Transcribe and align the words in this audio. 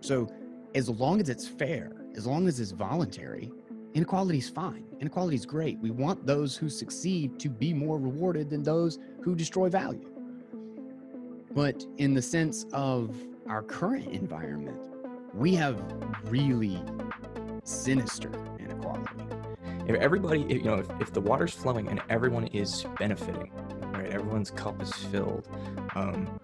So, 0.00 0.28
as 0.74 0.88
long 0.88 1.20
as 1.20 1.28
it's 1.28 1.46
fair, 1.46 1.92
as 2.16 2.26
long 2.26 2.46
as 2.46 2.60
it's 2.60 2.70
voluntary, 2.72 3.50
inequality 3.94 4.38
is 4.38 4.48
fine. 4.48 4.84
Inequality 5.00 5.36
is 5.36 5.46
great. 5.46 5.78
We 5.78 5.90
want 5.90 6.26
those 6.26 6.56
who 6.56 6.68
succeed 6.68 7.38
to 7.40 7.48
be 7.48 7.72
more 7.72 7.98
rewarded 7.98 8.50
than 8.50 8.62
those 8.62 8.98
who 9.22 9.34
destroy 9.34 9.68
value. 9.68 10.10
But 11.52 11.84
in 11.96 12.14
the 12.14 12.22
sense 12.22 12.66
of 12.72 13.16
our 13.48 13.62
current 13.62 14.08
environment, 14.08 14.78
we 15.34 15.54
have 15.54 15.80
really 16.24 16.82
sinister 17.64 18.30
inequality. 18.58 19.24
If 19.86 19.96
everybody, 19.96 20.40
you 20.40 20.62
know, 20.62 20.74
if, 20.74 20.88
if 21.00 21.12
the 21.12 21.20
water's 21.20 21.54
flowing 21.54 21.88
and 21.88 22.02
everyone 22.10 22.48
is 22.48 22.84
benefiting, 22.98 23.50
right, 23.92 24.10
everyone's 24.10 24.50
cup 24.50 24.82
is 24.82 24.92
filled, 24.92 25.48
um, 25.94 26.38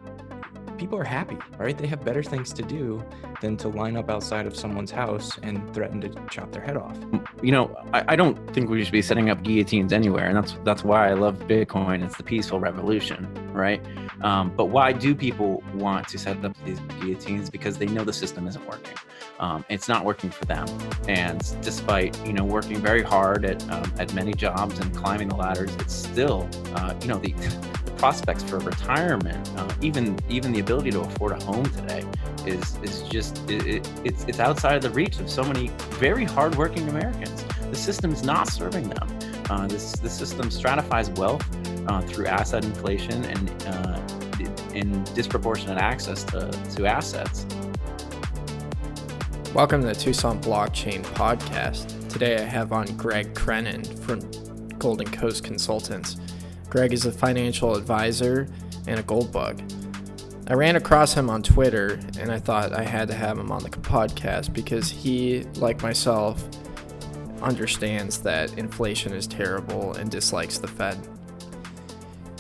people 0.79 0.99
are 0.99 1.05
happy, 1.05 1.39
right? 1.59 1.77
They 1.77 1.87
have 1.87 2.05
better 2.05 2.23
things 2.23 2.53
to 2.55 2.63
do 2.63 3.05
than 3.41 3.57
to 3.59 3.69
line 3.69 3.97
up 3.97 4.11
outside 4.11 4.47
of 4.47 4.57
someone's 4.57 4.91
house 4.91 5.39
and 5.43 5.73
threaten 5.75 6.01
to 6.01 6.09
chop 6.31 6.53
their 6.53 6.63
head 6.63 6.77
off. 6.77 6.97
You 7.43 7.53
know, 7.53 7.77
I, 7.93 8.05
I 8.09 8.17
don't 8.17 8.37
think 8.55 8.71
we 8.71 8.83
should 8.83 8.93
be 8.93 9.03
setting 9.03 9.31
up 9.31 9.43
guillotines 9.43 9.93
anywhere, 9.93 10.27
and 10.27 10.37
that's 10.37 10.57
that's 10.65 10.85
why 10.85 11.09
I 11.09 11.15
love 11.15 11.39
Bitcoin. 11.41 12.05
It's 12.05 12.17
the 12.17 12.23
peaceful 12.23 12.61
revolution, 12.61 13.29
right? 13.53 13.85
Um, 14.23 14.53
but 14.57 14.67
why 14.67 14.93
do 14.93 15.15
people 15.15 15.63
want 15.75 16.09
to 16.09 16.19
set 16.19 16.45
up 16.45 16.57
these 16.65 16.81
guillotines? 17.01 17.51
Because 17.51 17.79
they 17.79 17.87
know 17.87 18.05
the 18.05 18.13
system 18.13 18.47
isn't 18.47 18.67
working. 18.67 18.95
Um, 19.41 19.65
it's 19.69 19.89
not 19.89 20.05
working 20.05 20.31
for 20.31 20.45
them, 20.45 20.67
and 21.09 21.41
despite 21.63 22.19
you 22.27 22.33
know 22.33 22.45
working 22.45 22.77
very 22.77 23.03
hard 23.03 23.45
at 23.45 23.69
um, 23.71 23.93
at 23.99 24.13
many 24.15 24.33
jobs 24.33 24.79
and 24.79 24.95
climbing 24.95 25.29
the 25.29 25.37
ladders, 25.37 25.75
it's 25.77 25.95
still 25.95 26.49
uh, 26.75 26.95
you 27.01 27.09
know 27.09 27.19
the 27.19 27.35
prospects 27.97 28.43
for 28.43 28.59
retirement, 28.59 29.51
uh, 29.57 29.73
even 29.81 30.19
even 30.29 30.53
the 30.53 30.61
ability 30.61 30.91
to 30.91 31.01
afford 31.01 31.33
a 31.33 31.45
home 31.45 31.65
today, 31.67 32.05
is 32.47 32.79
is 32.83 33.03
just 33.03 33.39
it, 33.51 33.67
it, 33.67 33.91
it's 34.05 34.25
it's 34.25 34.41
outside 34.41 34.77
of 34.77 34.83
the 34.83 34.91
reach 34.91 35.19
of 35.21 35.31
so 35.31 35.43
many 35.43 35.69
very 35.99 36.25
hardworking 36.25 36.89
Americans. 36.89 37.45
The 37.71 37.77
system 37.77 38.13
is 38.13 38.23
not 38.23 38.49
serving 38.49 38.89
them. 38.89 39.09
Uh, 39.51 39.67
this 39.67 39.93
the 39.93 40.11
system 40.11 40.51
stratifies 40.51 41.11
wealth 41.11 41.45
uh, 41.89 42.01
through 42.03 42.27
asset 42.27 42.65
inflation 42.65 43.25
and 43.25 43.65
uh, 43.67 44.01
in 44.75 45.05
disproportionate 45.15 45.79
access 45.79 46.25
to, 46.25 46.51
to 46.75 46.87
assets. 46.87 47.47
Welcome 49.55 49.83
to 49.83 49.87
the 49.87 49.95
Tucson 49.95 50.41
Blockchain 50.41 51.03
Podcast. 51.03 52.09
Today 52.09 52.39
I 52.39 52.45
have 52.45 52.73
on 52.73 52.87
Greg 52.97 53.35
Crennan 53.35 53.85
from 53.85 54.21
Golden 54.79 55.09
Coast 55.09 55.45
Consultants. 55.45 56.17
Greg 56.75 56.93
is 56.93 57.07
a 57.07 57.13
financial 57.13 57.77
advisor 57.77 58.49
and 58.89 58.99
a 58.99 59.03
gold 59.05 59.31
bug. 59.31 59.63
I 60.49 60.55
ran 60.55 60.75
across 60.75 61.15
him 61.15 61.31
on 61.31 61.41
Twitter 61.41 62.01
and 62.19 62.33
I 62.33 62.41
thought 62.41 62.73
I 62.73 62.83
had 62.83 63.07
to 63.07 63.15
have 63.15 63.39
him 63.39 63.53
on 63.53 63.63
the 63.63 63.71
podcast 63.71 64.53
because 64.53 64.91
he, 64.91 65.45
like 65.55 65.85
myself, 65.85 66.43
understands 67.41 68.19
that 68.23 68.59
inflation 68.59 69.13
is 69.13 69.29
terrible 69.29 69.93
and 69.93 70.11
dislikes 70.11 70.59
the 70.59 70.67
Fed. 70.67 70.99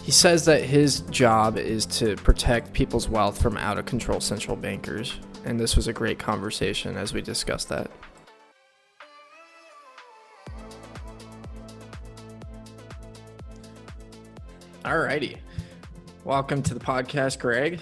He 0.02 0.10
says 0.10 0.44
that 0.46 0.64
his 0.64 1.02
job 1.02 1.56
is 1.56 1.86
to 1.86 2.16
protect 2.16 2.72
people's 2.72 3.08
wealth 3.08 3.40
from 3.40 3.56
out 3.56 3.78
of 3.78 3.86
control 3.86 4.18
central 4.18 4.56
bankers, 4.56 5.14
and 5.44 5.60
this 5.60 5.76
was 5.76 5.86
a 5.86 5.92
great 5.92 6.18
conversation 6.18 6.96
as 6.96 7.14
we 7.14 7.22
discussed 7.22 7.68
that. 7.68 7.88
Alrighty. 14.84 15.38
Welcome 16.24 16.62
to 16.64 16.74
the 16.74 16.80
podcast, 16.80 17.38
Greg. 17.38 17.80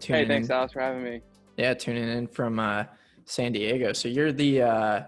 Tuning 0.00 0.22
hey, 0.22 0.28
thanks, 0.28 0.50
in. 0.50 0.54
Alex, 0.54 0.74
for 0.74 0.80
having 0.80 1.02
me. 1.02 1.22
Yeah, 1.56 1.72
tuning 1.72 2.10
in 2.10 2.26
from 2.26 2.58
uh, 2.58 2.84
San 3.24 3.52
Diego. 3.52 3.94
So 3.94 4.08
you're 4.08 4.32
the 4.32 4.60
uh, 4.60 5.02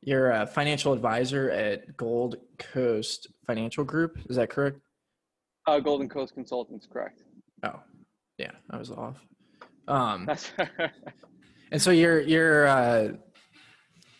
you're 0.00 0.30
a 0.30 0.46
financial 0.46 0.94
advisor 0.94 1.50
at 1.50 1.94
Gold 1.98 2.36
Coast 2.58 3.26
Financial 3.46 3.84
Group. 3.84 4.18
Is 4.30 4.36
that 4.36 4.48
correct? 4.48 4.78
Uh, 5.66 5.78
Golden 5.78 6.08
Coast 6.08 6.32
Consultants, 6.32 6.88
correct. 6.90 7.24
Oh, 7.62 7.80
yeah, 8.38 8.52
I 8.70 8.78
was 8.78 8.90
off. 8.90 9.18
Um, 9.88 10.26
and 11.70 11.82
so 11.82 11.90
you're 11.90 12.20
you're 12.20 12.66
uh, 12.66 13.08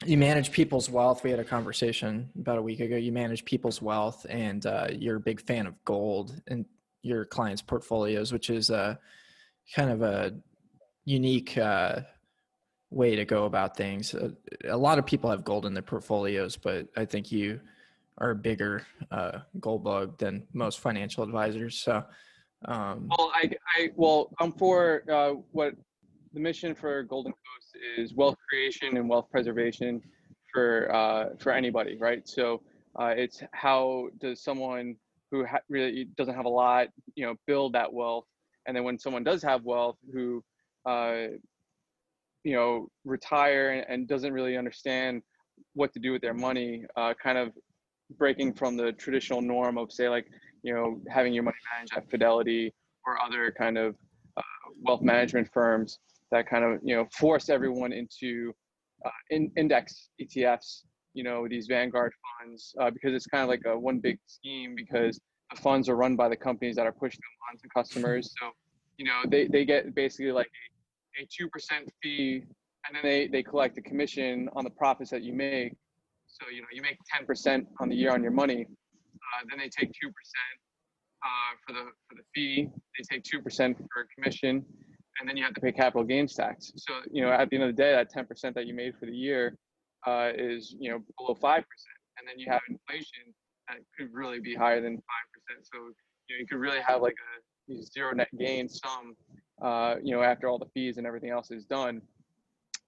you 0.05 0.17
manage 0.17 0.53
people's 0.53 0.89
wealth. 0.89 1.25
We 1.25 1.31
had 1.31 1.41
a 1.41 1.45
conversation 1.45 2.31
about 2.39 2.59
a 2.59 2.63
week 2.63 2.81
ago. 2.81 2.97
You 2.97 3.13
manage 3.13 3.45
people's 3.45 3.83
wealth, 3.83 4.27
and 4.29 4.65
uh, 4.65 4.89
you're 4.93 5.17
a 5.17 5.21
big 5.21 5.41
fan 5.41 5.67
of 5.67 5.75
gold 5.85 6.41
and 6.47 6.65
your 7.03 7.25
clients' 7.25 7.63
portfolios, 7.63 8.33
which 8.33 8.51
is 8.51 8.71
a 8.71 8.99
kind 9.75 9.91
of 9.91 10.03
a 10.03 10.35
unique 11.05 11.59
uh, 11.59 12.01
way 12.91 13.17
to 13.17 13.25
go 13.25 13.45
about 13.45 13.77
things. 13.77 14.15
A, 14.15 14.33
a, 14.69 14.77
lot 14.77 14.99
of 14.99 15.07
people 15.07 15.31
have 15.31 15.45
gold 15.45 15.67
in 15.67 15.75
their 15.75 15.83
portfolios, 15.83 16.57
but 16.57 16.87
I 16.97 17.05
think 17.05 17.33
you 17.33 17.61
are 18.19 18.31
a 18.31 18.37
bigger 18.37 18.87
uh, 19.11 19.41
gold 19.61 19.85
bug 19.85 20.19
than 20.19 20.47
most 20.53 20.81
financial 20.81 21.25
advisors. 21.25 21.79
So, 21.79 22.05
um, 22.67 23.09
well, 23.17 23.33
I, 23.35 23.51
I 23.77 23.91
well, 23.97 24.31
I'm 24.41 24.53
for 24.53 25.03
uh, 25.11 25.35
what 25.53 25.75
the 26.33 26.41
mission 26.41 26.75
for 26.75 27.03
Golden 27.03 27.33
Coast 27.33 27.77
is 27.97 28.15
wealth 28.15 28.37
creation 28.49 28.97
and 28.97 29.09
wealth 29.09 29.27
preservation 29.31 30.03
for 30.53 30.95
uh, 30.95 31.31
for 31.39 31.53
anybody, 31.53 31.97
right? 31.99 32.27
So 32.29 32.63
uh, 32.99 33.15
it's 33.17 33.43
how 33.53 34.09
does 34.21 34.43
someone 34.43 34.97
who 35.31 35.45
ha- 35.45 35.61
really 35.69 36.07
doesn't 36.17 36.35
have 36.35 36.47
a 36.47 36.51
lot, 36.51 36.89
you 37.15 37.27
know, 37.27 37.35
build 37.47 37.73
that 37.75 37.93
wealth, 37.93 38.25
and 38.67 38.77
then 38.77 38.85
when 38.85 38.99
someone 38.99 39.25
does 39.25 39.43
have 39.43 39.65
wealth, 39.65 39.97
who 40.13 40.43
uh, 40.87 41.29
you 42.45 42.55
know 42.55 42.89
retire 43.05 43.85
and 43.89 44.09
doesn't 44.09 44.33
really 44.33 44.57
understand 44.57 45.23
what 45.75 45.93
to 45.93 46.01
do 46.01 46.13
with 46.13 46.23
their 46.23 46.35
money, 46.35 46.85
uh, 46.97 47.15
kind 47.23 47.39
of 47.39 47.53
breaking 48.17 48.55
from 48.55 48.77
the 48.77 48.93
traditional 48.93 49.43
norm 49.43 49.77
of 49.77 49.93
say 49.93 50.09
like 50.09 50.27
you 50.63 50.75
know 50.75 51.01
having 51.09 51.33
your 51.33 51.43
money 51.43 51.57
managed 51.77 51.97
at 51.97 52.09
Fidelity 52.11 52.73
or 53.07 53.21
other 53.23 53.53
kind 53.57 53.77
of 53.79 53.95
uh, 54.37 54.43
wealth 54.83 55.03
management 55.03 55.49
firms 55.53 55.99
that 56.31 56.49
kind 56.49 56.65
of 56.65 56.81
you 56.83 56.97
know 56.97 57.07
force 57.13 57.49
everyone 57.49 57.93
into 57.93 58.53
uh, 59.05 59.11
in, 59.31 59.51
index 59.57 60.11
ETFs, 60.21 60.83
you 61.15 61.25
know 61.25 61.47
these 61.49 61.67
Vanguard 61.67 62.13
funds 62.41 62.75
uh, 62.81 62.91
because 62.91 63.15
it's 63.15 63.27
kind 63.27 63.43
of 63.43 63.49
like 63.49 63.63
a 63.67 63.79
one 63.79 63.99
big 63.99 64.19
scheme 64.27 64.75
because 64.77 65.21
the 65.51 65.61
funds 65.61 65.89
are 65.89 65.97
run 65.97 66.17
by 66.17 66.29
the 66.29 66.37
companies 66.37 66.77
that 66.77 66.87
are 66.87 66.93
pushing 66.93 67.21
them 67.21 67.51
onto 67.51 67.69
customers. 67.75 68.35
So 68.41 68.51
you 68.99 69.07
know 69.07 69.23
they, 69.29 69.47
they 69.47 69.65
get 69.65 69.95
basically 69.95 70.33
like 70.33 70.51
a 71.21 71.27
two 71.37 71.49
percent 71.49 71.91
fee, 72.03 72.45
and 72.87 72.95
then 72.95 73.03
they 73.03 73.29
they 73.29 73.43
collect 73.43 73.79
a 73.79 73.83
commission 73.83 74.49
on 74.55 74.65
the 74.65 74.71
profits 74.71 75.11
that 75.11 75.23
you 75.23 75.33
make. 75.33 75.75
So 76.27 76.49
you 76.51 76.61
know 76.61 76.69
you 76.73 76.83
make 76.83 76.99
ten 77.15 77.27
percent 77.27 77.67
on 77.81 77.89
the 77.89 77.97
year 77.97 78.13
on 78.13 78.23
your 78.23 78.33
money, 78.33 78.67
uh, 78.67 79.45
then 79.49 79.59
they 79.59 79.69
take 79.69 79.93
two 80.01 80.11
percent 80.13 80.57
uh, 81.25 81.57
for 81.67 81.73
the 81.73 81.91
for 82.09 82.15
the 82.17 82.23
fee. 82.35 82.69
They 82.99 83.17
take 83.17 83.25
two 83.25 83.41
percent 83.41 83.79
for 83.79 84.07
commission, 84.15 84.65
and 85.21 85.29
then 85.29 85.37
you 85.37 85.45
have 85.45 85.55
to 85.55 85.61
pay 85.61 85.73
capital 85.73 86.05
gains 86.05 86.35
tax. 86.35 86.73
So 86.77 86.95
you 87.11 87.23
know, 87.23 87.31
at 87.31 87.51
the 87.51 87.57
end 87.57 87.65
of 87.65 87.77
the 87.77 87.83
day, 87.83 87.93
that 87.93 88.13
10% 88.13 88.55
that 88.55 88.67
you 88.67 88.75
made 88.75 88.95
for 88.99 89.07
the 89.07 89.13
year 89.13 89.57
uh, 90.07 90.31
is 90.37 90.75
you 90.79 90.91
know 90.91 91.01
below 91.19 91.35
five 91.35 91.65
percent, 91.65 91.99
and 92.19 92.29
then 92.29 92.39
you 92.39 92.51
have 92.51 92.61
inflation 92.69 93.35
that 93.69 93.79
could 93.97 94.09
really 94.13 94.41
be 94.41 94.55
higher 94.55 94.81
than 94.81 94.97
five 94.97 95.27
percent. 95.33 95.67
So 95.73 95.79
you 96.29 96.37
know, 96.37 96.41
you 96.41 96.47
could 96.47 96.59
really 96.59 96.81
have 96.81 97.03
like 97.03 97.17
a 97.71 97.83
zero 97.83 98.13
net 98.15 98.29
gain 98.39 98.69
sum, 98.69 99.15
uh, 99.63 99.97
you 100.03 100.15
know, 100.15 100.23
after 100.23 100.49
all 100.49 100.59
the 100.59 100.71
fees 100.75 100.99
and 100.99 101.07
everything 101.07 101.31
else 101.31 101.51
is 101.51 101.65
done. 101.65 102.01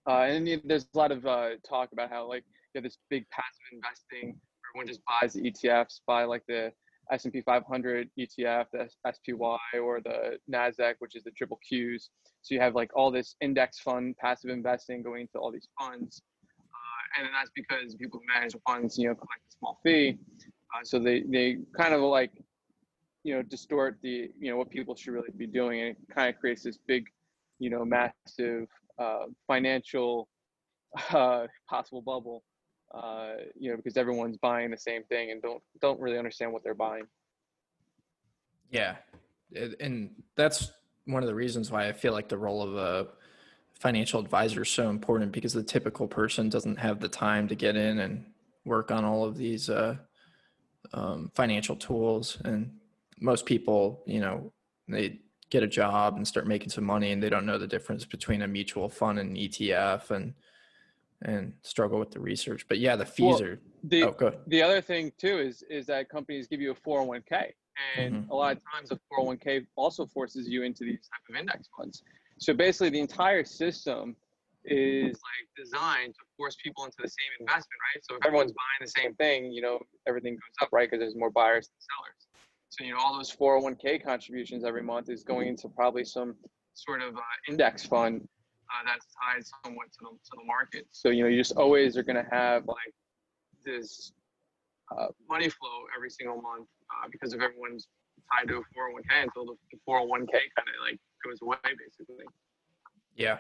Uh, 0.09 0.23
and 0.23 0.47
then 0.47 0.63
there's 0.65 0.87
a 0.95 0.99
lot 0.99 1.13
of 1.13 1.27
uh, 1.27 1.51
talk 1.69 1.91
about 1.93 2.11
how 2.11 2.27
like 2.27 2.45
you 2.75 2.79
have 2.79 2.85
this 2.85 2.99
big 3.11 3.29
passive 3.31 3.61
investing. 3.73 4.39
Everyone 4.71 4.87
just 4.87 5.01
buys 5.07 5.35
the 5.35 5.51
ETFs, 5.51 6.01
buy 6.07 6.25
like 6.25 6.43
the 6.47 6.73
S&P 7.13 7.41
500 7.43 8.09
ETF, 8.19 8.67
the 8.73 8.89
SPY, 9.13 9.79
or 9.79 10.01
the 10.01 10.39
Nasdaq, 10.51 10.95
which 10.99 11.17
is 11.17 11.25
the 11.25 11.31
triple 11.33 11.59
Qs. 11.71 12.09
So 12.43 12.55
you 12.55 12.61
have 12.61 12.75
like 12.75 12.91
all 12.95 13.11
this 13.11 13.37
index 13.41 13.81
fund 13.81 14.17
passive 14.19 14.51
investing 14.51 15.03
going 15.03 15.23
into 15.23 15.39
all 15.39 15.53
these 15.53 15.69
funds, 15.79 16.23
uh, 16.59 17.19
and 17.19 17.27
then 17.27 17.33
that's 17.33 17.51
because 17.55 17.95
people 17.97 18.21
who 18.21 18.35
manage 18.35 18.53
the 18.53 18.61
funds, 18.67 18.97
you 18.99 19.09
know, 19.09 19.15
collect 19.15 19.43
a 19.49 19.53
small 19.59 19.79
fee. 19.85 20.19
Uh, 20.75 20.85
so 20.85 20.99
they 20.99 21.23
they 21.23 21.59
kind 21.77 21.93
of 21.93 22.01
like, 22.01 22.31
you 23.25 23.35
know, 23.35 23.43
distort 23.43 23.99
the 24.03 24.31
you 24.39 24.51
know 24.51 24.57
what 24.57 24.71
people 24.71 24.95
should 24.95 25.13
really 25.13 25.33
be 25.37 25.47
doing, 25.47 25.81
and 25.81 25.91
it 25.91 25.97
kind 26.15 26.35
of 26.35 26.41
creates 26.41 26.63
this 26.63 26.79
big, 26.87 27.07
you 27.59 27.71
know, 27.71 27.85
massive 27.85 28.69
uh, 28.99 29.27
financial 29.47 30.29
uh, 31.11 31.47
possible 31.69 32.03
bubble 32.03 32.43
uh, 32.93 33.33
you 33.59 33.71
know, 33.71 33.77
because 33.77 33.97
everyone's 33.97 34.37
buying 34.37 34.71
the 34.71 34.77
same 34.77 35.05
thing 35.05 35.31
and 35.31 35.43
don't 35.43 35.63
don't 35.81 36.01
really 36.01 36.19
understand 36.19 36.53
what 36.53 36.63
they're 36.65 36.75
buying. 36.75 37.07
Yeah, 38.71 38.97
and 39.81 40.11
that's 40.37 40.73
one 41.07 41.23
of 41.23 41.29
the 41.29 41.35
reasons 41.35 41.71
why 41.71 41.89
I 41.89 41.93
feel 41.93 42.13
like 42.13 42.29
the 42.29 42.39
role 42.39 42.63
of 42.63 42.77
a 42.77 43.09
financial 43.75 44.21
advisor 44.21 44.63
is 44.63 44.69
so 44.69 44.91
important 44.91 45.33
because 45.33 45.53
the 45.53 45.63
typical 45.63 46.07
person 46.07 46.49
doesn't 46.49 46.79
have 46.79 47.01
the 47.01 47.09
time 47.09 47.49
to 47.49 47.55
get 47.55 47.77
in 47.77 47.99
and 48.01 48.25
work 48.65 48.91
on 48.91 49.05
all 49.05 49.25
of 49.25 49.37
these 49.37 49.71
uh, 49.71 49.97
um, 50.93 51.31
financial 51.35 51.77
tools, 51.77 52.39
and 52.45 52.73
most 53.19 53.47
people, 53.47 54.03
you 54.07 54.21
know, 54.21 54.53
they 54.89 55.21
get 55.51 55.63
a 55.63 55.69
job 55.69 56.17
and 56.17 56.27
start 56.27 56.47
making 56.47 56.71
some 56.71 56.85
money 56.85 57.11
and 57.11 57.23
they 57.23 57.29
don't 57.29 57.45
know 57.45 57.59
the 57.59 57.67
difference 57.67 58.05
between 58.05 58.43
a 58.43 58.49
mutual 58.49 58.89
fund 58.89 59.19
and 59.19 59.37
ETF 59.37 60.11
and 60.11 60.33
and 61.23 61.53
struggle 61.63 61.99
with 61.99 62.11
the 62.11 62.21
research. 62.21 62.67
But 62.69 62.79
yeah, 62.79 62.97
the 62.97 63.07
fees 63.07 63.27
Well, 63.27 63.43
are 63.43 63.61
The 63.85 64.03
oh 64.05 64.13
good. 64.13 64.39
the 64.47 64.63
other 64.63 64.81
thing 64.81 65.13
too 65.19 65.39
is 65.39 65.63
is 65.71 65.87
that 65.87 66.09
companies 66.09 66.47
give 66.49 66.61
you 66.61 66.71
a 66.71 66.75
401k 66.75 67.53
and 67.97 68.15
Mhm. 68.15 68.29
a 68.31 68.35
lot 68.35 68.57
of 68.57 68.63
times 68.73 68.91
a 68.91 68.99
401k 69.11 69.67
also 69.77 70.05
forces 70.07 70.47
you 70.49 70.63
into 70.65 70.85
these 70.85 71.09
type 71.09 71.23
of 71.31 71.37
index 71.37 71.69
funds 71.75 72.03
so 72.39 72.53
basically 72.53 72.91
the 72.91 73.01
entire 73.01 73.43
system 73.43 74.15
is 74.67 75.15
like 75.15 75.49
designed 75.57 76.13
to 76.15 76.21
force 76.37 76.57
people 76.63 76.85
into 76.85 76.99
the 77.01 77.09
same 77.09 77.31
investment 77.41 77.81
right 77.95 78.05
so 78.05 78.17
if 78.17 78.27
everyone's 78.27 78.53
buying 78.53 78.81
the 78.83 78.87
same 79.01 79.15
thing 79.15 79.51
you 79.51 79.63
know 79.63 79.79
everything 80.07 80.35
goes 80.35 80.57
up 80.61 80.69
right 80.73 80.91
because 80.91 81.01
there's 81.01 81.17
more 81.17 81.31
buyers 81.31 81.69
than 81.69 81.81
sellers 81.91 82.29
so 82.69 82.85
you 82.85 82.93
know 82.93 82.99
all 83.01 83.17
those 83.17 83.35
401k 83.35 84.05
contributions 84.05 84.63
every 84.63 84.83
month 84.83 85.09
is 85.09 85.25
going 85.25 85.49
into 85.49 85.69
probably 85.71 86.05
some 86.05 86.37
sort 86.75 87.01
of 87.01 87.17
uh, 87.17 87.21
index 87.49 87.87
fund 87.87 88.29
uh, 88.71 88.83
that's 88.87 89.07
tied 89.19 89.43
somewhat 89.65 89.87
to 89.93 89.99
the, 90.03 90.11
to 90.11 90.33
the 90.37 90.45
market 90.45 90.87
so 90.93 91.11
you 91.11 91.23
know 91.23 91.29
you 91.29 91.39
just 91.39 91.53
always 91.57 91.97
are 91.97 92.03
going 92.03 92.17
to 92.17 92.31
have 92.31 92.67
like 92.67 92.95
this 93.65 94.13
uh, 94.97 95.07
money 95.29 95.49
flow 95.49 95.85
every 95.97 96.11
single 96.11 96.41
month 96.41 96.67
uh, 96.91 97.09
because 97.11 97.33
if 97.33 97.41
everyone's 97.41 97.89
tied 98.33 98.49
to 98.49 98.57
a 98.57 98.59
401k 98.59 99.23
until 99.23 99.47
the, 99.47 99.55
the 99.73 99.79
401k 99.89 100.33
kind 100.33 100.69
of 100.69 100.85
like 100.85 100.99
goes 101.25 101.39
away 101.43 101.57
basically. 101.65 102.25
Yeah. 103.17 103.39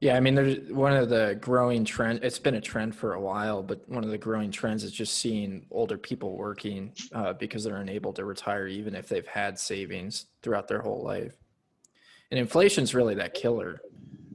Yeah, 0.00 0.16
I 0.16 0.20
mean, 0.20 0.34
there's 0.34 0.70
one 0.70 0.92
of 0.92 1.08
the 1.08 1.36
growing 1.40 1.84
trend. 1.84 2.20
It's 2.22 2.38
been 2.38 2.54
a 2.54 2.60
trend 2.60 2.94
for 2.94 3.14
a 3.14 3.20
while, 3.20 3.62
but 3.62 3.88
one 3.88 4.04
of 4.04 4.10
the 4.10 4.18
growing 4.18 4.50
trends 4.50 4.84
is 4.84 4.92
just 4.92 5.18
seeing 5.18 5.66
older 5.70 5.98
people 5.98 6.36
working 6.36 6.92
uh, 7.12 7.32
because 7.32 7.64
they're 7.64 7.76
unable 7.76 8.12
to 8.14 8.24
retire, 8.24 8.68
even 8.68 8.94
if 8.94 9.08
they've 9.08 9.26
had 9.26 9.58
savings 9.58 10.26
throughout 10.42 10.68
their 10.68 10.80
whole 10.80 11.02
life. 11.02 11.34
And 12.30 12.38
inflation's 12.38 12.94
really 12.94 13.14
that 13.16 13.34
killer. 13.34 13.80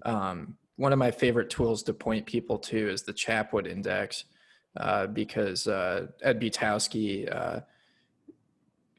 Um, 0.04 0.58
one 0.76 0.94
of 0.94 1.00
my 1.00 1.12
favorite 1.12 1.50
tools 1.50 1.84
to 1.84 1.94
point 1.94 2.26
people 2.26 2.58
to 2.58 2.90
is 2.90 3.04
the 3.04 3.14
Chapwood 3.14 3.68
Index, 3.68 4.26
uh, 4.78 5.08
because 5.08 5.68
uh, 5.68 6.08
Ed 6.22 6.42
Butowski 6.42 7.34
uh, 7.34 7.62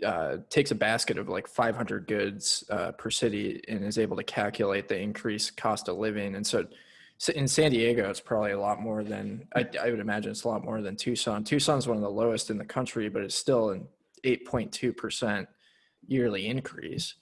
uh, 0.04 0.36
takes 0.50 0.70
a 0.70 0.74
basket 0.74 1.18
of 1.18 1.28
like 1.28 1.48
500 1.48 2.06
goods 2.06 2.64
uh, 2.70 2.92
per 2.92 3.10
city 3.10 3.60
and 3.68 3.84
is 3.84 3.98
able 3.98 4.16
to 4.16 4.22
calculate 4.22 4.88
the 4.88 4.98
increased 4.98 5.56
cost 5.56 5.88
of 5.88 5.96
living. 5.96 6.36
And 6.36 6.46
so, 6.46 6.66
so 7.18 7.32
in 7.32 7.48
San 7.48 7.70
Diego, 7.70 8.08
it's 8.08 8.20
probably 8.20 8.52
a 8.52 8.60
lot 8.60 8.80
more 8.80 9.02
than 9.02 9.46
I, 9.54 9.66
I 9.80 9.90
would 9.90 10.00
imagine. 10.00 10.30
It's 10.30 10.44
a 10.44 10.48
lot 10.48 10.64
more 10.64 10.80
than 10.80 10.96
Tucson. 10.96 11.42
Tucson's 11.42 11.88
one 11.88 11.96
of 11.96 12.02
the 12.02 12.10
lowest 12.10 12.50
in 12.50 12.58
the 12.58 12.64
country, 12.64 13.08
but 13.08 13.22
it's 13.22 13.34
still 13.34 13.70
an 13.70 13.86
8.2 14.24 14.96
percent 14.96 15.48
yearly 16.06 16.46
increase, 16.46 17.14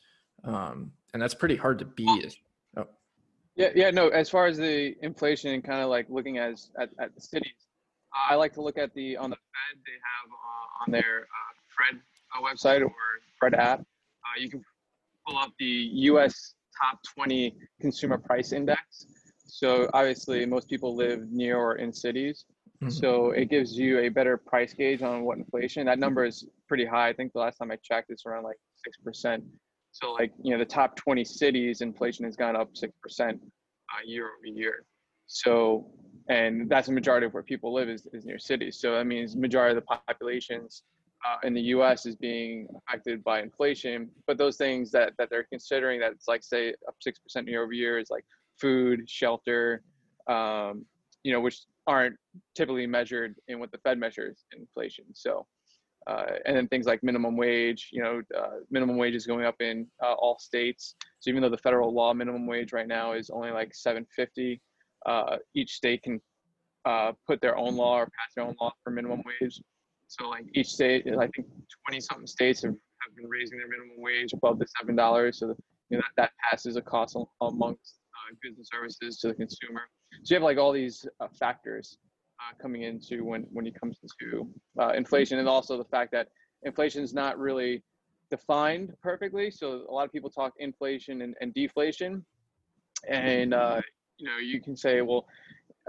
um, 0.45 0.93
and 1.13 1.23
that's 1.23 1.35
pretty 1.35 1.57
hard 1.57 1.79
to 1.81 1.85
beat. 1.85 2.37
Yeah, 3.57 3.69
yeah, 3.75 3.91
no. 3.91 4.09
As 4.09 4.31
far 4.31 4.47
as 4.47 4.57
the 4.57 4.95
inflation 5.03 5.53
and 5.53 5.63
kind 5.63 5.83
of 5.83 5.91
like 5.91 6.07
looking 6.09 6.39
as 6.39 6.71
at, 6.81 6.89
at 6.99 7.15
the 7.15 7.21
cities, 7.21 7.53
uh, 8.15 8.33
I 8.33 8.37
like 8.37 8.53
to 8.55 8.63
look 8.63 8.79
at 8.79 8.95
the 8.95 9.17
on 9.17 9.31
the 9.31 9.37
Fed. 9.37 9.83
They 9.87 9.93
have 9.93 10.31
uh, 10.31 10.83
on 10.87 10.93
their 10.93 11.21
uh, 11.23 11.53
Fred 11.77 12.01
uh, 12.35 12.43
website 12.43 12.83
or 12.83 12.93
Fred 13.39 13.55
app. 13.55 13.81
Uh, 13.81 14.41
you 14.41 14.49
can 14.49 14.63
pull 15.27 15.37
up 15.39 15.53
the 15.59 15.91
U.S. 16.11 16.55
top 16.81 16.99
20 17.15 17.55
consumer 17.81 18.17
price 18.19 18.53
index. 18.53 19.07
So 19.47 19.89
obviously, 19.93 20.47
most 20.47 20.69
people 20.69 20.97
live 20.97 21.31
near 21.31 21.59
or 21.59 21.77
in 21.77 21.93
cities. 21.93 22.47
mhm. 22.83 22.91
So 22.91 23.33
it 23.33 23.51
gives 23.51 23.77
you 23.77 23.99
a 23.99 24.09
better 24.09 24.39
price 24.39 24.73
gauge 24.73 25.03
on 25.03 25.25
what 25.25 25.37
inflation. 25.37 25.85
That 25.87 25.99
number 25.99 26.25
is 26.25 26.47
pretty 26.69 26.87
high. 26.87 27.09
I 27.11 27.13
think 27.13 27.33
the 27.35 27.41
last 27.41 27.59
time 27.59 27.71
I 27.71 27.77
checked, 27.83 28.11
it's 28.11 28.25
around 28.25 28.45
like 28.45 28.57
six 28.83 28.97
percent. 28.97 29.45
So 29.93 30.13
like 30.13 30.33
you 30.43 30.53
know, 30.53 30.59
the 30.59 30.65
top 30.65 30.97
20 30.97 31.25
cities, 31.25 31.81
inflation 31.81 32.25
has 32.25 32.37
gone 32.37 32.57
up 32.57 32.71
six 32.75 32.93
percent 33.03 33.41
uh, 33.91 34.03
year 34.05 34.25
over 34.25 34.47
year. 34.47 34.85
So 35.27 35.87
and 36.29 36.69
that's 36.69 36.87
the 36.87 36.93
majority 36.93 37.27
of 37.27 37.35
where 37.35 37.43
people 37.43 37.73
live 37.73 37.89
is, 37.89 38.07
is 38.13 38.25
near 38.25 38.39
cities. 38.39 38.79
So 38.81 38.93
that 38.93 39.07
means 39.07 39.37
majority 39.37 39.77
of 39.77 39.85
the 39.85 39.97
populations 40.07 40.83
uh, 41.27 41.47
in 41.47 41.55
the 41.55 41.61
U.S. 41.61 42.07
is 42.07 42.17
being 42.17 42.67
affected 42.89 43.23
by 43.23 43.43
inflation. 43.43 44.11
But 44.27 44.39
those 44.39 44.57
things 44.57 44.91
that 44.93 45.13
that 45.19 45.31
they're 45.31 45.45
considering 45.45 46.01
that 46.01 46.13
it's 46.13 46.29
like 46.29 46.43
say 46.43 46.71
up 46.89 46.95
six 47.01 47.19
percent 47.19 47.49
year 47.49 47.63
over 47.63 47.73
year 47.73 47.99
is 47.99 48.11
like 48.11 48.25
food, 48.61 49.09
shelter, 49.09 49.83
um, 50.29 50.85
you 51.23 51.33
know, 51.33 51.41
which 51.41 51.63
aren't 51.87 52.17
typically 52.55 52.87
measured 52.87 53.35
in 53.49 53.59
what 53.59 53.73
the 53.73 53.79
Fed 53.79 53.99
measures 53.99 54.45
inflation. 54.57 55.05
So, 55.15 55.47
uh, 56.07 56.25
and 56.47 56.57
then 56.57 56.69
things 56.69 56.87
like 56.87 57.03
minimum 57.03 57.37
wage, 57.37 57.91
you 57.93 58.03
know, 58.03 58.23
uh, 58.37 58.59
minimum 58.71 58.97
wage 58.97 59.15
is 59.15 59.27
going 59.27 59.45
up 59.45 59.61
in 59.61 59.87
uh, 60.03 60.15
all 60.15 60.39
states. 60.39 60.95
So 61.21 61.31
even 61.31 61.43
though 61.43 61.49
the 61.49 61.59
federal 61.59 61.93
law 61.95 62.13
minimum 62.13 62.47
wage 62.47 62.73
right 62.73 62.89
now 62.89 63.13
is 63.13 63.31
only 63.31 63.51
like 63.51 63.75
750, 63.75 64.61
uh, 65.07 65.37
each 65.55 65.75
state 65.75 66.03
can 66.03 66.21
uh, 66.85 67.13
put 67.27 67.41
their 67.41 67.57
own 67.57 67.77
law 67.77 67.99
or 67.99 68.07
pass 68.07 68.35
their 68.35 68.45
own 68.45 68.55
law 68.61 68.73
for 68.83 68.91
minimum 68.91 69.23
wage. 69.41 69.61
So 70.09 70.29
like 70.29 70.45
each 70.55 70.69
state, 70.69 71.07
I 71.07 71.29
think 71.29 71.47
20 71.89 72.01
something 72.01 72.27
states 72.27 72.63
have, 72.63 72.73
have 72.73 73.17
been 73.17 73.29
raising 73.29 73.59
their 73.59 73.69
minimum 73.69 73.97
wage 73.99 74.33
above 74.33 74.59
the 74.59 74.67
seven 74.79 74.97
dollars. 74.97 75.39
So 75.39 75.57
you 75.89 75.99
know, 75.99 76.03
that, 76.17 76.31
that 76.31 76.31
passes 76.51 76.77
a 76.77 76.83
cost 76.83 77.17
amongst 77.41 77.99
uh, 78.13 78.35
goods 78.43 78.57
and 78.59 78.67
services 78.67 79.19
to 79.19 79.29
the 79.29 79.35
consumer. 79.35 79.83
So 80.25 80.35
you 80.35 80.37
have 80.37 80.43
like 80.43 80.59
all 80.59 80.73
these 80.73 81.07
factors 81.39 81.97
uh, 82.43 82.55
coming 82.61 82.83
into 82.83 83.25
when 83.25 83.43
when 83.53 83.67
it 83.67 83.79
comes 83.79 83.99
to 84.21 84.49
uh, 84.81 84.93
inflation, 84.93 85.39
and 85.39 85.49
also 85.49 85.77
the 85.77 85.85
fact 85.85 86.13
that 86.13 86.29
inflation 86.63 87.03
is 87.03 87.15
not 87.15 87.39
really 87.39 87.83
defined 88.31 88.93
perfectly. 89.03 89.51
So 89.51 89.85
a 89.89 89.93
lot 89.93 90.07
of 90.07 90.13
people 90.13 90.31
talk 90.31 90.53
inflation 90.59 91.23
and, 91.23 91.35
and 91.41 91.53
deflation, 91.55 92.25
and 93.09 93.55
uh, 93.55 93.81
you 94.19 94.27
know 94.27 94.39
you 94.39 94.61
can 94.61 94.77
say, 94.77 95.03
well, 95.03 95.27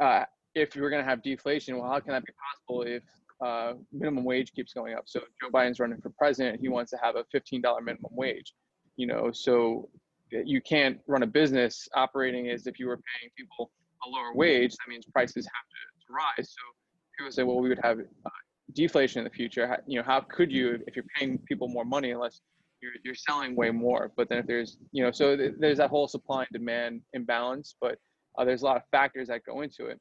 uh, 0.02 0.26
if 0.56 0.76
you're 0.76 0.90
going 0.90 1.04
to 1.04 1.10
have 1.10 1.24
deflation, 1.24 1.78
well, 1.78 1.90
how 1.90 2.00
can 2.00 2.12
that 2.12 2.26
be 2.26 2.34
possible 2.50 2.84
if 2.84 3.04
uh, 3.44 3.74
minimum 3.92 4.24
wage 4.24 4.54
keeps 4.54 4.74
going 4.74 4.94
up? 4.94 5.04
So 5.06 5.22
Joe 5.42 5.50
Biden's 5.50 5.80
running 5.80 6.02
for 6.02 6.12
president; 6.12 6.60
he 6.62 6.70
wants 6.70 6.92
to 6.92 6.98
have 7.02 7.16
a 7.16 7.24
$15 7.36 7.62
minimum 7.84 8.12
wage. 8.12 8.54
You 8.96 9.08
know, 9.08 9.32
so 9.34 9.90
you 10.30 10.62
can't 10.62 11.00
run 11.08 11.24
a 11.24 11.28
business 11.28 11.88
operating 11.96 12.50
as 12.50 12.68
if 12.68 12.80
you 12.80 12.88
were 12.88 12.98
paying 12.98 13.32
people 13.38 13.72
a 14.06 14.10
lower 14.10 14.34
wage. 14.34 14.72
That 14.72 14.90
means 14.90 15.06
prices 15.06 15.46
have 15.46 15.70
to, 15.70 15.93
to 16.08 16.14
rise. 16.14 16.50
So 16.50 16.62
people 17.18 17.32
say, 17.32 17.44
well, 17.44 17.60
we 17.60 17.70
would 17.70 17.80
have 17.84 18.00
uh, 18.00 18.30
deflation 18.74 19.20
in 19.20 19.24
the 19.26 19.30
future. 19.30 19.68
How, 19.68 19.78
you 19.88 19.98
know, 20.00 20.06
how 20.06 20.22
could 20.22 20.52
you 20.52 20.80
if 20.88 20.96
you're 20.96 21.06
paying 21.18 21.38
people 21.40 21.68
more 21.68 21.86
money 21.86 22.12
unless 22.12 22.42
you're, 22.82 22.94
you're 23.04 23.16
selling 23.16 23.56
way 23.56 23.72
more? 23.72 24.12
But 24.16 24.30
then 24.30 24.40
if 24.40 24.48
there's, 24.48 24.78
you 24.92 25.04
know, 25.04 25.12
so 25.12 25.36
th- 25.36 25.54
there's 25.60 25.78
that 25.78 25.90
whole 25.90 26.08
supply 26.08 26.42
and 26.42 26.50
demand 26.52 27.02
imbalance. 27.14 27.76
But 27.80 27.98
uh, 28.38 28.46
there's 28.46 28.62
a 28.62 28.66
lot 28.66 28.78
of 28.78 28.84
factors 28.92 29.28
that 29.28 29.44
go 29.46 29.62
into 29.62 29.88
it, 29.88 30.00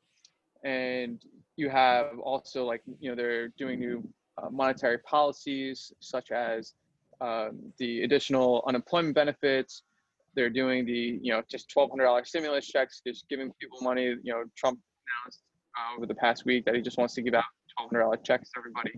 and 0.65 1.21
you 1.57 1.69
have 1.69 2.19
also 2.23 2.65
like 2.65 2.83
you 2.99 3.11
know 3.11 3.17
they're 3.17 3.49
doing 3.59 3.79
new 3.79 4.03
uh, 4.39 4.49
monetary 4.51 4.99
policies 4.99 5.93
such 6.01 6.31
as 6.31 6.73
um, 7.21 7.61
the 7.79 8.03
additional 8.03 8.65
unemployment 8.67 9.15
benefits. 9.15 9.83
They're 10.35 10.51
doing 10.51 10.87
the 10.87 11.19
you 11.23 11.33
know 11.33 11.43
just 11.51 11.69
twelve 11.69 11.91
hundred 11.91 12.05
dollars 12.05 12.29
stimulus 12.29 12.67
checks, 12.67 13.03
just 13.07 13.29
giving 13.29 13.53
people 13.61 13.79
money. 13.83 14.05
You 14.05 14.33
know, 14.33 14.45
Trump 14.57 14.79
announced 15.25 15.43
uh, 15.79 15.97
over 15.97 16.07
the 16.07 16.15
past 16.15 16.45
week 16.45 16.65
that 16.65 16.75
he 16.75 16.81
just 16.81 16.99
wants 16.99 17.15
to 17.15 17.23
give 17.23 17.35
out 17.35 17.45
twelve 17.77 17.91
hundred 17.91 18.03
dollar 18.03 18.17
checks 18.19 18.51
to 18.51 18.59
everybody. 18.59 18.93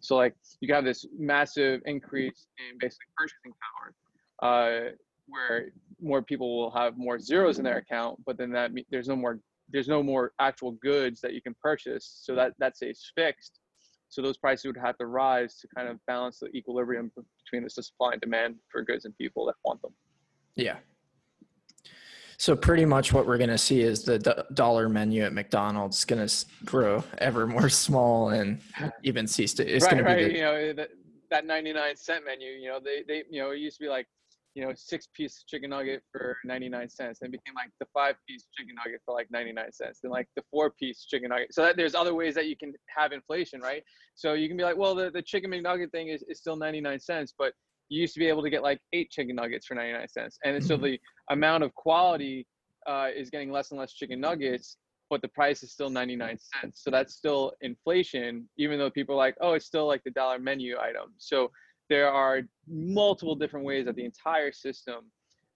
So 0.00 0.16
like 0.16 0.34
you 0.60 0.72
have 0.74 0.84
this 0.84 1.06
massive 1.18 1.80
increase 1.86 2.46
in 2.58 2.78
basically 2.78 3.06
purchasing 3.16 3.52
power, 3.66 4.48
uh, 4.48 4.90
where 5.26 5.70
more 6.00 6.22
people 6.22 6.56
will 6.56 6.70
have 6.70 6.96
more 6.96 7.18
zeros 7.18 7.58
in 7.58 7.64
their 7.64 7.78
account, 7.78 8.22
but 8.24 8.38
then 8.38 8.50
that 8.52 8.70
there's 8.90 9.08
no 9.08 9.16
more 9.16 9.40
there's 9.70 9.88
no 9.88 10.02
more 10.02 10.32
actual 10.38 10.72
goods 10.72 11.20
that 11.20 11.34
you 11.34 11.42
can 11.42 11.54
purchase. 11.62 12.20
So 12.22 12.34
that 12.34 12.52
that 12.58 12.76
stays 12.76 13.12
fixed. 13.14 13.60
So 14.10 14.22
those 14.22 14.38
prices 14.38 14.64
would 14.64 14.78
have 14.78 14.96
to 14.98 15.06
rise 15.06 15.58
to 15.58 15.68
kind 15.76 15.88
of 15.88 15.98
balance 16.06 16.38
the 16.38 16.46
equilibrium 16.56 17.12
between 17.44 17.64
the 17.64 17.68
supply 17.68 18.12
and 18.12 18.20
demand 18.20 18.54
for 18.70 18.82
goods 18.82 19.04
and 19.04 19.16
people 19.18 19.44
that 19.46 19.56
want 19.64 19.82
them. 19.82 19.92
Yeah. 20.56 20.76
So 22.38 22.54
pretty 22.54 22.84
much 22.84 23.12
what 23.12 23.26
we're 23.26 23.36
going 23.36 23.50
to 23.50 23.58
see 23.58 23.80
is 23.80 24.04
the 24.04 24.20
do- 24.20 24.54
dollar 24.54 24.88
menu 24.88 25.24
at 25.24 25.32
McDonald's 25.32 26.04
going 26.04 26.24
to 26.26 26.46
grow 26.64 27.02
ever 27.18 27.48
more 27.48 27.68
small 27.68 28.30
and 28.30 28.60
even 29.02 29.26
cease 29.26 29.52
to. 29.54 29.66
It's 29.66 29.84
right, 29.84 29.90
going 29.90 30.04
to 30.04 30.10
right. 30.10 30.18
be 30.18 30.24
the, 30.24 30.34
You 30.34 30.42
know 30.42 30.72
that 30.74 30.90
that 31.30 31.46
99 31.46 31.96
cent 31.96 32.24
menu. 32.24 32.50
You 32.50 32.68
know 32.68 32.78
they 32.82 33.02
they 33.06 33.24
you 33.28 33.42
know 33.42 33.50
it 33.50 33.58
used 33.58 33.76
to 33.78 33.84
be 33.84 33.88
like 33.88 34.06
you 34.54 34.64
know 34.64 34.72
six 34.76 35.08
piece 35.12 35.44
chicken 35.48 35.70
nugget 35.70 36.00
for 36.12 36.36
99 36.44 36.88
cents. 36.88 37.18
Then 37.20 37.32
became 37.32 37.54
like 37.56 37.70
the 37.80 37.86
five 37.92 38.14
piece 38.28 38.46
chicken 38.56 38.76
nugget 38.76 39.00
for 39.04 39.14
like 39.14 39.26
99 39.32 39.72
cents. 39.72 39.98
Then 40.00 40.12
like 40.12 40.28
the 40.36 40.42
four 40.48 40.70
piece 40.70 41.06
chicken 41.06 41.30
nugget. 41.30 41.52
So 41.52 41.62
that 41.62 41.76
there's 41.76 41.96
other 41.96 42.14
ways 42.14 42.36
that 42.36 42.46
you 42.46 42.56
can 42.56 42.72
have 42.86 43.10
inflation, 43.10 43.60
right? 43.60 43.82
So 44.14 44.34
you 44.34 44.46
can 44.46 44.56
be 44.56 44.62
like, 44.62 44.76
well, 44.76 44.94
the 44.94 45.10
the 45.10 45.22
chicken 45.22 45.50
McNugget 45.50 45.90
thing 45.90 46.06
is 46.06 46.22
is 46.28 46.38
still 46.38 46.54
99 46.54 47.00
cents, 47.00 47.34
but 47.36 47.52
you 47.88 48.00
used 48.00 48.14
to 48.14 48.20
be 48.20 48.26
able 48.28 48.42
to 48.42 48.50
get 48.50 48.62
like 48.62 48.80
eight 48.92 49.10
chicken 49.10 49.36
nuggets 49.36 49.66
for 49.66 49.74
99 49.74 50.08
cents, 50.08 50.38
and 50.44 50.62
so 50.64 50.76
Mhm. 50.76 50.82
the 50.82 51.00
amount 51.30 51.64
of 51.64 51.74
quality 51.74 52.46
uh, 52.86 53.10
is 53.14 53.28
getting 53.30 53.50
less 53.50 53.70
and 53.70 53.78
less 53.78 53.92
chicken 53.92 54.20
nuggets 54.20 54.78
but 55.10 55.22
the 55.22 55.28
price 55.28 55.62
is 55.62 55.72
still 55.72 55.90
99 55.90 56.38
cents. 56.38 56.82
So 56.82 56.90
that's 56.90 57.14
still 57.14 57.52
inflation, 57.60 58.48
even 58.58 58.78
though 58.78 58.90
people 58.90 59.14
are 59.14 59.18
like, 59.18 59.36
oh, 59.40 59.54
it's 59.54 59.66
still 59.66 59.86
like 59.86 60.04
the 60.04 60.10
dollar 60.10 60.38
menu 60.38 60.76
item. 60.78 61.14
So 61.16 61.50
there 61.88 62.12
are 62.12 62.42
multiple 62.68 63.34
different 63.34 63.64
ways 63.64 63.86
that 63.86 63.96
the 63.96 64.04
entire 64.04 64.52
system 64.52 65.10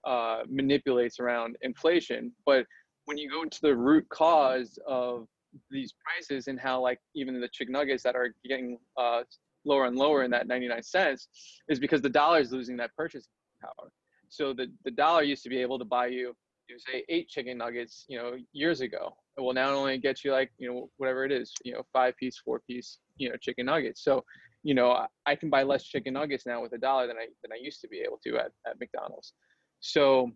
uh, 0.06 0.42
manipulates 0.48 1.20
around 1.20 1.56
inflation. 1.62 2.32
But 2.46 2.66
when 3.04 3.18
you 3.18 3.30
go 3.30 3.42
into 3.42 3.60
the 3.60 3.76
root 3.76 4.08
cause 4.08 4.78
of 4.86 5.26
these 5.70 5.92
prices 6.02 6.48
and 6.48 6.58
how 6.58 6.80
like 6.80 6.98
even 7.14 7.38
the 7.38 7.48
chicken 7.48 7.72
nuggets 7.72 8.02
that 8.04 8.16
are 8.16 8.34
getting 8.48 8.78
uh, 8.96 9.22
lower 9.64 9.86
and 9.86 9.96
lower 9.96 10.24
in 10.24 10.30
that 10.30 10.46
99 10.46 10.82
cents 10.82 11.28
is 11.68 11.78
because 11.78 12.00
the 12.02 12.08
dollar 12.08 12.40
is 12.40 12.52
losing 12.52 12.76
that 12.78 12.90
purchasing 12.96 13.30
power. 13.60 13.90
So 14.28 14.52
the, 14.52 14.72
the 14.84 14.90
dollar 14.90 15.22
used 15.22 15.42
to 15.44 15.48
be 15.48 15.58
able 15.58 15.78
to 15.78 15.84
buy 15.84 16.06
you, 16.06 16.34
you 16.68 16.78
say 16.78 17.04
eight 17.08 17.28
chicken 17.28 17.58
nuggets, 17.58 18.04
you 18.08 18.18
know, 18.18 18.36
years 18.52 18.80
ago. 18.80 19.14
It 19.36 19.40
will 19.40 19.52
now 19.52 19.70
only 19.74 19.98
get 19.98 20.24
you 20.24 20.32
like, 20.32 20.50
you 20.58 20.68
know, 20.68 20.90
whatever 20.96 21.24
it 21.24 21.32
is, 21.32 21.52
you 21.64 21.72
know, 21.72 21.82
five 21.92 22.16
piece, 22.16 22.38
four 22.38 22.60
piece, 22.60 22.98
you 23.16 23.28
know, 23.28 23.36
chicken 23.36 23.66
nuggets. 23.66 24.02
So, 24.02 24.24
you 24.62 24.74
know, 24.74 25.06
I 25.26 25.36
can 25.36 25.50
buy 25.50 25.64
less 25.64 25.84
chicken 25.84 26.14
nuggets 26.14 26.46
now 26.46 26.62
with 26.62 26.72
a 26.72 26.78
dollar 26.78 27.06
than 27.06 27.16
I 27.16 27.26
than 27.42 27.52
I 27.52 27.56
used 27.60 27.80
to 27.82 27.88
be 27.88 27.98
able 28.00 28.18
to 28.24 28.36
at, 28.36 28.52
at 28.66 28.78
McDonald's. 28.78 29.34
So 29.80 30.30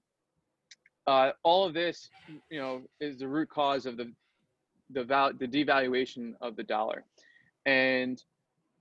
uh, 1.07 1.31
all 1.45 1.65
of 1.65 1.75
this, 1.75 2.11
you 2.51 2.59
know, 2.59 2.83
is 3.01 3.19
the 3.19 3.29
root 3.29 3.49
cause 3.49 3.87
of 3.87 3.97
the 3.97 4.13
the 4.91 5.05
val- 5.05 5.33
the 5.33 5.47
devaluation 5.47 6.35
of 6.41 6.57
the 6.57 6.63
dollar, 6.63 7.05
and 7.65 8.23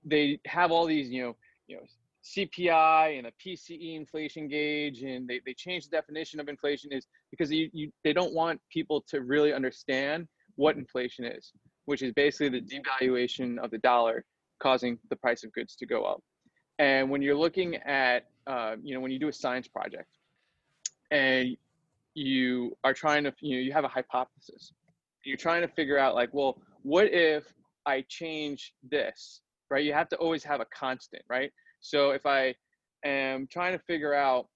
they 0.06 0.40
have 0.46 0.70
all 0.70 0.86
these, 0.86 1.10
you 1.10 1.22
know, 1.22 1.36
you 1.66 1.76
know, 1.76 1.82
CPI 2.24 3.18
and 3.18 3.26
a 3.26 3.32
PCE 3.32 3.96
inflation 3.96 4.48
gauge, 4.48 5.02
and 5.02 5.28
they, 5.28 5.40
they 5.44 5.54
change 5.54 5.84
the 5.84 5.90
definition 5.90 6.40
of 6.40 6.48
inflation 6.48 6.92
is 6.92 7.06
because 7.30 7.52
you, 7.52 7.68
you 7.72 7.92
they 8.02 8.12
don't 8.12 8.34
want 8.34 8.60
people 8.70 9.04
to 9.08 9.20
really 9.20 9.52
understand 9.52 10.26
what 10.56 10.76
inflation 10.76 11.24
is, 11.24 11.52
which 11.84 12.02
is 12.02 12.12
basically 12.12 12.48
the 12.48 12.66
devaluation 12.66 13.58
of 13.58 13.70
the 13.70 13.78
dollar 13.78 14.24
causing 14.60 14.98
the 15.10 15.16
price 15.16 15.44
of 15.44 15.52
goods 15.52 15.76
to 15.76 15.86
go 15.86 16.04
up. 16.04 16.20
And 16.78 17.10
when 17.10 17.22
you're 17.22 17.36
looking 17.36 17.76
at, 17.76 18.26
uh, 18.46 18.76
you 18.82 18.94
know, 18.94 19.00
when 19.00 19.10
you 19.10 19.18
do 19.18 19.28
a 19.28 19.32
science 19.32 19.68
project, 19.68 20.08
and 21.10 21.56
you 22.14 22.76
are 22.82 22.94
trying 22.94 23.24
to, 23.24 23.32
you 23.40 23.56
know, 23.56 23.62
you 23.62 23.72
have 23.72 23.84
a 23.84 23.88
hypothesis, 23.88 24.72
you're 25.24 25.36
trying 25.36 25.62
to 25.62 25.68
figure 25.68 25.98
out 25.98 26.14
like, 26.14 26.30
well, 26.32 26.58
what 26.82 27.12
if 27.12 27.52
I 27.84 28.04
change 28.08 28.74
this, 28.90 29.40
right? 29.70 29.84
You 29.84 29.92
have 29.92 30.08
to 30.10 30.16
always 30.16 30.44
have 30.44 30.60
a 30.60 30.66
constant, 30.76 31.22
right? 31.28 31.50
So 31.80 32.10
if 32.10 32.26
I 32.26 32.54
am 33.04 33.46
trying 33.50 33.72
to 33.72 33.78
figure 33.78 34.14
out 34.14 34.46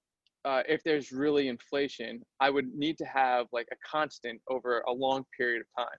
uh, 0.44 0.62
if 0.68 0.82
there's 0.84 1.12
really 1.12 1.48
inflation, 1.48 2.22
I 2.40 2.50
would 2.50 2.74
need 2.74 2.96
to 2.98 3.04
have 3.04 3.46
like 3.52 3.68
a 3.72 3.76
constant 3.86 4.40
over 4.48 4.80
a 4.88 4.92
long 4.92 5.24
period 5.36 5.62
of 5.62 5.84
time. 5.84 5.98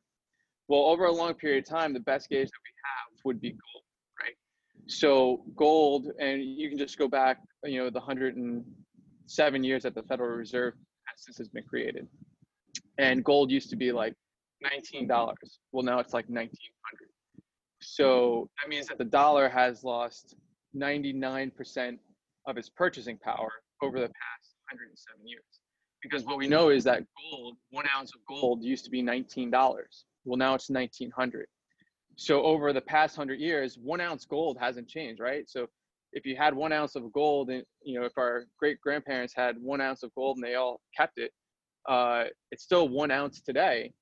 Well, 0.68 0.82
over 0.82 1.06
a 1.06 1.12
long 1.12 1.34
period 1.36 1.64
of 1.64 1.70
time, 1.70 1.94
the 1.94 2.00
best 2.00 2.30
gauge 2.30 2.48
that 2.48 2.62
we 2.64 2.72
have 2.86 3.26
would 3.26 3.42
be 3.42 3.50
gold, 3.50 3.84
right? 4.22 4.36
So 4.88 5.44
gold, 5.56 6.12
and 6.20 6.44
you 6.44 6.70
can 6.70 6.78
just 6.78 6.98
go 6.98 7.08
back, 7.08 7.40
you 7.64 7.84
know, 7.84 7.90
the 7.90 8.00
107 8.00 9.64
years 9.64 9.84
that 9.84 9.96
the 9.96 10.04
Federal 10.04 10.36
Reserve 10.36 10.74
since 11.18 11.38
has 11.38 11.50
been 11.50 11.64
created, 11.64 12.08
and 12.98 13.24
gold 13.24 13.52
used 13.52 13.70
to 13.70 13.76
be 13.76 13.92
like 13.92 14.16
$19. 14.66 15.08
Well, 15.72 15.84
now 15.84 16.00
it's 16.00 16.14
like 16.14 16.26
1900. 16.30 17.11
So 17.82 18.50
that 18.62 18.70
means 18.70 18.88
that 18.88 18.98
the 18.98 19.06
dollar 19.06 19.50
has 19.50 19.84
lost 19.84 20.36
99% 20.76 21.98
of 22.48 22.58
its 22.58 22.70
purchasing 22.70 23.18
power 23.18 23.52
over 23.82 24.00
the 24.00 24.08
past 24.08 24.56
107 24.72 25.28
years. 25.28 25.44
Because 26.02 26.26
what 26.26 26.38
we 26.38 26.48
know 26.48 26.70
is 26.70 26.84
that 26.86 27.04
gold, 27.32 27.58
one 27.70 27.86
ounce 27.96 28.12
of 28.16 28.22
gold 28.28 28.64
used 28.64 28.86
to 28.86 28.92
be 28.92 29.04
$19. 29.04 29.52
Well, 30.26 30.38
now 30.38 30.56
it's 30.56 30.70
1900. 30.70 31.46
So 32.16 32.44
over 32.44 32.74
the 32.74 32.82
past 32.82 33.18
100 33.18 33.40
years, 33.40 33.78
one 33.78 34.02
ounce 34.02 34.26
gold 34.26 34.58
hasn't 34.60 34.88
changed, 34.88 35.20
right? 35.20 35.50
So 35.50 35.68
if 36.14 36.26
you 36.26 36.36
had 36.36 36.54
one 36.54 36.72
ounce 36.72 36.96
of 36.96 37.12
gold, 37.14 37.50
and 37.50 37.64
you 37.84 38.00
know, 38.00 38.06
if 38.06 38.18
our 38.18 38.46
great 38.60 38.80
grandparents 38.82 39.34
had 39.36 39.56
one 39.62 39.82
ounce 39.82 40.04
of 40.04 40.14
gold 40.16 40.38
and 40.38 40.44
they 40.44 40.56
all 40.56 40.82
kept 40.96 41.18
it, 41.18 41.32
uh, 41.88 42.26
it's 42.52 42.64
still 42.64 42.90
one 42.90 43.12
ounce 43.12 43.42
today, 43.42 43.94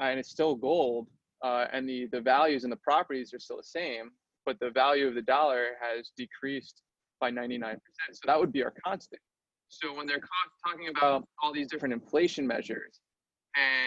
and 0.00 0.18
it's 0.18 0.30
still 0.30 0.54
gold, 0.54 1.08
uh, 1.44 1.66
and 1.72 1.88
the 1.88 2.08
the 2.10 2.20
values 2.20 2.64
and 2.64 2.72
the 2.72 2.82
properties 2.90 3.32
are 3.32 3.38
still 3.38 3.58
the 3.58 3.62
same 3.80 4.10
but 4.46 4.58
the 4.60 4.70
value 4.70 5.06
of 5.06 5.14
the 5.14 5.22
dollar 5.22 5.68
has 5.80 6.10
decreased 6.16 6.82
by 7.20 7.30
99%. 7.30 7.76
So 8.12 8.20
that 8.26 8.38
would 8.38 8.52
be 8.52 8.62
our 8.62 8.74
constant. 8.84 9.20
So 9.68 9.94
when 9.94 10.06
they're 10.06 10.20
talking 10.66 10.88
about 10.88 11.26
all 11.42 11.52
these 11.52 11.68
different 11.68 11.94
inflation 11.94 12.46
measures 12.46 13.00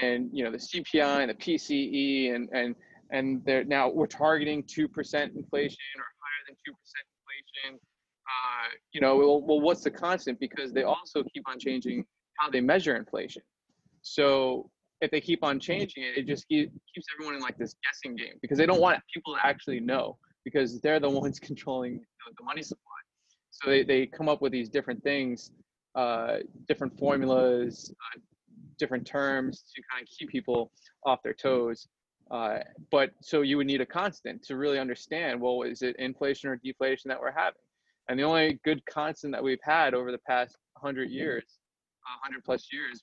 and 0.01 0.29
you 0.33 0.43
know 0.43 0.51
the 0.51 0.57
CPI 0.57 1.21
and 1.21 1.29
the 1.29 1.35
PCE 1.35 2.33
and 2.33 2.49
and 2.53 2.75
and 3.11 3.43
they're 3.45 3.63
now 3.63 3.89
we're 3.89 4.07
targeting 4.07 4.63
2% 4.63 4.75
inflation 4.75 5.77
or 5.97 6.07
higher 6.23 6.43
than 6.47 6.55
2% 6.55 6.71
inflation 6.71 7.79
uh, 8.27 8.69
you 8.93 9.01
know 9.01 9.17
well, 9.17 9.41
well 9.41 9.61
what's 9.61 9.81
the 9.81 9.91
constant 9.91 10.39
because 10.39 10.71
they 10.73 10.83
also 10.83 11.23
keep 11.33 11.43
on 11.47 11.59
changing 11.59 12.05
how 12.37 12.49
they 12.49 12.61
measure 12.61 12.95
inflation 12.95 13.41
so 14.01 14.69
if 15.01 15.11
they 15.11 15.21
keep 15.21 15.43
on 15.43 15.59
changing 15.59 16.03
it 16.03 16.17
it 16.17 16.25
just 16.25 16.47
keeps 16.47 16.71
everyone 17.15 17.35
in 17.35 17.41
like 17.41 17.57
this 17.57 17.75
guessing 17.83 18.15
game 18.15 18.33
because 18.41 18.57
they 18.57 18.65
don't 18.65 18.81
want 18.81 18.99
people 19.13 19.33
to 19.33 19.45
actually 19.45 19.79
know 19.79 20.17
because 20.47 20.79
they're 20.79 20.99
the 20.99 21.09
ones 21.21 21.39
controlling 21.39 21.99
the 22.37 22.43
money 22.43 22.61
supply. 22.61 22.83
So 23.51 23.69
they, 23.69 23.83
they 23.83 24.05
come 24.05 24.29
up 24.29 24.41
with 24.41 24.51
these 24.51 24.69
different 24.69 25.03
things, 25.03 25.51
uh, 25.95 26.37
different 26.67 26.97
formulas, 26.97 27.91
uh, 27.91 28.19
different 28.77 29.05
terms 29.05 29.63
to 29.75 29.81
kind 29.91 30.03
of 30.03 30.09
keep 30.09 30.29
people 30.29 30.71
off 31.05 31.21
their 31.23 31.33
toes. 31.33 31.87
Uh, 32.29 32.59
but 32.91 33.11
so 33.21 33.41
you 33.41 33.57
would 33.57 33.67
need 33.67 33.81
a 33.81 33.85
constant 33.85 34.43
to 34.43 34.57
really 34.57 34.79
understand, 34.79 35.41
well, 35.41 35.63
is 35.63 35.81
it 35.81 35.95
inflation 35.97 36.49
or 36.49 36.59
deflation 36.63 37.09
that 37.09 37.19
we're 37.19 37.31
having? 37.31 37.61
And 38.09 38.19
the 38.19 38.23
only 38.23 38.59
good 38.63 38.81
constant 38.85 39.33
that 39.33 39.43
we've 39.43 39.59
had 39.63 39.93
over 39.93 40.11
the 40.11 40.19
past 40.19 40.55
100 40.79 41.09
years, 41.09 41.43
100 42.23 42.43
plus 42.43 42.67
years, 42.71 43.01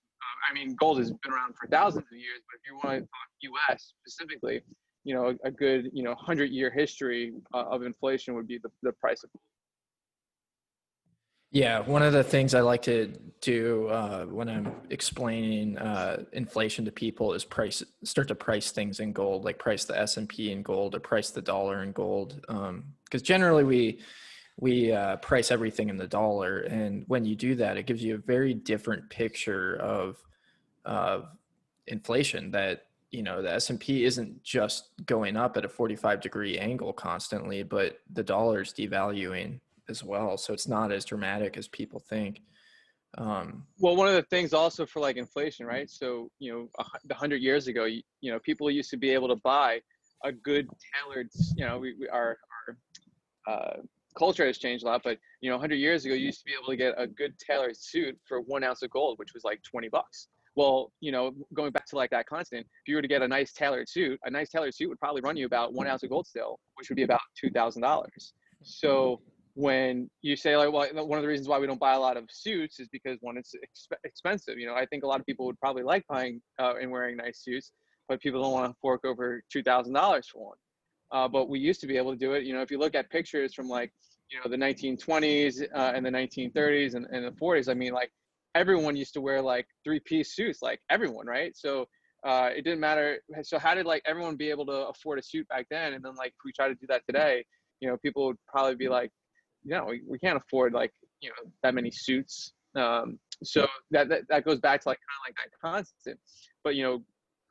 I 0.49 0.53
mean, 0.53 0.75
gold 0.77 0.99
has 0.99 1.11
been 1.11 1.33
around 1.33 1.55
for 1.57 1.67
thousands 1.69 2.07
of 2.11 2.19
years, 2.19 2.41
but 2.47 2.59
if 2.59 2.71
you 2.71 2.77
want 2.77 3.03
to 3.03 3.09
talk 3.09 3.61
US 3.71 3.93
specifically, 4.01 4.63
you 5.05 5.15
know 5.15 5.29
a, 5.29 5.49
a 5.49 5.51
good 5.51 5.91
you 5.93 6.03
know 6.03 6.15
hundred 6.15 6.51
year 6.51 6.71
history 6.71 7.33
uh, 7.53 7.65
of 7.65 7.83
inflation 7.83 8.35
would 8.35 8.49
be 8.49 8.59
the, 8.59 8.71
the 8.83 8.93
price 8.93 9.23
of 9.23 9.31
gold. 9.33 9.43
yeah, 11.53 11.81
one 11.81 12.03
of 12.03 12.13
the 12.13 12.25
things 12.25 12.55
I 12.55 12.61
like 12.61 12.83
to 12.83 13.13
do 13.41 13.87
uh, 13.89 14.25
when 14.25 14.49
I'm 14.49 14.73
explaining 14.91 15.79
uh, 15.79 16.25
inflation 16.33 16.85
to 16.87 16.93
people 16.93 17.35
is 17.35 17.45
price 17.45 17.83
start 18.03 18.29
to 18.29 18.35
price 18.35 18.73
things 18.73 19.01
in 19.01 19.13
gold, 19.13 19.45
like 19.45 19.59
price 19.59 19.85
the 19.85 19.99
S 19.99 20.17
and 20.17 20.29
P 20.29 20.51
in 20.51 20.63
gold 20.63 20.95
or 20.95 21.01
price 21.01 21.31
the 21.31 21.43
dollar 21.43 21.83
in 21.83 21.93
gold, 21.93 22.41
because 22.41 23.21
um, 23.21 23.23
generally 23.23 23.65
we 23.65 24.01
we 24.59 24.93
uh, 24.93 25.17
price 25.17 25.51
everything 25.51 25.91
in 25.91 25.97
the 25.97 26.07
dollar, 26.07 26.61
and 26.61 27.05
when 27.09 27.25
you 27.25 27.37
do 27.37 27.55
that, 27.57 27.77
it 27.77 27.87
gives 27.87 28.03
you 28.03 28.15
a 28.15 28.19
very 28.19 28.55
different 28.55 29.11
picture 29.11 29.77
of 29.77 30.17
of 30.85 31.29
inflation 31.87 32.51
that 32.51 32.87
you 33.11 33.23
know 33.23 33.43
the 33.43 33.53
s&p 33.53 34.05
isn't 34.05 34.43
just 34.43 34.89
going 35.07 35.37
up 35.37 35.57
at 35.57 35.65
a 35.65 35.69
45 35.69 36.21
degree 36.21 36.59
angle 36.59 36.93
constantly 36.93 37.63
but 37.63 37.99
the 38.13 38.23
dollar 38.23 38.63
is 38.63 38.73
devaluing 38.73 39.61
as 39.89 40.03
well. 40.03 40.37
So 40.37 40.53
it's 40.53 40.69
not 40.69 40.93
as 40.93 41.05
dramatic 41.05 41.57
as 41.57 41.69
people 41.69 42.01
think. 42.01 42.41
Um, 43.17 43.65
well 43.79 43.95
one 43.95 44.09
of 44.09 44.15
the 44.15 44.23
things 44.23 44.53
also 44.53 44.85
for 44.85 44.99
like 44.99 45.17
inflation 45.17 45.67
right? 45.67 45.89
So 45.89 46.29
you 46.41 46.53
know 46.53 46.69
a 46.81 46.85
100 47.07 47.41
years 47.41 47.69
ago 47.69 47.85
you, 47.85 48.03
you 48.21 48.33
know 48.33 48.41
people 48.41 48.69
used 48.71 48.91
to 48.91 48.97
be 48.97 49.11
able 49.11 49.29
to 49.29 49.37
buy 49.37 49.81
a 50.25 50.33
good 50.33 50.67
tailored 50.93 51.29
you 51.57 51.65
know 51.65 51.79
we, 51.79 51.95
we 52.01 52.09
our, 52.09 52.37
our 53.47 53.53
uh, 53.55 53.77
culture 54.19 54.45
has 54.45 54.59
changed 54.59 54.85
a 54.85 54.89
lot 54.89 55.03
but 55.05 55.19
you 55.43 55.49
know 55.49 55.55
100 55.55 55.77
years 55.77 56.05
ago 56.05 56.15
you 56.15 56.27
used 56.27 56.41
to 56.41 56.45
be 56.45 56.55
able 56.61 56.69
to 56.69 56.77
get 56.77 56.95
a 56.99 57.07
good 57.07 57.35
tailored 57.39 57.77
suit 57.77 58.19
for 58.27 58.41
one 58.41 58.65
ounce 58.65 58.83
of 58.83 58.91
gold 58.91 59.17
which 59.19 59.33
was 59.33 59.45
like 59.45 59.63
20 59.63 59.89
bucks 59.91 60.29
well, 60.57 60.93
you 61.01 61.13
know, 61.13 61.33
going 61.53 61.73
back 61.73 61.87
to 61.87 61.97
like 61.97 62.11
that 62.11 62.27
constant, 62.27 62.63
if 62.63 62.89
you 62.89 62.97
were 62.97 63.03
to 63.03 63.09
get 63.09 63.23
a 63.23 63.29
nice 63.29 63.53
tailored 63.53 63.89
suit, 63.89 64.19
a 64.25 64.31
nice 64.31 64.51
tailored 64.51 64.75
suit 64.75 64.89
would 64.89 65.01
probably 65.01 65.21
run 65.21 65.37
you 65.37 65.47
about 65.47 65.73
one 65.73 65.87
ounce 65.87 66.03
of 66.03 66.11
gold 66.11 66.27
still, 66.27 66.59
which 66.77 66.89
would 66.89 66.97
be 66.97 67.03
about 67.03 67.21
two 67.39 67.51
thousand 67.51 67.83
dollars. 67.83 68.33
So 68.63 69.21
when 69.55 70.11
you 70.23 70.37
say 70.37 70.57
like, 70.57 70.73
well, 70.73 70.89
one 71.07 71.19
of 71.19 71.23
the 71.23 71.29
reasons 71.29 71.49
why 71.49 71.59
we 71.59 71.67
don't 71.67 71.79
buy 71.79 71.95
a 71.95 72.01
lot 72.01 72.17
of 72.17 72.25
suits 72.29 72.81
is 72.81 72.89
because 72.89 73.19
one, 73.21 73.37
it's 73.37 73.55
exp- 73.55 73.97
expensive. 74.05 74.59
You 74.59 74.67
know, 74.67 74.75
I 74.75 74.85
think 74.87 75.05
a 75.05 75.07
lot 75.07 75.21
of 75.21 75.27
people 75.27 75.47
would 75.47 75.59
probably 75.61 75.83
like 75.83 76.05
buying 76.09 76.41
uh, 76.59 76.75
and 76.81 76.91
wearing 76.91 77.17
nice 77.17 77.41
suits, 77.43 77.73
but 78.09 78.21
people 78.21 78.43
don't 78.43 78.53
want 78.53 78.71
to 78.71 78.77
fork 78.81 79.05
over 79.05 79.43
two 79.51 79.63
thousand 79.63 79.93
dollars 79.93 80.29
for 80.29 80.49
one. 80.49 80.57
Uh, 81.13 81.29
but 81.29 81.49
we 81.49 81.59
used 81.59 81.81
to 81.81 81.87
be 81.87 81.97
able 81.97 82.13
to 82.13 82.19
do 82.19 82.33
it. 82.33 82.45
You 82.45 82.55
know, 82.55 82.63
if 82.63 82.71
you 82.71 82.79
look 82.79 82.95
at 82.95 83.09
pictures 83.11 83.55
from 83.55 83.69
like, 83.69 83.93
you 84.31 84.39
know, 84.39 84.51
the 84.51 84.57
1920s 84.57 85.63
uh, 85.73 85.93
and 85.95 86.05
the 86.05 86.11
1930s 86.11 86.95
and, 86.95 87.07
and 87.13 87.25
the 87.25 87.31
40s, 87.31 87.69
I 87.69 87.75
mean, 87.75 87.93
like 87.93 88.11
everyone 88.55 88.97
used 88.97 89.15
to 89.15 89.21
wear 89.21 89.43
like 89.43 89.67
three 89.85 90.01
piece 90.01 90.35
suits, 90.35 90.61
like 90.63 90.81
everyone, 90.91 91.27
right? 91.27 91.57
So 91.57 91.87
uh, 92.27 92.51
it 92.57 92.63
didn't 92.63 92.81
matter. 92.81 93.19
So 93.43 93.59
how 93.59 93.75
did 93.75 93.87
like 93.87 94.03
everyone 94.07 94.37
be 94.37 94.51
able 94.51 94.67
to 94.67 94.89
afford 94.89 95.19
a 95.19 95.23
suit 95.23 95.47
back 95.49 95.67
then? 95.71 95.95
And 95.95 96.05
then 96.05 96.15
like 96.15 96.29
if 96.29 96.45
we 96.45 96.53
try 96.53 96.69
to 96.69 96.75
do 96.75 96.87
that 96.89 97.03
today, 97.07 97.45
you 97.81 97.89
know, 97.89 97.97
people 97.99 98.27
would 98.27 98.39
probably 98.49 98.77
be 98.77 98.89
like, 98.89 99.11
know, 99.65 99.87
we, 99.89 100.03
we 100.07 100.19
can't 100.19 100.37
afford 100.37 100.73
like 100.73 100.93
you 101.21 101.31
know 101.31 101.51
that 101.63 101.75
many 101.75 101.91
suits. 101.91 102.53
Um, 102.77 103.19
so 103.43 103.67
that, 103.91 104.09
that 104.09 104.23
that 104.29 104.45
goes 104.45 104.61
back 104.61 104.83
to 104.83 104.89
like 104.89 104.99
kind 104.99 105.19
of 105.21 105.29
like 105.29 105.37
that 105.37 105.69
constant. 105.69 106.19
But 106.63 106.77
you 106.77 106.83
know, 106.83 107.03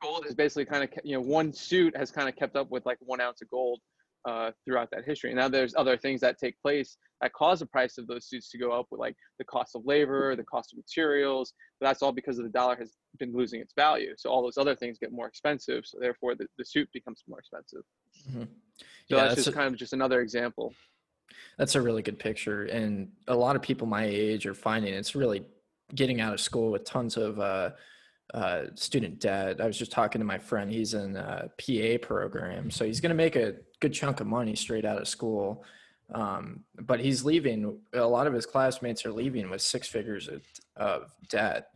gold 0.02 0.26
is 0.26 0.34
basically 0.34 0.64
kind 0.64 0.84
of 0.84 0.90
you 1.04 1.14
know 1.16 1.20
one 1.20 1.52
suit 1.52 1.96
has 1.96 2.10
kind 2.10 2.28
of 2.28 2.36
kept 2.36 2.56
up 2.56 2.70
with 2.70 2.84
like 2.86 2.98
one 3.00 3.20
ounce 3.20 3.42
of 3.42 3.50
gold 3.50 3.80
uh, 4.28 4.50
throughout 4.64 4.90
that 4.92 5.04
history. 5.04 5.30
And 5.30 5.38
now 5.38 5.48
there's 5.48 5.74
other 5.76 5.96
things 5.96 6.20
that 6.20 6.38
take 6.38 6.60
place 6.60 6.96
that 7.24 7.32
cause 7.32 7.60
the 7.60 7.66
price 7.66 7.96
of 7.96 8.06
those 8.06 8.26
suits 8.26 8.50
to 8.50 8.58
go 8.58 8.70
up 8.70 8.86
with 8.90 9.00
like 9.00 9.16
the 9.38 9.44
cost 9.44 9.74
of 9.74 9.82
labor, 9.86 10.36
the 10.36 10.44
cost 10.44 10.74
of 10.74 10.76
materials. 10.76 11.54
But 11.80 11.86
that's 11.86 12.02
all 12.02 12.12
because 12.12 12.38
of 12.38 12.44
the 12.44 12.50
dollar 12.50 12.76
has 12.76 12.92
been 13.18 13.32
losing 13.34 13.60
its 13.62 13.72
value. 13.74 14.12
So 14.18 14.28
all 14.28 14.42
those 14.42 14.58
other 14.58 14.76
things 14.76 14.98
get 14.98 15.10
more 15.10 15.26
expensive. 15.26 15.86
So 15.86 15.96
therefore 15.98 16.34
the, 16.34 16.46
the 16.58 16.66
suit 16.66 16.86
becomes 16.92 17.24
more 17.26 17.38
expensive. 17.38 17.80
Mhm. 18.30 18.46
So 19.08 19.16
Yeah, 19.16 19.22
that's, 19.22 19.28
that's 19.28 19.34
just 19.36 19.48
a- 19.48 19.52
kind 19.52 19.72
of 19.72 19.78
just 19.78 19.94
another 19.94 20.20
example. 20.20 20.74
That's 21.56 21.76
a 21.76 21.80
really 21.80 22.02
good 22.02 22.18
picture. 22.18 22.64
And 22.66 23.10
a 23.26 23.34
lot 23.34 23.56
of 23.56 23.62
people 23.62 23.86
my 23.86 24.04
age 24.04 24.44
are 24.44 24.52
finding 24.54 24.92
it's 24.92 25.14
really 25.14 25.46
getting 25.94 26.20
out 26.20 26.34
of 26.34 26.40
school 26.40 26.70
with 26.72 26.84
tons 26.84 27.16
of 27.16 27.40
uh, 27.40 27.70
uh, 28.34 28.64
student 28.74 29.18
debt. 29.18 29.62
I 29.62 29.66
was 29.66 29.78
just 29.78 29.92
talking 29.92 30.18
to 30.18 30.26
my 30.26 30.36
friend. 30.36 30.70
He's 30.70 30.92
in 30.92 31.16
a 31.16 31.48
PA 31.58 32.06
program. 32.06 32.70
So 32.70 32.84
he's 32.84 33.00
going 33.00 33.10
to 33.10 33.14
make 33.16 33.34
a 33.36 33.54
good 33.80 33.94
chunk 33.94 34.20
of 34.20 34.26
money 34.26 34.54
straight 34.54 34.84
out 34.84 35.00
of 35.00 35.08
school. 35.08 35.64
Um, 36.14 36.60
but 36.80 37.00
he's 37.00 37.24
leaving. 37.24 37.78
A 37.92 38.00
lot 38.00 38.26
of 38.26 38.32
his 38.32 38.46
classmates 38.46 39.04
are 39.04 39.12
leaving 39.12 39.50
with 39.50 39.60
six 39.60 39.88
figures 39.88 40.28
of, 40.28 40.42
of 40.76 41.12
debt. 41.28 41.68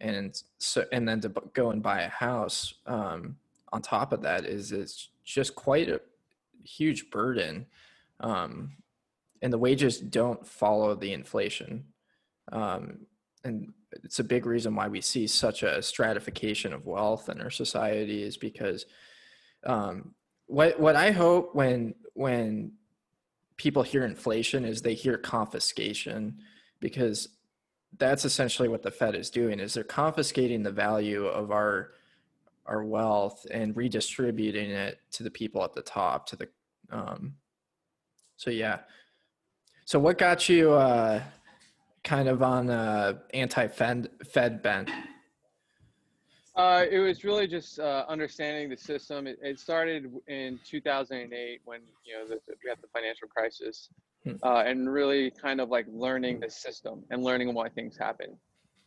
And 0.00 0.40
so, 0.58 0.84
and 0.92 1.08
then 1.08 1.20
to 1.22 1.30
go 1.54 1.70
and 1.70 1.82
buy 1.82 2.02
a 2.02 2.08
house 2.08 2.74
um, 2.86 3.36
on 3.72 3.80
top 3.80 4.12
of 4.12 4.20
that 4.22 4.44
is, 4.44 4.70
is 4.70 5.08
just 5.24 5.54
quite 5.54 5.88
a 5.88 6.02
huge 6.62 7.10
burden. 7.10 7.66
Um, 8.20 8.76
and 9.40 9.52
the 9.52 9.58
wages 9.58 9.98
don't 9.98 10.46
follow 10.46 10.94
the 10.94 11.12
inflation. 11.12 11.86
Um, 12.52 13.06
and 13.44 13.72
it's 14.04 14.18
a 14.18 14.24
big 14.24 14.44
reason 14.44 14.74
why 14.74 14.88
we 14.88 15.00
see 15.00 15.26
such 15.26 15.62
a 15.62 15.80
stratification 15.80 16.72
of 16.74 16.86
wealth 16.86 17.28
in 17.30 17.40
our 17.40 17.50
society 17.50 18.22
is 18.22 18.36
because 18.36 18.84
um, 19.64 20.14
what 20.46 20.78
what 20.78 20.96
I 20.96 21.10
hope 21.10 21.54
when 21.54 21.94
when 22.14 22.72
people 23.56 23.82
hear 23.82 24.04
inflation 24.04 24.64
is 24.64 24.82
they 24.82 24.94
hear 24.94 25.16
confiscation 25.16 26.38
because 26.80 27.28
that's 27.98 28.24
essentially 28.24 28.68
what 28.68 28.82
the 28.82 28.90
Fed 28.90 29.14
is 29.14 29.30
doing 29.30 29.60
is 29.60 29.74
they're 29.74 29.84
confiscating 29.84 30.62
the 30.62 30.72
value 30.72 31.26
of 31.26 31.50
our 31.50 31.92
our 32.66 32.84
wealth 32.84 33.46
and 33.50 33.76
redistributing 33.76 34.70
it 34.70 34.98
to 35.12 35.22
the 35.22 35.30
people 35.30 35.62
at 35.62 35.72
the 35.72 35.82
top 35.82 36.26
to 36.26 36.36
the 36.36 36.48
um, 36.90 37.34
so 38.36 38.50
yeah 38.50 38.80
so 39.86 40.00
what 40.00 40.18
got 40.18 40.48
you 40.48 40.72
uh, 40.72 41.22
kind 42.02 42.28
of 42.28 42.42
on 42.42 42.70
uh, 42.70 43.18
anti-Fed 43.32 44.10
Fed 44.28 44.60
bent? 44.60 44.90
Uh, 46.56 46.86
it 46.90 46.98
was 46.98 47.22
really 47.22 47.46
just 47.46 47.78
uh, 47.78 48.04
understanding 48.08 48.70
the 48.70 48.76
system. 48.76 49.26
It, 49.26 49.38
it 49.42 49.60
started 49.60 50.10
in 50.26 50.58
2008 50.64 51.60
when 51.64 51.80
you 52.04 52.14
know 52.14 52.26
the, 52.26 52.38
we 52.64 52.70
had 52.70 52.78
the 52.80 52.88
financial 52.94 53.28
crisis, 53.28 53.90
Hmm. 54.26 54.32
uh, 54.42 54.64
and 54.66 54.92
really 54.92 55.30
kind 55.30 55.60
of 55.60 55.68
like 55.68 55.86
learning 55.88 56.40
the 56.40 56.50
system 56.50 57.04
and 57.10 57.22
learning 57.22 57.54
why 57.54 57.68
things 57.68 57.96
happen. 57.96 58.36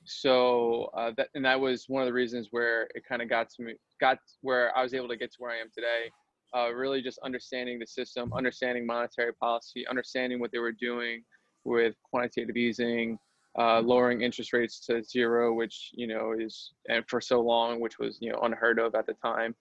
So 0.03 0.89
uh, 0.97 1.11
that 1.15 1.29
and 1.33 1.45
that 1.45 1.59
was 1.59 1.85
one 1.87 2.01
of 2.01 2.07
the 2.07 2.13
reasons 2.13 2.49
where 2.51 2.89
it 2.93 3.03
kind 3.07 3.21
of 3.21 3.29
got 3.29 3.49
to 3.51 3.63
me, 3.63 3.73
got 4.01 4.17
where 4.41 4.75
I 4.77 4.83
was 4.83 4.93
able 4.93 5.07
to 5.07 5.15
get 5.15 5.31
to 5.31 5.37
where 5.39 5.51
I 5.51 5.57
am 5.57 5.69
today. 5.73 6.11
Uh, 6.53 6.73
really 6.73 7.01
just 7.01 7.19
understanding 7.23 7.79
the 7.79 7.85
system, 7.85 8.33
understanding 8.33 8.85
monetary 8.85 9.33
policy, 9.33 9.85
understanding 9.87 10.39
what 10.39 10.51
they 10.51 10.57
were 10.57 10.71
doing 10.71 11.23
with 11.63 11.93
quantitative 12.03 12.57
easing, 12.57 13.17
uh, 13.59 13.81
lowering 13.81 14.21
interest 14.21 14.53
rates 14.53 14.79
to 14.79 15.03
zero, 15.03 15.53
which 15.53 15.91
you 15.93 16.07
know 16.07 16.33
is 16.37 16.71
and 16.87 17.03
for 17.07 17.19
so 17.19 17.41
long, 17.41 17.81
which 17.81 17.99
was 17.99 18.17
you 18.21 18.31
know 18.31 18.39
unheard 18.43 18.79
of 18.79 18.95
at 18.95 19.05
the 19.05 19.13
time. 19.13 19.53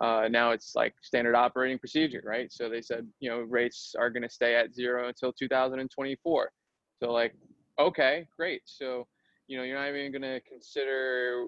Uh, 0.00 0.28
now 0.30 0.50
it's 0.50 0.76
like 0.76 0.94
standard 1.02 1.34
operating 1.34 1.78
procedure, 1.78 2.22
right? 2.24 2.52
So 2.52 2.68
they 2.68 2.82
said 2.82 3.06
you 3.20 3.30
know 3.30 3.40
rates 3.40 3.94
are 3.98 4.10
going 4.10 4.22
to 4.22 4.28
stay 4.28 4.54
at 4.54 4.74
zero 4.74 5.08
until 5.08 5.32
2024. 5.32 6.50
So 7.02 7.10
like, 7.10 7.34
okay, 7.78 8.28
great. 8.36 8.62
So 8.66 9.06
you 9.46 9.56
know 9.56 9.64
you're 9.64 9.78
not 9.78 9.88
even 9.88 10.12
going 10.12 10.22
to 10.22 10.40
consider, 10.40 11.46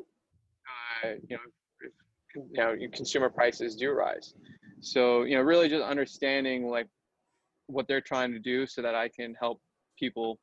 uh, 1.05 1.09
you 1.29 1.37
know, 1.37 1.43
if, 1.83 1.93
you 2.35 2.57
know 2.57 2.77
consumer 2.95 3.29
prices 3.29 3.77
do 3.77 3.91
rise. 3.93 4.35
So 4.81 5.25
you 5.25 5.37
know 5.37 5.43
really 5.43 5.69
just 5.69 5.85
understanding 5.85 6.67
like 6.67 6.89
what 7.67 7.87
they're 7.87 8.01
trying 8.01 8.33
to 8.33 8.39
do 8.39 8.67
so 8.67 8.81
that 8.81 8.95
I 8.95 9.09
can 9.09 9.35
help 9.39 9.61
people 9.99 10.39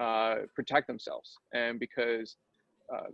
uh, 0.00 0.36
protect 0.54 0.86
themselves. 0.86 1.38
And 1.52 1.78
because, 1.78 2.36
uh, 2.92 3.10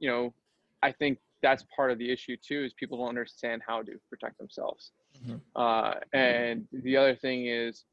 you 0.00 0.10
know, 0.10 0.34
I 0.82 0.92
think 0.92 1.18
that's 1.42 1.64
part 1.74 1.90
of 1.90 1.98
the 1.98 2.10
issue 2.10 2.36
too 2.36 2.64
is 2.64 2.72
people 2.74 2.98
don't 2.98 3.08
understand 3.08 3.62
how 3.66 3.82
to 3.82 3.92
protect 4.10 4.38
themselves. 4.38 4.92
Mhm. 5.24 5.40
Uh, 5.56 5.94
and 6.12 6.66
the 6.72 6.96
other 6.96 7.14
thing 7.14 7.46
is, 7.46 7.84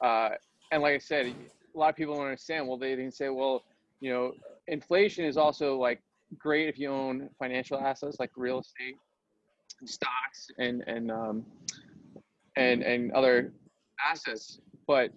uh, 0.00 0.30
and 0.72 0.82
like 0.82 0.94
I 0.94 0.98
said, 0.98 1.26
a 1.26 1.78
lot 1.78 1.90
of 1.90 1.96
people 1.96 2.14
don't 2.14 2.24
understand. 2.24 2.66
Well, 2.66 2.78
they 2.78 2.96
can 2.96 3.10
say, 3.10 3.28
well, 3.28 3.64
you 4.00 4.10
know, 4.12 4.32
inflation 4.66 5.24
is 5.24 5.36
also 5.36 5.76
like 5.76 6.02
great 6.38 6.68
if 6.68 6.78
you 6.78 6.90
own 6.90 7.28
financial 7.38 7.78
assets 7.78 8.18
like 8.18 8.30
real 8.36 8.60
estate, 8.60 8.96
stocks, 9.84 10.50
and 10.58 10.82
and 10.86 11.10
um, 11.10 11.44
and 12.56 12.82
and 12.82 13.12
other 13.12 13.52
assets, 14.04 14.60
but 14.86 15.12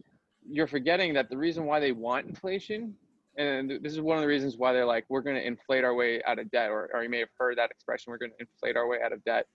you're 0.49 0.67
forgetting 0.67 1.13
that 1.13 1.29
the 1.29 1.37
reason 1.37 1.65
why 1.65 1.79
they 1.79 1.91
want 1.91 2.27
inflation, 2.27 2.95
and 3.37 3.79
this 3.81 3.93
is 3.93 4.01
one 4.01 4.17
of 4.17 4.21
the 4.21 4.27
reasons 4.27 4.57
why 4.57 4.73
they're 4.73 4.85
like, 4.85 5.05
we're 5.09 5.21
going 5.21 5.35
to 5.35 5.45
inflate 5.45 5.83
our 5.83 5.93
way 5.93 6.21
out 6.27 6.39
of 6.39 6.51
debt, 6.51 6.69
or, 6.69 6.89
or 6.93 7.03
you 7.03 7.09
may 7.09 7.19
have 7.19 7.29
heard 7.37 7.57
that 7.57 7.71
expression, 7.71 8.11
we're 8.11 8.17
going 8.17 8.31
to 8.31 8.39
inflate 8.39 8.75
our 8.75 8.87
way 8.87 8.97
out 9.03 9.11
of 9.11 9.23
debt. 9.23 9.47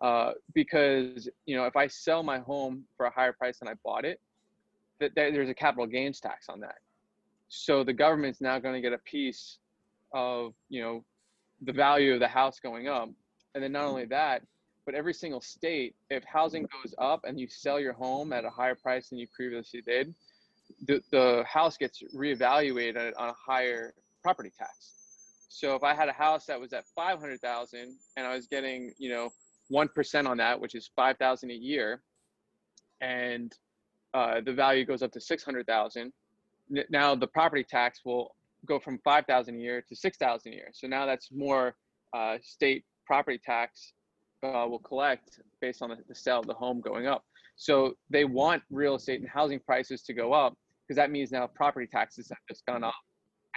Uh, 0.00 0.32
because, 0.54 1.28
you 1.44 1.56
know, 1.56 1.64
if 1.64 1.76
I 1.76 1.88
sell 1.88 2.22
my 2.22 2.38
home 2.38 2.84
for 2.96 3.06
a 3.06 3.10
higher 3.10 3.32
price 3.32 3.58
than 3.58 3.68
I 3.68 3.74
bought 3.84 4.04
it, 4.04 4.20
that, 5.00 5.14
there's 5.14 5.48
a 5.48 5.54
capital 5.54 5.86
gains 5.86 6.20
tax 6.20 6.48
on 6.48 6.60
that. 6.60 6.76
So 7.48 7.82
the 7.82 7.92
government's 7.92 8.40
now 8.40 8.58
going 8.58 8.74
to 8.74 8.80
get 8.80 8.92
a 8.92 8.98
piece 8.98 9.58
of, 10.12 10.54
you 10.68 10.82
know, 10.82 11.04
the 11.62 11.72
value 11.72 12.14
of 12.14 12.20
the 12.20 12.28
house 12.28 12.60
going 12.60 12.88
up. 12.88 13.08
And 13.54 13.62
then 13.62 13.72
not 13.72 13.84
only 13.84 14.04
that, 14.06 14.42
but 14.86 14.94
every 14.94 15.12
single 15.12 15.40
state, 15.40 15.94
if 16.10 16.24
housing 16.24 16.62
goes 16.62 16.94
up 16.98 17.24
and 17.24 17.38
you 17.38 17.46
sell 17.48 17.78
your 17.78 17.92
home 17.92 18.32
at 18.32 18.44
a 18.44 18.50
higher 18.50 18.74
price 18.74 19.08
than 19.08 19.18
you 19.18 19.26
previously 19.34 19.82
did, 19.82 20.14
the, 20.86 21.00
the 21.10 21.44
house 21.46 21.76
gets 21.76 22.02
reevaluated 22.14 23.12
on 23.18 23.30
a 23.30 23.34
higher 23.34 23.94
property 24.22 24.50
tax. 24.56 24.92
So 25.48 25.74
if 25.74 25.82
I 25.82 25.94
had 25.94 26.08
a 26.08 26.12
house 26.12 26.46
that 26.46 26.60
was 26.60 26.72
at 26.72 26.84
500,000 26.94 27.96
and 28.16 28.26
I 28.26 28.34
was 28.34 28.46
getting, 28.46 28.92
you 28.98 29.10
know, 29.10 29.30
1% 29.72 30.26
on 30.26 30.36
that, 30.36 30.60
which 30.60 30.74
is 30.74 30.90
5,000 30.94 31.50
a 31.50 31.54
year, 31.54 32.02
and 33.00 33.52
uh, 34.14 34.40
the 34.44 34.52
value 34.52 34.84
goes 34.84 35.02
up 35.02 35.12
to 35.12 35.20
600,000, 35.20 36.12
now 36.90 37.14
the 37.14 37.26
property 37.26 37.64
tax 37.64 38.00
will 38.04 38.34
go 38.66 38.78
from 38.78 38.98
5,000 39.04 39.54
a 39.54 39.58
year 39.58 39.82
to 39.88 39.96
6,000 39.96 40.52
a 40.52 40.54
year. 40.54 40.68
So 40.72 40.86
now 40.86 41.06
that's 41.06 41.30
more 41.32 41.74
uh, 42.14 42.36
state 42.42 42.84
property 43.06 43.40
tax 43.42 43.92
uh, 44.42 44.66
will 44.68 44.78
collect 44.78 45.40
based 45.60 45.82
on 45.82 45.90
the, 45.90 45.96
the 46.08 46.14
sale 46.14 46.40
of 46.40 46.46
the 46.46 46.54
home 46.54 46.80
going 46.80 47.06
up. 47.06 47.24
So 47.58 47.94
they 48.08 48.24
want 48.24 48.62
real 48.70 48.94
estate 48.94 49.20
and 49.20 49.28
housing 49.28 49.58
prices 49.58 50.02
to 50.02 50.14
go 50.14 50.32
up 50.32 50.54
because 50.86 50.96
that 50.96 51.10
means 51.10 51.32
now 51.32 51.46
property 51.48 51.86
taxes 51.86 52.28
have 52.30 52.38
just 52.48 52.64
gone 52.66 52.84
up. 52.84 52.94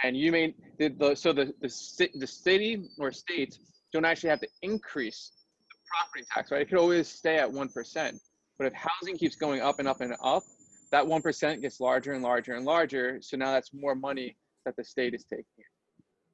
And 0.04 0.16
you 0.16 0.32
may 0.32 0.54
the, 0.78 0.88
the 0.88 1.14
so 1.14 1.32
the 1.32 1.54
the, 1.62 2.10
the 2.16 2.26
city 2.26 2.88
or 2.98 3.12
states 3.12 3.60
don't 3.92 4.04
actually 4.04 4.30
have 4.30 4.40
to 4.40 4.48
increase 4.62 5.30
the 5.70 5.76
property 5.88 6.24
tax, 6.34 6.50
right? 6.50 6.62
It 6.62 6.68
could 6.68 6.78
always 6.78 7.08
stay 7.08 7.38
at 7.38 7.50
one 7.50 7.68
percent. 7.68 8.18
But 8.58 8.66
if 8.66 8.72
housing 8.74 9.16
keeps 9.16 9.36
going 9.36 9.60
up 9.60 9.78
and 9.78 9.86
up 9.86 10.00
and 10.00 10.14
up, 10.22 10.42
that 10.90 11.06
one 11.06 11.22
percent 11.22 11.62
gets 11.62 11.78
larger 11.78 12.12
and 12.12 12.24
larger 12.24 12.54
and 12.54 12.64
larger. 12.64 13.18
So 13.22 13.36
now 13.36 13.52
that's 13.52 13.70
more 13.72 13.94
money 13.94 14.36
that 14.66 14.74
the 14.76 14.84
state 14.84 15.14
is 15.14 15.24
taking. 15.24 15.44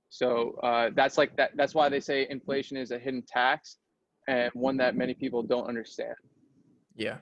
So 0.08 0.58
uh, 0.62 0.90
that's 0.96 1.18
like 1.18 1.36
that. 1.36 1.50
That's 1.54 1.74
why 1.74 1.90
they 1.90 2.00
say 2.00 2.26
inflation 2.30 2.78
is 2.78 2.92
a 2.92 2.98
hidden 2.98 3.22
tax, 3.28 3.76
and 4.26 4.50
one 4.54 4.78
that 4.78 4.96
many 4.96 5.12
people 5.12 5.42
don't 5.42 5.66
understand. 5.66 6.14
Yeah, 6.96 7.18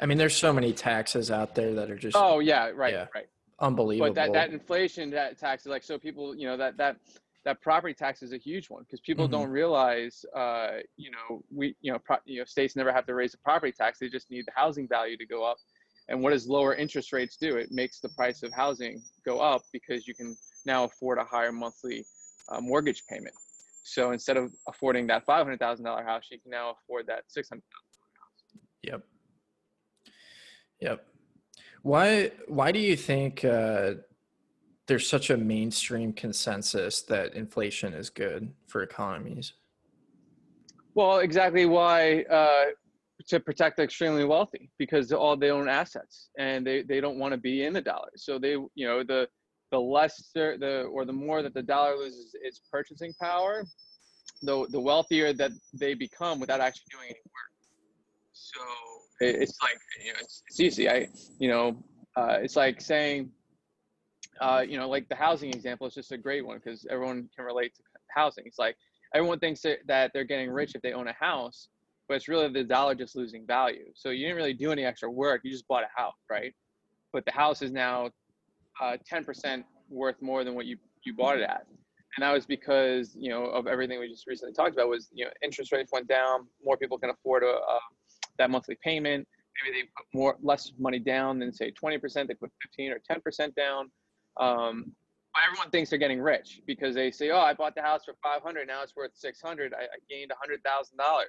I 0.00 0.06
mean, 0.06 0.18
there's 0.18 0.36
so 0.36 0.52
many 0.52 0.72
taxes 0.72 1.30
out 1.30 1.54
there 1.54 1.74
that 1.74 1.90
are 1.90 1.96
just 1.96 2.16
Oh 2.16 2.38
yeah, 2.38 2.68
right, 2.68 2.92
Yeah. 2.92 3.06
right. 3.14 3.28
unbelievable. 3.60 4.14
But 4.14 4.32
that 4.32 4.32
that 4.32 4.52
inflation 4.52 5.10
that 5.10 5.38
tax 5.38 5.64
is 5.66 5.70
like 5.70 5.82
so 5.82 5.98
people 5.98 6.34
you 6.36 6.46
know 6.46 6.56
that 6.56 6.76
that 6.76 6.96
that 7.44 7.60
property 7.62 7.94
tax 7.94 8.22
is 8.22 8.32
a 8.32 8.36
huge 8.36 8.68
one 8.68 8.82
because 8.82 9.00
people 9.00 9.26
Mhm. 9.26 9.32
don't 9.32 9.50
realize 9.50 10.24
uh 10.34 10.78
you 10.96 11.10
know 11.10 11.42
we 11.50 11.74
you 11.80 11.92
know 11.92 11.98
pro, 11.98 12.16
you 12.24 12.38
know 12.38 12.44
states 12.44 12.76
never 12.76 12.92
have 12.92 13.06
to 13.06 13.14
raise 13.14 13.32
the 13.32 13.38
property 13.38 13.72
tax 13.72 13.98
they 13.98 14.08
just 14.08 14.30
need 14.30 14.46
the 14.46 14.52
housing 14.54 14.86
value 14.86 15.16
to 15.16 15.26
go 15.26 15.42
up 15.42 15.56
and 16.08 16.22
what 16.22 16.30
does 16.30 16.46
lower 16.46 16.74
interest 16.74 17.12
rates 17.12 17.36
do 17.36 17.56
it 17.56 17.72
makes 17.72 17.98
the 18.00 18.08
price 18.10 18.42
of 18.42 18.52
housing 18.52 19.02
go 19.24 19.40
up 19.40 19.62
because 19.72 20.06
you 20.06 20.14
can 20.14 20.36
now 20.66 20.84
afford 20.84 21.16
a 21.18 21.24
higher 21.24 21.52
monthly 21.52 22.04
uh, 22.50 22.60
mortgage 22.60 23.04
payment 23.06 23.34
so 23.82 24.12
instead 24.12 24.36
of 24.36 24.52
affording 24.68 25.06
that 25.06 25.24
$500,000 25.26 26.04
house 26.04 26.28
you 26.30 26.38
can 26.38 26.50
now 26.50 26.70
afford 26.72 27.06
that 27.06 27.24
$600000 27.34 27.52
house 27.52 27.62
Yep. 28.82 29.02
Yep. 30.80 31.06
Why 31.82 32.32
why 32.46 32.72
do 32.72 32.78
you 32.78 32.96
think 32.96 33.44
uh, 33.44 33.94
there's 34.86 35.08
such 35.08 35.30
a 35.30 35.36
mainstream 35.36 36.12
consensus 36.12 37.02
that 37.02 37.34
inflation 37.34 37.94
is 37.94 38.10
good 38.10 38.52
for 38.66 38.82
economies? 38.82 39.54
Well, 40.94 41.20
exactly 41.20 41.66
why 41.66 42.22
uh, 42.24 42.64
to 43.28 43.40
protect 43.40 43.76
the 43.76 43.82
extremely 43.82 44.24
wealthy 44.24 44.70
because 44.78 45.12
all 45.12 45.36
they 45.36 45.50
own 45.50 45.68
assets 45.68 46.30
and 46.38 46.66
they, 46.66 46.82
they 46.82 47.00
don't 47.00 47.18
want 47.18 47.32
to 47.32 47.38
be 47.38 47.64
in 47.64 47.72
the 47.72 47.80
dollar. 47.80 48.08
So 48.16 48.38
they, 48.38 48.52
you 48.74 48.86
know, 48.86 49.04
the, 49.04 49.28
the 49.70 49.78
less 49.78 50.30
the, 50.34 50.88
or 50.92 51.04
the 51.04 51.12
more 51.12 51.42
that 51.42 51.54
the 51.54 51.62
dollar 51.62 51.96
loses 51.96 52.34
its 52.42 52.60
purchasing 52.70 53.12
power, 53.20 53.64
the, 54.42 54.66
the 54.70 54.80
wealthier 54.80 55.32
that 55.34 55.52
they 55.72 55.94
become 55.94 56.40
without 56.40 56.60
actually 56.60 56.86
doing 56.90 57.06
any 57.10 57.20
work. 57.24 57.52
So 58.32 58.60
it's 59.20 59.58
like, 59.62 59.78
you 60.04 60.12
know, 60.12 60.18
it's, 60.20 60.42
it's 60.48 60.60
easy. 60.60 60.88
I, 60.88 61.08
you 61.38 61.48
know, 61.48 61.76
uh, 62.16 62.38
it's 62.40 62.56
like 62.56 62.80
saying, 62.80 63.30
uh, 64.40 64.64
you 64.66 64.78
know, 64.78 64.88
like 64.88 65.08
the 65.08 65.14
housing 65.14 65.50
example 65.50 65.86
is 65.86 65.94
just 65.94 66.12
a 66.12 66.18
great 66.18 66.44
one 66.44 66.60
because 66.62 66.86
everyone 66.90 67.28
can 67.36 67.44
relate 67.44 67.74
to 67.74 67.82
housing. 68.08 68.44
It's 68.46 68.58
like 68.58 68.76
everyone 69.14 69.38
thinks 69.38 69.62
that 69.62 70.10
they're 70.12 70.24
getting 70.24 70.50
rich 70.50 70.74
if 70.74 70.82
they 70.82 70.92
own 70.92 71.08
a 71.08 71.12
house, 71.12 71.68
but 72.08 72.14
it's 72.14 72.28
really 72.28 72.48
the 72.48 72.64
dollar 72.64 72.94
just 72.94 73.14
losing 73.14 73.46
value. 73.46 73.84
So 73.94 74.10
you 74.10 74.26
didn't 74.26 74.36
really 74.36 74.54
do 74.54 74.72
any 74.72 74.84
extra 74.84 75.10
work. 75.10 75.42
You 75.44 75.50
just 75.50 75.68
bought 75.68 75.84
a 75.84 76.00
house, 76.00 76.16
right? 76.30 76.54
But 77.12 77.24
the 77.26 77.32
house 77.32 77.62
is 77.62 77.70
now 77.70 78.10
uh, 78.80 78.96
10% 79.10 79.64
worth 79.90 80.20
more 80.22 80.44
than 80.44 80.54
what 80.54 80.66
you, 80.66 80.76
you 81.04 81.14
bought 81.14 81.36
it 81.36 81.42
at. 81.42 81.66
And 82.16 82.24
that 82.24 82.32
was 82.32 82.46
because, 82.46 83.14
you 83.14 83.30
know, 83.30 83.44
of 83.44 83.66
everything 83.66 84.00
we 84.00 84.08
just 84.08 84.26
recently 84.26 84.52
talked 84.52 84.72
about 84.72 84.88
was, 84.88 85.08
you 85.12 85.24
know, 85.24 85.30
interest 85.42 85.70
rates 85.70 85.92
went 85.92 86.08
down, 86.08 86.46
more 86.64 86.76
people 86.76 86.98
can 86.98 87.10
afford 87.10 87.44
a, 87.44 87.46
that 88.40 88.50
monthly 88.50 88.76
payment. 88.82 89.26
Maybe 89.64 89.78
they 89.78 89.82
put 89.96 90.06
more, 90.12 90.36
less 90.42 90.72
money 90.78 90.98
down 90.98 91.38
than 91.38 91.52
say 91.52 91.72
20%, 91.72 92.26
they 92.26 92.34
put 92.34 92.50
15 92.62 92.92
or 92.92 93.00
10% 93.10 93.54
down. 93.54 93.90
Um, 94.38 94.92
but 95.32 95.42
everyone 95.46 95.70
thinks 95.70 95.90
they're 95.90 95.98
getting 95.98 96.20
rich 96.20 96.60
because 96.66 96.94
they 96.94 97.10
say, 97.12 97.30
"Oh, 97.30 97.38
I 97.38 97.54
bought 97.54 97.76
the 97.76 97.82
house 97.82 98.04
for 98.04 98.14
500, 98.22 98.66
now 98.66 98.82
it's 98.82 98.96
worth 98.96 99.12
600. 99.14 99.72
I, 99.74 99.82
I 99.82 99.86
gained 100.08 100.32
$100,000." 100.32 101.24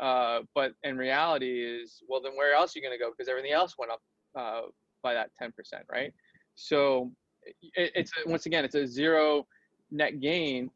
Uh, 0.00 0.42
but 0.54 0.72
in 0.82 0.96
reality, 0.96 1.62
is 1.62 2.02
well, 2.08 2.20
then 2.22 2.32
where 2.34 2.54
else 2.54 2.74
are 2.74 2.78
you 2.78 2.84
going 2.84 2.96
to 2.96 3.02
go? 3.02 3.10
Because 3.10 3.28
everything 3.28 3.52
else 3.52 3.74
went 3.78 3.92
up 3.92 4.00
uh, 4.36 4.62
by 5.02 5.14
that 5.14 5.30
10%, 5.40 5.50
right? 5.92 6.12
So 6.54 7.12
it, 7.74 7.92
it's 7.94 8.12
once 8.26 8.46
again, 8.46 8.64
it's 8.64 8.74
a 8.74 8.86
zero 8.86 9.46
net 9.90 10.20
gain, 10.20 10.70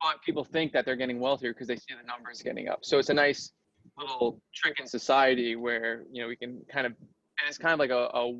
but 0.00 0.22
people 0.22 0.44
think 0.44 0.72
that 0.72 0.84
they're 0.84 0.96
getting 0.96 1.20
wealthier 1.20 1.52
because 1.52 1.68
they 1.68 1.76
see 1.76 1.94
the 2.00 2.06
numbers 2.06 2.40
getting 2.40 2.68
up. 2.68 2.80
So 2.82 2.98
it's 2.98 3.10
a 3.10 3.14
nice 3.14 3.52
little 3.98 4.40
trick 4.54 4.80
in 4.80 4.86
society 4.86 5.56
where 5.56 6.04
you 6.12 6.22
know 6.22 6.28
we 6.28 6.36
can 6.36 6.60
kind 6.70 6.86
of, 6.86 6.92
and 6.92 7.48
it's 7.48 7.58
kind 7.58 7.72
of 7.72 7.78
like 7.78 7.90
a, 7.90 8.08
a 8.16 8.32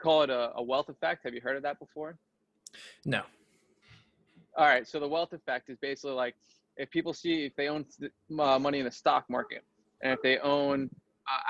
call 0.00 0.22
it 0.22 0.30
a, 0.30 0.52
a 0.56 0.62
wealth 0.62 0.88
effect. 0.88 1.24
Have 1.24 1.34
you 1.34 1.40
heard 1.40 1.56
of 1.56 1.62
that 1.62 1.78
before? 1.78 2.18
No. 3.04 3.22
All 4.56 4.66
right. 4.66 4.86
So 4.86 5.00
the 5.00 5.08
wealth 5.08 5.32
effect 5.32 5.68
is 5.68 5.76
basically 5.80 6.12
like 6.12 6.34
if 6.76 6.90
people 6.90 7.12
see 7.12 7.46
if 7.46 7.56
they 7.56 7.68
own 7.68 7.84
uh, 8.38 8.58
money 8.58 8.78
in 8.78 8.84
the 8.84 8.90
stock 8.90 9.24
market 9.28 9.62
and 10.02 10.12
if 10.12 10.22
they 10.22 10.38
own 10.38 10.90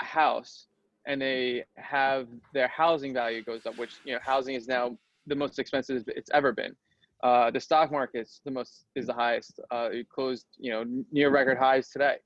a 0.00 0.04
house 0.04 0.66
and 1.06 1.20
they 1.20 1.64
have 1.76 2.26
their 2.52 2.68
housing 2.68 3.12
value 3.14 3.42
goes 3.42 3.66
up, 3.66 3.76
which 3.78 3.94
you 4.04 4.12
know 4.12 4.18
housing 4.22 4.54
is 4.54 4.66
now 4.66 4.96
the 5.26 5.35
most 5.35 5.59
expensive 5.59 6.04
it's 6.09 6.30
ever 6.32 6.52
been. 6.52 6.74
Uh, 7.22 7.50
the 7.50 7.61
stock 7.61 7.90
market's 7.90 8.40
the 8.44 8.50
most 8.50 8.87
is 8.94 9.06
the 9.06 9.12
highest. 9.12 9.61
Uh, 9.70 9.88
it 9.92 10.09
closed 10.09 10.46
you 10.59 10.70
know 10.70 10.85
near 11.12 11.30
record 11.30 11.59
highs 11.59 11.90
today. 11.90 12.16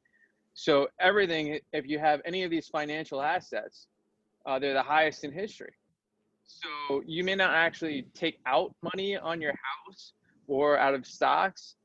So 0.54 0.88
everything, 0.98 1.58
if 1.72 1.86
you 1.86 1.98
have 1.98 2.20
any 2.24 2.42
of 2.42 2.50
these 2.50 2.68
financial 2.68 3.22
assets, 3.22 3.86
uh, 4.46 4.58
they're 4.58 4.74
the 4.74 4.82
highest 4.82 5.24
in 5.24 5.32
history. 5.32 5.72
So 6.44 7.02
you 7.06 7.22
may 7.22 7.36
not 7.36 7.54
actually 7.54 8.06
take 8.14 8.40
out 8.46 8.74
money 8.82 9.16
on 9.16 9.40
your 9.40 9.52
house 9.52 10.12
or 10.48 10.78
out 10.78 10.94
of 10.94 11.06
stocks, 11.06 11.76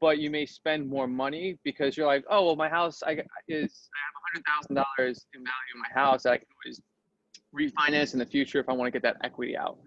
but 0.00 0.18
you 0.18 0.30
may 0.30 0.44
spend 0.44 0.88
more 0.88 1.06
money 1.06 1.58
because 1.64 1.96
you're 1.96 2.06
like, 2.06 2.24
oh 2.28 2.44
well, 2.44 2.56
my 2.56 2.68
house 2.68 3.02
I 3.02 3.12
is 3.12 3.18
I 3.18 3.98
have 4.04 4.14
hundred 4.26 4.44
thousand 4.46 4.74
dollars 4.76 5.26
in 5.34 5.40
value 5.40 5.74
in 5.74 5.80
my 5.80 6.00
house 6.00 6.24
that 6.24 6.32
I 6.32 6.38
can 6.38 6.46
always 6.64 6.82
refinance 7.54 8.12
in 8.12 8.18
the 8.18 8.26
future 8.26 8.58
if 8.60 8.68
I 8.68 8.72
want 8.72 8.88
to 8.88 8.90
get 8.90 9.02
that 9.02 9.16
equity 9.24 9.56
out. 9.56 9.78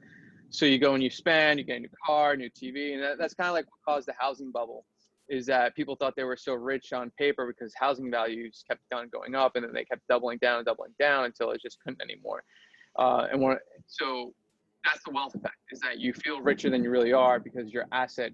So 0.50 0.66
you 0.66 0.80
go 0.80 0.94
and 0.94 1.04
you 1.04 1.10
spend, 1.10 1.60
you 1.60 1.66
get 1.66 1.78
a 1.78 1.80
new 1.82 1.90
car, 2.06 2.36
new 2.36 2.50
TV, 2.50 2.94
and 2.94 3.04
that, 3.04 3.18
that's 3.18 3.34
kind 3.34 3.50
of 3.50 3.54
like 3.54 3.66
what 3.66 3.94
caused 3.94 4.08
the 4.08 4.14
housing 4.18 4.52
bubble. 4.52 4.86
Is 5.28 5.46
that 5.48 5.76
people 5.76 5.96
thought 5.96 6.14
they 6.16 6.24
were 6.24 6.38
so 6.38 6.54
rich 6.54 6.94
on 6.94 7.12
paper 7.18 7.48
because 7.48 7.74
housing 7.76 8.12
values 8.12 8.64
kept 8.70 8.82
on 8.94 9.10
going 9.10 9.34
up, 9.34 9.56
and 9.56 9.66
then 9.66 9.74
they 9.74 9.86
kept 9.86 10.02
doubling 10.08 10.38
down 10.40 10.58
and 10.58 10.66
doubling 10.66 10.94
down 11.00 11.26
until 11.26 11.52
it 11.52 11.62
just 11.62 11.80
couldn't 11.84 12.02
anymore. 12.02 12.44
Uh, 12.98 13.28
and 13.32 13.42
one, 13.42 13.58
so 13.88 14.34
that's 14.86 15.04
the 15.04 15.12
wealth 15.12 15.36
effect 15.36 15.56
is 15.72 15.80
that 15.80 16.00
you 16.00 16.14
feel 16.14 16.40
richer 16.42 16.70
than 16.70 16.84
you 16.84 16.90
really 16.90 17.12
are 17.12 17.40
because 17.40 17.74
your 17.74 17.86
asset 17.92 18.32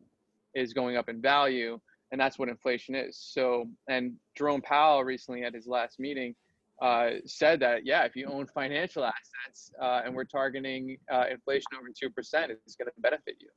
is 0.54 0.74
going 0.74 0.98
up 0.98 1.10
in 1.10 1.22
value 1.22 1.80
and 2.12 2.20
that's 2.20 2.38
what 2.38 2.50
inflation 2.50 2.94
is. 2.94 3.18
So 3.18 3.66
and 3.88 4.14
jerome 4.38 4.62
powell 4.62 5.04
recently 5.04 5.44
at 5.44 5.54
his 5.54 5.66
last 5.66 6.00
meeting 6.00 6.36
uh, 6.82 7.12
said 7.26 7.60
that 7.62 7.86
yeah 7.86 8.04
if 8.04 8.16
you 8.16 8.28
own 8.28 8.48
financial 8.48 9.06
assets 9.06 9.72
uh, 9.82 10.02
and 10.04 10.14
we're 10.14 10.26
targeting 10.26 10.98
uh, 11.12 11.26
inflation 11.32 11.68
over 11.78 11.90
2% 11.90 12.50
it's 12.50 12.76
going 12.76 12.88
to 12.88 13.02
benefit 13.02 13.36
you. 13.40 13.50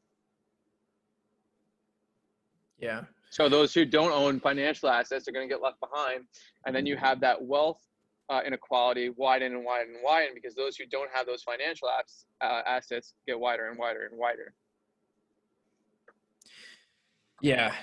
Yeah 2.79 3.03
so 3.35 3.49
those 3.49 3.75
who 3.75 3.85
don't 3.85 4.12
own 4.12 4.38
financial 4.38 4.88
assets 4.88 5.27
are 5.27 5.33
going 5.33 5.49
to 5.49 5.53
get 5.53 5.61
left 5.61 5.81
behind 5.81 6.25
and 6.66 6.75
then 6.75 6.87
you 6.87 6.97
have 6.97 7.20
that 7.20 7.42
wealth 7.42 7.81
uh, 8.31 8.40
inequality 8.47 9.11
widen 9.11 9.55
and 9.55 9.64
widen 9.64 9.94
and 9.94 10.05
widen 10.05 10.31
because 10.35 10.55
those 10.55 10.77
who 10.77 10.87
don't 10.87 11.11
have 11.12 11.27
those 11.27 11.42
financial 11.42 11.88
apps, 11.88 12.25
uh, 12.40 12.62
assets 12.66 13.14
get 13.27 13.38
wider 13.38 13.68
and 13.68 13.79
wider 13.79 14.07
and 14.11 14.18
wider. 14.18 14.55
Yeah, 17.42 17.75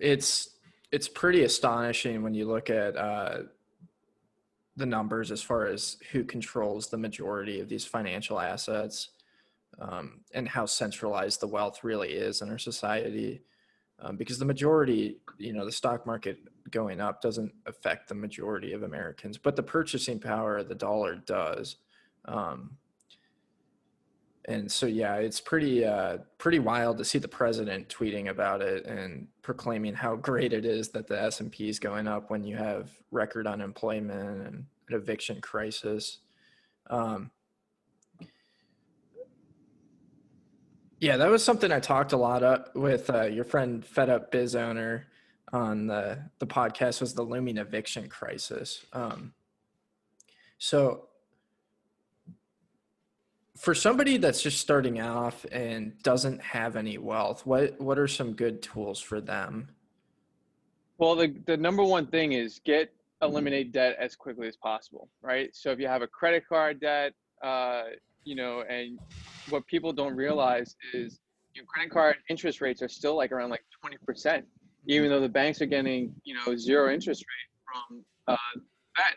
it's 0.00 0.56
it's 0.90 1.08
pretty 1.08 1.44
astonishing 1.44 2.22
when 2.22 2.34
you 2.34 2.46
look 2.46 2.70
at 2.70 2.96
uh, 2.96 3.42
the 4.76 4.86
numbers 4.86 5.30
as 5.30 5.42
far 5.42 5.66
as 5.66 5.98
who 6.12 6.24
controls 6.24 6.88
the 6.88 6.98
majority 6.98 7.60
of 7.60 7.68
these 7.68 7.84
financial 7.84 8.40
assets 8.40 9.10
um, 9.80 10.20
and 10.32 10.48
how 10.48 10.66
centralized 10.66 11.40
the 11.40 11.46
wealth 11.46 11.84
really 11.84 12.12
is 12.12 12.42
in 12.42 12.48
our 12.48 12.58
society. 12.58 13.42
Um, 14.00 14.16
because 14.16 14.38
the 14.38 14.44
majority, 14.44 15.18
you 15.38 15.52
know, 15.52 15.64
the 15.64 15.72
stock 15.72 16.04
market 16.04 16.38
going 16.70 17.00
up 17.00 17.22
doesn't 17.22 17.52
affect 17.66 18.08
the 18.08 18.14
majority 18.14 18.72
of 18.72 18.82
Americans, 18.82 19.38
but 19.38 19.56
the 19.56 19.62
purchasing 19.62 20.18
power 20.18 20.58
of 20.58 20.68
the 20.68 20.74
dollar 20.74 21.14
does. 21.14 21.76
Um, 22.24 22.76
and 24.46 24.70
so, 24.70 24.86
yeah, 24.86 25.14
it's 25.14 25.40
pretty 25.40 25.84
uh, 25.84 26.18
pretty 26.36 26.58
wild 26.58 26.98
to 26.98 27.04
see 27.04 27.18
the 27.18 27.28
president 27.28 27.88
tweeting 27.88 28.28
about 28.28 28.60
it 28.60 28.84
and 28.84 29.26
proclaiming 29.40 29.94
how 29.94 30.16
great 30.16 30.52
it 30.52 30.66
is 30.66 30.90
that 30.90 31.06
the 31.06 31.18
S 31.20 31.40
and 31.40 31.50
P 31.50 31.68
is 31.68 31.78
going 31.78 32.06
up 32.06 32.30
when 32.30 32.44
you 32.44 32.56
have 32.56 32.90
record 33.10 33.46
unemployment 33.46 34.20
and 34.20 34.46
an 34.46 34.66
eviction 34.90 35.40
crisis. 35.40 36.18
Um, 36.90 37.30
yeah, 41.04 41.18
that 41.18 41.28
was 41.28 41.44
something 41.44 41.70
I 41.70 41.80
talked 41.80 42.14
a 42.14 42.16
lot 42.16 42.42
up 42.42 42.74
with 42.74 43.10
uh, 43.10 43.24
your 43.24 43.44
friend 43.44 43.84
Fed 43.84 44.08
Up 44.08 44.30
Biz 44.30 44.56
owner 44.56 45.06
on 45.52 45.86
the 45.86 46.18
the 46.38 46.46
podcast 46.46 47.02
was 47.02 47.12
the 47.12 47.22
looming 47.22 47.58
eviction 47.58 48.08
crisis. 48.08 48.86
Um, 48.94 49.34
so 50.56 51.08
for 53.54 53.74
somebody 53.74 54.16
that's 54.16 54.40
just 54.40 54.62
starting 54.62 54.98
off 54.98 55.44
and 55.52 55.92
doesn't 56.02 56.40
have 56.40 56.74
any 56.74 56.96
wealth, 56.96 57.44
what 57.44 57.78
what 57.78 57.98
are 57.98 58.08
some 58.08 58.32
good 58.32 58.62
tools 58.62 58.98
for 58.98 59.20
them? 59.20 59.68
Well, 60.96 61.16
the 61.16 61.34
the 61.44 61.58
number 61.58 61.82
one 61.82 62.06
thing 62.06 62.32
is 62.32 62.62
get 62.64 62.90
eliminate 63.20 63.72
debt 63.72 63.94
as 64.00 64.16
quickly 64.16 64.48
as 64.48 64.56
possible, 64.56 65.10
right? 65.20 65.54
So 65.54 65.70
if 65.70 65.78
you 65.78 65.86
have 65.86 66.00
a 66.00 66.06
credit 66.06 66.48
card 66.48 66.80
debt, 66.80 67.12
uh, 67.42 67.82
you 68.24 68.34
know, 68.34 68.64
and 68.68 68.98
what 69.50 69.66
people 69.66 69.92
don't 69.92 70.16
realize 70.16 70.76
is 70.92 71.20
your 71.54 71.64
credit 71.66 71.92
card 71.92 72.16
interest 72.28 72.60
rates 72.60 72.82
are 72.82 72.88
still 72.88 73.16
like 73.16 73.30
around 73.32 73.50
like 73.50 73.62
20% 73.84 74.42
even 74.86 75.10
though 75.10 75.20
the 75.20 75.28
banks 75.28 75.60
are 75.62 75.66
getting 75.66 76.14
you 76.24 76.34
know 76.34 76.56
zero 76.56 76.92
interest 76.92 77.22
rate 77.22 77.84
from 77.88 78.04
uh, 78.28 78.60
Fed. 78.96 79.14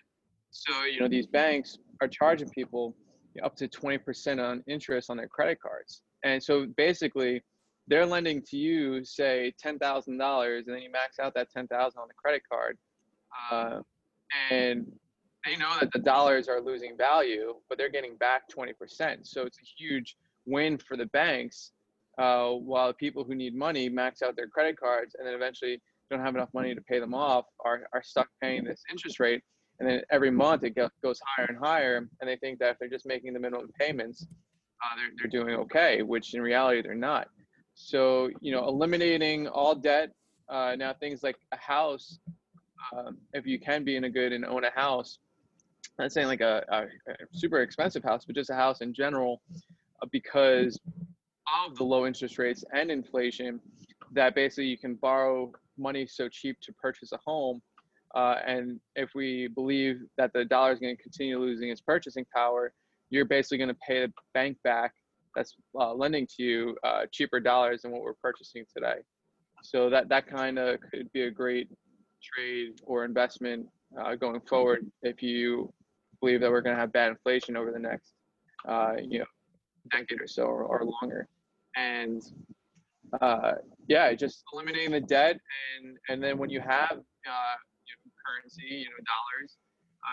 So 0.51 0.83
you 0.85 0.99
know 0.99 1.07
these 1.07 1.27
banks 1.27 1.77
are 2.01 2.07
charging 2.07 2.49
people 2.49 2.95
up 3.43 3.55
to 3.55 3.67
20% 3.67 4.43
on 4.43 4.63
interest 4.67 5.09
on 5.09 5.17
their 5.17 5.27
credit 5.27 5.59
cards, 5.61 6.01
and 6.23 6.41
so 6.41 6.67
basically 6.77 7.43
they're 7.89 8.05
lending 8.05 8.41
to 8.41 8.57
you 8.57 9.01
say 9.05 9.53
$10,000 9.65 9.77
and 10.09 10.65
then 10.67 10.81
you 10.81 10.91
max 10.91 11.19
out 11.21 11.33
that 11.33 11.47
10,000 11.55 11.97
on 11.97 12.07
the 12.09 12.13
credit 12.15 12.41
card, 12.51 12.77
uh, 13.49 13.79
and 14.51 14.91
they 15.47 15.55
know 15.55 15.73
that 15.79 15.91
the 15.91 15.99
dollars 15.99 16.47
are 16.47 16.59
losing 16.59 16.97
value, 16.97 17.55
but 17.69 17.77
they're 17.77 17.89
getting 17.89 18.15
back 18.17 18.43
20%. 18.49 19.25
So 19.25 19.43
it's 19.43 19.57
a 19.57 19.83
huge 19.83 20.17
win 20.45 20.77
for 20.77 20.97
the 20.97 21.05
banks 21.07 21.71
uh, 22.17 22.49
while 22.49 22.91
people 22.93 23.23
who 23.23 23.35
need 23.35 23.55
money 23.55 23.89
max 23.89 24.21
out 24.21 24.35
their 24.35 24.47
credit 24.47 24.77
cards 24.79 25.15
and 25.17 25.27
then 25.27 25.33
eventually 25.33 25.81
don't 26.09 26.21
have 26.21 26.35
enough 26.35 26.49
money 26.53 26.73
to 26.73 26.81
pay 26.81 26.99
them 26.99 27.13
off 27.13 27.45
are, 27.65 27.81
are 27.93 28.03
stuck 28.03 28.27
paying 28.41 28.63
this 28.63 28.81
interest 28.89 29.19
rate 29.19 29.43
and 29.79 29.87
then 29.87 30.01
every 30.09 30.31
month 30.31 30.63
it 30.63 30.73
goes 30.73 31.19
higher 31.35 31.45
and 31.49 31.57
higher 31.57 32.09
and 32.21 32.29
they 32.29 32.37
think 32.37 32.57
that 32.59 32.71
if 32.71 32.79
they're 32.79 32.89
just 32.89 33.05
making 33.05 33.33
the 33.33 33.39
minimum 33.39 33.69
payments 33.77 34.25
uh, 34.81 34.95
they're, 34.95 35.11
they're 35.29 35.43
doing 35.43 35.53
okay 35.53 36.01
which 36.01 36.33
in 36.33 36.41
reality 36.41 36.81
they're 36.81 36.95
not 36.95 37.27
so 37.75 38.29
you 38.39 38.53
know 38.53 38.65
eliminating 38.67 39.47
all 39.49 39.75
debt 39.75 40.11
uh, 40.49 40.75
now 40.77 40.93
things 40.93 41.23
like 41.23 41.35
a 41.51 41.57
house 41.57 42.19
um, 42.95 43.17
if 43.33 43.45
you 43.45 43.59
can 43.59 43.83
be 43.83 43.95
in 43.95 44.05
a 44.05 44.09
good 44.09 44.31
and 44.31 44.45
own 44.45 44.63
a 44.63 44.71
house, 44.71 45.19
not 45.99 46.11
saying 46.11 46.27
like 46.27 46.41
a, 46.41 46.63
a, 46.69 47.11
a 47.11 47.15
super 47.33 47.61
expensive 47.61 48.03
house, 48.03 48.25
but 48.25 48.35
just 48.35 48.49
a 48.49 48.55
house 48.55 48.81
in 48.81 48.93
general, 48.93 49.41
uh, 50.01 50.07
because 50.11 50.79
of 51.65 51.75
the 51.77 51.83
low 51.83 52.05
interest 52.05 52.37
rates 52.37 52.63
and 52.73 52.91
inflation, 52.91 53.59
that 54.13 54.35
basically 54.35 54.65
you 54.65 54.77
can 54.77 54.95
borrow 54.95 55.51
money 55.77 56.07
so 56.07 56.27
cheap 56.29 56.57
to 56.61 56.73
purchase 56.73 57.11
a 57.11 57.19
home. 57.25 57.61
Uh, 58.15 58.35
and 58.45 58.79
if 58.95 59.09
we 59.15 59.47
believe 59.47 60.01
that 60.17 60.31
the 60.33 60.45
dollar 60.45 60.71
is 60.71 60.79
going 60.79 60.95
to 60.95 61.01
continue 61.01 61.39
losing 61.39 61.69
its 61.69 61.81
purchasing 61.81 62.25
power, 62.33 62.71
you're 63.09 63.25
basically 63.25 63.57
going 63.57 63.69
to 63.69 63.77
pay 63.85 64.05
the 64.05 64.13
bank 64.33 64.57
back 64.63 64.93
that's 65.35 65.55
uh, 65.79 65.93
lending 65.93 66.27
to 66.35 66.43
you 66.43 66.77
uh, 66.83 67.03
cheaper 67.11 67.39
dollars 67.39 67.83
than 67.83 67.91
what 67.91 68.01
we're 68.01 68.13
purchasing 68.21 68.65
today. 68.75 68.95
So 69.63 69.89
that 69.89 70.09
that 70.09 70.27
kind 70.27 70.57
of 70.57 70.79
could 70.81 71.11
be 71.13 71.23
a 71.23 71.31
great 71.31 71.69
trade 72.23 72.81
or 72.83 73.05
investment 73.05 73.67
uh, 73.99 74.15
going 74.15 74.41
forward 74.41 74.89
if 75.03 75.21
you 75.21 75.71
believe 76.21 76.41
that 76.41 76.51
we're 76.51 76.61
going 76.61 76.75
to 76.75 76.79
have 76.79 76.91
bad 76.91 77.09
inflation 77.09 77.57
over 77.57 77.71
the 77.71 77.79
next 77.79 78.13
uh, 78.67 78.93
you 79.01 79.19
know 79.19 79.25
decade 79.91 80.21
or 80.21 80.27
so 80.27 80.43
or, 80.43 80.63
or 80.63 80.83
longer. 81.01 81.27
And 81.75 82.21
uh, 83.21 83.53
yeah, 83.87 84.13
just 84.13 84.43
eliminating 84.53 84.91
the 84.91 85.01
debt 85.01 85.39
and 85.77 85.97
and 86.09 86.23
then 86.23 86.37
when 86.37 86.49
you 86.49 86.59
have 86.59 86.91
uh, 86.91 87.55
you 87.85 87.93
know, 87.93 88.11
currency, 88.25 88.63
you 88.67 88.85
know 88.85 89.03
dollars, 89.05 89.57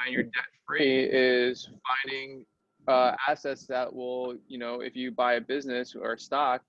and 0.04 0.14
you're 0.14 0.22
debt 0.24 0.44
free, 0.66 1.04
is 1.04 1.68
finding 1.86 2.44
uh, 2.88 3.12
assets 3.28 3.66
that 3.66 3.92
will, 3.92 4.36
you 4.46 4.58
know, 4.58 4.80
if 4.80 4.94
you 4.94 5.10
buy 5.10 5.34
a 5.34 5.40
business 5.40 5.94
or 5.94 6.12
a 6.12 6.18
stock, 6.18 6.62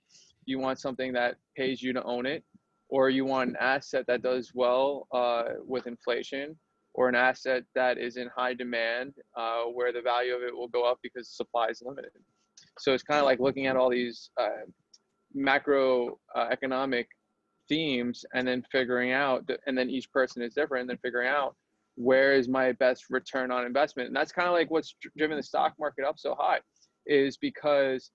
you 0.45 0.59
want 0.59 0.79
something 0.79 1.11
that 1.13 1.35
pays 1.57 1.81
you 1.81 1.93
to 1.93 2.03
own 2.03 2.25
it, 2.25 2.43
or 2.89 3.09
you 3.09 3.25
want 3.25 3.49
an 3.49 3.57
asset 3.59 4.05
that 4.07 4.21
does 4.21 4.51
well 4.53 5.07
uh, 5.11 5.43
with 5.65 5.87
inflation, 5.87 6.57
or 6.95 7.09
an 7.09 7.15
asset 7.15 7.63
that 7.75 7.97
is 7.97 8.17
in 8.17 8.29
high 8.35 8.53
demand, 8.53 9.13
uh, 9.37 9.63
where 9.63 9.91
the 9.91 10.01
value 10.01 10.33
of 10.33 10.41
it 10.41 10.55
will 10.55 10.67
go 10.67 10.89
up 10.89 10.97
because 11.03 11.29
supply 11.29 11.67
is 11.67 11.81
limited. 11.85 12.11
So 12.79 12.93
it's 12.93 13.03
kind 13.03 13.19
of 13.19 13.25
like 13.25 13.39
looking 13.39 13.67
at 13.67 13.75
all 13.75 13.89
these 13.89 14.29
uh, 14.39 14.65
macro 15.33 16.17
uh, 16.35 16.55
themes 17.67 18.25
and 18.33 18.47
then 18.47 18.63
figuring 18.71 19.11
out, 19.11 19.49
and 19.67 19.77
then 19.77 19.89
each 19.89 20.11
person 20.11 20.41
is 20.41 20.53
different, 20.53 20.81
and 20.81 20.89
then 20.89 20.99
figuring 21.03 21.27
out 21.27 21.55
where 21.95 22.33
is 22.33 22.47
my 22.47 22.71
best 22.73 23.05
return 23.09 23.51
on 23.51 23.65
investment. 23.65 24.07
And 24.07 24.15
that's 24.15 24.31
kind 24.31 24.47
of 24.47 24.53
like 24.53 24.71
what's 24.71 24.95
driven 25.17 25.37
the 25.37 25.43
stock 25.43 25.73
market 25.79 26.05
up 26.05 26.15
so 26.17 26.35
high 26.37 26.59
is 27.05 27.37
because 27.37 28.11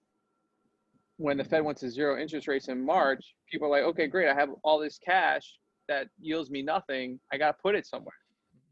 when 1.16 1.36
the 1.36 1.44
fed 1.44 1.64
went 1.64 1.78
to 1.78 1.88
zero 1.88 2.20
interest 2.20 2.48
rates 2.48 2.68
in 2.68 2.84
march 2.84 3.34
people 3.52 3.68
are 3.68 3.70
like 3.70 3.84
okay 3.84 4.08
great 4.08 4.28
i 4.28 4.34
have 4.34 4.48
all 4.64 4.80
this 4.80 4.98
cash 4.98 5.44
that 5.90 6.06
yields 6.20 6.50
me 6.50 6.62
nothing. 6.62 7.20
I 7.32 7.36
got 7.36 7.48
to 7.48 7.56
put 7.60 7.74
it 7.74 7.86
somewhere 7.86 8.14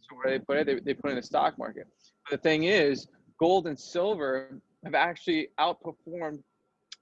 so 0.08 0.16
where 0.16 0.38
they 0.38 0.44
put 0.44 0.56
it 0.56 0.66
they, 0.66 0.74
they 0.80 0.94
put 0.94 1.08
it 1.08 1.12
in 1.12 1.16
the 1.16 1.22
stock 1.22 1.58
market 1.58 1.86
but 2.28 2.40
the 2.40 2.48
thing 2.48 2.64
is 2.64 3.08
gold 3.38 3.66
and 3.66 3.78
silver 3.78 4.60
have 4.84 4.94
actually 4.94 5.48
outperformed 5.58 6.42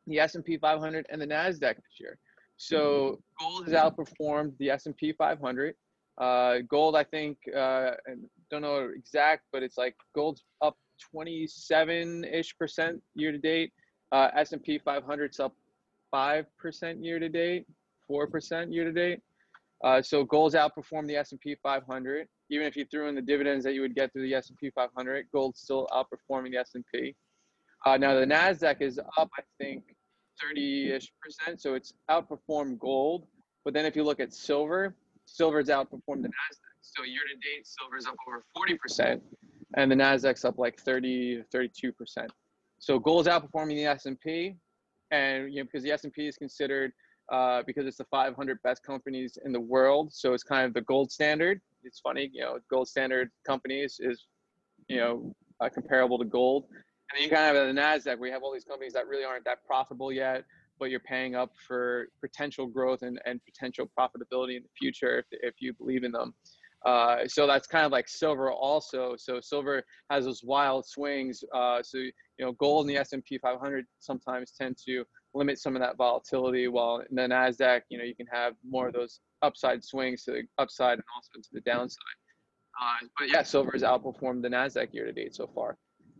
the 0.07 0.19
s&p 0.19 0.57
500 0.57 1.07
and 1.11 1.21
the 1.21 1.27
nasdaq 1.27 1.77
this 1.77 2.01
year 2.01 2.19
so 2.57 3.19
gold 3.39 3.67
has 3.67 3.75
outperformed 3.75 4.57
the 4.59 4.71
s&p 4.71 5.13
500 5.13 5.75
uh, 6.19 6.59
gold, 6.69 6.97
I 6.97 7.05
think, 7.05 7.37
uh, 7.55 7.91
don't 8.51 8.63
know 8.63 8.89
exact, 8.95 9.43
but 9.53 9.63
it's 9.63 9.77
like 9.77 9.95
gold's 10.15 10.43
up 10.63 10.77
27 11.11 12.25
ish 12.25 12.57
percent 12.57 13.03
year 13.15 13.33
to 13.33 13.39
date. 13.39 13.73
Uh, 14.13 14.29
S&P 14.35 14.79
500's 14.79 15.41
up 15.41 15.53
five 16.11 16.47
percent 16.59 17.03
year 17.05 17.19
to 17.19 17.29
date, 17.29 17.67
four 18.07 18.27
percent 18.29 18.73
year 18.73 18.85
to 18.85 18.93
date. 18.93 19.21
Uh, 19.87 20.03
so 20.03 20.25
gold's 20.25 20.57
outperformed 20.57 21.07
the 21.07 21.15
S&P 21.15 21.55
500. 21.63 22.27
Even 22.51 22.67
if 22.67 22.77
you 22.77 22.85
threw 22.91 23.07
in 23.09 23.15
the 23.15 23.23
dividends 23.23 23.65
that 23.65 23.73
you 23.73 23.81
would 23.83 23.95
get 23.95 24.13
through 24.13 24.23
the 24.23 24.35
S&P 24.35 24.69
500, 24.71 25.27
gold's 25.33 25.61
still 25.61 25.87
outperforming 25.93 26.51
the 26.51 26.57
S&P. 26.57 27.15
Uh, 27.85 27.97
now 27.97 28.19
the 28.19 28.27
Nasdaq 28.27 28.83
is 28.83 28.99
up, 29.17 29.31
I 29.39 29.43
think, 29.61 29.85
30-ish 30.43 31.13
percent, 31.23 31.61
so 31.61 31.75
it's 31.75 31.93
outperformed 32.11 32.81
gold. 32.81 33.29
But 33.65 33.75
then 33.75 33.85
if 33.85 33.95
you 33.95 34.03
look 34.03 34.19
at 34.19 34.35
silver, 34.35 34.97
silver's 35.25 35.69
outperformed 35.69 36.23
the 36.23 36.31
Nasdaq. 36.31 36.73
So 36.81 37.05
year 37.05 37.21
to 37.33 37.37
date, 37.37 37.65
silver's 37.65 38.07
up 38.07 38.17
over 38.27 38.45
40%, 38.57 39.21
and 39.77 39.89
the 39.89 39.95
Nasdaq's 39.95 40.45
up 40.45 40.59
like 40.59 40.81
30, 40.81 41.45
32%. 41.55 41.93
So 42.81 42.99
gold's 42.99 43.29
outperforming 43.29 43.77
the 43.77 43.85
S&P, 43.85 44.57
and 45.13 45.53
you 45.53 45.61
know 45.61 45.65
because 45.65 45.85
the 45.85 45.93
S&P 45.93 46.27
is 46.27 46.37
considered 46.37 46.93
uh, 47.33 47.63
because 47.67 47.87
it's 47.87 47.97
the 47.97 48.05
500 48.05 48.63
best 48.63 48.83
companies 48.83 49.39
in 49.45 49.53
the 49.53 49.61
world, 49.61 50.13
so 50.13 50.33
it's 50.33 50.43
kind 50.43 50.67
of 50.67 50.75
the 50.75 50.83
gold 50.83 51.11
standard. 51.11 51.61
It's 51.83 52.01
funny, 52.01 52.31
you 52.33 52.43
know, 52.43 52.59
gold 52.71 52.89
standard 52.89 53.31
companies 53.47 53.99
is, 54.01 54.27
you 54.89 54.99
know, 54.99 55.35
uh, 55.61 55.69
comparable 55.69 56.19
to 56.19 56.25
gold. 56.25 56.67
And 56.71 57.19
then 57.19 57.23
you 57.23 57.31
kind 57.31 57.57
of 57.57 57.57
have 57.57 57.75
the 57.75 57.81
Nasdaq, 57.81 58.19
we 58.19 58.31
have 58.31 58.43
all 58.43 58.53
these 58.53 58.65
companies 58.65 58.93
that 58.95 59.07
really 59.07 59.25
aren't 59.25 59.45
that 59.45 59.65
profitable 59.67 60.13
yet 60.13 60.45
but 60.79 60.91
you're 60.91 61.01
paying 61.01 61.35
up 61.35 61.53
for 61.67 62.09
potential 62.21 62.67
growth 62.67 63.03
and, 63.03 63.21
and 63.25 63.41
potential 63.45 63.91
profitability 63.99 64.57
in 64.57 64.63
the 64.63 64.69
future 64.79 65.19
if, 65.19 65.25
if 65.31 65.55
you 65.59 65.73
believe 65.73 66.05
in 66.05 66.13
them. 66.13 66.35
Uh, 66.85 67.27
so 67.27 67.47
that's 67.47 67.67
kind 67.67 67.85
of 67.85 67.93
like 67.93 68.09
silver 68.09 68.53
also. 68.53 69.15
So 69.17 69.41
silver 69.41 69.83
has 70.11 70.25
those 70.25 70.43
wild 70.45 70.87
swings. 70.87 71.43
Uh, 71.55 71.83
so 71.83 71.99
you 71.99 72.13
know, 72.39 72.53
gold 72.53 72.87
and 72.87 72.95
the 72.95 73.01
S&P 73.01 73.39
500 73.39 73.87
sometimes 73.99 74.53
tend 74.53 74.77
to 74.87 75.05
limit 75.37 75.59
some 75.59 75.77
of 75.77 75.83
that 75.83 75.97
volatility, 75.97 76.69
while 76.69 77.03
in 77.09 77.15
the 77.15 77.23
Nasdaq, 77.23 77.83
you 77.91 77.99
know, 77.99 78.05
you 78.05 78.15
can 78.15 78.27
have 78.27 78.55
more 78.69 78.89
of 78.89 78.95
those 78.95 79.21
upside 79.43 79.85
swings 79.85 80.25
to 80.25 80.33
the 80.33 80.43
upside 80.59 80.95
and 80.95 81.05
also 81.15 81.41
to 81.41 81.49
the 81.53 81.61
downside. 81.61 82.19
Uh, 82.81 83.07
but 83.19 83.29
yeah, 83.29 83.43
silver 83.43 83.71
has 83.73 83.83
outperformed 83.83 84.43
the 84.43 84.49
Nasdaq 84.49 84.93
year 84.93 85.07
to 85.07 85.13
date 85.13 85.35
so 85.35 85.49
far. 85.55 85.77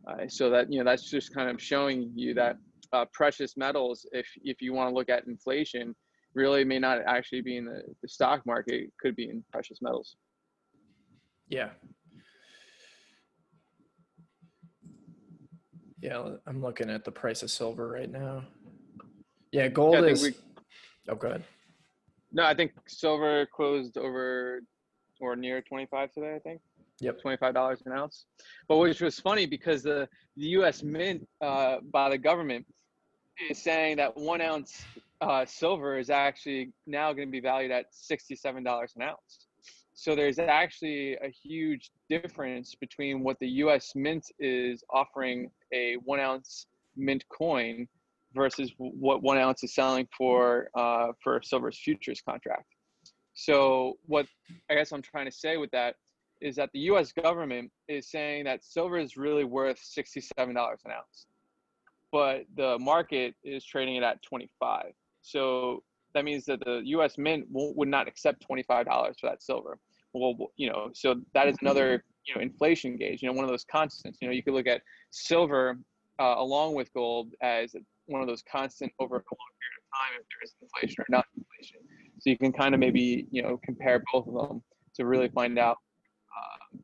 Uh, 0.09 0.29
so 0.29 0.49
that 0.51 0.73
you 0.73 0.79
know, 0.79 0.85
that's 0.85 1.11
just 1.11 1.35
kind 1.35 1.51
of 1.51 1.61
showing 1.61 2.13
you 2.15 2.33
that 2.35 2.57
uh, 2.93 3.05
precious 3.13 3.57
metals, 3.57 4.07
if 4.13 4.27
if 4.43 4.63
you 4.63 4.73
want 4.73 4.89
to 4.89 4.95
look 4.95 5.09
at 5.09 5.27
inflation, 5.27 5.95
really 6.35 6.65
may 6.65 6.79
not 6.79 6.99
actually 7.07 7.41
be 7.41 7.57
in 7.57 7.65
the, 7.65 7.83
the 8.03 8.09
stock 8.09 8.47
market. 8.47 8.75
It 8.75 8.93
could 9.01 9.17
be 9.17 9.29
in 9.29 9.43
precious 9.51 9.79
metals. 9.83 10.17
Yeah. 11.49 11.71
Yeah, 16.01 16.37
I'm 16.47 16.63
looking 16.63 16.91
at 16.91 17.05
the 17.05 17.11
price 17.11 17.43
of 17.43 17.51
silver 17.51 17.89
right 17.89 18.11
now. 18.11 18.45
Yeah, 19.53 19.69
gold 19.69 19.95
yeah, 19.95 20.03
is. 20.03 20.23
We, 20.23 20.35
oh, 21.09 21.15
go 21.15 21.29
ahead. 21.29 21.45
No, 22.33 22.45
I 22.45 22.55
think 22.55 22.73
silver 22.87 23.47
closed 23.47 23.97
over 23.97 24.61
or 25.21 25.37
near 25.37 25.63
25 25.63 26.13
today. 26.13 26.35
I 26.35 26.39
think. 26.39 26.61
Yep. 27.01 27.21
$25 27.23 27.87
an 27.87 27.93
ounce. 27.93 28.25
But 28.69 28.79
which 28.79 29.01
was 29.01 29.21
funny 29.21 29.47
because 29.47 29.83
the, 29.83 30.09
the 30.37 30.47
U.S. 30.49 30.83
Mint 30.83 31.27
uh, 31.43 31.77
by 31.93 32.09
the 32.09 32.19
government 32.19 32.65
is 33.51 33.59
saying 33.59 33.99
that 33.99 34.17
one 34.17 34.41
ounce 34.41 34.83
uh, 35.21 35.45
silver 35.45 35.99
is 35.99 36.11
actually 36.11 36.73
now 36.87 37.13
going 37.13 37.29
to 37.29 37.33
be 37.33 37.41
valued 37.41 37.71
at 37.71 37.87
$67 37.93 38.57
an 38.97 39.03
ounce. 39.03 39.47
So 39.95 40.15
there's 40.15 40.39
actually 40.39 41.15
a 41.15 41.29
huge 41.29 41.91
difference 42.11 42.75
between 42.75 43.23
what 43.23 43.39
the 43.41 43.49
U.S. 43.49 43.93
Mint 43.95 44.27
is 44.39 44.85
offering 44.91 45.51
a 45.73 45.97
one 46.05 46.21
ounce 46.21 46.67
mint 46.97 47.25
coin 47.31 47.89
versus 48.37 48.73
what 48.79 49.23
one 49.23 49.39
ounce 49.39 49.65
is 49.65 49.75
selling 49.75 50.07
for 50.17 50.69
uh, 50.75 51.09
for 51.23 51.41
silver's 51.43 51.79
futures 51.79 52.21
contract. 52.21 52.67
So 53.35 53.95
what 54.07 54.27
I 54.71 54.75
guess 54.75 54.93
I'm 54.93 55.03
trying 55.03 55.27
to 55.27 55.33
say 55.33 55.57
with 55.57 55.71
that 55.73 55.97
is 56.41 56.57
that 56.57 56.71
the 56.73 56.81
U.S. 56.81 57.13
government 57.13 57.71
is 57.89 58.11
saying 58.11 58.45
that 58.45 58.63
silver 58.63 58.99
is 58.99 59.17
really 59.17 59.45
worth 59.45 59.81
$67 59.81 60.31
an 60.39 60.57
ounce 60.57 61.27
but 62.13 62.45
the 62.57 62.79
market 62.79 63.35
is 63.45 63.65
trading 63.65 63.97
it 63.97 64.03
at 64.03 64.23
25. 64.23 64.87
So 65.23 65.83
that 66.15 66.25
means 66.25 66.45
that 66.47 66.61
the 66.65 66.81
U.S. 66.85 67.19
Mint 67.19 67.47
would 67.51 67.89
not 67.89 68.09
accept 68.09 68.43
$25 68.49 68.87
for 69.21 69.29
that 69.29 69.43
silver. 69.43 69.79
Well, 70.15 70.51
you 70.57 70.71
know, 70.71 70.91
so 70.95 71.17
that 71.35 71.47
is 71.47 71.57
another 71.61 72.03
you 72.25 72.35
know 72.35 72.41
inflation 72.41 72.97
gauge. 72.97 73.23
You 73.23 73.29
know, 73.29 73.35
one 73.35 73.45
of 73.45 73.51
those 73.51 73.67
constants. 73.71 74.19
You 74.23 74.29
know, 74.29 74.33
you 74.33 74.43
could 74.43 74.55
look 74.55 74.67
at 74.67 74.81
silver 75.11 75.79
uh, 76.19 76.37
along 76.39 76.75
with 76.75 76.91
gold 76.95 77.35
as 77.43 77.75
one 78.07 78.21
of 78.21 78.29
those 78.29 78.43
constant 78.51 78.93
over 78.99 79.17
a 79.17 79.19
long 79.19 79.53
period 79.61 79.77
of 79.79 79.87
time 79.99 80.21
if 80.21 80.27
there 80.31 80.43
is 80.45 80.55
inflation 80.63 81.03
or 81.03 81.07
not 81.09 81.25
inflation. 81.37 81.81
So 82.19 82.31
you 82.31 82.39
can 82.39 82.53
kind 82.53 82.75
of 82.75 82.81
maybe 82.81 83.27
you 83.31 83.43
know 83.43 83.61
compare 83.65 84.03
both 84.13 84.27
of 84.27 84.35
them 84.35 84.63
to 84.95 85.07
really 85.07 85.29
find 85.29 85.59
out 85.59 85.77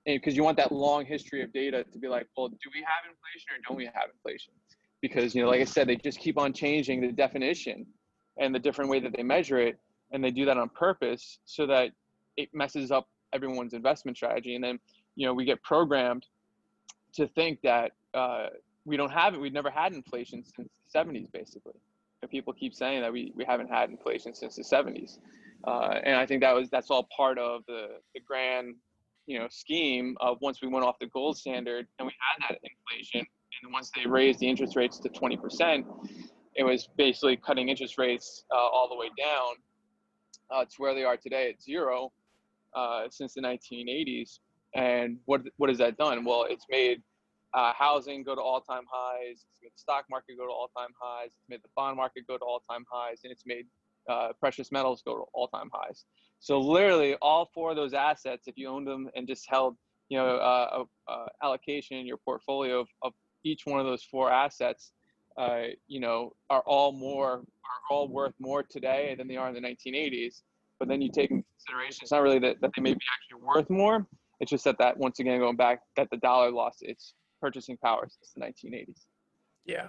because 0.06 0.34
uh, 0.34 0.36
you 0.36 0.44
want 0.44 0.56
that 0.56 0.72
long 0.72 1.04
history 1.04 1.42
of 1.42 1.52
data 1.52 1.84
to 1.92 1.98
be 1.98 2.08
like, 2.08 2.26
well, 2.36 2.48
do 2.48 2.68
we 2.74 2.80
have 2.80 3.04
inflation 3.04 3.48
or 3.52 3.58
don't 3.68 3.76
we 3.76 3.84
have 3.84 4.08
inflation? 4.12 4.52
because 5.02 5.34
you 5.34 5.42
know 5.42 5.48
like 5.48 5.60
i 5.60 5.64
said 5.64 5.86
they 5.86 5.96
just 5.96 6.18
keep 6.18 6.38
on 6.38 6.52
changing 6.52 7.00
the 7.02 7.12
definition 7.12 7.84
and 8.38 8.54
the 8.54 8.58
different 8.58 8.88
way 8.88 8.98
that 8.98 9.14
they 9.14 9.22
measure 9.22 9.58
it 9.58 9.76
and 10.12 10.24
they 10.24 10.30
do 10.30 10.46
that 10.46 10.56
on 10.56 10.70
purpose 10.70 11.40
so 11.44 11.66
that 11.66 11.90
it 12.38 12.48
messes 12.54 12.90
up 12.90 13.08
everyone's 13.34 13.74
investment 13.74 14.16
strategy 14.16 14.54
and 14.54 14.64
then 14.64 14.78
you 15.16 15.26
know 15.26 15.34
we 15.34 15.44
get 15.44 15.62
programmed 15.62 16.24
to 17.12 17.26
think 17.28 17.58
that 17.62 17.92
uh, 18.14 18.46
we 18.84 18.96
don't 18.96 19.12
have 19.12 19.34
it 19.34 19.40
we've 19.40 19.52
never 19.52 19.70
had 19.70 19.92
inflation 19.92 20.44
since 20.44 20.68
the 20.92 20.98
70s 20.98 21.30
basically 21.32 21.74
and 22.22 22.30
people 22.30 22.52
keep 22.52 22.74
saying 22.74 23.00
that 23.02 23.12
we, 23.12 23.32
we 23.34 23.44
haven't 23.44 23.68
had 23.68 23.90
inflation 23.90 24.34
since 24.34 24.56
the 24.56 24.62
70s 24.62 25.18
uh, 25.66 26.00
and 26.04 26.16
i 26.16 26.26
think 26.26 26.40
that 26.42 26.54
was 26.54 26.68
that's 26.70 26.90
all 26.90 27.08
part 27.16 27.38
of 27.38 27.62
the, 27.66 27.88
the 28.14 28.20
grand 28.20 28.74
you 29.26 29.38
know 29.38 29.46
scheme 29.50 30.16
of 30.20 30.38
once 30.40 30.60
we 30.62 30.68
went 30.68 30.84
off 30.84 30.98
the 31.00 31.06
gold 31.06 31.36
standard 31.36 31.86
and 31.98 32.06
we 32.06 32.12
had 32.18 32.50
that 32.50 32.58
inflation, 32.62 33.26
and 33.62 33.72
once 33.72 33.90
they 33.94 34.08
raised 34.08 34.40
the 34.40 34.48
interest 34.48 34.76
rates 34.76 34.98
to 34.98 35.08
20%, 35.08 35.84
it 36.54 36.64
was 36.64 36.88
basically 36.96 37.36
cutting 37.36 37.68
interest 37.68 37.98
rates 37.98 38.44
uh, 38.50 38.56
all 38.56 38.88
the 38.88 38.96
way 38.96 39.08
down 39.18 39.54
uh, 40.50 40.64
to 40.64 40.76
where 40.78 40.94
they 40.94 41.04
are 41.04 41.16
today 41.16 41.50
at 41.50 41.62
zero 41.62 42.12
uh, 42.74 43.04
since 43.10 43.34
the 43.34 43.40
1980s. 43.40 44.40
And 44.74 45.18
what 45.26 45.42
what 45.58 45.68
has 45.68 45.78
that 45.78 45.96
done? 45.98 46.24
Well, 46.24 46.46
it's 46.48 46.64
made 46.70 47.02
uh, 47.54 47.72
housing 47.78 48.22
go 48.22 48.34
to 48.34 48.40
all-time 48.40 48.84
highs. 48.90 49.44
It's 49.50 49.60
made 49.62 49.72
the 49.74 49.80
stock 49.80 50.06
market 50.10 50.36
go 50.38 50.46
to 50.46 50.52
all-time 50.52 50.90
highs. 51.00 51.28
It's 51.28 51.48
made 51.48 51.62
the 51.62 51.68
bond 51.76 51.96
market 51.96 52.26
go 52.26 52.38
to 52.38 52.44
all-time 52.44 52.84
highs, 52.90 53.20
and 53.24 53.32
it's 53.32 53.44
made 53.46 53.66
uh, 54.08 54.28
precious 54.40 54.72
metals 54.72 55.02
go 55.04 55.16
to 55.16 55.24
all-time 55.34 55.70
highs. 55.72 56.04
So 56.40 56.58
literally, 56.60 57.14
all 57.22 57.50
four 57.54 57.70
of 57.70 57.76
those 57.76 57.94
assets, 57.94 58.48
if 58.48 58.56
you 58.56 58.68
owned 58.68 58.86
them 58.86 59.08
and 59.14 59.26
just 59.28 59.48
held, 59.48 59.76
you 60.08 60.18
know, 60.18 60.36
uh, 60.36 60.84
uh, 61.08 61.26
allocation 61.42 61.98
in 61.98 62.06
your 62.06 62.16
portfolio 62.16 62.80
of, 62.80 62.88
of 63.02 63.12
each 63.44 63.62
one 63.64 63.80
of 63.80 63.86
those 63.86 64.02
four 64.02 64.30
assets, 64.30 64.92
uh, 65.36 65.62
you 65.86 66.00
know, 66.00 66.32
are 66.50 66.62
all 66.66 66.92
more 66.92 67.32
are 67.32 67.80
all 67.90 68.08
worth 68.08 68.34
more 68.38 68.62
today 68.62 69.14
than 69.16 69.28
they 69.28 69.36
are 69.36 69.48
in 69.48 69.54
the 69.54 69.60
1980s. 69.60 70.42
But 70.78 70.88
then 70.88 71.00
you 71.00 71.10
take 71.10 71.30
into 71.30 71.44
consideration, 71.58 72.00
it's 72.02 72.10
not 72.10 72.22
really 72.22 72.40
that, 72.40 72.60
that 72.60 72.72
they 72.76 72.82
may 72.82 72.92
be 72.92 73.00
actually 73.14 73.46
worth 73.46 73.70
more. 73.70 74.06
It's 74.40 74.50
just 74.50 74.64
that 74.64 74.78
that 74.78 74.96
once 74.96 75.20
again 75.20 75.38
going 75.38 75.56
back 75.56 75.80
that 75.96 76.10
the 76.10 76.16
dollar 76.16 76.50
lost 76.50 76.82
its 76.82 77.14
purchasing 77.42 77.76
power 77.76 78.08
since 78.08 78.32
the 78.34 78.40
1980s. 78.40 79.04
Yeah. 79.66 79.88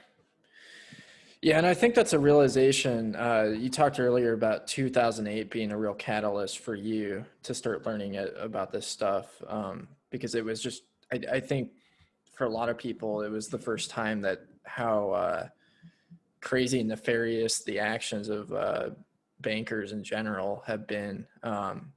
Yeah, 1.41 1.57
and 1.57 1.67
I 1.67 1.73
think 1.73 1.93
that's 1.93 2.13
a 2.13 2.19
realization. 2.19 3.15
Uh, 3.15 3.53
you 3.55 3.69
talked 3.69 3.99
earlier 3.99 4.33
about 4.33 4.65
2008 4.65 5.51
being 5.51 5.71
a 5.71 5.77
real 5.77 5.93
catalyst 5.93 6.59
for 6.59 6.73
you 6.73 7.25
to 7.43 7.53
start 7.53 7.85
learning 7.85 8.15
it, 8.15 8.33
about 8.39 8.71
this 8.71 8.87
stuff 8.87 9.27
um, 9.47 9.87
because 10.09 10.35
it 10.35 10.43
was 10.43 10.61
just, 10.61 10.83
I, 11.11 11.19
I 11.33 11.39
think 11.41 11.71
for 12.33 12.45
a 12.45 12.49
lot 12.49 12.69
of 12.69 12.77
people, 12.77 13.21
it 13.21 13.29
was 13.29 13.49
the 13.49 13.57
first 13.57 13.89
time 13.89 14.21
that 14.21 14.45
how 14.63 15.11
uh, 15.11 15.47
crazy 16.39 16.79
and 16.79 16.89
nefarious 16.89 17.61
the 17.63 17.77
actions 17.77 18.29
of 18.29 18.51
uh, 18.53 18.89
bankers 19.41 19.91
in 19.91 20.01
general 20.01 20.63
have 20.65 20.87
been. 20.87 21.27
Um, 21.43 21.91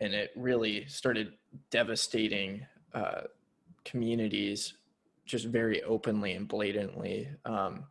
and 0.00 0.12
it 0.12 0.32
really 0.34 0.86
started 0.88 1.34
devastating 1.70 2.66
uh, 2.92 3.22
communities 3.86 4.74
just 5.24 5.46
very 5.46 5.82
openly 5.82 6.34
and 6.34 6.46
blatantly. 6.46 7.28
Um, 7.44 7.84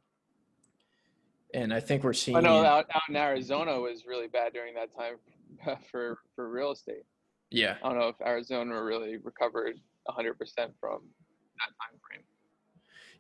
and 1.54 1.74
I 1.74 1.80
think 1.80 2.04
we're 2.04 2.14
seeing. 2.14 2.38
I 2.38 2.42
know 2.42 2.64
out, 2.64 2.86
out 2.94 3.02
in 3.10 3.16
Arizona 3.16 3.80
was 3.80 4.06
really 4.06 4.28
bad 4.28 4.54
during 4.54 4.76
that 4.76 4.90
time 4.96 5.16
for 5.92 6.20
for 6.36 6.50
real 6.50 6.72
estate. 6.72 7.04
Yeah. 7.52 7.76
I 7.84 7.90
don't 7.90 8.00
know 8.00 8.10
if 8.10 8.20
Arizona 8.22 8.84
really 8.84 9.18
recovered 9.18 9.80
100% 10.10 10.36
from 10.80 11.02
that 11.60 11.72
time 11.80 12.00
frame. 12.06 12.24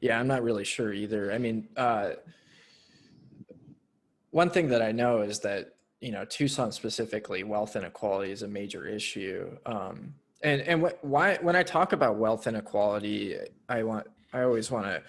Yeah, 0.01 0.19
I'm 0.19 0.27
not 0.27 0.43
really 0.43 0.65
sure 0.65 0.91
either. 0.91 1.31
I 1.31 1.38
mean, 1.38 1.69
uh, 1.77 2.11
one 4.31 4.49
thing 4.49 4.67
that 4.69 4.81
I 4.81 4.91
know 4.91 5.21
is 5.21 5.39
that 5.39 5.75
you 6.01 6.11
know 6.11 6.25
Tucson 6.25 6.71
specifically, 6.71 7.43
wealth 7.43 7.75
inequality 7.75 8.31
is 8.31 8.43
a 8.43 8.47
major 8.47 8.85
issue. 8.85 9.57
Um, 9.65 10.15
and 10.43 10.62
and 10.62 10.82
wh- 10.82 11.04
why 11.04 11.38
when 11.41 11.56
I 11.56 11.63
talk 11.63 11.93
about 11.93 12.17
wealth 12.17 12.48
inequality, 12.48 13.38
I 13.69 13.84
want 13.84 14.08
I 14.34 14.41
always 14.41 14.71
want 14.71 14.86
to. 14.86 15.02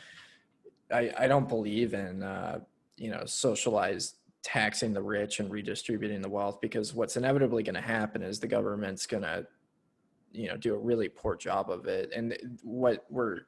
I 0.94 1.12
I 1.18 1.28
don't 1.28 1.48
believe 1.48 1.94
in 1.94 2.22
uh, 2.22 2.60
you 2.96 3.10
know 3.10 3.24
socialized 3.24 4.16
taxing 4.42 4.92
the 4.92 5.02
rich 5.02 5.40
and 5.40 5.50
redistributing 5.50 6.22
the 6.22 6.28
wealth 6.28 6.60
because 6.60 6.94
what's 6.94 7.16
inevitably 7.16 7.64
going 7.64 7.74
to 7.74 7.80
happen 7.80 8.22
is 8.22 8.38
the 8.38 8.46
government's 8.46 9.04
going 9.06 9.24
to 9.24 9.44
you 10.32 10.48
know 10.48 10.56
do 10.56 10.74
a 10.74 10.78
really 10.78 11.08
poor 11.08 11.34
job 11.34 11.70
of 11.70 11.86
it 11.86 12.12
and 12.14 12.36
what 12.62 13.04
we're 13.10 13.40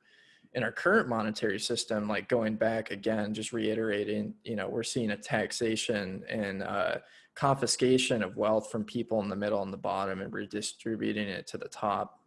in 0.55 0.63
our 0.63 0.73
current 0.73 1.09
monetary 1.09 1.61
system, 1.61 2.09
like 2.09 2.29
going 2.29 2.57
back 2.57 2.91
again, 2.91 3.35
just 3.35 3.53
reiterating, 3.53 4.35
you 4.45 4.57
know, 4.57 4.69
we're 4.69 4.83
seeing 4.83 5.11
a 5.11 5.17
taxation 5.17 6.25
and 6.29 6.63
uh, 6.63 6.97
confiscation 7.39 8.21
of 8.25 8.37
wealth 8.37 8.69
from 8.69 8.83
people 8.83 9.23
in 9.23 9.29
the 9.29 9.37
middle 9.37 9.63
and 9.63 9.73
the 9.73 9.77
bottom 9.77 10.21
and 10.21 10.33
redistributing 10.33 11.29
it 11.29 11.47
to 11.47 11.57
the 11.57 11.69
top. 11.69 12.19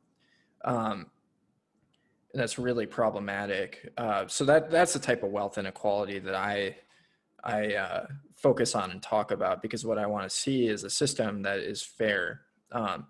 Um, 0.64 1.08
and 2.32 2.42
that's 2.42 2.58
really 2.58 2.86
problematic. 2.86 3.92
Uh, 3.98 4.26
so 4.28 4.46
that 4.46 4.72
that's 4.72 4.94
the 4.94 5.00
type 5.00 5.22
of 5.24 5.32
wealth 5.32 5.58
inequality 5.58 6.20
that 6.20 6.34
I 6.34 6.78
I 7.44 7.74
uh, 7.76 8.06
focus 8.38 8.74
on 8.74 8.92
and 8.92 9.04
talk 9.04 9.32
about 9.32 9.62
because 9.62 9.86
what 9.86 9.98
I 9.98 10.06
want 10.06 10.30
to 10.30 10.34
see 10.34 10.68
is 10.68 10.86
a 10.86 10.90
system 10.90 11.42
that 11.42 11.60
is 11.60 11.82
fair. 11.82 12.44
Um, 12.72 13.08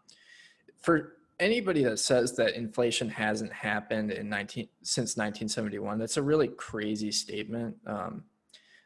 for 0.82 1.18
anybody 1.40 1.84
that 1.84 2.00
says 2.00 2.36
that 2.38 2.56
inflation 2.56 3.10
hasn't 3.10 3.54
happened 3.54 4.12
in 4.12 4.28
19 4.28 4.68
since 4.84 5.18
1971 5.18 5.98
that's 5.98 6.18
a 6.18 6.22
really 6.22 6.48
crazy 6.48 7.12
statement 7.12 7.76
um, 7.88 8.24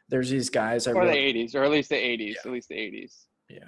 there's 0.08 0.30
these 0.30 0.50
guys 0.50 0.86
or 0.86 0.94
really, 0.94 1.32
the 1.32 1.44
80s 1.46 1.54
or 1.54 1.64
at 1.64 1.70
least 1.70 1.90
the 1.90 1.96
80s 1.96 2.28
Yeah. 2.34 2.34
at 2.44 2.52
least 2.52 2.68
the 2.68 2.74
80s 2.76 3.12
yeah. 3.48 3.58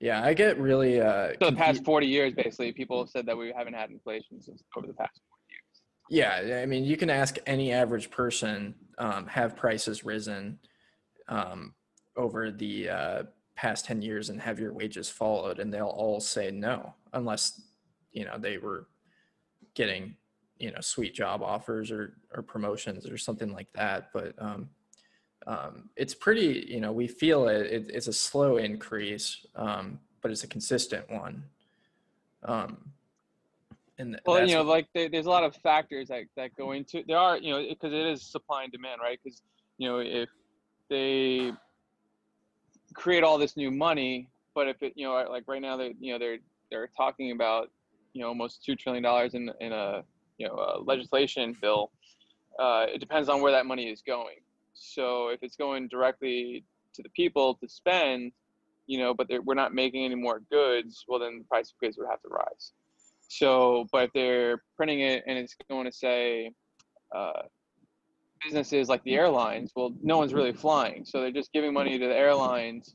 Yeah 0.00 0.22
i 0.24 0.34
get 0.34 0.58
really 0.58 1.00
uh 1.00 1.32
so 1.40 1.50
the 1.50 1.56
past 1.56 1.84
40 1.84 2.06
years 2.06 2.32
basically 2.34 2.72
people 2.72 2.98
have 3.00 3.08
said 3.10 3.26
that 3.26 3.36
we 3.36 3.52
haven't 3.56 3.74
had 3.74 3.90
inflation 3.90 4.40
since 4.40 4.62
over 4.76 4.86
the 4.86 4.92
past 4.94 5.20
40 6.10 6.32
years. 6.40 6.50
Yeah 6.50 6.60
i 6.62 6.66
mean 6.66 6.84
you 6.84 6.96
can 6.96 7.10
ask 7.10 7.36
any 7.46 7.72
average 7.72 8.10
person 8.10 8.74
um, 8.98 9.26
have 9.28 9.54
prices 9.56 10.04
risen 10.04 10.58
um, 11.28 11.74
over 12.16 12.50
the 12.50 12.88
uh, 12.88 13.22
past 13.54 13.84
10 13.84 14.02
years 14.02 14.28
and 14.30 14.40
have 14.40 14.58
your 14.58 14.72
wages 14.72 15.08
followed 15.08 15.58
and 15.58 15.72
they'll 15.72 15.86
all 15.86 16.20
say 16.20 16.50
no 16.50 16.94
unless 17.12 17.60
you 18.12 18.24
know 18.24 18.38
they 18.38 18.56
were 18.58 18.88
getting 19.74 20.14
you 20.58 20.70
know 20.72 20.80
sweet 20.80 21.14
job 21.14 21.42
offers 21.42 21.90
or 21.90 22.16
or 22.34 22.42
promotions 22.42 23.08
or 23.08 23.16
something 23.18 23.52
like 23.52 23.68
that 23.74 24.10
but 24.12 24.34
um, 24.38 24.68
um, 25.48 25.88
it's 25.96 26.14
pretty 26.14 26.66
you 26.68 26.80
know 26.80 26.92
we 26.92 27.08
feel 27.08 27.48
it, 27.48 27.66
it 27.66 27.90
it's 27.92 28.06
a 28.06 28.12
slow 28.12 28.58
increase 28.58 29.46
um, 29.56 29.98
but 30.20 30.30
it's 30.30 30.44
a 30.44 30.46
consistent 30.46 31.10
one. 31.10 31.42
Um, 32.44 32.76
and 33.98 34.20
well 34.26 34.46
you 34.46 34.54
know 34.54 34.62
like 34.62 34.86
there, 34.94 35.08
there's 35.08 35.26
a 35.26 35.30
lot 35.30 35.42
of 35.42 35.56
factors 35.56 36.08
that, 36.08 36.24
that 36.36 36.54
go 36.54 36.72
into 36.72 37.02
there 37.08 37.18
are 37.18 37.38
you 37.38 37.50
know 37.50 37.66
because 37.66 37.92
it 37.92 38.06
is 38.06 38.22
supply 38.22 38.62
and 38.62 38.70
demand 38.70 39.00
right? 39.02 39.18
Because 39.22 39.42
you 39.78 39.88
know 39.88 39.98
if 39.98 40.28
they 40.90 41.52
create 42.94 43.24
all 43.24 43.38
this 43.38 43.56
new 43.56 43.70
money 43.70 44.28
but 44.54 44.68
if 44.68 44.82
it 44.82 44.92
you 44.96 45.06
know 45.06 45.26
like 45.30 45.44
right 45.46 45.62
now 45.62 45.76
they 45.76 45.94
you 45.98 46.12
know 46.12 46.18
they're 46.18 46.38
they're 46.70 46.90
talking 46.96 47.32
about 47.32 47.70
you 48.12 48.20
know 48.20 48.28
almost 48.28 48.64
two 48.64 48.76
trillion 48.76 49.02
dollars 49.02 49.34
in 49.34 49.50
in 49.60 49.72
a 49.72 50.02
you 50.36 50.46
know 50.46 50.54
a 50.54 50.80
legislation 50.80 51.56
bill 51.60 51.90
uh, 52.58 52.86
it 52.88 52.98
depends 52.98 53.28
on 53.28 53.40
where 53.40 53.52
that 53.52 53.66
money 53.66 53.88
is 53.88 54.02
going 54.02 54.36
so 54.78 55.28
if 55.28 55.40
it's 55.42 55.56
going 55.56 55.88
directly 55.88 56.64
to 56.94 57.02
the 57.02 57.08
people 57.10 57.54
to 57.54 57.68
spend 57.68 58.32
you 58.86 58.98
know 58.98 59.12
but 59.14 59.28
we're 59.44 59.54
not 59.54 59.74
making 59.74 60.04
any 60.04 60.14
more 60.14 60.40
goods 60.50 61.04
well 61.08 61.18
then 61.18 61.38
the 61.38 61.44
price 61.44 61.70
of 61.70 61.78
goods 61.78 61.96
would 61.98 62.08
have 62.08 62.20
to 62.22 62.28
rise. 62.28 62.72
So 63.28 63.86
but 63.92 64.04
if 64.04 64.10
they're 64.14 64.62
printing 64.76 65.00
it 65.00 65.24
and 65.26 65.38
it's 65.38 65.54
going 65.68 65.84
to 65.84 65.92
say 65.92 66.52
uh, 67.14 67.42
businesses 68.42 68.88
like 68.88 69.02
the 69.04 69.14
airlines 69.14 69.72
well 69.76 69.92
no 70.02 70.18
one's 70.18 70.34
really 70.34 70.52
flying. 70.52 71.04
So 71.04 71.20
they're 71.20 71.30
just 71.30 71.52
giving 71.52 71.72
money 71.72 71.98
to 71.98 72.06
the 72.06 72.16
airlines 72.16 72.94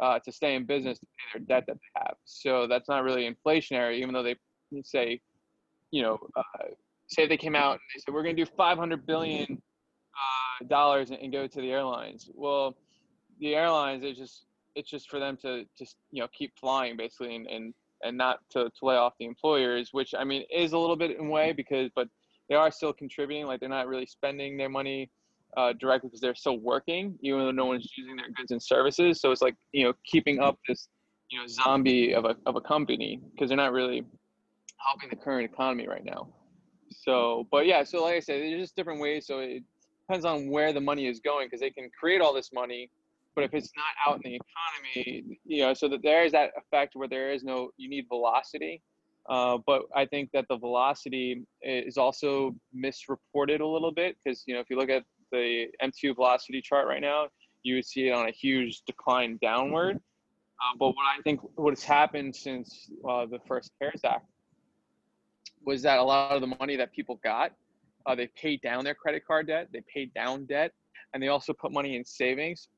uh, 0.00 0.18
to 0.20 0.32
stay 0.32 0.54
in 0.54 0.64
business 0.64 0.98
to 0.98 1.06
pay 1.06 1.38
their 1.38 1.46
debt 1.46 1.66
that 1.68 1.76
they 1.76 2.00
have. 2.00 2.16
So 2.24 2.66
that's 2.66 2.88
not 2.88 3.04
really 3.04 3.30
inflationary 3.30 3.98
even 3.98 4.14
though 4.14 4.22
they 4.22 4.36
say 4.82 5.20
you 5.90 6.02
know 6.02 6.18
uh, 6.36 6.68
say 7.08 7.26
they 7.26 7.36
came 7.36 7.54
out 7.54 7.72
and 7.72 7.80
they 7.94 8.00
said 8.00 8.14
we're 8.14 8.22
going 8.22 8.36
to 8.36 8.44
do 8.44 8.50
500 8.56 9.06
billion 9.06 9.62
dollars 10.68 11.10
and, 11.10 11.32
go 11.32 11.46
to 11.46 11.60
the 11.60 11.70
airlines. 11.70 12.30
Well 12.34 12.76
the 13.40 13.54
airlines 13.54 14.04
it's 14.04 14.18
just 14.18 14.46
it's 14.76 14.88
just 14.88 15.10
for 15.10 15.18
them 15.18 15.36
to 15.36 15.64
just 15.76 15.96
you 16.10 16.22
know 16.22 16.28
keep 16.32 16.52
flying 16.58 16.96
basically 16.96 17.34
and 17.34 17.46
and, 17.48 17.74
and 18.02 18.16
not 18.16 18.38
to, 18.50 18.64
to 18.64 18.84
lay 18.84 18.94
off 18.94 19.12
the 19.18 19.24
employers 19.24 19.88
which 19.90 20.14
i 20.16 20.22
mean 20.22 20.44
is 20.54 20.72
a 20.72 20.78
little 20.78 20.94
bit 20.94 21.18
in 21.18 21.28
way 21.28 21.52
because 21.52 21.90
but 21.96 22.06
they 22.48 22.54
are 22.54 22.70
still 22.70 22.92
contributing 22.92 23.46
like 23.46 23.60
they're 23.60 23.68
not 23.68 23.88
really 23.88 24.06
spending 24.06 24.56
their 24.56 24.68
money 24.68 25.10
uh, 25.56 25.72
directly 25.74 26.08
because 26.08 26.20
they're 26.20 26.34
still 26.34 26.58
working 26.58 27.16
even 27.22 27.38
though 27.40 27.50
no 27.50 27.66
one's 27.66 27.88
using 27.96 28.16
their 28.16 28.30
goods 28.36 28.50
and 28.50 28.62
services. 28.62 29.20
So 29.20 29.30
it's 29.30 29.42
like 29.42 29.56
you 29.72 29.84
know 29.84 29.92
keeping 30.04 30.40
up 30.40 30.58
this 30.68 30.88
you 31.30 31.38
know 31.38 31.46
zombie 31.46 32.14
of 32.14 32.24
a, 32.24 32.36
of 32.46 32.56
a 32.56 32.60
company 32.60 33.20
because 33.32 33.48
they're 33.48 33.56
not 33.56 33.72
really 33.72 34.04
helping 34.78 35.08
the 35.10 35.16
current 35.16 35.50
economy 35.50 35.86
right 35.88 36.04
now. 36.04 36.28
So 36.90 37.46
but 37.50 37.66
yeah 37.66 37.84
so 37.84 38.02
like 38.02 38.16
i 38.16 38.20
said 38.20 38.42
there's 38.42 38.60
just 38.60 38.76
different 38.76 39.00
ways. 39.00 39.26
So 39.26 39.40
it 39.40 39.62
depends 40.06 40.24
on 40.24 40.48
where 40.48 40.72
the 40.72 40.80
money 40.80 41.06
is 41.06 41.20
going 41.20 41.46
because 41.46 41.60
they 41.60 41.70
can 41.70 41.90
create 41.98 42.20
all 42.20 42.34
this 42.34 42.50
money 42.52 42.90
but 43.34 43.42
if 43.44 43.52
it's 43.54 43.70
not 43.76 44.10
out 44.10 44.20
in 44.24 44.32
the 44.32 44.38
economy 44.40 45.38
you 45.44 45.62
know 45.62 45.74
so 45.74 45.88
that 45.88 46.02
there 46.02 46.24
is 46.24 46.32
that 46.32 46.50
effect 46.56 46.94
where 46.94 47.08
there 47.08 47.32
is 47.32 47.42
no 47.42 47.70
you 47.76 47.88
need 47.88 48.06
velocity 48.08 48.82
uh, 49.28 49.58
but 49.66 49.82
I 49.94 50.04
think 50.04 50.30
that 50.32 50.46
the 50.48 50.58
velocity 50.58 51.46
is 51.62 51.96
also 51.96 52.54
misreported 52.72 53.60
a 53.60 53.66
little 53.66 53.92
bit 53.92 54.16
because 54.22 54.44
you 54.46 54.54
know 54.54 54.60
if 54.60 54.68
you 54.68 54.76
look 54.76 54.90
at 54.90 55.04
the 55.32 55.66
M2 55.82 56.14
velocity 56.14 56.60
chart 56.60 56.86
right 56.86 57.00
now, 57.00 57.28
you 57.62 57.76
would 57.76 57.86
see 57.86 58.08
it 58.08 58.12
on 58.12 58.28
a 58.28 58.30
huge 58.30 58.82
decline 58.86 59.38
downward. 59.40 59.96
Uh, 59.96 60.76
but 60.78 60.88
what 60.88 61.04
I 61.18 61.20
think 61.22 61.40
what 61.56 61.70
has 61.70 61.82
happened 61.82 62.36
since 62.36 62.90
uh, 63.08 63.26
the 63.26 63.38
first 63.46 63.70
CARES 63.80 64.02
Act 64.04 64.26
was 65.64 65.82
that 65.82 65.98
a 65.98 66.02
lot 66.02 66.32
of 66.32 66.42
the 66.42 66.54
money 66.60 66.76
that 66.76 66.92
people 66.92 67.18
got, 67.24 67.52
uh, 68.06 68.14
they 68.14 68.28
paid 68.28 68.60
down 68.62 68.84
their 68.84 68.94
credit 68.94 69.26
card 69.26 69.46
debt, 69.46 69.68
they 69.72 69.82
paid 69.92 70.12
down 70.14 70.44
debt, 70.46 70.72
and 71.12 71.22
they 71.22 71.28
also 71.28 71.52
put 71.52 71.72
money 71.72 71.96
in 71.96 72.04
savings. 72.04 72.68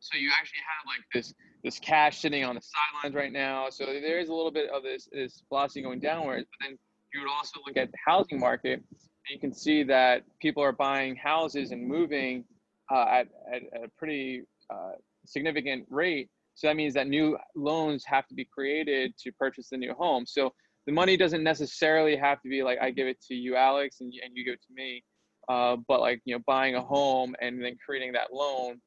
So 0.00 0.16
you 0.18 0.30
actually 0.38 0.60
have 0.60 0.86
like 0.86 1.04
this 1.12 1.34
this 1.62 1.78
cash 1.78 2.20
sitting 2.20 2.42
on 2.42 2.54
the 2.54 2.62
sidelines 2.62 3.14
right 3.14 3.32
now. 3.32 3.68
So 3.68 3.84
there 3.84 4.18
is 4.18 4.30
a 4.30 4.34
little 4.34 4.50
bit 4.50 4.70
of 4.70 4.82
this 4.82 5.08
this 5.12 5.42
velocity 5.48 5.82
going 5.82 6.00
downwards. 6.00 6.46
But 6.50 6.66
then 6.66 6.78
you 7.12 7.20
would 7.20 7.30
also 7.30 7.60
look 7.66 7.76
at 7.76 7.90
the 7.90 7.98
housing 8.04 8.40
market, 8.40 8.82
and 8.90 9.30
you 9.30 9.38
can 9.38 9.52
see 9.52 9.82
that 9.84 10.22
people 10.40 10.62
are 10.62 10.72
buying 10.72 11.16
houses 11.16 11.70
and 11.70 11.86
moving 11.86 12.44
uh, 12.90 13.04
at, 13.08 13.28
at, 13.52 13.62
at, 13.74 13.84
a 13.84 13.88
pretty 13.96 14.42
uh, 14.72 14.92
significant 15.26 15.86
rate. 15.90 16.30
So 16.54 16.66
that 16.66 16.76
means 16.76 16.94
that 16.94 17.06
new 17.06 17.38
loans 17.54 18.04
have 18.06 18.26
to 18.28 18.34
be 18.34 18.44
created 18.44 19.16
to 19.18 19.32
purchase 19.32 19.68
the 19.68 19.76
new 19.76 19.94
home. 19.94 20.26
So 20.26 20.52
the 20.90 20.94
money 20.94 21.16
doesn't 21.16 21.44
necessarily 21.44 22.16
have 22.16 22.42
to 22.42 22.48
be 22.48 22.64
like 22.64 22.78
I 22.82 22.90
give 22.90 23.06
it 23.06 23.20
to 23.28 23.34
you, 23.34 23.54
Alex, 23.54 24.00
and, 24.00 24.12
and 24.24 24.36
you 24.36 24.44
give 24.44 24.54
it 24.54 24.62
to 24.62 24.74
me. 24.74 25.04
Uh, 25.48 25.76
but 25.86 26.00
like 26.00 26.20
you 26.24 26.34
know, 26.34 26.42
buying 26.48 26.74
a 26.74 26.82
home 26.82 27.36
and 27.40 27.62
then 27.62 27.76
creating 27.84 28.12
that 28.14 28.32
loan, 28.32 28.80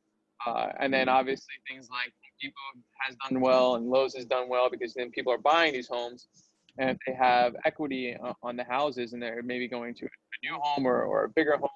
uh, 0.46 0.68
and 0.82 0.94
then 0.94 1.08
obviously 1.08 1.54
things 1.66 1.88
like 1.90 2.12
Depot 2.42 2.84
has 3.00 3.16
done 3.30 3.40
well 3.40 3.76
and 3.76 3.86
Lowe's 3.86 4.16
has 4.16 4.26
done 4.26 4.50
well 4.50 4.70
because 4.70 4.94
then 4.94 5.12
people 5.12 5.32
are 5.32 5.38
buying 5.38 5.72
these 5.72 5.88
homes, 5.88 6.28
and 6.78 6.90
if 6.90 6.98
they 7.08 7.14
have 7.14 7.56
equity 7.66 8.18
on 8.44 8.58
the 8.58 8.66
houses 8.66 9.14
and 9.14 9.24
they're 9.24 9.42
maybe 9.42 9.70
going 9.70 9.96
to 9.96 10.06
a 10.06 10.46
new 10.46 10.60
home 10.62 10.86
or, 10.86 11.04
or 11.04 11.24
a 11.24 11.30
bigger 11.30 11.56
home 11.56 11.70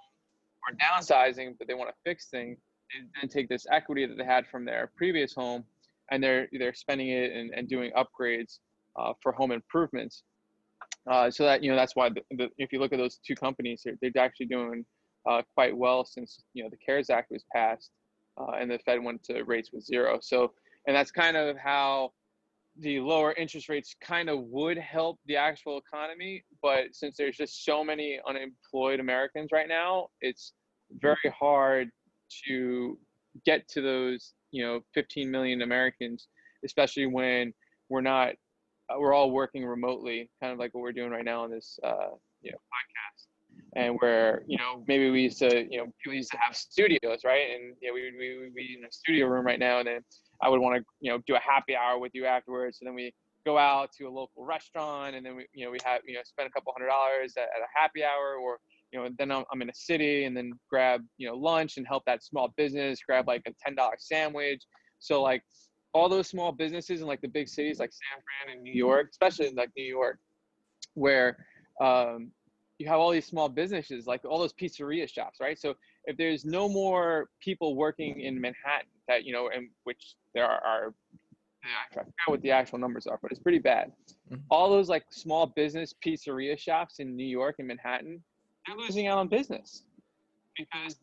or 0.68 0.76
downsizing, 0.76 1.54
but 1.58 1.70
they 1.70 1.74
want 1.74 1.90
to 1.90 1.96
fix 2.04 2.28
things, 2.30 2.58
they 2.94 3.08
then 3.22 3.30
take 3.30 3.48
this 3.48 3.66
equity 3.72 4.06
that 4.06 4.18
they 4.18 4.26
had 4.26 4.46
from 4.46 4.66
their 4.66 4.92
previous 4.98 5.34
home 5.34 5.64
and 6.12 6.22
they're 6.22 6.50
they're 6.60 6.74
spending 6.74 7.10
it 7.10 7.32
and, 7.32 7.52
and 7.54 7.70
doing 7.70 7.92
upgrades 7.92 8.60
uh, 8.98 9.14
for 9.22 9.32
home 9.32 9.52
improvements. 9.52 10.24
Uh, 11.10 11.32
so 11.32 11.44
that 11.44 11.64
you 11.64 11.70
know 11.70 11.78
that's 11.78 11.96
why 11.96 12.10
the, 12.10 12.22
the, 12.32 12.50
if 12.58 12.74
you 12.74 12.80
look 12.80 12.92
at 12.92 13.00
those 13.00 13.20
two 13.26 13.36
companies, 13.36 13.82
they're, 13.84 13.98
they're 14.02 14.24
actually 14.24 14.46
doing 14.46 14.86
uh, 15.30 15.42
quite 15.54 15.76
well 15.76 16.06
since 16.06 16.44
you 16.54 16.64
know 16.64 16.70
the 16.70 16.78
CARES 16.78 17.10
Act 17.10 17.32
was 17.32 17.44
passed 17.54 17.92
uh, 18.40 18.52
and 18.60 18.70
the 18.70 18.80
Fed 18.80 19.04
went 19.04 19.24
to 19.24 19.44
rates 19.44 19.72
with 19.72 19.86
zero. 19.86 20.20
So 20.22 20.54
and 20.86 20.96
that's 20.96 21.12
kind 21.12 21.38
of 21.38 21.58
how 21.58 22.12
the 22.80 23.00
lower 23.00 23.34
interest 23.34 23.70
rates 23.70 23.96
kind 24.02 24.30
of 24.30 24.40
would 24.44 24.78
help 24.78 25.20
the 25.26 25.36
actual 25.36 25.80
economy. 25.80 26.44
But 26.62 26.94
since 26.94 27.18
there's 27.18 27.36
just 27.36 27.66
so 27.66 27.84
many 27.84 28.20
unemployed 28.28 29.00
Americans 29.00 29.50
right 29.52 29.68
now, 29.68 30.08
it's 30.22 30.54
very 31.02 31.34
hard 31.38 31.90
to 32.48 32.98
get 33.46 33.68
to 33.70 33.82
those 33.82 34.34
you 34.52 34.64
know 34.64 34.82
15 34.94 35.30
million 35.30 35.62
Americans, 35.62 36.28
especially 36.66 37.06
when 37.06 37.54
we're 37.90 38.02
not 38.02 38.34
we're 38.98 39.14
all 39.14 39.32
working 39.32 39.66
remotely, 39.66 40.30
kind 40.42 40.54
of 40.54 40.60
like 40.60 40.74
what 40.74 40.82
we're 40.82 40.92
doing 40.92 41.12
right 41.12 41.26
now 41.26 41.44
on 41.44 41.52
this 41.52 41.80
uh, 41.84 42.10
you 42.42 42.52
know 42.52 42.58
podcast. 42.58 43.26
And 43.76 43.98
where 44.00 44.44
you 44.48 44.58
know 44.58 44.84
maybe 44.88 45.10
we 45.10 45.24
used 45.24 45.40
to 45.40 45.66
you 45.70 45.80
know 45.80 45.86
people 46.04 46.16
used 46.16 46.32
to 46.32 46.38
have 46.38 46.56
studios, 46.56 47.20
right? 47.26 47.50
And 47.56 47.76
you 47.82 47.90
know 47.90 47.94
we 47.94 48.12
we 48.18 48.40
would 48.40 48.56
be 48.56 48.78
in 48.78 48.86
a 48.86 48.92
studio 48.92 49.28
room 49.28 49.46
right 49.46 49.60
now, 49.60 49.80
and 49.80 49.88
then 49.88 50.02
I 50.42 50.50
would 50.50 50.60
want 50.60 50.78
to 50.78 50.84
you 51.02 51.12
know 51.12 51.20
do 51.28 51.36
a 51.36 51.40
happy 51.40 51.76
hour 51.76 52.00
with 52.00 52.12
you 52.14 52.26
afterwards, 52.26 52.80
and 52.82 52.88
then 52.88 52.96
we 52.96 53.14
go 53.46 53.58
out 53.58 53.92
to 53.98 54.06
a 54.06 54.10
local 54.10 54.46
restaurant, 54.46 55.16
and 55.16 55.26
then 55.26 55.36
we 55.36 55.48
you 55.54 55.66
know 55.66 55.72
we 55.72 55.80
have 55.84 56.02
you 56.06 56.16
know 56.16 56.22
spend 56.24 56.48
a 56.48 56.52
couple 56.52 56.72
hundred 56.76 56.90
dollars 56.90 57.34
at, 57.38 57.44
at 57.44 57.62
a 57.62 57.70
happy 57.76 58.04
hour, 58.04 58.36
or 58.36 58.60
you 58.92 59.00
know 59.00 59.10
then 59.18 59.32
I'm, 59.32 59.44
I'm 59.52 59.62
in 59.62 59.70
a 59.70 59.76
city, 59.76 60.26
and 60.26 60.36
then 60.36 60.52
grab 60.70 61.02
you 61.18 61.28
know 61.28 61.36
lunch 61.36 61.78
and 61.78 61.88
help 61.88 62.04
that 62.06 62.24
small 62.24 62.54
business, 62.58 63.00
grab 63.06 63.28
like 63.28 63.42
a 63.48 63.52
ten 63.64 63.76
dollar 63.76 63.96
sandwich. 64.00 64.64
So 65.00 65.22
like 65.22 65.44
all 65.98 66.10
those 66.10 66.28
small 66.28 66.52
businesses 66.52 67.02
in 67.02 67.08
like 67.08 67.22
the 67.22 67.28
big 67.28 67.48
cities 67.48 67.80
like 67.80 67.92
San 67.92 68.22
Fran 68.24 68.56
and 68.56 68.64
New 68.64 68.74
York, 68.74 69.08
especially 69.12 69.48
in 69.48 69.56
like 69.56 69.70
New 69.76 69.84
York, 69.84 70.20
where 70.94 71.38
um, 71.82 72.32
you 72.78 72.88
have 72.88 73.00
all 73.00 73.12
these 73.12 73.26
small 73.26 73.50
businesses, 73.50 74.06
like 74.06 74.24
all 74.24 74.40
those 74.40 74.54
pizzeria 74.54 75.12
shops, 75.12 75.40
right? 75.42 75.60
So 75.60 75.74
if 76.06 76.16
there's 76.18 76.46
no 76.46 76.70
more 76.70 77.30
people 77.42 77.76
working 77.76 78.22
in 78.22 78.40
Manhattan, 78.40 78.90
that 79.08 79.26
you 79.26 79.34
know, 79.34 79.50
and 79.54 79.70
which 79.84 80.16
there 80.34 80.46
are, 80.46 80.62
are 80.64 80.94
I 81.64 81.94
forget 81.94 82.14
what 82.28 82.42
the 82.42 82.52
actual 82.52 82.78
numbers 82.78 83.08
are, 83.08 83.20
but 83.22 83.32
it's 83.32 83.40
pretty 83.40 83.60
bad. 83.60 83.92
Mm-hmm. 84.32 84.42
All 84.50 84.70
those 84.70 84.90
like 84.90 85.04
small 85.10 85.48
business 85.48 85.94
pizzeria 86.06 86.58
shops 86.58 87.00
in 87.00 87.16
New 87.16 87.26
York 87.26 87.56
and 87.60 87.68
Manhattan, 87.68 88.22
they're 88.66 88.78
losing 88.78 89.08
out 89.08 89.18
on 89.18 89.28
business 89.28 89.84
because 90.56 90.98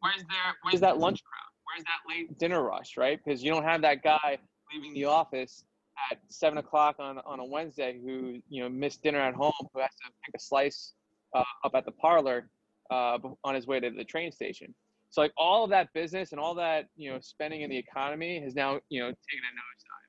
where's 0.00 0.22
their 0.22 0.54
where's 0.62 0.80
that 0.80 0.98
lunch 0.98 1.22
crowd? 1.24 1.49
Where's 1.70 1.84
that 1.84 2.08
late 2.08 2.38
dinner 2.38 2.62
rush, 2.62 2.96
right? 2.96 3.20
Because 3.22 3.42
you 3.42 3.50
don't 3.50 3.64
have 3.64 3.82
that 3.82 4.02
guy 4.02 4.38
leaving 4.72 4.94
the 4.94 5.04
office 5.04 5.64
at 6.10 6.18
seven 6.28 6.58
o'clock 6.58 6.96
on, 6.98 7.18
on 7.26 7.40
a 7.40 7.44
Wednesday 7.44 7.98
who 8.02 8.40
you 8.48 8.62
know 8.62 8.68
missed 8.68 9.02
dinner 9.02 9.20
at 9.20 9.34
home, 9.34 9.52
who 9.72 9.80
has 9.80 9.90
to 9.90 10.10
pick 10.24 10.34
a 10.34 10.40
slice 10.40 10.92
uh, 11.34 11.44
up 11.64 11.72
at 11.74 11.84
the 11.84 11.92
parlor 11.92 12.48
uh, 12.90 13.18
on 13.44 13.54
his 13.54 13.66
way 13.66 13.80
to 13.80 13.90
the 13.90 14.04
train 14.04 14.32
station. 14.32 14.74
So 15.10 15.20
like 15.20 15.32
all 15.36 15.64
of 15.64 15.70
that 15.70 15.92
business 15.92 16.32
and 16.32 16.40
all 16.40 16.54
that 16.54 16.86
you 16.96 17.12
know 17.12 17.18
spending 17.20 17.62
in 17.62 17.70
the 17.70 17.76
economy 17.78 18.40
has 18.42 18.54
now 18.54 18.80
you 18.88 19.00
know 19.00 19.08
taken 19.08 19.44
a 19.44 19.52
nosedive. 19.58 20.00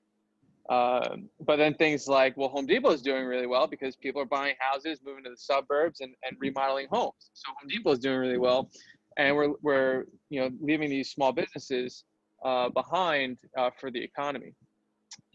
Um, 0.69 1.29
but 1.45 1.57
then 1.57 1.73
things 1.73 2.07
like 2.07 2.37
well, 2.37 2.49
Home 2.49 2.65
Depot 2.65 2.91
is 2.91 3.01
doing 3.01 3.25
really 3.25 3.47
well 3.47 3.67
because 3.67 3.95
people 3.95 4.21
are 4.21 4.25
buying 4.25 4.55
houses, 4.59 4.99
moving 5.05 5.23
to 5.25 5.31
the 5.31 5.37
suburbs, 5.37 6.01
and, 6.01 6.13
and 6.23 6.37
remodeling 6.39 6.87
homes. 6.89 7.31
So 7.33 7.51
Home 7.59 7.67
Depot 7.67 7.91
is 7.91 7.99
doing 7.99 8.17
really 8.17 8.37
well, 8.37 8.69
and 9.17 9.35
we're 9.35 9.53
we're 9.61 10.05
you 10.29 10.41
know 10.41 10.49
leaving 10.61 10.89
these 10.89 11.11
small 11.11 11.31
businesses 11.31 12.03
uh, 12.43 12.69
behind 12.69 13.37
uh, 13.57 13.69
for 13.79 13.91
the 13.91 14.01
economy. 14.01 14.53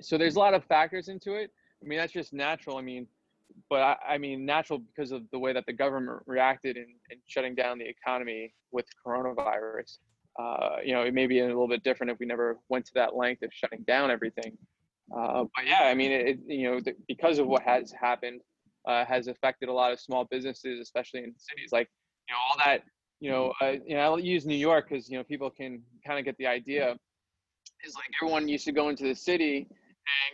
So 0.01 0.19
there's 0.19 0.37
a 0.37 0.39
lot 0.39 0.55
of 0.55 0.65
factors 0.65 1.09
into 1.09 1.35
it. 1.35 1.51
I 1.83 1.87
mean 1.87 1.99
that's 1.99 2.13
just 2.13 2.33
natural. 2.33 2.79
I 2.79 2.83
mean, 2.83 3.07
but 3.69 3.83
I, 3.83 3.97
I 4.09 4.19
mean 4.19 4.45
natural 4.45 4.79
because 4.79 5.13
of 5.13 5.23
the 5.33 5.39
way 5.39 5.53
that 5.53 5.67
the 5.67 5.73
government 5.73 6.23
reacted 6.27 6.77
in, 6.77 6.87
in 7.11 7.19
shutting 7.27 7.55
down 7.55 7.79
the 7.79 7.89
economy 7.89 8.55
with 8.73 8.87
coronavirus. 9.05 9.99
Uh, 10.39 10.77
you 10.85 10.93
know, 10.93 11.03
it 11.03 11.15
may 11.15 11.27
be 11.27 11.41
a 11.41 11.47
little 11.47 11.69
bit 11.69 11.83
different 11.83 12.11
if 12.11 12.19
we 12.19 12.27
never 12.27 12.59
went 12.69 12.85
to 12.85 12.93
that 12.95 13.17
length 13.17 13.43
of 13.43 13.51
shutting 13.53 13.83
down 13.87 14.11
everything. 14.11 14.57
Uh, 15.17 15.45
but 15.55 15.67
yeah, 15.67 15.83
I 15.85 15.95
mean, 15.95 16.11
it, 16.13 16.39
you 16.47 16.71
know, 16.71 16.81
because 17.09 17.39
of 17.39 17.47
what 17.47 17.63
has 17.63 17.93
happened, 17.93 18.41
uh, 18.87 19.05
has 19.05 19.29
affected 19.29 19.69
a 19.69 19.73
lot 19.73 19.93
of 19.93 20.01
small 20.01 20.25
businesses, 20.25 20.81
especially 20.81 21.21
in 21.21 21.33
cities. 21.39 21.71
Like, 21.73 21.89
you 22.29 22.35
know, 22.35 22.39
all 22.39 22.57
that 22.65 22.83
you 23.21 23.31
know, 23.31 23.53
uh, 23.61 23.73
know, 23.89 23.99
I'll 23.99 24.21
use 24.21 24.47
New 24.47 24.57
York 24.57 24.89
because 24.89 25.09
you 25.09 25.19
know 25.19 25.25
people 25.25 25.51
can 25.51 25.83
kind 26.07 26.19
of 26.19 26.25
get 26.25 26.37
the 26.39 26.47
idea. 26.47 26.97
Is 27.85 27.95
like 27.95 28.11
everyone 28.23 28.49
used 28.49 28.65
to 28.65 28.73
go 28.73 28.89
into 28.89 29.05
the 29.05 29.15
city 29.15 29.69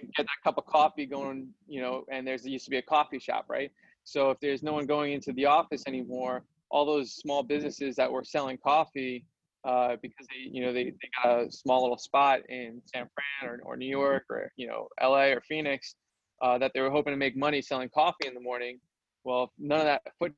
and 0.01 0.11
get 0.17 0.27
that 0.27 0.45
cup 0.45 0.59
of 0.59 0.67
coffee 0.67 1.07
going, 1.07 1.49
you 1.67 1.81
know, 1.81 2.05
and 2.11 2.27
there's 2.27 2.43
there 2.43 2.53
used 2.53 2.65
to 2.65 2.71
be 2.71 2.79
a 2.79 2.83
coffee 2.83 3.19
shop, 3.19 3.47
right? 3.49 3.71
So 4.05 4.31
if 4.31 4.41
there's 4.41 4.63
no 4.63 4.73
one 4.73 4.87
going 4.87 5.13
into 5.13 5.33
the 5.33 5.47
office 5.47 5.85
anymore, 5.87 6.45
all 6.71 6.85
those 6.85 7.15
small 7.15 7.43
businesses 7.43 7.97
that 7.97 8.11
were 8.11 8.25
selling 8.25 8.59
coffee 8.59 9.25
uh, 9.65 9.97
because 10.03 10.27
they, 10.29 10.51
you 10.51 10.65
know, 10.65 10.73
they, 10.73 10.85
they 10.85 11.11
got 11.23 11.41
a 11.41 11.53
small 11.53 11.83
little 11.83 11.99
spot 11.99 12.41
in 12.49 12.83
San 12.93 13.09
Fran 13.15 13.51
or, 13.51 13.61
or 13.65 13.77
New 13.77 13.89
York 13.89 14.25
or 14.31 14.51
you 14.57 14.67
know 14.67 14.89
LA 15.01 15.27
or 15.27 15.41
Phoenix 15.49 15.95
uh, 16.43 16.59
that 16.59 16.73
they 16.75 16.81
were 16.81 16.91
hoping 16.91 17.13
to 17.13 17.17
make 17.17 17.37
money 17.37 17.63
selling 17.63 17.89
coffee 17.89 18.27
in 18.27 18.35
the 18.35 18.41
morning. 18.41 18.81
Well, 19.25 19.53
none 19.59 19.81
of 19.81 19.87
that 19.87 20.03
foot 20.19 20.35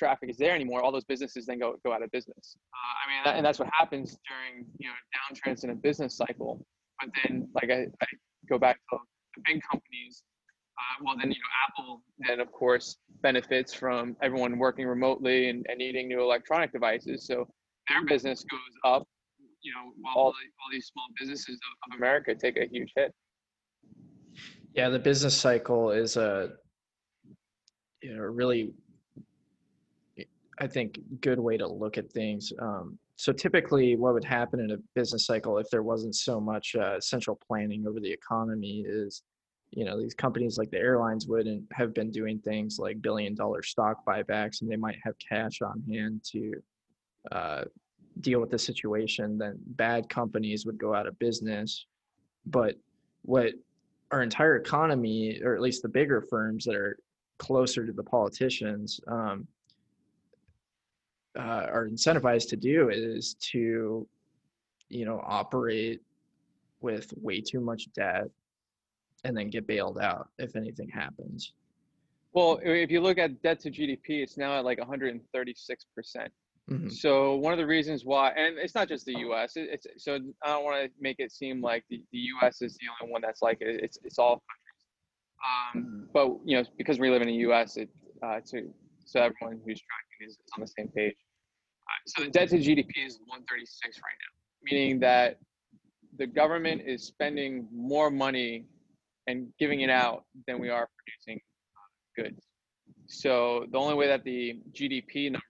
traffic 0.00 0.30
is 0.30 0.38
there 0.38 0.54
anymore, 0.54 0.82
all 0.82 0.90
those 0.90 1.04
businesses 1.04 1.44
then 1.46 1.58
go 1.58 1.76
go 1.84 1.92
out 1.92 2.02
of 2.02 2.10
business. 2.10 2.56
Uh, 2.74 2.94
I 3.00 3.04
mean, 3.10 3.20
that, 3.24 3.36
and 3.36 3.44
that's 3.44 3.58
what 3.58 3.68
happens 3.78 4.16
during 4.28 4.66
you 4.78 4.88
know 4.88 4.94
downtrends 5.16 5.62
in 5.62 5.70
a 5.70 5.74
business 5.74 6.16
cycle. 6.16 6.64
But 7.00 7.10
then, 7.22 7.48
like 7.54 7.70
I, 7.70 7.86
I 8.02 8.06
go 8.48 8.58
back 8.58 8.76
to 8.90 8.98
the 9.36 9.42
big 9.46 9.60
companies. 9.70 10.22
Uh, 10.78 11.04
well, 11.04 11.14
then 11.20 11.30
you 11.30 11.36
know 11.36 11.52
Apple 11.68 12.02
then 12.26 12.40
of 12.40 12.50
course 12.50 12.96
benefits 13.22 13.74
from 13.74 14.16
everyone 14.22 14.58
working 14.58 14.86
remotely 14.86 15.50
and, 15.50 15.66
and 15.68 15.76
needing 15.78 16.08
new 16.08 16.22
electronic 16.22 16.72
devices. 16.72 17.26
So 17.26 17.46
their 17.88 18.04
business 18.06 18.44
goes 18.50 18.74
up. 18.84 19.06
You 19.62 19.72
know, 19.72 19.92
while 20.00 20.14
all, 20.16 20.32
the, 20.32 20.46
all 20.64 20.70
these 20.72 20.86
small 20.86 21.04
businesses 21.20 21.56
of, 21.56 21.92
of 21.92 21.98
America 21.98 22.34
take 22.34 22.56
a 22.56 22.66
huge 22.66 22.90
hit. 22.96 23.12
Yeah, 24.74 24.88
the 24.88 24.98
business 24.98 25.36
cycle 25.36 25.90
is 25.90 26.16
a 26.16 26.52
you 28.02 28.16
know 28.16 28.22
really 28.22 28.72
I 30.60 30.66
think, 30.66 31.00
good 31.22 31.40
way 31.40 31.56
to 31.56 31.66
look 31.66 31.96
at 31.96 32.12
things. 32.12 32.52
Um, 32.60 32.98
so 33.16 33.32
typically, 33.32 33.96
what 33.96 34.12
would 34.12 34.24
happen 34.24 34.60
in 34.60 34.72
a 34.72 34.76
business 34.94 35.24
cycle 35.26 35.58
if 35.58 35.68
there 35.70 35.82
wasn't 35.82 36.14
so 36.14 36.38
much 36.38 36.76
uh, 36.76 37.00
central 37.00 37.38
planning 37.46 37.86
over 37.86 37.98
the 37.98 38.12
economy 38.12 38.84
is, 38.86 39.22
you 39.70 39.84
know, 39.84 39.98
these 39.98 40.14
companies 40.14 40.58
like 40.58 40.70
the 40.70 40.78
airlines 40.78 41.26
wouldn't 41.26 41.64
have 41.72 41.94
been 41.94 42.10
doing 42.10 42.38
things 42.40 42.78
like 42.78 43.00
billion 43.00 43.34
dollar 43.34 43.62
stock 43.62 44.04
buybacks, 44.06 44.60
and 44.60 44.70
they 44.70 44.76
might 44.76 44.98
have 45.02 45.14
cash 45.26 45.62
on 45.62 45.82
hand 45.90 46.22
to 46.32 46.52
uh, 47.32 47.64
deal 48.20 48.40
with 48.40 48.50
the 48.50 48.58
situation. 48.58 49.38
Then 49.38 49.58
bad 49.66 50.08
companies 50.08 50.66
would 50.66 50.78
go 50.78 50.94
out 50.94 51.06
of 51.06 51.18
business. 51.18 51.86
But 52.46 52.76
what 53.22 53.52
our 54.10 54.22
entire 54.22 54.56
economy, 54.56 55.40
or 55.42 55.54
at 55.54 55.62
least 55.62 55.82
the 55.82 55.88
bigger 55.88 56.20
firms 56.28 56.64
that 56.64 56.74
are 56.74 56.98
closer 57.38 57.86
to 57.86 57.92
the 57.92 58.02
politicians, 58.02 59.00
um, 59.06 59.46
uh, 61.38 61.66
are 61.72 61.88
incentivized 61.88 62.48
to 62.50 62.56
do 62.56 62.90
is 62.90 63.34
to 63.34 64.06
you 64.88 65.04
know 65.04 65.22
operate 65.24 66.00
with 66.80 67.12
way 67.20 67.40
too 67.40 67.60
much 67.60 67.92
debt 67.94 68.24
and 69.24 69.36
then 69.36 69.48
get 69.50 69.66
bailed 69.66 69.98
out 69.98 70.28
if 70.38 70.56
anything 70.56 70.88
happens 70.88 71.52
Well, 72.32 72.58
if 72.62 72.90
you 72.90 73.00
look 73.00 73.18
at 73.18 73.42
debt 73.42 73.58
to 73.60 73.70
GDP, 73.70 74.22
it's 74.22 74.36
now 74.36 74.56
at 74.58 74.64
like 74.64 74.78
136 74.78 75.86
percent. 75.96 76.30
Mhm. 76.70 76.90
So 76.92 77.34
one 77.34 77.52
of 77.52 77.58
the 77.58 77.66
reasons 77.66 78.04
why, 78.04 78.30
and 78.30 78.56
it's 78.56 78.74
not 78.76 78.86
just 78.88 79.04
the 79.04 79.18
U.S. 79.26 79.56
it- 79.56 79.68
It's 79.74 79.86
so 80.04 80.14
I 80.44 80.48
don't 80.52 80.64
want 80.64 80.76
to 80.84 80.90
make 81.00 81.18
it 81.18 81.32
seem 81.32 81.60
like 81.60 81.82
the, 81.90 81.98
the 82.12 82.18
U.S. 82.34 82.62
is 82.62 82.72
the 82.78 82.86
only 83.02 83.10
one 83.12 83.20
that's 83.22 83.42
like 83.42 83.58
it. 83.60 83.82
It's 83.84 83.98
it's 84.04 84.18
all 84.18 84.36
countries. 84.50 84.82
Um, 85.50 86.08
but 86.12 86.26
you 86.44 86.56
know, 86.56 86.64
because 86.78 86.98
we 87.00 87.10
live 87.10 87.22
in 87.22 87.28
the 87.28 87.40
U.S., 87.48 87.76
it 87.76 87.88
uh, 88.22 88.38
so 88.44 88.58
so 89.04 89.16
everyone 89.20 89.58
who's 89.64 89.80
tracking 89.88 90.09
is, 90.20 90.38
on 90.56 90.60
the 90.60 90.66
same 90.66 90.88
page. 90.88 91.14
Uh, 91.14 92.02
so 92.06 92.24
the 92.24 92.30
debt 92.30 92.48
to 92.50 92.56
GDP 92.56 93.06
is 93.06 93.18
136 93.26 93.98
right 93.98 94.12
now, 94.20 94.70
meaning 94.70 95.00
that 95.00 95.38
the 96.18 96.26
government 96.26 96.82
is 96.86 97.04
spending 97.04 97.66
more 97.72 98.10
money 98.10 98.66
and 99.26 99.48
giving 99.58 99.80
it 99.80 99.90
out 99.90 100.24
than 100.46 100.60
we 100.60 100.68
are 100.68 100.88
producing 100.98 101.40
uh, 101.76 102.22
goods. 102.22 102.46
So 103.06 103.66
the 103.72 103.78
only 103.78 103.94
way 103.94 104.06
that 104.08 104.24
the 104.24 104.60
GDP 104.72 105.30
numbers 105.30 105.42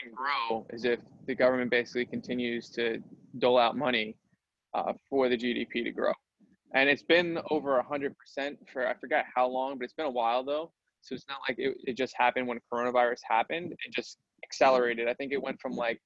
can 0.00 0.12
grow 0.12 0.66
is 0.70 0.84
if 0.84 1.00
the 1.26 1.34
government 1.34 1.70
basically 1.70 2.06
continues 2.06 2.68
to 2.70 3.02
dole 3.38 3.58
out 3.58 3.76
money 3.76 4.16
uh, 4.74 4.92
for 5.08 5.28
the 5.28 5.36
GDP 5.36 5.84
to 5.84 5.90
grow. 5.90 6.12
And 6.74 6.88
it's 6.88 7.02
been 7.02 7.38
over 7.50 7.82
100% 7.88 8.12
for, 8.72 8.86
I 8.86 8.94
forgot 8.94 9.24
how 9.34 9.46
long, 9.46 9.78
but 9.78 9.84
it's 9.84 9.92
been 9.94 10.06
a 10.06 10.10
while 10.10 10.44
though. 10.44 10.72
So 11.04 11.14
it's 11.14 11.26
not 11.28 11.38
like 11.48 11.58
it, 11.58 11.76
it 11.84 11.96
just 11.96 12.14
happened 12.16 12.48
when 12.48 12.58
coronavirus 12.72 13.20
happened. 13.28 13.72
It 13.72 13.94
just 13.94 14.18
accelerated. 14.42 15.08
I 15.08 15.14
think 15.14 15.32
it 15.32 15.42
went 15.42 15.60
from 15.60 15.72
like 15.72 16.00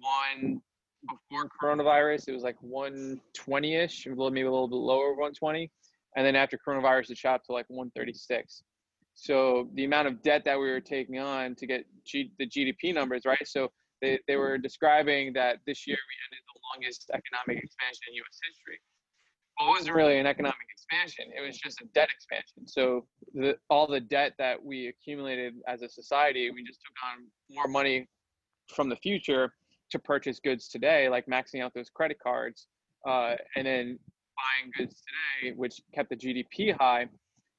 one 0.00 0.60
before 1.08 1.48
coronavirus, 1.62 2.28
it 2.28 2.32
was 2.32 2.42
like 2.42 2.56
120 2.60 3.74
ish, 3.74 4.06
maybe 4.06 4.42
a 4.42 4.50
little 4.50 4.68
bit 4.68 4.76
lower, 4.76 5.10
120. 5.10 5.70
And 6.16 6.26
then 6.26 6.36
after 6.36 6.58
coronavirus, 6.58 7.10
it 7.10 7.18
shot 7.18 7.36
up 7.36 7.44
to 7.44 7.52
like 7.52 7.66
136. 7.68 8.62
So 9.14 9.68
the 9.74 9.84
amount 9.84 10.08
of 10.08 10.22
debt 10.22 10.42
that 10.44 10.58
we 10.58 10.70
were 10.70 10.80
taking 10.80 11.18
on 11.18 11.54
to 11.56 11.66
get 11.66 11.84
G, 12.04 12.32
the 12.38 12.46
GDP 12.46 12.94
numbers, 12.94 13.22
right? 13.24 13.46
So 13.46 13.68
they, 14.00 14.18
they 14.26 14.36
were 14.36 14.58
describing 14.58 15.32
that 15.34 15.58
this 15.66 15.86
year 15.86 15.96
we 15.96 16.14
ended 16.26 16.42
the 16.54 16.60
longest 16.72 17.10
economic 17.12 17.62
expansion 17.62 18.02
in 18.08 18.14
U.S. 18.14 18.38
history. 18.48 18.80
Well, 19.60 19.68
it 19.68 19.72
wasn't 19.72 19.94
really 19.94 20.18
an 20.18 20.26
economic 20.26 20.56
expansion; 20.72 21.26
it 21.36 21.46
was 21.46 21.58
just 21.58 21.82
a 21.82 21.84
debt 21.94 22.08
expansion. 22.14 22.66
So 22.66 23.04
the, 23.34 23.56
all 23.68 23.86
the 23.86 24.00
debt 24.00 24.32
that 24.38 24.62
we 24.62 24.88
accumulated 24.88 25.54
as 25.68 25.82
a 25.82 25.88
society, 25.88 26.50
we 26.50 26.64
just 26.64 26.80
took 26.80 26.94
on 27.04 27.26
more 27.50 27.68
money 27.68 28.08
from 28.74 28.88
the 28.88 28.96
future 28.96 29.52
to 29.90 29.98
purchase 29.98 30.40
goods 30.40 30.68
today, 30.68 31.10
like 31.10 31.26
maxing 31.26 31.62
out 31.62 31.74
those 31.74 31.90
credit 31.90 32.18
cards, 32.22 32.68
uh, 33.06 33.34
and 33.54 33.66
then 33.66 33.98
buying 34.38 34.72
goods 34.78 35.02
today, 35.42 35.54
which 35.54 35.82
kept 35.94 36.08
the 36.08 36.16
GDP 36.16 36.74
high. 36.74 37.06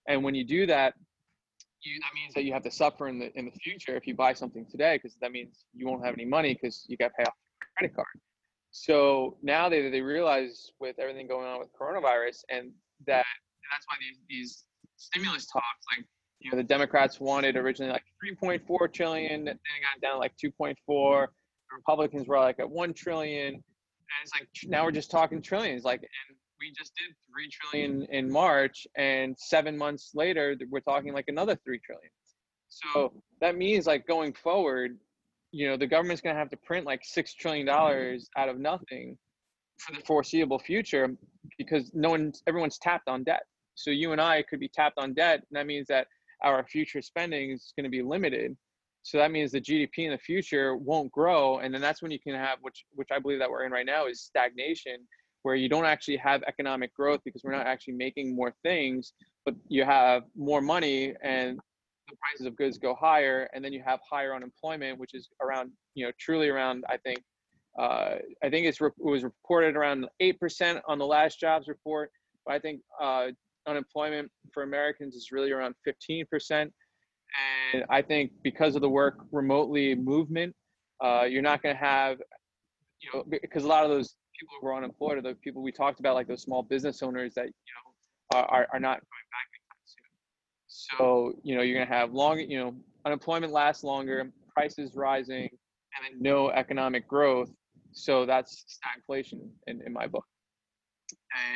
And 0.07 0.23
when 0.23 0.33
you 0.33 0.43
do 0.43 0.65
that, 0.65 0.95
you, 1.83 1.99
that 1.99 2.13
means 2.15 2.33
that 2.33 2.45
you 2.45 2.53
have 2.53 2.63
to 2.63 2.71
suffer 2.71 3.09
in 3.09 3.19
the 3.19 3.31
in 3.37 3.45
the 3.45 3.51
future 3.51 3.95
if 3.95 4.07
you 4.07 4.15
buy 4.15 4.33
something 4.33 4.65
today, 4.65 4.99
because 5.01 5.17
that 5.21 5.31
means 5.31 5.65
you 5.75 5.85
won't 5.85 6.03
have 6.03 6.15
any 6.15 6.25
money 6.25 6.57
because 6.59 6.83
you 6.89 6.97
got 6.97 7.09
to 7.09 7.13
pay 7.19 7.23
off 7.23 7.33
your 7.61 7.67
credit 7.77 7.95
card. 7.95 8.07
So 8.71 9.37
now 9.43 9.69
they 9.69 9.89
they 9.89 10.01
realize 10.01 10.71
with 10.79 10.97
everything 10.99 11.27
going 11.27 11.47
on 11.47 11.59
with 11.59 11.69
coronavirus, 11.79 12.43
and 12.49 12.71
that 13.05 13.25
that's 13.71 13.85
why 13.87 13.95
these 13.99 14.19
these 14.29 14.65
stimulus 14.97 15.45
talks, 15.45 15.85
like 15.97 16.05
you 16.41 16.51
know, 16.51 16.57
the 16.57 16.63
Democrats 16.63 17.19
wanted 17.19 17.55
originally 17.55 17.91
like 17.91 18.03
3.4 18.41 18.91
trillion, 18.91 19.45
then 19.45 19.55
it 19.55 20.01
got 20.01 20.07
down 20.07 20.19
like 20.19 20.33
2.4. 20.43 20.75
The 20.87 21.27
Republicans 21.75 22.27
were 22.27 22.39
like 22.39 22.59
at 22.59 22.69
one 22.69 22.93
trillion, 22.93 23.53
and 23.53 23.63
it's 24.23 24.31
like 24.33 24.47
now 24.65 24.83
we're 24.83 24.91
just 24.91 25.11
talking 25.11 25.41
trillions. 25.41 25.83
Like, 25.83 26.01
and 26.01 26.37
we 26.59 26.71
just 26.77 26.93
did 26.95 27.15
three 27.31 27.49
trillion 27.49 28.07
in 28.11 28.31
March, 28.31 28.87
and 28.97 29.35
seven 29.37 29.77
months 29.77 30.11
later, 30.15 30.55
we're 30.69 30.79
talking 30.79 31.13
like 31.13 31.25
another 31.27 31.55
three 31.63 31.79
trillion. 31.85 32.11
So 32.69 33.13
that 33.41 33.57
means 33.57 33.85
like 33.85 34.07
going 34.07 34.33
forward, 34.33 34.97
you 35.51 35.67
know, 35.69 35.77
the 35.77 35.87
government's 35.87 36.21
gonna 36.21 36.37
have 36.37 36.49
to 36.49 36.57
print 36.57 36.85
like 36.85 37.01
six 37.03 37.33
trillion 37.33 37.65
dollars 37.65 38.29
out 38.37 38.49
of 38.49 38.59
nothing 38.59 39.17
for 39.77 39.95
the 39.95 40.01
foreseeable 40.01 40.59
future 40.59 41.15
because 41.57 41.91
no 41.93 42.09
one, 42.09 42.31
everyone's 42.47 42.77
tapped 42.77 43.07
on 43.07 43.23
debt. 43.23 43.43
So 43.75 43.89
you 43.89 44.11
and 44.11 44.21
I 44.21 44.43
could 44.43 44.59
be 44.59 44.67
tapped 44.67 44.97
on 44.97 45.13
debt, 45.13 45.43
and 45.49 45.57
that 45.57 45.65
means 45.65 45.87
that 45.87 46.07
our 46.43 46.63
future 46.65 47.01
spending 47.01 47.51
is 47.51 47.73
going 47.75 47.85
to 47.85 47.89
be 47.89 48.01
limited. 48.01 48.55
So 49.03 49.17
that 49.17 49.31
means 49.31 49.51
the 49.51 49.61
GDP 49.61 49.99
in 49.99 50.11
the 50.11 50.17
future 50.17 50.75
won't 50.75 51.11
grow, 51.11 51.59
and 51.59 51.73
then 51.73 51.81
that's 51.81 52.01
when 52.01 52.11
you 52.11 52.19
can 52.19 52.35
have, 52.35 52.59
which 52.61 52.85
which 52.93 53.09
I 53.11 53.19
believe 53.19 53.39
that 53.39 53.49
we're 53.49 53.63
in 53.65 53.71
right 53.71 53.85
now, 53.85 54.05
is 54.05 54.21
stagnation, 54.21 55.07
where 55.41 55.55
you 55.55 55.69
don't 55.69 55.85
actually 55.85 56.17
have 56.17 56.43
economic 56.43 56.93
growth 56.93 57.21
because 57.25 57.41
we're 57.43 57.55
not 57.55 57.65
actually 57.65 57.95
making 57.95 58.35
more 58.35 58.53
things, 58.61 59.13
but 59.43 59.55
you 59.67 59.83
have 59.83 60.23
more 60.35 60.61
money 60.61 61.15
and 61.23 61.59
the 62.11 62.17
prices 62.17 62.45
of 62.45 62.55
goods 62.55 62.77
go 62.77 62.93
higher, 62.93 63.49
and 63.53 63.63
then 63.63 63.73
you 63.73 63.81
have 63.85 63.99
higher 64.09 64.35
unemployment, 64.35 64.99
which 64.99 65.13
is 65.13 65.29
around, 65.41 65.71
you 65.95 66.05
know, 66.05 66.11
truly 66.19 66.49
around, 66.49 66.83
I 66.89 66.97
think, 66.97 67.19
uh, 67.79 68.15
I 68.43 68.49
think 68.49 68.65
it's 68.67 68.81
re- 68.81 68.89
it 68.89 69.11
was 69.15 69.23
reported 69.23 69.75
around 69.75 70.07
eight 70.19 70.39
percent 70.39 70.79
on 70.87 70.97
the 70.97 71.05
last 71.05 71.39
jobs 71.39 71.67
report, 71.67 72.11
but 72.45 72.53
I 72.53 72.59
think 72.59 72.81
uh, 73.01 73.27
unemployment 73.67 74.29
for 74.53 74.63
Americans 74.63 75.15
is 75.15 75.31
really 75.31 75.51
around 75.51 75.75
fifteen 75.83 76.25
percent. 76.29 76.73
And 77.73 77.85
I 77.89 78.01
think 78.01 78.31
because 78.43 78.75
of 78.75 78.81
the 78.81 78.89
work 78.89 79.15
remotely 79.31 79.95
movement, 79.95 80.53
uh, 81.01 81.23
you're 81.23 81.41
not 81.41 81.63
going 81.63 81.73
to 81.73 81.79
have, 81.79 82.17
you 83.01 83.09
know, 83.13 83.23
because 83.29 83.63
a 83.63 83.67
lot 83.67 83.85
of 83.85 83.89
those 83.89 84.15
people 84.37 84.55
who 84.59 84.67
are 84.67 84.75
unemployed 84.75 85.17
are 85.17 85.21
the 85.21 85.35
people 85.35 85.61
we 85.61 85.71
talked 85.71 85.99
about, 86.01 86.15
like 86.15 86.27
those 86.27 86.41
small 86.41 86.61
business 86.61 87.01
owners 87.01 87.33
that 87.35 87.45
you 87.45 87.73
know 87.75 88.39
are, 88.39 88.67
are 88.73 88.79
not 88.79 88.97
going 88.99 89.27
back 89.35 89.47
anytime 89.55 89.83
soon. 89.85 90.11
So 90.73 91.33
you 91.43 91.55
know 91.55 91.61
you're 91.61 91.75
going 91.75 91.87
to 91.87 91.93
have 91.93 92.13
long, 92.13 92.39
you 92.39 92.57
know, 92.57 92.73
unemployment 93.05 93.51
lasts 93.51 93.83
longer, 93.83 94.31
prices 94.55 94.95
rising, 94.95 95.49
and 95.51 96.01
then 96.03 96.21
no 96.21 96.49
economic 96.49 97.07
growth. 97.09 97.51
So 97.91 98.25
that's 98.25 98.65
stagflation 98.79 99.49
in, 99.67 99.81
in 99.85 99.91
my 99.91 100.07
book. 100.07 100.23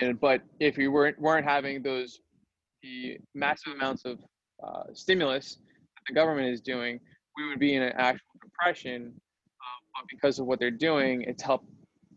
And 0.02 0.20
but 0.20 0.42
if 0.60 0.76
we 0.76 0.90
weren't 0.90 1.18
weren't 1.18 1.46
having 1.46 1.82
those 1.82 2.20
the 2.84 3.18
massive 3.34 3.74
amounts 3.74 4.04
of 4.04 4.20
uh, 4.62 4.84
stimulus 4.94 5.60
that 5.96 6.02
the 6.10 6.14
government 6.14 6.50
is 6.50 6.60
doing, 6.60 7.00
we 7.38 7.48
would 7.48 7.60
be 7.60 7.76
in 7.76 7.84
an 7.84 7.94
actual 7.96 8.36
compression. 8.42 9.14
Uh, 9.16 9.80
but 9.96 10.10
because 10.10 10.40
of 10.40 10.46
what 10.46 10.60
they're 10.60 10.70
doing, 10.72 11.22
it's 11.22 11.42
helped 11.42 11.70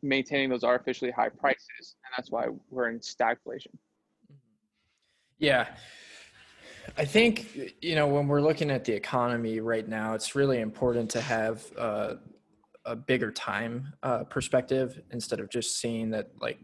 maintaining 0.03 0.51
those 0.51 0.65
artificially 0.65 1.13
high 1.13 1.29
prices, 1.29 1.95
and 2.05 2.13
that's 2.17 2.33
why 2.33 2.47
we're 2.71 2.89
in 2.89 2.99
stagflation. 2.99 3.73
Yeah. 5.39 5.69
I 6.97 7.05
think, 7.05 7.75
you 7.81 7.95
know, 7.95 8.07
when 8.07 8.27
we're 8.29 8.41
looking 8.41 8.71
at 8.71 8.85
the 8.85 8.93
economy 8.93 9.61
right 9.61 9.87
now, 9.87 10.15
it's 10.15 10.35
really 10.35 10.61
important 10.61 11.11
to 11.11 11.21
have 11.21 11.65
uh, 11.77 12.15
a 12.85 12.97
bigger 12.97 13.31
time 13.31 13.93
uh, 14.03 14.25
perspective 14.25 15.01
instead 15.11 15.41
of 15.41 15.51
just 15.51 15.81
seeing 15.81 16.11
that, 16.11 16.31
like, 16.41 16.59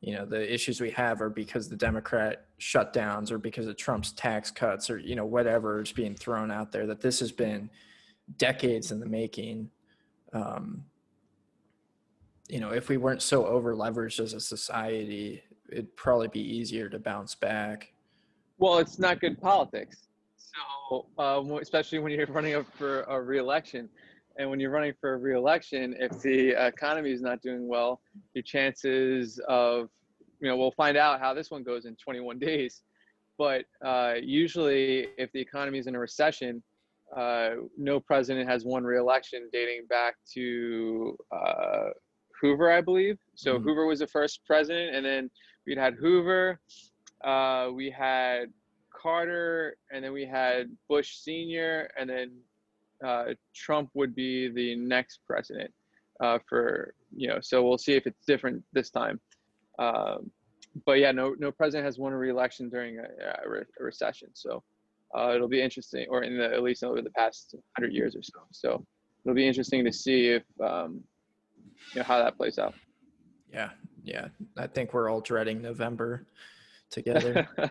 you 0.00 0.14
know, 0.14 0.24
the 0.24 0.52
issues 0.52 0.80
we 0.80 0.90
have 0.90 1.20
are 1.20 1.30
because 1.30 1.68
the 1.68 1.76
Democrat 1.76 2.46
shutdowns 2.60 3.30
or 3.30 3.38
because 3.38 3.66
of 3.66 3.76
Trump's 3.76 4.12
tax 4.12 4.50
cuts 4.50 4.88
or, 4.88 4.98
you 4.98 5.16
know, 5.16 5.24
whatever 5.24 5.82
is 5.82 5.92
being 5.92 6.14
thrown 6.14 6.50
out 6.50 6.70
there, 6.70 6.86
that 6.86 7.00
this 7.00 7.18
has 7.20 7.32
been 7.32 7.68
decades 8.36 8.92
in 8.92 9.00
the 9.00 9.06
making. 9.06 9.70
Um, 10.32 10.84
you 12.48 12.60
know, 12.60 12.70
if 12.70 12.88
we 12.88 12.96
weren't 12.96 13.22
so 13.22 13.46
over 13.46 13.74
leveraged 13.74 14.20
as 14.20 14.32
a 14.32 14.40
society, 14.40 15.42
it'd 15.70 15.96
probably 15.96 16.28
be 16.28 16.40
easier 16.40 16.88
to 16.88 16.98
bounce 16.98 17.34
back. 17.34 17.92
Well, 18.58 18.78
it's 18.78 18.98
not 18.98 19.20
good 19.20 19.40
politics. 19.40 20.08
So, 20.36 21.06
um, 21.18 21.50
especially 21.52 21.98
when 21.98 22.12
you're 22.12 22.26
running 22.30 22.54
up 22.54 22.66
for 22.76 23.02
a 23.02 23.20
reelection, 23.20 23.88
and 24.38 24.48
when 24.50 24.60
you're 24.60 24.70
running 24.70 24.94
for 25.00 25.14
a 25.14 25.16
reelection, 25.16 25.94
if 25.98 26.20
the 26.20 26.50
economy 26.66 27.10
is 27.10 27.22
not 27.22 27.40
doing 27.42 27.66
well, 27.66 28.00
your 28.34 28.42
chances 28.42 29.40
of, 29.48 29.88
you 30.40 30.48
know, 30.48 30.56
we'll 30.56 30.72
find 30.72 30.96
out 30.96 31.20
how 31.20 31.32
this 31.32 31.50
one 31.50 31.62
goes 31.62 31.86
in 31.86 31.96
21 31.96 32.38
days. 32.38 32.82
But 33.38 33.64
uh, 33.84 34.14
usually, 34.22 35.08
if 35.18 35.30
the 35.32 35.40
economy 35.40 35.78
is 35.78 35.86
in 35.86 35.94
a 35.94 35.98
recession, 35.98 36.62
uh, 37.16 37.50
no 37.76 38.00
president 38.00 38.48
has 38.48 38.64
won 38.64 38.84
reelection 38.84 39.48
dating 39.52 39.86
back 39.88 40.16
to 40.34 41.16
uh, 41.30 41.88
Hoover, 42.40 42.70
I 42.70 42.80
believe. 42.80 43.18
So 43.34 43.58
Mhm. 43.58 43.62
Hoover 43.64 43.86
was 43.86 44.00
the 44.00 44.06
first 44.06 44.44
president, 44.46 44.94
and 44.94 45.04
then 45.04 45.30
we'd 45.66 45.78
had 45.78 45.94
Hoover, 45.94 46.60
uh, 47.24 47.70
we 47.72 47.90
had 47.90 48.52
Carter, 48.92 49.76
and 49.92 50.04
then 50.04 50.12
we 50.12 50.24
had 50.24 50.70
Bush 50.88 51.18
Senior, 51.18 51.90
and 51.98 52.08
then 52.08 52.32
uh, 53.04 53.34
Trump 53.54 53.90
would 53.94 54.14
be 54.14 54.48
the 54.48 54.76
next 54.76 55.20
president 55.26 55.72
uh, 56.20 56.38
for 56.48 56.94
you 57.14 57.28
know. 57.28 57.38
So 57.40 57.62
we'll 57.62 57.78
see 57.78 57.94
if 57.94 58.06
it's 58.06 58.24
different 58.26 58.62
this 58.72 58.90
time. 58.90 59.20
Um, 59.78 60.30
but 60.84 60.98
yeah, 60.98 61.12
no 61.12 61.34
no 61.38 61.50
president 61.50 61.84
has 61.86 61.98
won 61.98 62.12
a 62.12 62.18
re-election 62.18 62.68
during 62.68 62.98
a, 62.98 63.02
a, 63.44 63.48
re- 63.48 63.64
a 63.80 63.84
recession. 63.84 64.28
So 64.32 64.62
uh, 65.16 65.32
it'll 65.34 65.48
be 65.48 65.62
interesting, 65.62 66.06
or 66.08 66.22
in 66.22 66.38
the 66.38 66.52
at 66.52 66.62
least 66.62 66.84
over 66.84 67.02
the 67.02 67.10
past 67.10 67.54
hundred 67.76 67.92
years 67.92 68.16
or 68.16 68.22
so. 68.22 68.40
So 68.50 68.84
it'll 69.24 69.34
be 69.34 69.46
interesting 69.46 69.84
to 69.84 69.92
see 69.92 70.28
if 70.28 70.42
um, 70.62 71.00
you 71.92 72.00
know 72.00 72.04
how 72.04 72.18
that 72.18 72.36
plays 72.36 72.58
out. 72.58 72.74
Yeah, 73.52 73.70
yeah. 74.04 74.28
I 74.56 74.66
think 74.66 74.92
we're 74.92 75.10
all 75.10 75.20
dreading 75.20 75.62
November 75.62 76.26
together. 76.90 77.48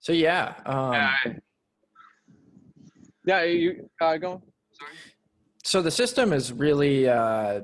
So 0.00 0.12
yeah, 0.12 0.54
um, 0.66 0.94
Uh, 0.94 1.30
yeah, 3.24 3.44
you 3.44 3.88
uh, 4.00 4.16
go. 4.16 4.42
Sorry. 4.72 4.90
so 5.62 5.80
the 5.80 5.92
system 5.92 6.32
is 6.32 6.52
really 6.52 7.08
uh, 7.08 7.60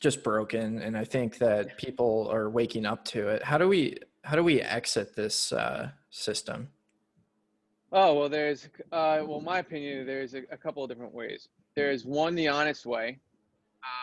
just 0.00 0.22
broken, 0.22 0.80
and 0.80 0.96
I 0.96 1.02
think 1.04 1.38
that 1.38 1.76
people 1.76 2.28
are 2.30 2.48
waking 2.50 2.86
up 2.86 3.04
to 3.06 3.28
it. 3.30 3.42
How 3.42 3.58
do 3.58 3.66
we 3.66 3.96
how 4.22 4.36
do 4.36 4.44
we 4.44 4.60
exit 4.62 5.16
this 5.16 5.50
uh, 5.52 5.90
system? 6.10 6.68
Oh 7.90 8.14
well, 8.14 8.28
there's 8.28 8.68
uh, 8.92 9.22
well, 9.26 9.40
my 9.40 9.58
opinion, 9.58 10.06
there's 10.06 10.34
a, 10.34 10.42
a 10.52 10.56
couple 10.56 10.84
of 10.84 10.88
different 10.88 11.12
ways. 11.14 11.48
There's 11.74 12.04
one, 12.04 12.36
the 12.36 12.46
honest 12.46 12.86
way, 12.86 13.18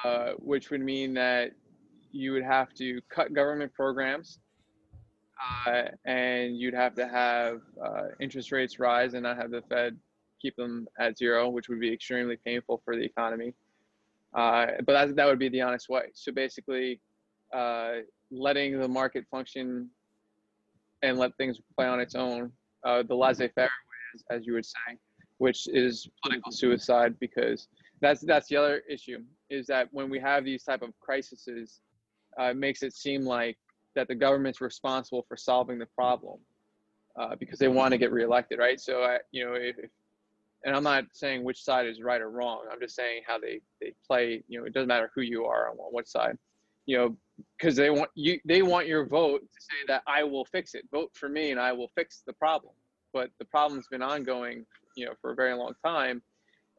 uh, 0.04 0.32
which 0.38 0.70
would 0.70 0.82
mean 0.82 1.14
that 1.14 1.52
you 2.12 2.34
would 2.34 2.44
have 2.44 2.74
to 2.74 3.00
cut 3.10 3.34
government 3.34 3.74
programs, 3.74 4.40
uh, 5.68 5.84
and 6.06 6.58
you'd 6.58 6.74
have 6.74 6.94
to 6.96 7.08
have 7.08 7.62
uh, 7.84 8.08
interest 8.20 8.52
rates 8.52 8.80
rise 8.80 9.14
and 9.14 9.24
not 9.24 9.38
have 9.38 9.52
the 9.52 9.62
Fed 9.70 9.98
keep 10.41 10.56
them 10.56 10.88
at 11.00 11.18
zero, 11.18 11.50
which 11.50 11.70
would 11.70 11.80
be 11.80 11.91
extremely 11.91 12.38
painful 12.46 12.82
for 12.84 12.96
the 12.96 13.04
economy. 13.04 13.54
Uh, 14.36 14.68
but 14.86 14.94
that 14.94 15.16
that 15.16 15.26
would 15.26 15.39
be 15.39 15.50
the 15.50 15.62
honest 15.62 15.89
way. 15.89 16.06
So 16.14 16.32
basically, 16.32 17.00
uh, 17.54 17.98
letting 18.32 18.80
the 18.80 18.88
market 18.88 19.26
function 19.30 19.89
and 21.02 21.18
let 21.18 21.36
things 21.38 21.60
play 21.78 21.86
on 21.86 22.00
its 22.00 22.16
own 22.16 22.52
uh, 22.84 23.04
the 23.04 23.16
laissez-faire 23.16 23.66
way, 23.66 23.70
as, 24.16 24.24
as 24.39 24.48
you 24.48 24.54
would 24.54 24.66
say, 24.66 24.98
which 25.38 25.68
is 25.68 26.10
political 26.24 26.52
suicide 26.52 27.16
because 27.20 27.68
that's 28.02 28.22
that's 28.22 28.48
the 28.48 28.58
other 28.58 28.82
issue 28.89 29.20
is 29.50 29.68
that 29.68 29.88
when 29.91 30.10
we 30.10 30.20
have 30.20 30.44
these 30.44 30.64
type 30.64 30.82
of 30.82 30.89
crises, 31.00 31.82
uh, 32.39 32.46
it 32.46 32.58
makes 32.58 32.82
it 32.82 32.94
seem 32.94 33.24
like 33.24 33.58
that 33.96 34.08
the 34.08 34.16
government's 34.16 34.62
responsible 34.62 35.26
for 35.28 35.38
solving 35.38 35.80
the 35.80 35.86
problem 35.88 36.39
uh, 37.20 37.36
because 37.36 37.60
they 37.60 37.68
want 37.68 37.91
to 37.91 37.98
get 37.98 38.12
reelected, 38.12 38.60
right? 38.60 38.80
So 38.80 39.04
I, 39.04 39.20
you 39.32 39.46
know, 39.46 39.54
if, 39.54 39.78
if 39.78 39.89
and 40.66 40.76
I'm 40.76 40.84
not 40.84 41.06
saying 41.12 41.44
which 41.44 41.64
side 41.64 41.88
is 41.88 42.02
right 42.02 42.22
or 42.22 42.30
wrong. 42.30 42.66
I'm 42.72 42.80
just 42.80 42.96
saying 42.96 43.24
how 43.28 43.38
they 43.38 43.60
they 43.82 43.94
play. 44.08 44.44
You 44.48 44.60
know, 44.60 44.66
it 44.66 44.74
doesn't 44.74 44.88
matter 44.88 45.12
who 45.14 45.22
you 45.22 45.46
are 45.46 45.70
on 45.70 45.76
what 45.76 46.08
side. 46.08 46.38
You 46.86 46.98
know, 46.98 47.18
because 47.58 47.76
they 47.76 47.89
want 47.89 48.10
you 48.16 48.39
they 48.46 48.62
want 48.62 48.88
your 48.88 49.06
vote 49.06 49.41
to 49.41 49.62
say 49.62 49.78
that 49.88 50.04
I 50.08 50.24
will 50.24 50.46
fix 50.46 50.74
it. 50.74 50.86
Vote 50.91 51.12
for 51.14 51.30
me 51.30 51.52
and 51.52 51.60
I 51.60 51.74
will 51.74 51.89
fix 51.96 52.24
the 52.26 52.34
problem. 52.34 52.74
But 53.12 53.30
the 53.39 53.46
problem's 53.46 53.88
been 53.88 54.02
ongoing, 54.02 54.66
you 54.96 55.06
know, 55.06 55.14
for 55.22 55.32
a 55.32 55.36
very 55.36 55.54
long 55.54 55.74
time, 55.86 56.22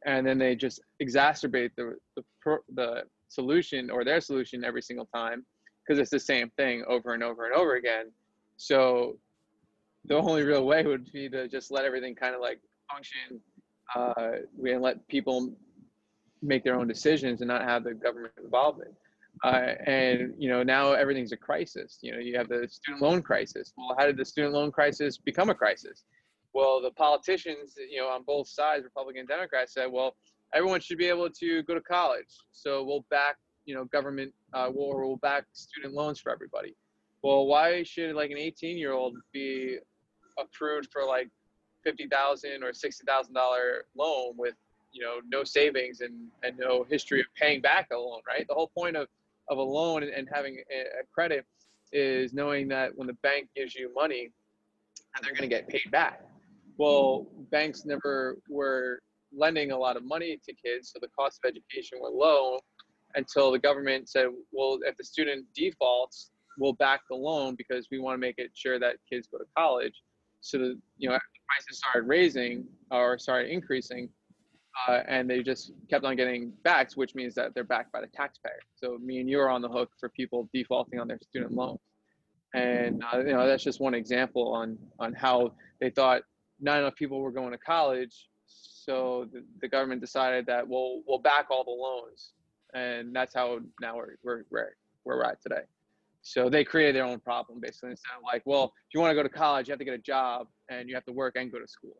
and 0.05 0.25
then 0.25 0.37
they 0.37 0.55
just 0.55 0.81
exacerbate 1.01 1.71
the 1.77 1.95
the 2.15 2.57
the 2.73 3.03
solution 3.27 3.89
or 3.89 4.03
their 4.03 4.21
solution 4.21 4.63
every 4.63 4.81
single 4.81 5.07
time 5.13 5.45
because 5.85 5.99
it's 5.99 6.11
the 6.11 6.19
same 6.19 6.49
thing 6.57 6.83
over 6.87 7.13
and 7.13 7.23
over 7.23 7.45
and 7.45 7.53
over 7.53 7.75
again. 7.75 8.11
So 8.57 9.17
the 10.05 10.15
only 10.15 10.43
real 10.43 10.65
way 10.65 10.83
would 10.83 11.11
be 11.11 11.29
to 11.29 11.47
just 11.47 11.71
let 11.71 11.85
everything 11.85 12.15
kind 12.15 12.35
of 12.35 12.41
like 12.41 12.59
function 12.91 13.41
uh, 13.93 14.31
we 14.57 14.75
let 14.75 15.07
people 15.07 15.53
make 16.41 16.63
their 16.63 16.75
own 16.75 16.87
decisions 16.87 17.41
and 17.41 17.47
not 17.47 17.61
have 17.63 17.83
the 17.83 17.93
government 17.93 18.33
involvement. 18.43 18.93
Uh, 19.43 19.73
and 19.85 20.33
you 20.37 20.47
know 20.47 20.63
now 20.63 20.93
everything's 20.93 21.33
a 21.33 21.37
crisis. 21.37 21.99
You 22.01 22.13
know 22.13 22.19
you 22.19 22.37
have 22.37 22.47
the 22.47 22.67
student 22.69 23.03
loan 23.03 23.21
crisis. 23.21 23.73
Well, 23.77 23.95
how 23.97 24.05
did 24.05 24.17
the 24.17 24.25
student 24.25 24.53
loan 24.53 24.71
crisis 24.71 25.17
become 25.17 25.49
a 25.49 25.55
crisis? 25.55 26.05
Well, 26.53 26.81
the 26.81 26.91
politicians, 26.91 27.73
you 27.91 27.99
know, 27.99 28.07
on 28.07 28.23
both 28.25 28.47
sides, 28.47 28.85
Republican 28.85 29.21
and 29.21 29.27
Democrats, 29.27 29.73
said, 29.73 29.87
well, 29.91 30.15
everyone 30.53 30.79
should 30.79 30.97
be 30.97 31.07
able 31.07 31.29
to 31.29 31.63
go 31.63 31.73
to 31.73 31.81
college, 31.81 32.33
so 32.53 32.81
we'll 32.81 33.05
back, 33.09 33.35
you 33.65 33.75
know, 33.75 33.85
government, 33.85 34.33
uh, 34.53 34.69
we'll, 34.73 34.95
we'll 34.97 35.17
back 35.17 35.45
student 35.53 35.93
loans 35.93 36.19
for 36.19 36.31
everybody. 36.31 36.75
Well, 37.23 37.47
why 37.47 37.83
should 37.83 38.15
like 38.15 38.31
an 38.31 38.37
18-year-old 38.37 39.17
be 39.33 39.77
approved 40.37 40.89
for 40.91 41.05
like 41.05 41.29
fifty 41.83 42.07
thousand 42.07 42.63
or 42.63 42.73
sixty 42.73 43.05
thousand 43.05 43.33
dollar 43.33 43.85
loan 43.95 44.33
with 44.37 44.55
you 44.91 45.03
know 45.03 45.17
no 45.29 45.43
savings 45.43 46.01
and 46.01 46.13
and 46.43 46.57
no 46.57 46.85
history 46.89 47.19
of 47.19 47.27
paying 47.35 47.61
back 47.61 47.87
a 47.91 47.95
loan 47.95 48.19
right 48.27 48.45
the 48.47 48.53
whole 48.53 48.71
point 48.75 48.95
of 48.95 49.07
of 49.49 49.57
a 49.57 49.61
loan 49.61 50.03
and, 50.03 50.11
and 50.11 50.27
having 50.33 50.57
a, 50.71 50.99
a 50.99 51.03
credit 51.13 51.45
is 51.93 52.33
knowing 52.33 52.67
that 52.67 52.91
when 52.95 53.07
the 53.07 53.13
bank 53.21 53.47
gives 53.55 53.75
you 53.75 53.93
money 53.93 54.31
they're 55.21 55.31
going 55.31 55.49
to 55.49 55.55
get 55.55 55.67
paid 55.69 55.89
back 55.91 56.21
well 56.77 57.27
banks 57.51 57.85
never 57.85 58.37
were 58.49 58.99
lending 59.31 59.71
a 59.71 59.77
lot 59.77 59.95
of 59.95 60.03
money 60.03 60.39
to 60.43 60.53
kids 60.53 60.91
so 60.91 60.99
the 61.01 61.07
cost 61.17 61.39
of 61.43 61.49
education 61.49 61.99
were 62.01 62.09
low 62.09 62.59
until 63.15 63.51
the 63.51 63.59
government 63.59 64.09
said 64.09 64.27
well 64.51 64.79
if 64.83 64.95
the 64.97 65.03
student 65.03 65.45
defaults 65.55 66.31
we'll 66.57 66.73
back 66.73 67.01
the 67.09 67.15
loan 67.15 67.55
because 67.55 67.87
we 67.91 67.99
want 67.99 68.15
to 68.15 68.19
make 68.19 68.35
it 68.37 68.51
sure 68.53 68.79
that 68.79 68.95
kids 69.09 69.27
go 69.27 69.37
to 69.37 69.45
college. 69.57 69.93
So 70.41 70.57
the 70.57 70.79
you 70.97 71.09
know 71.09 71.17
prices 71.47 71.77
started 71.77 72.07
raising 72.07 72.65
or 72.91 73.17
started 73.17 73.51
increasing, 73.51 74.09
uh, 74.87 75.01
and 75.07 75.29
they 75.29 75.41
just 75.41 75.71
kept 75.89 76.05
on 76.05 76.15
getting 76.15 76.53
backed, 76.63 76.93
which 76.93 77.15
means 77.15 77.33
that 77.35 77.53
they're 77.53 77.63
backed 77.63 77.91
by 77.91 78.01
the 78.01 78.07
taxpayer. 78.07 78.59
So 78.75 78.97
me 79.03 79.19
and 79.19 79.29
you 79.29 79.39
are 79.39 79.49
on 79.49 79.61
the 79.61 79.69
hook 79.69 79.91
for 79.99 80.09
people 80.09 80.49
defaulting 80.53 80.99
on 80.99 81.07
their 81.07 81.19
student 81.19 81.53
loans, 81.53 81.79
and 82.53 83.03
uh, 83.11 83.19
you 83.19 83.33
know 83.33 83.47
that's 83.47 83.63
just 83.63 83.79
one 83.79 83.93
example 83.93 84.53
on 84.53 84.77
on 84.99 85.13
how 85.13 85.53
they 85.79 85.89
thought 85.89 86.21
not 86.59 86.79
enough 86.79 86.95
people 86.95 87.19
were 87.19 87.31
going 87.31 87.51
to 87.51 87.57
college, 87.57 88.29
so 88.45 89.27
the, 89.33 89.43
the 89.61 89.67
government 89.67 89.99
decided 89.99 90.45
that 90.45 90.67
we'll 90.67 91.01
we'll 91.07 91.19
back 91.19 91.47
all 91.49 91.63
the 91.63 91.71
loans, 91.71 92.33
and 92.75 93.15
that's 93.15 93.33
how 93.33 93.59
now 93.81 93.95
we're 93.95 94.15
we're 94.23 94.43
where 94.51 94.75
we're 95.05 95.23
at 95.23 95.41
today. 95.41 95.63
So 96.21 96.49
they 96.49 96.63
created 96.63 96.95
their 96.95 97.05
own 97.05 97.19
problem 97.19 97.59
basically. 97.61 97.91
Instead 97.91 98.17
of 98.17 98.23
like, 98.23 98.43
well, 98.45 98.65
if 98.65 98.93
you 98.93 98.99
want 98.99 99.11
to 99.11 99.15
go 99.15 99.23
to 99.23 99.29
college, 99.29 99.67
you 99.67 99.71
have 99.71 99.79
to 99.79 99.85
get 99.85 99.93
a 99.93 99.99
job 99.99 100.47
and 100.69 100.89
you 100.89 100.95
have 100.95 101.05
to 101.05 101.13
work 101.13 101.35
and 101.37 101.51
go 101.51 101.59
to 101.59 101.67
school. 101.67 101.97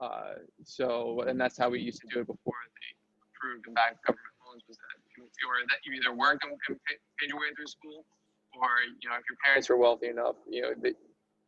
Uh, 0.00 0.40
so, 0.64 1.20
and 1.28 1.38
that's 1.40 1.58
how 1.58 1.68
we 1.68 1.78
used 1.78 2.00
to 2.00 2.08
do 2.12 2.20
it 2.20 2.26
before 2.26 2.54
they 2.74 2.90
approved 3.28 3.64
the 3.66 3.72
back 3.72 4.02
government 4.06 4.34
loans 4.48 4.62
was 4.66 4.76
that 4.78 4.98
you, 5.16 5.24
were, 5.46 5.60
that 5.68 5.78
you 5.84 5.92
either 5.92 6.16
worked 6.16 6.44
and 6.44 6.56
paid 7.20 7.28
your 7.28 7.38
way 7.38 7.46
through 7.54 7.66
school, 7.66 8.04
or 8.58 8.68
you 9.00 9.08
know, 9.08 9.16
if 9.16 9.24
your 9.28 9.36
parents 9.44 9.68
were 9.68 9.76
wealthy 9.76 10.08
enough, 10.08 10.36
you 10.48 10.62
know, 10.62 10.70
they, 10.82 10.94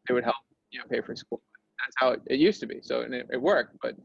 they 0.06 0.14
would 0.14 0.24
help 0.24 0.36
you 0.70 0.78
know 0.78 0.84
pay 0.90 1.00
for 1.00 1.16
school. 1.16 1.40
That's 1.80 1.96
how 1.96 2.10
it, 2.10 2.20
it 2.26 2.38
used 2.38 2.60
to 2.60 2.66
be. 2.66 2.80
So, 2.82 3.00
and 3.00 3.14
it, 3.14 3.26
it 3.32 3.40
worked, 3.40 3.76
but 3.80 3.96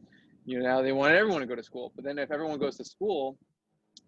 you 0.46 0.58
know, 0.58 0.66
now 0.66 0.82
they 0.82 0.94
want 0.94 1.14
everyone 1.14 1.42
to 1.42 1.48
go 1.48 1.56
to 1.56 1.64
school. 1.64 1.92
But 1.96 2.06
then 2.06 2.18
if 2.18 2.32
everyone 2.32 2.60
goes 2.60 2.78
to 2.78 2.86
school, 2.86 3.38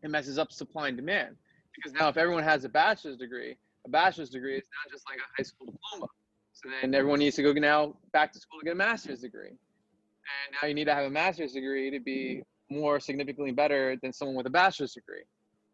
it 0.04 0.10
messes 0.10 0.38
up 0.38 0.52
supply 0.52 0.88
and 0.88 0.98
demand 0.98 1.36
because 1.76 1.94
now 1.94 2.10
if 2.10 2.18
everyone 2.18 2.44
has 2.44 2.64
a 2.64 2.70
bachelor's 2.70 3.18
degree 3.18 3.56
a 3.86 3.90
bachelor's 3.90 4.30
degree 4.30 4.58
is 4.58 4.68
not 4.84 4.92
just 4.92 5.06
like 5.10 5.18
a 5.18 5.28
high 5.38 5.44
school 5.44 5.68
diploma. 5.68 6.08
So 6.54 6.70
then 6.82 6.94
everyone 6.94 7.20
needs 7.20 7.36
to 7.38 7.44
go 7.44 7.54
now 7.54 7.96
back 8.14 8.32
to 8.34 8.40
school 8.40 8.60
to 8.60 8.66
get 8.66 8.74
a 8.74 8.76
master's 8.76 9.22
degree. 9.22 9.50
And 9.50 10.56
now 10.62 10.68
you 10.68 10.74
need 10.74 10.86
to 10.86 10.94
have 10.94 11.06
a 11.06 11.10
master's 11.10 11.54
degree 11.54 11.90
to 11.90 12.00
be 12.00 12.44
more 12.70 13.00
significantly 13.00 13.52
better 13.52 13.98
than 14.02 14.14
someone 14.14 14.36
with 14.36 14.46
a 14.46 14.52
bachelor's 14.52 14.94
degree. 14.94 15.24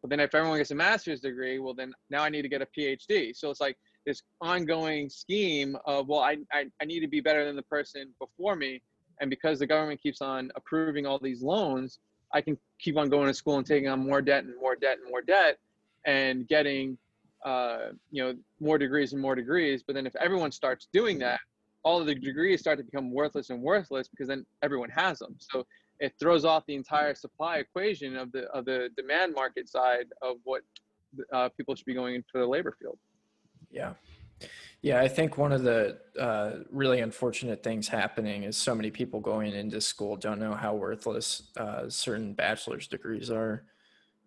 But 0.02 0.10
then 0.10 0.20
if 0.20 0.34
everyone 0.34 0.58
gets 0.58 0.72
a 0.72 0.76
master's 0.76 1.22
degree, 1.22 1.60
well 1.60 1.74
then 1.74 1.94
now 2.10 2.24
I 2.24 2.30
need 2.30 2.44
to 2.44 2.50
get 2.50 2.62
a 2.62 2.68
PhD. 2.78 3.36
So 3.36 3.50
it's 3.50 3.60
like 3.60 3.78
this 4.06 4.22
ongoing 4.40 5.10
scheme 5.10 5.78
of 5.86 6.08
well 6.08 6.22
I, 6.22 6.38
I, 6.54 6.66
I 6.82 6.86
need 6.86 7.02
to 7.02 7.08
be 7.08 7.20
better 7.20 7.46
than 7.46 7.56
the 7.56 7.64
person 7.64 8.14
before 8.20 8.56
me. 8.56 8.82
And 9.20 9.30
because 9.30 9.60
the 9.60 9.68
government 9.68 10.02
keeps 10.02 10.22
on 10.22 10.52
approving 10.56 11.06
all 11.06 11.20
these 11.20 11.42
loans, 11.42 12.00
I 12.34 12.42
can 12.42 12.58
keep 12.80 12.98
on 12.98 13.10
going 13.10 13.28
to 13.28 13.34
school 13.34 13.58
and 13.58 13.66
taking 13.66 13.90
on 13.90 14.06
more 14.06 14.22
debt 14.22 14.44
and 14.44 14.54
more 14.60 14.76
debt 14.76 14.98
and 15.02 15.10
more 15.10 15.22
debt 15.22 15.58
and 16.06 16.48
getting 16.48 16.98
uh, 17.46 17.90
you 18.12 18.24
know 18.24 18.36
more 18.60 18.78
degrees 18.78 19.14
and 19.14 19.22
more 19.22 19.36
degrees. 19.36 19.84
But 19.86 19.96
then 19.96 20.06
if 20.06 20.16
everyone 20.18 20.52
starts 20.52 20.88
doing 20.92 21.20
that 21.20 21.40
all 21.88 22.02
of 22.02 22.06
the 22.06 22.16
degrees 22.16 22.60
start 22.60 22.78
to 22.78 22.84
become 22.84 23.12
worthless 23.12 23.50
and 23.50 23.62
worthless 23.62 24.10
because 24.10 24.28
then 24.28 24.46
everyone 24.62 24.90
has 24.90 25.20
them. 25.20 25.38
So 25.40 25.66
it 26.02 26.14
throws 26.20 26.44
off 26.44 26.66
the 26.68 26.76
entire 26.76 27.16
supply 27.16 27.58
equation 27.58 28.18
of 28.18 28.30
the 28.34 28.44
of 28.58 28.66
the 28.66 28.90
demand 28.98 29.34
market 29.34 29.70
side 29.70 30.08
of 30.22 30.36
what 30.44 30.64
uh, 31.32 31.48
people 31.56 31.76
should 31.76 31.86
be 31.86 31.94
going 31.94 32.16
into 32.16 32.28
the 32.34 32.46
labor 32.46 32.76
field. 32.80 33.00
Yeah 33.72 33.94
yeah 34.82 35.00
i 35.00 35.08
think 35.08 35.38
one 35.38 35.52
of 35.52 35.64
the 35.64 35.98
uh, 36.20 36.64
really 36.72 37.02
unfortunate 37.02 37.64
things 37.64 37.88
happening 37.88 38.44
is 38.44 38.58
so 38.58 38.74
many 38.74 38.90
people 38.90 39.20
going 39.20 39.54
into 39.54 39.80
school 39.80 40.16
don't 40.16 40.40
know 40.40 40.54
how 40.54 40.74
worthless 40.74 41.52
uh, 41.58 41.90
certain 41.90 42.34
bachelor's 42.34 42.88
degrees 42.88 43.30
are. 43.30 43.64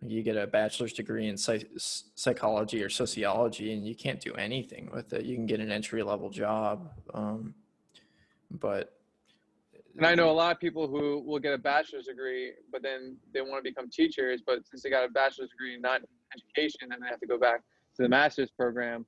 You 0.03 0.23
get 0.23 0.37
a 0.37 0.47
bachelor's 0.47 0.95
degree 0.95 1.29
in 1.29 1.37
psych- 1.37 1.69
psychology 1.77 2.83
or 2.83 2.89
sociology 2.89 3.75
and 3.75 3.87
you 3.87 3.95
can't 3.95 4.19
do 4.21 4.33
anything 4.35 4.89
with 4.95 5.13
it. 5.13 5.27
You 5.27 5.35
can 5.35 5.45
get 5.45 5.61
an 5.61 5.71
entry 5.71 6.03
level 6.03 6.31
job 6.31 6.91
um, 7.13 7.55
but 8.51 8.95
and 9.97 10.07
i 10.07 10.15
know 10.15 10.31
a 10.31 10.33
lot 10.33 10.53
of 10.53 10.61
people 10.61 10.89
who 10.89 11.23
will 11.27 11.39
get 11.39 11.53
a 11.53 11.59
bachelor's 11.59 12.07
degree 12.07 12.53
but 12.73 12.83
then 12.83 13.17
they 13.33 13.41
want 13.41 13.63
to 13.63 13.71
become 13.71 13.89
teachers 13.91 14.41
but 14.45 14.61
since 14.69 14.83
they 14.83 14.91
got 14.91 15.05
a 15.05 15.09
bachelor's 15.09 15.51
degree 15.51 15.79
not 15.79 16.01
education 16.35 16.89
then 16.89 16.99
they 17.01 17.09
have 17.09 17.21
to 17.21 17.27
go 17.27 17.39
back 17.39 17.63
to 17.95 18.03
the 18.03 18.09
master's 18.09 18.51
program 18.51 19.05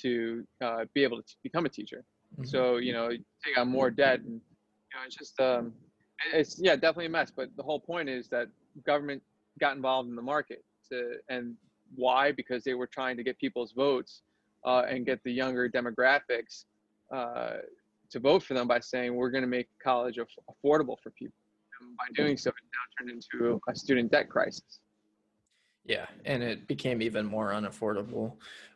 to 0.00 0.44
uh, 0.62 0.84
be 0.94 1.02
able 1.02 1.18
to 1.18 1.34
become 1.42 1.66
a 1.66 1.68
teacher 1.68 2.04
mm-hmm. 2.34 2.44
so 2.44 2.76
you 2.76 2.92
know 2.92 3.08
take 3.10 3.58
on 3.58 3.68
more 3.68 3.90
debt 3.90 4.20
and 4.20 4.34
you 4.34 4.94
know 4.94 5.04
it's 5.06 5.16
just 5.16 5.38
um, 5.40 5.72
it's 6.32 6.58
yeah 6.60 6.74
definitely 6.74 7.06
a 7.06 7.10
mess 7.10 7.30
but 7.34 7.48
the 7.56 7.62
whole 7.62 7.80
point 7.80 8.08
is 8.08 8.28
that 8.28 8.48
government 8.84 9.22
got 9.60 9.76
involved 9.76 10.08
in 10.08 10.16
the 10.16 10.22
market 10.22 10.62
to, 10.90 11.14
and 11.28 11.54
why? 11.94 12.32
Because 12.32 12.64
they 12.64 12.74
were 12.74 12.86
trying 12.86 13.16
to 13.16 13.22
get 13.22 13.38
people's 13.38 13.72
votes 13.72 14.22
uh, 14.64 14.82
and 14.88 15.06
get 15.06 15.22
the 15.24 15.32
younger 15.32 15.68
demographics 15.68 16.64
uh, 17.14 17.58
to 18.10 18.20
vote 18.20 18.42
for 18.42 18.54
them 18.54 18.68
by 18.68 18.80
saying 18.80 19.14
we're 19.14 19.30
going 19.30 19.42
to 19.42 19.48
make 19.48 19.68
college 19.82 20.18
aff- 20.18 20.28
affordable 20.50 20.96
for 21.02 21.10
people. 21.10 21.36
And 21.80 21.96
by 21.96 22.04
doing 22.22 22.36
so, 22.36 22.50
it 22.50 22.54
now 22.72 23.04
turned 23.04 23.10
into 23.10 23.60
a 23.68 23.76
student 23.76 24.10
debt 24.10 24.28
crisis. 24.28 24.80
Yeah, 25.84 26.06
and 26.24 26.42
it 26.42 26.66
became 26.66 27.00
even 27.00 27.26
more 27.26 27.50
unaffordable. 27.50 28.32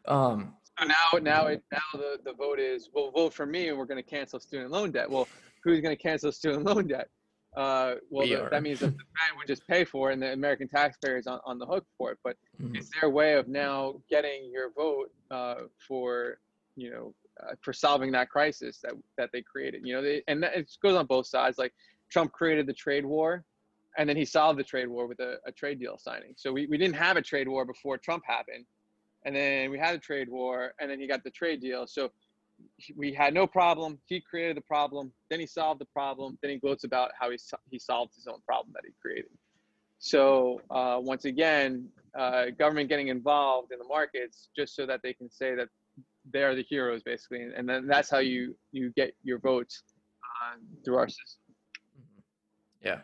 Um, 0.07 0.55
So 0.79 0.87
now, 0.87 1.19
now, 1.21 1.47
it, 1.47 1.63
now 1.73 1.79
the, 1.93 2.19
the 2.25 2.33
vote 2.33 2.59
is, 2.59 2.89
well, 2.95 3.11
vote 3.11 3.35
for 3.35 3.47
me, 3.47 3.69
and 3.69 3.77
we're 3.77 3.85
going 3.85 4.03
to 4.03 4.09
cancel 4.09 4.41
student 4.41 4.71
loan 4.71 4.91
debt. 4.91 5.11
Well, 5.11 5.29
who's 5.63 5.81
going 5.81 5.95
to 5.97 6.03
cancel 6.03 6.33
student 6.33 6.65
loan 6.65 6.87
debt? 6.87 7.09
Uh, 7.57 7.97
well, 8.11 8.27
We 8.27 8.35
the, 8.35 8.49
that 8.51 8.63
means 8.63 8.81
that 8.81 8.97
the 8.97 9.03
Fed 9.03 9.37
would 9.37 9.47
just 9.47 9.67
pay 9.67 9.85
for 9.85 10.11
it, 10.11 10.15
and 10.15 10.23
the 10.23 10.33
American 10.33 10.69
taxpayer 10.69 11.19
is 11.19 11.27
on, 11.27 11.41
on 11.45 11.59
the 11.59 11.67
hook 11.67 11.85
for 11.99 12.13
it. 12.13 12.19
But 12.23 12.37
mhm. 12.63 12.79
is 12.79 12.91
there 12.91 13.11
a 13.11 13.13
way 13.13 13.35
of 13.35 13.49
now 13.49 13.97
getting 14.09 14.51
your 14.53 14.71
vote 14.73 15.11
uh, 15.31 15.63
for, 15.87 16.39
you 16.77 16.91
know, 16.91 17.15
uh, 17.43 17.55
for 17.61 17.73
solving 17.73 18.13
that 18.13 18.31
crisis 18.31 18.79
that 18.83 18.93
that 19.19 19.31
they 19.33 19.43
created? 19.43 19.83
You 19.85 19.95
know, 19.95 20.03
they, 20.03 20.23
and 20.29 20.43
that, 20.43 20.57
it 20.57 20.71
goes 20.83 20.97
on 20.97 21.07
both 21.07 21.27
sides. 21.27 21.59
Like 21.59 21.75
Trump 22.09 22.33
created 22.33 22.67
the 22.67 22.73
trade 22.73 23.05
war, 23.05 23.45
and 23.99 24.09
then 24.09 24.17
he 24.17 24.25
solved 24.25 24.59
the 24.59 24.65
trade 24.65 24.89
war 24.89 25.09
with 25.09 25.19
a, 25.19 25.39
a 25.45 25.53
trade 25.53 25.81
deal 25.81 25.99
signing. 25.99 26.35
So 26.37 26.53
we, 26.53 26.67
we 26.67 26.79
didn't 26.79 26.97
have 26.97 27.17
a 27.17 27.23
trade 27.23 27.49
war 27.49 27.65
before 27.65 27.99
Trump 27.99 28.23
happened, 28.27 28.65
and 29.25 29.35
then 29.35 29.71
we 29.71 29.79
had 29.79 29.95
a 29.95 29.99
trade 29.99 30.29
war, 30.29 30.73
and 30.81 30.91
then 30.91 31.01
he 31.01 31.07
got 31.07 31.23
the 31.25 31.31
trade 31.31 31.61
deal. 31.61 31.87
So 31.87 32.11
we 32.97 33.13
had 33.13 33.35
no 33.35 33.47
problem. 33.47 33.99
He 34.07 34.21
created 34.21 34.57
the 34.57 34.63
problem. 34.63 35.13
Then 35.29 35.41
he 35.41 35.47
solved 35.47 35.81
the 35.81 35.87
problem. 35.87 36.39
Then 36.43 36.51
he 36.53 36.59
gloats 36.59 36.85
about 36.85 37.11
how 37.19 37.31
he 37.31 37.39
he 37.71 37.79
solved 37.79 38.15
his 38.15 38.27
own 38.27 38.41
problem 38.47 38.73
that 38.75 38.83
he 38.85 38.93
created. 39.01 39.31
So 39.99 40.63
uh, 40.71 40.99
once 41.01 41.27
again, 41.27 41.89
uh, 42.19 42.47
government 42.59 42.89
getting 42.89 43.09
involved 43.09 43.73
in 43.73 43.79
the 43.79 43.85
markets 43.85 44.49
just 44.57 44.75
so 44.75 44.87
that 44.87 45.01
they 45.03 45.13
can 45.13 45.31
say 45.31 45.55
that 45.55 45.69
they're 46.33 46.55
the 46.55 46.63
heroes, 46.63 47.03
basically, 47.03 47.47
and 47.55 47.69
then 47.69 47.87
that's 47.87 48.11
how 48.11 48.19
you 48.19 48.55
you 48.73 48.93
get 48.97 49.15
your 49.23 49.39
votes 49.39 49.83
uh, 50.25 50.57
through 50.85 50.97
our 50.97 51.09
system. 51.09 51.55
Yeah. 52.83 53.01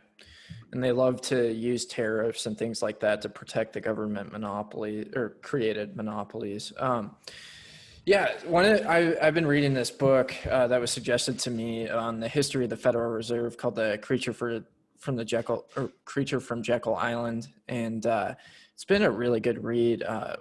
And 0.73 0.83
they 0.83 0.93
love 0.93 1.21
to 1.23 1.53
use 1.53 1.87
tariffs 1.87 2.47
and 2.47 2.59
things 2.59 2.83
like 2.83 3.01
that 3.01 3.23
to 3.23 3.29
protect 3.29 3.73
the 3.73 3.81
government 3.81 4.33
monopoly 4.33 5.09
or 5.15 5.37
created 5.43 5.97
monopolies. 5.97 6.73
Um, 6.79 7.17
yeah, 8.05 8.33
one 8.45 8.65
of, 8.65 8.87
I, 8.87 9.17
I've 9.21 9.35
been 9.35 9.47
reading 9.47 9.75
this 9.75 9.91
book 9.91 10.35
uh, 10.49 10.67
that 10.69 10.81
was 10.81 10.91
suggested 10.91 11.39
to 11.41 11.51
me 11.51 11.89
on 11.89 12.21
the 12.21 12.29
history 12.29 12.65
of 12.65 12.71
the 12.71 12.77
Federal 12.77 13.11
Reserve 13.11 13.57
called 13.57 13.75
"The 13.75 13.99
Creature 14.01 14.33
for, 14.33 14.65
from 14.99 15.17
the 15.17 15.25
Jekyll" 15.25 15.67
or 15.77 15.91
"Creature 16.05 16.41
from 16.41 16.63
Jekyll 16.63 16.95
Island," 16.95 17.49
and 17.69 18.07
uh, 18.07 18.35
it's 18.75 18.85
been 18.85 19.03
a 19.03 19.11
really 19.11 19.41
good 19.41 19.65
read. 19.65 20.05
Uh, 20.05 20.37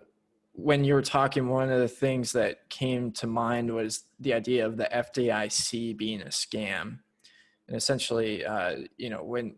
when 0.51 0.83
you 0.83 0.93
were 0.93 1.01
talking, 1.01 1.49
one 1.49 1.71
of 1.71 1.79
the 1.79 1.87
things 1.87 2.31
that 2.33 2.69
came 2.69 3.11
to 3.13 3.25
mind 3.25 3.73
was 3.73 4.03
the 4.19 4.33
idea 4.33 4.65
of 4.65 4.77
the 4.77 4.87
FDIC 4.91 5.97
being 5.97 6.21
a 6.21 6.27
scam 6.27 6.99
and 7.67 7.75
essentially 7.75 8.45
uh, 8.45 8.75
you 8.97 9.09
know 9.09 9.23
when 9.23 9.55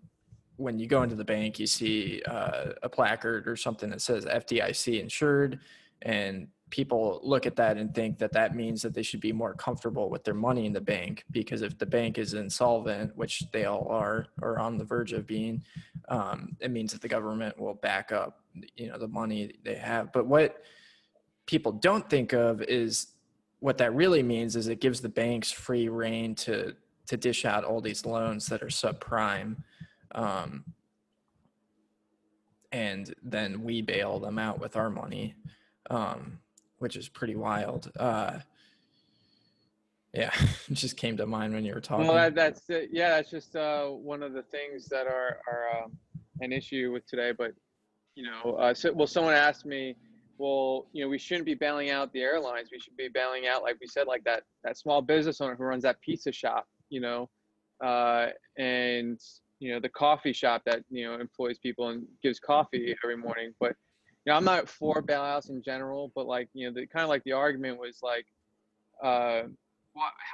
when 0.58 0.78
you 0.80 0.88
go 0.88 1.03
into 1.03 1.16
the 1.16 1.24
bank 1.24 1.60
you 1.60 1.68
see 1.68 2.22
uh, 2.28 2.72
a 2.84 2.89
placard 2.89 3.47
or 3.47 3.55
something 3.55 3.89
that 3.89 4.01
says 4.01 4.26
fdic 4.26 4.99
insured 4.99 5.60
and 6.03 6.47
people 6.70 7.22
look 7.24 7.45
at 7.45 7.55
that 7.55 7.78
and 7.78 7.95
think 7.95 8.18
that 8.18 8.34
that 8.34 8.53
means 8.53 8.82
that 8.82 8.93
they 8.93 9.01
should 9.01 9.22
be 9.22 9.32
more 9.32 9.53
comfortable 9.53 10.10
with 10.10 10.24
their 10.26 10.34
money 10.34 10.66
in 10.66 10.74
the 10.74 10.82
bank 10.82 11.24
because 11.32 11.62
if 11.62 11.78
the 11.78 11.86
bank 11.86 12.18
is 12.18 12.34
insolvent 12.34 13.16
which 13.16 13.43
they 13.53 13.64
all 13.64 13.88
are 13.88 14.28
or 14.41 14.60
on 14.60 14.78
the 14.78 14.84
verge 14.84 15.14
of 15.14 15.26
being 15.26 15.64
um, 16.10 16.58
it 16.60 16.70
means 16.70 16.91
that 16.91 17.01
the 17.01 17.08
government 17.08 17.58
will 17.58 17.76
back 17.76 18.12
up 18.12 18.41
you 18.76 18.88
know 18.88 18.97
the 18.97 19.08
money 19.08 19.53
they 19.64 19.76
have. 19.76 20.12
But 20.12 20.28
what 20.28 20.64
people 21.45 21.72
don't 21.72 22.10
think 22.10 22.34
of 22.34 22.62
is 22.62 23.08
what 23.60 23.78
that 23.80 23.93
really 23.93 24.24
means 24.24 24.55
is 24.55 24.68
it 24.68 24.82
gives 24.82 25.01
the 25.01 25.10
banks 25.10 25.51
free 25.51 25.89
rein 25.89 26.36
to 26.36 26.76
to 27.08 27.18
dish 27.18 27.45
out 27.45 27.64
all 27.64 27.80
these 27.80 28.05
loans 28.05 28.47
that 28.47 28.62
are 28.62 28.68
subprime 28.68 29.55
um, 30.14 30.64
and 32.72 33.14
then 33.24 33.64
we 33.64 33.82
bail 33.82 34.20
them 34.20 34.38
out 34.38 34.60
with 34.60 34.76
our 34.76 34.89
money 34.89 35.36
um, 35.89 36.39
which 36.80 36.95
is 36.95 37.08
pretty 37.08 37.36
wild 37.36 37.91
uh, 37.99 38.38
yeah 40.14 40.32
it 40.70 40.74
just 40.74 40.97
came 40.97 41.18
to 41.18 41.26
mind 41.26 41.53
when 41.53 41.64
you 41.64 41.74
were 41.74 41.82
talking 41.82 42.08
Well, 42.08 42.16
that, 42.16 42.36
that's 42.36 42.64
yeah, 42.91 43.10
that's 43.12 43.30
just 43.30 43.55
uh, 43.55 43.86
one 43.86 44.24
of 44.24 44.34
the 44.34 44.43
things 44.43 44.88
that 44.89 45.08
are 45.08 45.39
are 45.47 45.84
um, 45.84 45.97
an 46.41 46.51
issue 46.51 46.91
with 46.91 47.05
today. 47.08 47.32
But 47.38 47.53
you 48.16 48.24
know, 48.24 48.55
uh, 48.55 48.74
so, 48.74 48.91
well, 48.93 49.08
someone 49.08 49.36
asked 49.36 49.66
me, 49.66 49.95
well, 50.38 50.88
you 50.91 51.03
know, 51.03 51.10
we 51.10 51.18
shouldn't 51.18 51.45
be 51.45 51.53
bailing 51.53 51.91
out 51.91 52.12
the 52.14 52.22
airlines. 52.22 52.70
We 52.72 52.80
should 52.80 52.97
be 52.97 53.10
bailing 53.14 53.47
out, 53.47 53.64
like 53.64 53.78
we 53.80 53.88
said, 53.88 54.08
like 54.08 54.24
that 54.24 54.43
that 54.64 54.78
small 54.78 55.01
business 55.01 55.41
owner 55.41 55.55
who 55.55 55.64
runs 55.64 55.84
that 55.84 56.01
pizza 56.01 56.32
shop, 56.32 56.66
you 56.89 57.01
know, 57.01 57.30
uh, 57.84 58.28
and 58.58 59.20
you 59.60 59.74
know 59.74 59.80
the 59.80 59.89
coffee 59.89 60.34
shop 60.34 60.62
that 60.66 60.84
you 60.89 61.05
know 61.05 61.16
employs 61.16 61.58
people 61.58 61.89
and 61.89 62.05
gives 62.22 62.39
coffee 62.39 62.95
every 63.03 63.18
morning. 63.18 63.53
But 63.60 63.76
you 64.26 64.32
know, 64.32 64.38
I'm 64.38 64.45
not 64.45 64.68
for 64.68 65.01
bailouts 65.01 65.49
in 65.49 65.62
general, 65.64 66.12
but 66.16 66.28
like 66.28 66.49
you 66.53 66.68
know, 66.68 66.74
the 66.74 66.88
kind 66.88 67.03
of 67.03 67.10
like 67.10 67.24
the 67.24 67.34
argument 67.34 67.80
was 67.80 67.99
like. 68.01 68.26
Uh, 69.03 69.43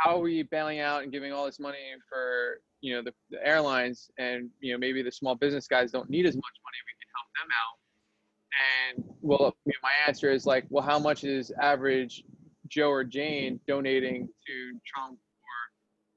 how 0.03 0.17
are 0.17 0.21
we 0.21 0.43
bailing 0.43 0.80
out 0.80 1.03
and 1.03 1.11
giving 1.11 1.32
all 1.32 1.45
this 1.45 1.59
money 1.59 1.78
for 2.09 2.59
you 2.82 2.93
know 2.93 3.01
the, 3.01 3.13
the 3.32 3.45
airlines 3.45 4.11
and 4.19 4.49
you 4.59 4.74
know 4.74 4.78
maybe 4.78 5.01
the 5.01 5.11
small 5.11 5.36
business 5.36 5.67
guys 5.67 5.91
don't 5.91 6.09
need 6.09 6.26
as 6.26 6.36
much 6.36 6.43
money 6.65 6.78
we 6.86 6.93
can 6.99 7.09
help 7.15 7.28
them 7.39 7.49
out 7.61 9.05
and 9.07 9.15
well 9.21 9.55
you 9.65 9.71
know, 9.71 9.80
my 9.82 9.91
answer 10.07 10.32
is 10.32 10.45
like 10.45 10.65
well 10.69 10.84
how 10.84 10.99
much 10.99 11.24
is 11.24 11.51
average 11.61 12.24
joe 12.67 12.89
or 12.89 13.03
jane 13.03 13.59
donating 13.67 14.28
to 14.45 14.80
trump 14.86 15.17
or 15.17 15.59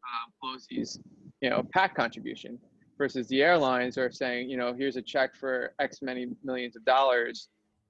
uh, 0.09 0.57
pelosi's 0.57 0.99
you 1.41 1.49
know 1.49 1.63
pac 1.73 1.95
contribution 1.95 2.59
versus 2.99 3.29
the 3.29 3.43
airlines 3.43 3.99
are 3.99 4.11
saying 4.11 4.49
you 4.49 4.57
know 4.57 4.73
here's 4.73 4.97
a 4.97 5.03
check 5.03 5.35
for 5.35 5.75
x 5.81 6.03
many 6.03 6.29
millions 6.43 6.77
of 6.77 6.85
dollars 6.85 7.49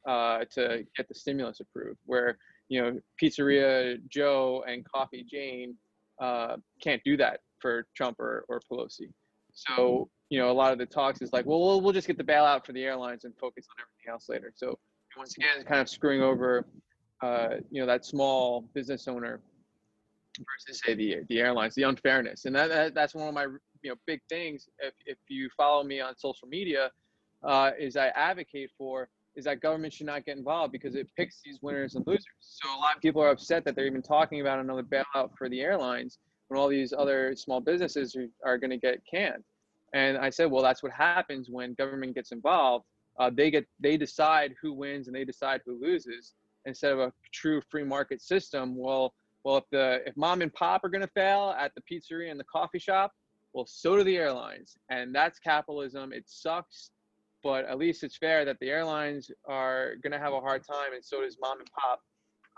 uh, 0.08 0.44
to 0.50 0.84
get 0.96 1.08
the 1.08 1.14
stimulus 1.14 1.60
approved 1.60 1.98
where 2.06 2.38
you 2.68 2.82
know, 2.82 3.00
Pizzeria 3.20 3.98
Joe 4.08 4.64
and 4.66 4.84
Coffee 4.84 5.24
Jane 5.28 5.74
uh, 6.20 6.56
can't 6.82 7.02
do 7.04 7.16
that 7.16 7.40
for 7.60 7.86
Trump 7.94 8.18
or, 8.18 8.44
or 8.48 8.60
Pelosi. 8.70 9.12
So, 9.52 10.08
you 10.28 10.38
know, 10.38 10.50
a 10.50 10.52
lot 10.52 10.72
of 10.72 10.78
the 10.78 10.86
talks 10.86 11.22
is 11.22 11.32
like, 11.32 11.46
well, 11.46 11.60
we'll, 11.60 11.80
we'll 11.80 11.92
just 11.92 12.06
get 12.06 12.18
the 12.18 12.24
bailout 12.24 12.66
for 12.66 12.72
the 12.72 12.84
airlines 12.84 13.24
and 13.24 13.34
focus 13.38 13.66
on 13.70 13.82
everything 13.82 14.12
else 14.12 14.28
later. 14.28 14.52
So 14.54 14.78
once 15.16 15.36
again, 15.36 15.64
kind 15.64 15.80
of 15.80 15.88
screwing 15.88 16.22
over, 16.22 16.66
uh, 17.22 17.56
you 17.70 17.80
know, 17.80 17.86
that 17.86 18.04
small 18.04 18.62
business 18.74 19.08
owner 19.08 19.40
versus 20.38 20.82
say 20.84 20.94
the 20.94 21.22
the 21.30 21.40
airlines, 21.40 21.74
the 21.74 21.84
unfairness, 21.84 22.44
and 22.44 22.54
that, 22.54 22.68
that 22.68 22.94
that's 22.94 23.14
one 23.14 23.28
of 23.28 23.32
my 23.32 23.46
you 23.86 23.92
know 23.92 23.96
big 24.06 24.20
things. 24.28 24.68
If 24.80 24.94
if 25.06 25.18
you 25.28 25.48
follow 25.56 25.84
me 25.84 26.00
on 26.00 26.16
social 26.16 26.48
media, 26.48 26.90
uh, 27.44 27.70
is 27.78 27.96
I 27.96 28.08
advocate 28.08 28.70
for 28.76 29.08
is 29.36 29.44
that 29.44 29.60
government 29.60 29.92
should 29.92 30.06
not 30.06 30.24
get 30.24 30.36
involved 30.36 30.72
because 30.72 30.96
it 30.96 31.06
picks 31.16 31.40
these 31.44 31.58
winners 31.62 31.94
and 31.94 32.04
losers. 32.06 32.24
So 32.40 32.68
a 32.68 32.80
lot 32.80 32.96
of 32.96 33.02
people 33.02 33.22
are 33.22 33.28
upset 33.28 33.64
that 33.66 33.76
they're 33.76 33.86
even 33.86 34.02
talking 34.02 34.40
about 34.40 34.58
another 34.58 34.82
bailout 34.82 35.30
for 35.38 35.48
the 35.48 35.60
airlines 35.60 36.18
when 36.48 36.58
all 36.58 36.68
these 36.68 36.94
other 36.96 37.36
small 37.36 37.60
businesses 37.60 38.16
are, 38.16 38.28
are 38.44 38.58
going 38.58 38.70
to 38.70 38.78
get 38.78 39.02
canned. 39.08 39.44
And 39.92 40.16
I 40.16 40.30
said, 40.30 40.50
well, 40.50 40.62
that's 40.62 40.82
what 40.82 40.92
happens 40.92 41.48
when 41.50 41.74
government 41.74 42.14
gets 42.14 42.32
involved. 42.32 42.86
Uh, 43.20 43.30
they 43.32 43.50
get 43.50 43.66
they 43.78 43.96
decide 43.96 44.54
who 44.60 44.72
wins 44.72 45.06
and 45.06 45.14
they 45.14 45.24
decide 45.24 45.60
who 45.64 45.80
loses 45.80 46.32
instead 46.64 46.92
of 46.92 46.98
a 46.98 47.12
true 47.32 47.62
free 47.70 47.84
market 47.84 48.20
system. 48.20 48.74
Well, 48.76 49.14
well, 49.44 49.58
if 49.58 49.64
the 49.70 50.02
if 50.06 50.16
mom 50.16 50.42
and 50.42 50.52
pop 50.52 50.82
are 50.82 50.88
going 50.88 51.02
to 51.02 51.12
fail 51.14 51.54
at 51.56 51.72
the 51.76 51.82
pizzeria 51.88 52.32
and 52.32 52.40
the 52.40 52.44
coffee 52.44 52.80
shop, 52.80 53.12
well, 53.56 53.66
so 53.66 53.96
do 53.96 54.04
the 54.04 54.16
airlines, 54.16 54.76
and 54.90 55.14
that's 55.14 55.38
capitalism. 55.38 56.12
It 56.12 56.24
sucks 56.26 56.90
but 57.46 57.64
at 57.66 57.78
least 57.78 58.02
it's 58.02 58.16
fair 58.16 58.44
that 58.44 58.58
the 58.58 58.68
airlines 58.68 59.30
are 59.48 59.94
going 60.02 60.10
to 60.10 60.18
have 60.18 60.32
a 60.32 60.40
hard 60.40 60.66
time, 60.66 60.94
and 60.94 61.04
so 61.04 61.22
does 61.22 61.36
mom 61.40 61.60
and 61.60 61.70
pop 61.70 62.00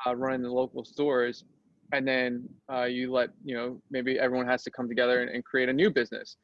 uh, 0.06 0.16
running 0.16 0.40
the 0.40 0.50
local 0.50 0.82
stores. 0.82 1.44
And 1.92 2.08
then 2.08 2.48
uh, 2.72 2.84
you 2.84 3.12
let 3.12 3.28
you 3.44 3.54
know 3.54 3.82
maybe 3.90 4.18
everyone 4.18 4.46
has 4.46 4.62
to 4.62 4.70
come 4.70 4.88
together 4.88 5.20
and, 5.20 5.30
and 5.30 5.44
create 5.44 5.68
a 5.68 5.74
new 5.74 5.90
business. 5.90 6.36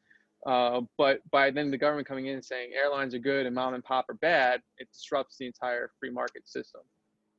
Uh, 0.45 0.81
but 0.95 1.21
by 1.31 1.49
then 1.49 1.71
the 1.71 1.77
government 1.77 2.07
coming 2.07 2.27
in 2.27 2.35
and 2.35 2.45
saying 2.45 2.69
airlines 2.79 3.15
are 3.15 3.19
good 3.19 3.47
and 3.47 3.55
mom 3.55 3.73
and 3.73 3.83
pop 3.83 4.05
are 4.09 4.15
bad, 4.15 4.61
it 4.77 4.87
disrupts 4.93 5.37
the 5.39 5.47
entire 5.47 5.89
free 5.99 6.11
market 6.11 6.47
system. 6.47 6.81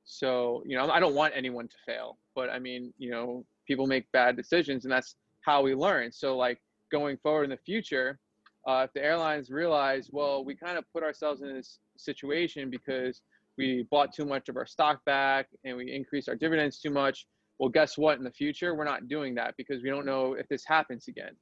So 0.04 0.64
you 0.66 0.76
know 0.76 0.90
I 0.90 0.98
don't 0.98 1.14
want 1.14 1.34
anyone 1.36 1.68
to 1.68 1.76
fail, 1.86 2.18
but 2.34 2.50
I 2.50 2.58
mean 2.58 2.92
you 2.98 3.12
know 3.12 3.44
people 3.64 3.86
make 3.86 4.10
bad 4.10 4.36
decisions, 4.36 4.84
and 4.84 4.92
that's 4.92 5.14
how 5.42 5.62
we 5.62 5.72
learn. 5.76 6.10
So 6.10 6.36
like 6.36 6.58
going 6.90 7.16
forward 7.18 7.44
in 7.44 7.50
the 7.50 7.56
future, 7.56 8.18
uh, 8.66 8.84
if 8.86 8.92
the 8.92 9.04
airlines 9.04 9.50
realize, 9.50 10.10
well, 10.12 10.44
we 10.44 10.54
kind 10.54 10.76
of 10.76 10.84
put 10.92 11.02
ourselves 11.02 11.42
in 11.42 11.54
this 11.54 11.78
situation 11.96 12.70
because 12.70 13.22
we 13.56 13.86
bought 13.90 14.12
too 14.12 14.24
much 14.24 14.48
of 14.48 14.56
our 14.56 14.66
stock 14.66 15.04
back 15.04 15.46
and 15.64 15.76
we 15.76 15.92
increased 15.92 16.28
our 16.28 16.34
dividends 16.34 16.78
too 16.80 16.90
much. 16.90 17.26
Well, 17.58 17.70
guess 17.70 17.96
what? 17.96 18.18
In 18.18 18.24
the 18.24 18.30
future, 18.30 18.74
we're 18.74 18.84
not 18.84 19.08
doing 19.08 19.34
that 19.36 19.54
because 19.56 19.82
we 19.82 19.88
don't 19.88 20.04
know 20.04 20.34
if 20.34 20.46
this 20.48 20.64
happens 20.66 21.08
again. 21.08 21.34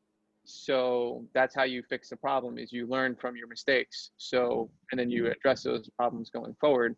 So 0.45 1.25
that's 1.35 1.55
how 1.55 1.65
you 1.65 1.83
fix 1.89 2.11
the 2.11 2.17
problem: 2.17 2.59
is 2.59 2.71
you 2.71 2.87
learn 2.87 3.17
from 3.17 3.37
your 3.37 3.49
mistakes. 3.49 4.11
So 4.19 4.71
and 4.93 5.01
then 5.01 5.11
you 5.11 5.31
address 5.31 5.63
those 5.63 5.89
problems 5.97 6.29
going 6.31 6.55
forward. 6.61 6.95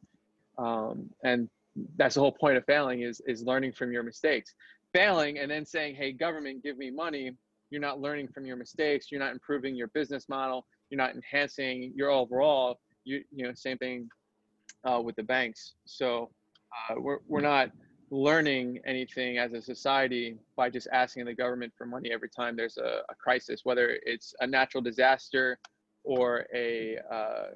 Um, 0.59 1.09
and 1.22 1.49
that's 1.97 2.16
the 2.16 2.20
whole 2.20 2.32
point 2.32 2.57
of 2.57 2.64
failing 2.64 3.03
is 3.03 3.22
is 3.26 3.44
learning 3.44 3.72
from 3.72 3.92
your 3.92 4.03
mistakes. 4.03 4.55
failing 4.92 5.38
and 5.38 5.51
then 5.51 5.64
saying, 5.64 5.94
"Hey, 5.94 6.12
government, 6.12 6.62
give 6.64 6.76
me 6.76 6.90
money." 6.90 7.30
You're 7.71 7.81
not 7.81 8.01
learning 8.01 8.29
from 8.29 8.47
your 8.47 8.57
mistakes. 8.57 9.11
You're 9.11 9.21
not 9.21 9.33
improving 9.33 9.75
your 9.75 9.89
business 9.89 10.29
model. 10.29 10.67
You're 10.91 10.99
not 10.99 11.14
enhancing 11.14 11.93
your 11.95 12.11
overall. 12.11 12.79
You 13.05 13.23
you 13.31 13.45
know 13.47 13.53
same 13.55 13.79
thing 13.79 14.09
uh, 14.85 15.01
with 15.01 15.17
the 15.17 15.23
banks. 15.23 15.75
So 15.85 16.31
uh, 16.91 17.01
we're 17.01 17.19
we're 17.29 17.41
not 17.41 17.71
learning 18.11 18.79
anything 18.87 19.39
as 19.39 19.53
a 19.53 19.61
society 19.61 20.39
by 20.57 20.71
just 20.71 20.87
asking 20.93 21.25
the 21.25 21.35
government 21.35 21.73
for 21.77 21.87
money 21.87 22.12
every 22.12 22.29
time 22.29 22.57
there's 22.57 22.77
a, 22.77 23.01
a 23.09 23.14
crisis, 23.17 23.62
whether 23.64 23.99
it's 24.05 24.33
a 24.41 24.47
natural 24.47 24.81
disaster 24.81 25.59
or 26.05 26.47
a 26.55 26.99
uh, 27.12 27.49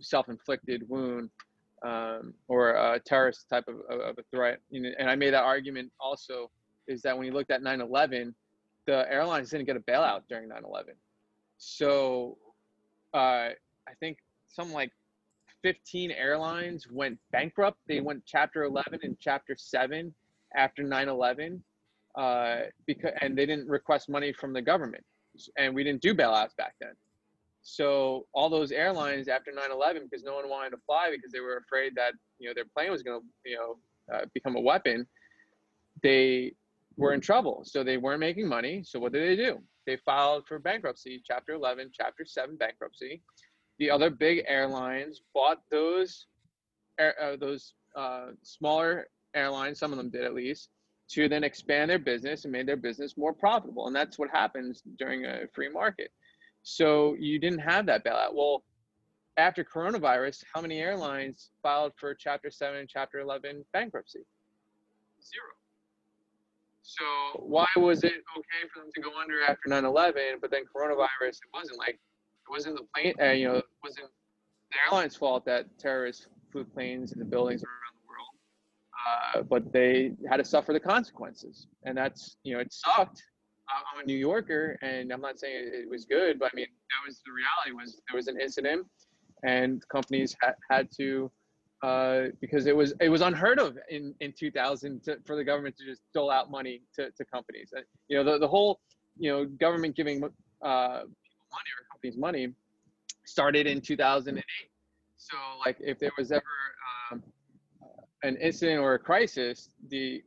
self-inflicted 0.00 0.88
wound 0.88 1.30
um, 1.82 2.34
or 2.48 2.70
a 2.70 3.00
terrorist 3.00 3.48
type 3.48 3.64
of, 3.68 3.76
of 3.90 4.18
a 4.18 4.22
threat. 4.30 4.58
You 4.70 4.82
know, 4.82 4.90
and 4.98 5.08
I 5.08 5.14
made 5.14 5.32
that 5.34 5.44
argument 5.44 5.92
also 6.00 6.50
is 6.88 7.02
that 7.02 7.16
when 7.16 7.26
you 7.26 7.32
looked 7.32 7.50
at 7.50 7.62
9/11, 7.62 8.34
the 8.90 9.08
airlines 9.08 9.50
didn't 9.50 9.66
get 9.66 9.76
a 9.76 9.80
bailout 9.80 10.22
during 10.28 10.48
9/11. 10.48 10.96
So 11.58 12.36
uh, 13.14 13.50
I 13.90 13.94
think 14.00 14.18
some 14.48 14.72
like 14.72 14.90
15 15.62 16.10
airlines 16.10 16.88
went 16.90 17.16
bankrupt. 17.30 17.78
They 17.86 18.00
went 18.00 18.24
Chapter 18.26 18.64
11 18.64 19.00
and 19.04 19.16
Chapter 19.20 19.54
7 19.56 20.12
after 20.56 20.82
9/11 20.82 21.60
uh, 22.16 22.56
because 22.84 23.12
and 23.20 23.38
they 23.38 23.46
didn't 23.46 23.68
request 23.68 24.08
money 24.08 24.32
from 24.32 24.52
the 24.52 24.62
government, 24.62 25.04
and 25.56 25.72
we 25.72 25.84
didn't 25.84 26.02
do 26.02 26.12
bailouts 26.12 26.56
back 26.56 26.74
then. 26.80 26.94
So 27.62 28.26
all 28.32 28.48
those 28.48 28.72
airlines 28.72 29.28
after 29.28 29.52
9/11, 29.52 30.10
because 30.10 30.24
no 30.24 30.34
one 30.34 30.48
wanted 30.48 30.70
to 30.70 30.78
fly 30.84 31.12
because 31.14 31.30
they 31.30 31.40
were 31.40 31.58
afraid 31.58 31.94
that 31.94 32.14
you 32.40 32.48
know 32.48 32.54
their 32.56 32.68
plane 32.74 32.90
was 32.90 33.04
going 33.04 33.20
to 33.20 33.50
you 33.50 33.56
know 33.56 33.70
uh, 34.12 34.24
become 34.34 34.56
a 34.56 34.60
weapon, 34.60 35.06
they 36.02 36.54
were 37.00 37.14
in 37.14 37.20
trouble. 37.20 37.62
So 37.64 37.82
they 37.82 37.96
weren't 37.96 38.20
making 38.20 38.46
money. 38.46 38.82
So 38.84 39.00
what 39.00 39.12
did 39.12 39.26
they 39.26 39.42
do? 39.42 39.58
They 39.86 39.96
filed 39.96 40.46
for 40.46 40.58
bankruptcy, 40.58 41.22
Chapter 41.24 41.54
11, 41.54 41.90
Chapter 41.92 42.24
7 42.24 42.56
bankruptcy. 42.56 43.22
The 43.78 43.90
other 43.90 44.10
big 44.10 44.44
airlines 44.46 45.22
bought 45.34 45.62
those 45.70 46.26
uh, 47.00 47.36
those 47.40 47.72
uh, 47.96 48.26
smaller 48.42 49.08
airlines. 49.34 49.78
Some 49.78 49.90
of 49.90 49.96
them 49.96 50.10
did 50.10 50.24
at 50.24 50.34
least 50.34 50.68
to 51.12 51.28
then 51.28 51.42
expand 51.42 51.90
their 51.90 51.98
business 51.98 52.44
and 52.44 52.52
made 52.52 52.68
their 52.68 52.76
business 52.76 53.16
more 53.16 53.32
profitable. 53.32 53.86
And 53.86 53.96
that's 53.96 54.18
what 54.18 54.28
happens 54.30 54.82
during 54.98 55.24
a 55.24 55.48
free 55.54 55.70
market. 55.70 56.10
So 56.62 57.16
you 57.18 57.38
didn't 57.38 57.60
have 57.60 57.86
that 57.86 58.04
bailout. 58.04 58.34
Well, 58.34 58.62
after 59.38 59.64
coronavirus, 59.64 60.44
how 60.52 60.60
many 60.60 60.78
airlines 60.78 61.50
filed 61.62 61.92
for 61.96 62.14
Chapter 62.14 62.50
7 62.50 62.78
and 62.78 62.88
Chapter 62.88 63.20
11 63.20 63.64
bankruptcy? 63.72 64.20
Zero. 65.22 65.52
So 66.82 67.04
why 67.40 67.66
was 67.76 68.04
it 68.04 68.12
okay 68.12 68.68
for 68.72 68.80
them 68.80 68.90
to 68.94 69.00
go 69.00 69.10
under 69.20 69.42
after 69.42 69.68
9/11, 69.68 70.40
but 70.40 70.50
then 70.50 70.62
coronavirus? 70.74 71.36
It 71.42 71.50
wasn't 71.52 71.78
like 71.78 71.94
it 71.94 72.50
wasn't 72.50 72.76
the 72.76 72.86
plane. 72.94 73.14
Uh, 73.20 73.32
you 73.32 73.48
know, 73.48 73.56
it 73.56 73.64
wasn't 73.82 74.08
the 74.70 74.76
airline's 74.84 75.16
fault 75.16 75.44
that 75.44 75.66
terrorists 75.78 76.26
flew 76.50 76.64
planes 76.64 77.12
into 77.12 77.24
buildings 77.24 77.62
around 77.62 77.94
the 77.94 78.08
world, 78.08 78.28
uh, 79.06 79.42
but 79.42 79.72
they 79.72 80.12
had 80.28 80.38
to 80.38 80.44
suffer 80.44 80.72
the 80.72 80.80
consequences, 80.80 81.68
and 81.84 81.96
that's 81.96 82.36
you 82.42 82.54
know 82.54 82.60
it 82.60 82.72
sucked 82.72 83.22
I'm 83.70 84.02
a 84.02 84.06
New 84.06 84.16
Yorker, 84.16 84.78
and 84.82 85.12
I'm 85.12 85.20
not 85.20 85.38
saying 85.38 85.70
it 85.72 85.88
was 85.88 86.04
good, 86.04 86.38
but 86.38 86.50
I 86.52 86.56
mean 86.56 86.66
that 86.66 87.06
was 87.06 87.20
the 87.24 87.32
reality. 87.32 87.82
Was 87.82 88.00
there 88.08 88.16
was 88.16 88.28
an 88.28 88.40
incident, 88.40 88.86
and 89.44 89.86
companies 89.88 90.36
ha- 90.42 90.54
had 90.70 90.88
to 90.96 91.30
uh, 91.82 92.24
because 92.40 92.66
it 92.66 92.76
was 92.76 92.92
it 93.00 93.08
was 93.08 93.22
unheard 93.22 93.58
of 93.58 93.78
in 93.88 94.14
in 94.20 94.32
2000 94.32 95.02
to, 95.04 95.18
for 95.24 95.36
the 95.36 95.44
government 95.44 95.76
to 95.78 95.84
just 95.84 96.02
dole 96.12 96.30
out 96.30 96.50
money 96.50 96.82
to, 96.94 97.10
to 97.12 97.24
companies. 97.24 97.72
You 98.08 98.18
know 98.18 98.32
the, 98.32 98.38
the 98.38 98.48
whole 98.48 98.80
you 99.18 99.30
know 99.30 99.44
government 99.46 99.96
giving 99.96 100.22
uh, 100.22 100.28
people 101.00 101.46
money 101.50 101.70
or 101.76 101.86
companies 101.90 102.16
money 102.18 102.48
started 103.24 103.66
in 103.66 103.80
2008. 103.80 104.44
So 105.16 105.36
like 105.64 105.76
if 105.80 105.98
there 105.98 106.12
was 106.18 106.32
ever 106.32 106.42
um, 107.12 107.22
an 108.22 108.36
incident 108.36 108.80
or 108.80 108.94
a 108.94 108.98
crisis, 108.98 109.70
the 109.88 110.22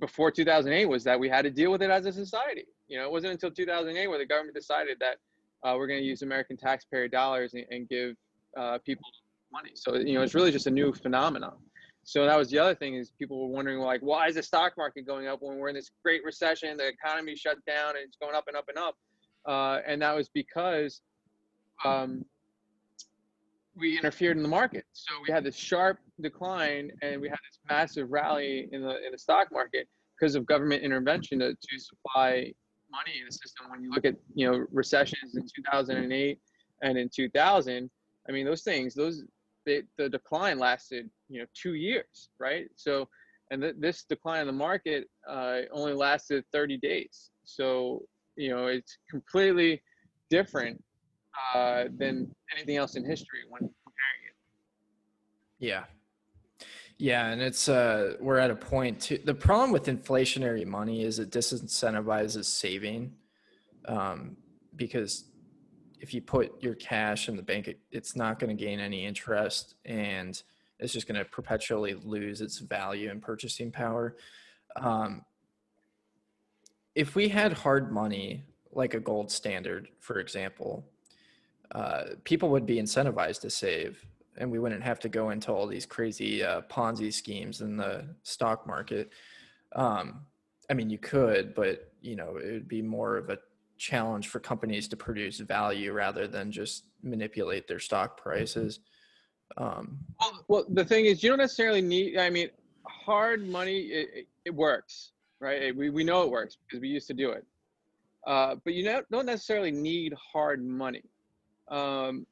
before 0.00 0.30
2008 0.30 0.86
was 0.86 1.04
that 1.04 1.18
we 1.18 1.28
had 1.28 1.42
to 1.42 1.50
deal 1.50 1.70
with 1.70 1.82
it 1.82 1.90
as 1.90 2.06
a 2.06 2.12
society. 2.12 2.64
You 2.88 2.98
know, 2.98 3.04
it 3.04 3.10
wasn't 3.10 3.32
until 3.32 3.50
2008 3.50 4.06
where 4.06 4.18
the 4.18 4.26
government 4.26 4.54
decided 4.54 4.98
that 5.00 5.16
uh, 5.66 5.76
we're 5.76 5.86
going 5.86 6.00
to 6.00 6.04
use 6.04 6.22
American 6.22 6.56
taxpayer 6.56 7.08
dollars 7.08 7.54
and, 7.54 7.64
and 7.70 7.88
give 7.88 8.14
uh, 8.56 8.78
people 8.84 9.04
money. 9.52 9.72
So 9.74 9.94
you 9.96 10.14
know, 10.14 10.22
it's 10.22 10.34
really 10.34 10.50
just 10.50 10.66
a 10.66 10.70
new 10.70 10.92
phenomenon. 10.92 11.54
So 12.04 12.24
that 12.26 12.36
was 12.36 12.50
the 12.50 12.58
other 12.58 12.74
thing 12.74 12.94
is 12.94 13.12
people 13.18 13.40
were 13.40 13.54
wondering 13.54 13.78
like, 13.78 14.00
why 14.00 14.26
is 14.26 14.34
the 14.34 14.42
stock 14.42 14.72
market 14.76 15.06
going 15.06 15.28
up 15.28 15.38
when 15.40 15.58
we're 15.58 15.68
in 15.68 15.74
this 15.74 15.90
great 16.02 16.24
recession? 16.24 16.76
The 16.76 16.88
economy 16.88 17.36
shut 17.36 17.58
down 17.64 17.90
and 17.90 18.04
it's 18.04 18.16
going 18.20 18.34
up 18.34 18.44
and 18.48 18.56
up 18.56 18.68
and 18.68 18.78
up. 18.78 18.96
Uh, 19.46 19.80
and 19.86 20.02
that 20.02 20.14
was 20.14 20.28
because 20.28 21.00
um, 21.84 22.24
we 23.76 23.96
interfered 23.96 24.36
in 24.36 24.42
the 24.42 24.48
market. 24.48 24.84
So 24.92 25.14
we 25.26 25.32
had 25.32 25.44
this 25.44 25.56
sharp 25.56 25.98
decline 26.20 26.90
and 27.02 27.20
we 27.20 27.28
had 27.28 27.38
this 27.48 27.58
massive 27.68 28.10
rally 28.10 28.68
in 28.72 28.82
the 28.82 29.04
in 29.04 29.12
the 29.12 29.18
stock 29.18 29.48
market 29.52 29.88
because 30.18 30.34
of 30.34 30.46
government 30.46 30.82
intervention 30.82 31.38
to, 31.40 31.54
to 31.54 31.78
supply 31.78 32.52
money 32.90 33.18
in 33.18 33.26
the 33.26 33.32
system. 33.32 33.70
When 33.70 33.82
you 33.82 33.90
look 33.90 34.04
at 34.04 34.16
you 34.34 34.50
know 34.50 34.66
recessions 34.70 35.36
in 35.36 35.42
2008 35.42 36.38
and 36.82 36.98
in 36.98 37.08
2000, 37.14 37.90
I 38.28 38.32
mean 38.32 38.44
those 38.44 38.62
things, 38.62 38.94
those 38.94 39.24
they, 39.64 39.82
the 39.98 40.08
decline 40.08 40.58
lasted 40.58 41.08
you 41.28 41.40
know 41.40 41.46
two 41.54 41.74
years, 41.74 42.30
right? 42.38 42.66
So 42.76 43.08
and 43.50 43.62
th- 43.62 43.76
this 43.78 44.04
decline 44.04 44.42
in 44.42 44.46
the 44.46 44.52
market 44.52 45.08
uh, 45.28 45.60
only 45.72 45.92
lasted 45.92 46.44
30 46.52 46.78
days. 46.78 47.30
So 47.44 48.02
you 48.36 48.50
know 48.50 48.66
it's 48.66 48.98
completely 49.10 49.82
different 50.30 50.82
uh, 51.54 51.84
than 51.98 52.30
anything 52.54 52.76
else 52.76 52.96
in 52.96 53.04
history 53.04 53.40
when 53.48 53.60
comparing 53.60 54.22
it. 54.28 54.36
Yeah. 55.58 55.84
Yeah, 56.98 57.30
and 57.30 57.42
it's 57.42 57.68
uh 57.68 58.14
we're 58.20 58.38
at 58.38 58.50
a 58.50 58.54
point 58.54 59.00
too. 59.00 59.18
The 59.24 59.34
problem 59.34 59.72
with 59.72 59.86
inflationary 59.86 60.64
money 60.64 61.02
is 61.02 61.18
it 61.18 61.30
disincentivizes 61.30 62.44
saving, 62.44 63.14
um, 63.86 64.36
because 64.76 65.24
if 66.02 66.12
you 66.12 66.20
put 66.20 66.60
your 66.60 66.74
cash 66.74 67.28
in 67.28 67.36
the 67.36 67.42
bank, 67.42 67.72
it's 67.92 68.16
not 68.16 68.40
going 68.40 68.54
to 68.54 68.64
gain 68.64 68.80
any 68.80 69.06
interest, 69.06 69.76
and 69.84 70.42
it's 70.80 70.92
just 70.92 71.06
going 71.06 71.18
to 71.18 71.24
perpetually 71.24 71.94
lose 71.94 72.40
its 72.40 72.58
value 72.58 73.08
and 73.08 73.22
purchasing 73.22 73.70
power. 73.70 74.16
Um, 74.74 75.24
if 76.96 77.14
we 77.14 77.28
had 77.28 77.52
hard 77.52 77.92
money, 77.92 78.44
like 78.72 78.94
a 78.94 79.00
gold 79.00 79.30
standard, 79.30 79.88
for 80.00 80.18
example, 80.18 80.84
uh, 81.70 82.02
people 82.24 82.50
would 82.50 82.66
be 82.66 82.76
incentivized 82.76 83.40
to 83.42 83.50
save 83.50 84.04
and 84.36 84.50
we 84.50 84.58
wouldn't 84.58 84.82
have 84.82 84.98
to 85.00 85.08
go 85.08 85.30
into 85.30 85.52
all 85.52 85.66
these 85.66 85.86
crazy 85.86 86.42
uh, 86.42 86.62
ponzi 86.62 87.12
schemes 87.12 87.60
in 87.60 87.76
the 87.76 88.04
stock 88.24 88.66
market 88.66 89.10
um, 89.74 90.20
i 90.70 90.74
mean 90.74 90.90
you 90.90 90.98
could 90.98 91.54
but 91.54 91.92
you 92.00 92.16
know 92.16 92.36
it 92.36 92.52
would 92.52 92.68
be 92.68 92.82
more 92.82 93.16
of 93.16 93.30
a 93.30 93.38
challenge 93.78 94.28
for 94.28 94.38
companies 94.40 94.88
to 94.88 94.96
produce 94.96 95.38
value 95.38 95.92
rather 95.92 96.26
than 96.26 96.52
just 96.52 96.84
manipulate 97.02 97.66
their 97.66 97.80
stock 97.80 98.16
prices 98.16 98.80
um, 99.56 99.98
well, 100.20 100.44
well 100.48 100.64
the 100.70 100.84
thing 100.84 101.06
is 101.06 101.22
you 101.22 101.28
don't 101.28 101.38
necessarily 101.38 101.82
need 101.82 102.18
i 102.18 102.30
mean 102.30 102.48
hard 102.86 103.46
money 103.46 103.78
it, 103.80 104.26
it 104.44 104.54
works 104.54 105.12
right? 105.42 105.76
We, 105.76 105.90
we 105.90 106.04
know 106.04 106.22
it 106.22 106.30
works 106.30 106.56
because 106.64 106.80
we 106.80 106.88
used 106.88 107.08
to 107.08 107.14
do 107.14 107.32
it. 107.32 107.44
Uh, 108.26 108.54
but 108.64 108.72
you 108.72 108.84
don't 108.84 109.26
necessarily 109.26 109.72
need 109.72 110.14
hard 110.14 110.64
money. 110.64 111.02
Um, 111.68 112.24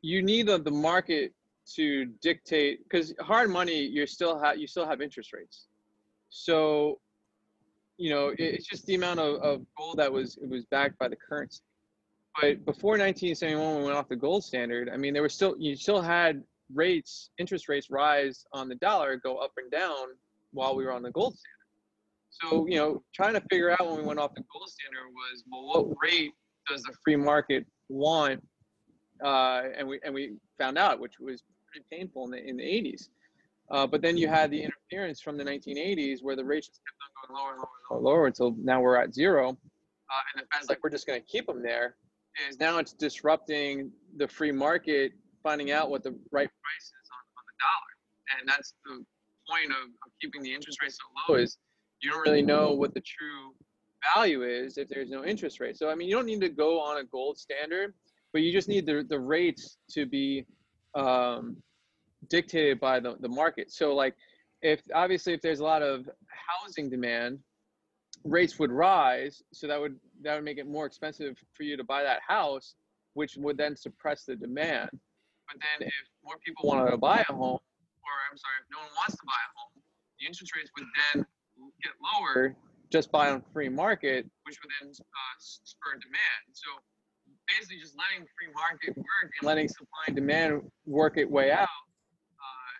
you 0.00 0.22
need 0.22 0.46
the, 0.46 0.58
the 0.58 0.70
market 0.70 1.32
to 1.74 2.06
dictate 2.22 2.84
because 2.84 3.12
hard 3.20 3.50
money 3.50 3.78
you 3.78 4.06
still 4.06 4.38
have 4.40 4.56
you 4.56 4.66
still 4.66 4.86
have 4.86 5.02
interest 5.02 5.32
rates. 5.32 5.66
So 6.30 7.00
you 7.98 8.10
know 8.10 8.28
it, 8.28 8.38
it's 8.38 8.66
just 8.66 8.86
the 8.86 8.94
amount 8.94 9.20
of, 9.20 9.40
of 9.42 9.66
gold 9.76 9.98
that 9.98 10.12
was 10.12 10.38
it 10.42 10.48
was 10.48 10.64
backed 10.66 10.98
by 10.98 11.08
the 11.08 11.16
currency. 11.16 11.60
But 12.40 12.64
before 12.64 12.92
1971 12.92 13.66
when 13.66 13.78
we 13.78 13.84
went 13.84 13.96
off 13.96 14.08
the 14.08 14.16
gold 14.16 14.44
standard 14.44 14.88
i 14.92 14.96
mean 14.96 15.12
there 15.12 15.22
was 15.22 15.34
still 15.34 15.56
you 15.58 15.74
still 15.74 16.00
had 16.00 16.42
rates 16.72 17.30
interest 17.38 17.68
rates 17.68 17.90
rise 17.90 18.44
on 18.52 18.68
the 18.68 18.76
dollar 18.76 19.16
go 19.16 19.36
up 19.36 19.52
and 19.56 19.70
down 19.70 20.08
while 20.52 20.76
we 20.76 20.84
were 20.84 20.92
on 20.92 21.02
the 21.02 21.10
gold 21.10 21.36
standard. 21.36 21.58
So 22.30 22.66
you 22.68 22.78
know 22.78 23.02
trying 23.14 23.34
to 23.34 23.42
figure 23.50 23.72
out 23.72 23.86
when 23.86 23.96
we 23.96 24.02
went 24.04 24.20
off 24.20 24.34
the 24.34 24.44
gold 24.52 24.68
standard 24.68 25.08
was 25.12 25.44
well 25.50 25.66
what 25.66 25.96
rate 26.02 26.32
does 26.68 26.82
the 26.82 26.92
free 27.02 27.16
market 27.16 27.66
want? 27.88 28.42
Uh, 29.24 29.62
and 29.76 29.88
we 29.88 30.00
and 30.04 30.14
we 30.14 30.36
found 30.58 30.78
out, 30.78 31.00
which 31.00 31.18
was 31.18 31.42
pretty 31.70 31.86
painful 31.90 32.24
in 32.26 32.30
the 32.30 32.44
in 32.44 32.56
the 32.56 32.62
80s. 32.62 33.08
Uh, 33.70 33.86
but 33.86 34.00
then 34.00 34.16
you 34.16 34.28
had 34.28 34.50
the 34.50 34.62
interference 34.62 35.20
from 35.20 35.36
the 35.36 35.44
1980s, 35.44 36.22
where 36.22 36.36
the 36.36 36.44
rates 36.44 36.68
just 36.68 36.80
kept 36.86 36.96
on 37.02 37.34
going 37.34 37.42
lower 37.42 37.52
and 37.52 37.60
lower 37.60 37.68
and 37.90 38.04
lower, 38.04 38.14
lower 38.14 38.26
until 38.26 38.54
now 38.58 38.80
we're 38.80 38.96
at 38.96 39.14
zero. 39.14 39.50
Uh, 39.50 40.22
and 40.34 40.42
the 40.42 40.46
Fed's 40.52 40.68
like, 40.68 40.78
we're 40.82 40.90
just 40.90 41.06
going 41.06 41.20
to 41.20 41.26
keep 41.26 41.46
them 41.46 41.62
there. 41.62 41.96
Is 42.48 42.58
now 42.60 42.78
it's 42.78 42.92
disrupting 42.92 43.90
the 44.16 44.28
free 44.28 44.52
market, 44.52 45.12
finding 45.42 45.72
out 45.72 45.90
what 45.90 46.04
the 46.04 46.10
right 46.30 46.48
price 46.48 46.84
is 46.84 47.10
on, 47.12 47.24
on 47.36 47.44
the 47.48 47.56
dollar, 47.58 48.38
and 48.38 48.48
that's 48.48 48.74
the 48.86 49.04
point 49.50 49.70
of, 49.72 49.88
of 50.06 50.12
keeping 50.20 50.42
the 50.42 50.54
interest 50.54 50.80
rate 50.80 50.92
so 50.92 51.32
low 51.32 51.38
is 51.38 51.58
you 52.00 52.10
don't 52.10 52.20
really 52.20 52.42
know 52.42 52.72
what 52.72 52.94
the 52.94 53.00
true 53.00 53.54
value 54.14 54.42
is 54.44 54.78
if 54.78 54.88
there's 54.88 55.10
no 55.10 55.24
interest 55.24 55.58
rate. 55.58 55.76
So 55.76 55.90
I 55.90 55.94
mean, 55.94 56.08
you 56.08 56.14
don't 56.14 56.26
need 56.26 56.40
to 56.42 56.48
go 56.48 56.80
on 56.80 56.98
a 56.98 57.04
gold 57.04 57.38
standard, 57.38 57.94
but 58.32 58.42
you 58.42 58.52
just 58.52 58.68
need 58.68 58.86
the 58.86 59.04
the 59.08 59.18
rates 59.18 59.78
to 59.90 60.06
be 60.06 60.46
um, 60.94 61.56
dictated 62.28 62.80
by 62.80 63.00
the 63.00 63.16
the 63.20 63.28
market. 63.28 63.70
So 63.70 63.94
like, 63.94 64.14
if 64.62 64.82
obviously 64.94 65.32
if 65.34 65.40
there's 65.40 65.60
a 65.60 65.64
lot 65.64 65.82
of 65.82 66.08
housing 66.26 66.90
demand, 66.90 67.38
rates 68.24 68.58
would 68.58 68.72
rise. 68.72 69.42
So 69.52 69.66
that 69.66 69.80
would 69.80 69.96
that 70.22 70.34
would 70.34 70.44
make 70.44 70.58
it 70.58 70.66
more 70.66 70.86
expensive 70.86 71.36
for 71.54 71.62
you 71.62 71.76
to 71.76 71.84
buy 71.84 72.02
that 72.02 72.20
house, 72.26 72.74
which 73.14 73.36
would 73.36 73.56
then 73.56 73.76
suppress 73.76 74.24
the 74.24 74.36
demand. 74.36 74.90
But 75.46 75.56
then 75.60 75.88
if 75.88 75.94
more 76.24 76.36
people 76.44 76.68
wanted 76.68 76.90
to 76.90 76.98
buy 76.98 77.24
a 77.28 77.32
home, 77.32 77.58
or 77.58 78.14
I'm 78.30 78.36
sorry, 78.36 78.54
if 78.60 78.68
no 78.70 78.78
one 78.78 78.90
wants 78.96 79.16
to 79.16 79.24
buy 79.24 79.32
a 79.32 79.50
home, 79.56 79.82
the 80.20 80.26
interest 80.26 80.54
rates 80.54 80.70
would 80.76 80.86
then 81.14 81.26
get 81.82 81.92
lower 82.02 82.56
just 82.90 83.10
by 83.12 83.30
on 83.30 83.42
free 83.52 83.68
market, 83.68 84.26
which 84.44 84.58
would 84.62 84.70
then 84.80 84.90
uh, 84.90 85.34
spur 85.38 85.92
demand. 85.92 86.42
So 86.52 86.68
basically, 87.48 87.78
just 87.80 87.94
letting 87.96 88.26
free 88.36 88.52
market 88.54 88.96
work 88.96 89.32
and 89.40 89.46
letting 89.46 89.68
supply 89.68 90.04
and 90.08 90.16
demand 90.16 90.62
work 90.86 91.16
its 91.16 91.30
way 91.30 91.50
out, 91.50 91.68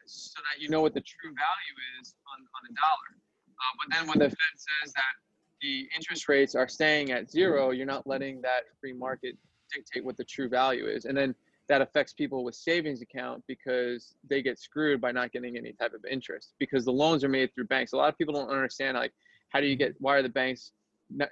so 0.08 0.40
that 0.40 0.62
you 0.62 0.68
know 0.68 0.80
what 0.80 0.94
the 0.94 1.00
true 1.00 1.30
value 1.30 1.76
is 2.00 2.14
on, 2.32 2.40
on 2.40 2.62
a 2.70 2.74
dollar. 2.74 3.10
Uh, 3.58 3.74
but 3.78 3.94
then 3.94 4.08
when 4.08 4.18
the 4.18 4.28
Fed 4.28 4.54
says 4.56 4.92
that 4.94 5.14
the 5.60 5.88
interest 5.94 6.28
rates 6.28 6.54
are 6.54 6.68
staying 6.68 7.10
at 7.10 7.30
zero, 7.30 7.70
you're 7.70 7.86
not 7.86 8.06
letting 8.06 8.40
that 8.42 8.62
free 8.80 8.92
market 8.92 9.36
dictate 9.72 10.04
what 10.04 10.16
the 10.16 10.24
true 10.24 10.48
value 10.48 10.86
is, 10.86 11.04
and 11.04 11.16
then 11.16 11.34
that 11.68 11.82
affects 11.82 12.14
people 12.14 12.44
with 12.44 12.54
savings 12.54 13.02
account 13.02 13.44
because 13.46 14.14
they 14.28 14.42
get 14.42 14.58
screwed 14.58 15.00
by 15.00 15.12
not 15.12 15.32
getting 15.32 15.56
any 15.56 15.72
type 15.72 15.92
of 15.92 16.04
interest 16.10 16.54
because 16.58 16.84
the 16.84 16.92
loans 16.92 17.22
are 17.22 17.28
made 17.28 17.54
through 17.54 17.66
banks. 17.66 17.92
A 17.92 17.96
lot 17.96 18.08
of 18.08 18.16
people 18.16 18.34
don't 18.34 18.48
understand 18.48 18.96
like 18.96 19.12
how 19.50 19.60
do 19.60 19.66
you 19.66 19.76
get 19.76 19.94
why 19.98 20.16
are 20.16 20.22
the 20.22 20.28
banks 20.28 20.72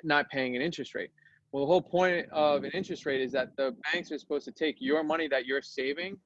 not 0.05 0.29
paying 0.31 0.55
an 0.55 0.63
interest 0.63 0.95
rate? 0.95 1.11
Well, 1.53 1.65
the 1.65 1.67
whole 1.67 1.83
point 1.83 2.27
of 2.33 2.65
an 2.65 2.71
interest 2.73 3.07
rate 3.07 3.23
is 3.23 3.33
that 3.33 3.57
the 3.57 3.75
banks 3.93 4.13
are 4.13 4.19
supposed 4.19 4.45
to 4.45 4.53
take 4.53 4.77
your 4.79 5.03
money 5.03 5.29
that 5.29 5.47
you're 5.47 5.63
saving 5.63 6.19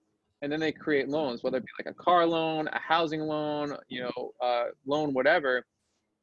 and 0.43 0.51
then 0.51 0.61
they 0.61 0.72
create 0.72 1.09
loans, 1.09 1.43
whether 1.43 1.59
it 1.59 1.64
be 1.64 1.84
like 1.84 1.93
a 1.93 2.03
car 2.03 2.26
loan, 2.26 2.68
a 2.68 2.78
housing 2.78 3.20
loan, 3.20 3.76
you 3.88 4.03
know, 4.03 4.32
uh, 4.43 4.66
loan, 4.86 5.12
whatever, 5.12 5.64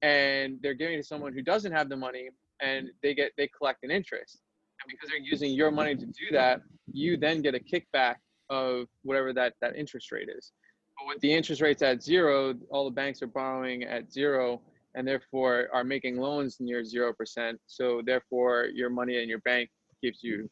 and 0.01 0.57
they're 0.61 0.74
giving 0.74 0.95
it 0.95 1.01
to 1.01 1.03
someone 1.03 1.34
who 1.34 1.41
doesn't 1.41 1.72
have 1.72 1.89
the 1.89 1.95
money 1.95 2.30
and 2.61 2.89
they 3.03 3.13
get 3.13 3.32
they 3.38 3.47
collect 3.47 3.84
an 3.84 3.91
interest. 3.91 4.39
And 4.84 4.91
because 4.91 5.09
they're 5.09 5.20
using 5.20 5.51
your 5.51 5.72
money 5.72 5.95
to 5.95 6.05
do 6.05 6.32
that 6.32 6.61
you 6.91 7.18
then 7.18 7.41
get 7.41 7.55
a 7.55 7.59
kickback 7.59 8.15
of 8.49 8.88
whatever 9.03 9.34
that 9.34 9.53
that 9.61 9.76
interest 9.76 10.11
rate 10.11 10.30
is. 10.36 10.51
But 10.97 11.07
with 11.07 11.22
the 11.22 11.34
interest 11.34 11.61
rates 11.61 11.82
at 11.82 12.01
zero 12.01 12.53
all 12.70 12.86
the 12.86 12.91
banks 12.91 13.22
are 13.22 13.28
borrowing 13.28 13.84
at 13.84 14.11
zero 14.11 14.61
and 14.95 15.07
therefore 15.07 15.68
are 15.74 15.84
making 15.84 16.18
loans 16.18 16.57
near 16.59 16.84
zero 16.84 17.13
percent. 17.13 17.59
So 17.68 18.01
therefore 18.05 18.65
your 18.74 18.89
money 18.89 19.22
in 19.22 19.30
your 19.30 19.39
bank 19.39 19.70
gives 20.01 20.24
you 20.24 20.49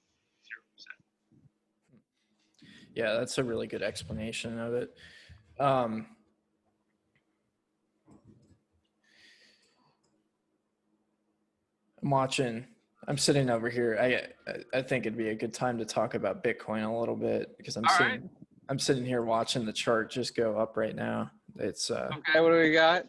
yeah 2.95 3.13
that's 3.13 3.37
a 3.37 3.43
really 3.43 3.67
good 3.67 3.83
explanation 3.83 4.57
of 4.59 4.73
it 4.73 4.95
um, 5.57 6.07
I'm 12.05 12.11
watching. 12.11 12.65
I'm 13.07 13.17
sitting 13.17 13.49
over 13.49 13.69
here. 13.69 13.97
I 13.99 14.77
I 14.77 14.81
think 14.83 15.05
it'd 15.05 15.17
be 15.17 15.29
a 15.29 15.35
good 15.35 15.53
time 15.53 15.77
to 15.79 15.85
talk 15.85 16.13
about 16.13 16.43
Bitcoin 16.43 16.87
a 16.87 16.99
little 16.99 17.15
bit 17.15 17.57
because 17.57 17.77
I'm 17.77 17.85
All 17.85 17.97
sitting. 17.97 18.11
right. 18.11 18.29
I'm 18.69 18.79
sitting 18.79 19.05
here 19.05 19.23
watching 19.23 19.65
the 19.65 19.73
chart 19.73 20.11
just 20.11 20.35
go 20.35 20.57
up 20.57 20.77
right 20.77 20.95
now. 20.95 21.31
It's 21.57 21.89
uh, 21.89 22.09
okay. 22.17 22.41
What 22.41 22.49
do 22.49 22.57
we 22.59 22.71
got? 22.73 23.05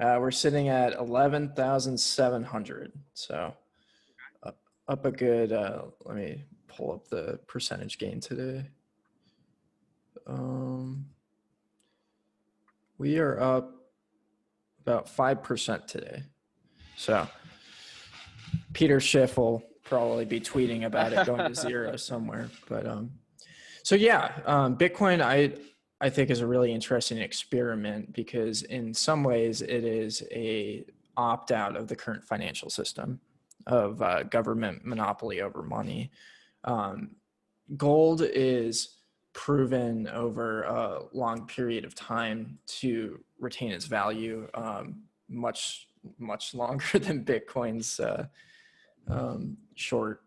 Uh, 0.00 0.16
we're 0.18 0.30
sitting 0.30 0.68
at 0.68 0.94
eleven 0.94 1.52
thousand 1.54 1.98
seven 1.98 2.42
hundred. 2.42 2.92
So 3.12 3.54
up, 4.42 4.58
up 4.88 5.04
a 5.04 5.10
good. 5.12 5.52
Uh, 5.52 5.82
let 6.04 6.16
me 6.16 6.44
pull 6.68 6.92
up 6.92 7.08
the 7.08 7.38
percentage 7.46 7.98
gain 7.98 8.20
today. 8.20 8.66
Um, 10.26 11.06
we 12.98 13.18
are 13.18 13.40
up 13.40 13.74
about 14.80 15.08
five 15.08 15.42
percent 15.42 15.88
today. 15.88 16.22
So 16.96 17.26
Peter 18.72 19.00
Schiff 19.00 19.36
will 19.36 19.62
probably 19.84 20.24
be 20.24 20.40
tweeting 20.40 20.84
about 20.84 21.12
it 21.12 21.26
going 21.26 21.52
to 21.52 21.54
zero 21.54 21.96
somewhere. 21.96 22.48
But 22.68 22.86
um, 22.86 23.10
so 23.82 23.94
yeah, 23.94 24.32
um, 24.46 24.76
Bitcoin 24.76 25.20
I 25.20 25.54
I 26.00 26.10
think 26.10 26.30
is 26.30 26.40
a 26.40 26.46
really 26.46 26.72
interesting 26.72 27.18
experiment 27.18 28.12
because 28.12 28.62
in 28.62 28.92
some 28.94 29.22
ways 29.22 29.62
it 29.62 29.84
is 29.84 30.22
a 30.32 30.84
opt 31.16 31.52
out 31.52 31.76
of 31.76 31.88
the 31.88 31.96
current 31.96 32.24
financial 32.24 32.70
system 32.70 33.20
of 33.66 34.02
uh, 34.02 34.24
government 34.24 34.84
monopoly 34.84 35.40
over 35.40 35.62
money. 35.62 36.10
Um, 36.64 37.12
gold 37.76 38.22
is 38.22 38.96
proven 39.32 40.08
over 40.08 40.62
a 40.64 41.02
long 41.12 41.46
period 41.46 41.84
of 41.84 41.94
time 41.94 42.58
to 42.66 43.18
retain 43.38 43.70
its 43.70 43.86
value 43.86 44.48
um, 44.54 45.02
much 45.28 45.88
much 46.18 46.54
longer 46.62 46.98
than 46.98 47.24
Bitcoin's 47.24 48.00
uh, 48.00 48.26
um, 49.08 49.56
short 49.74 50.22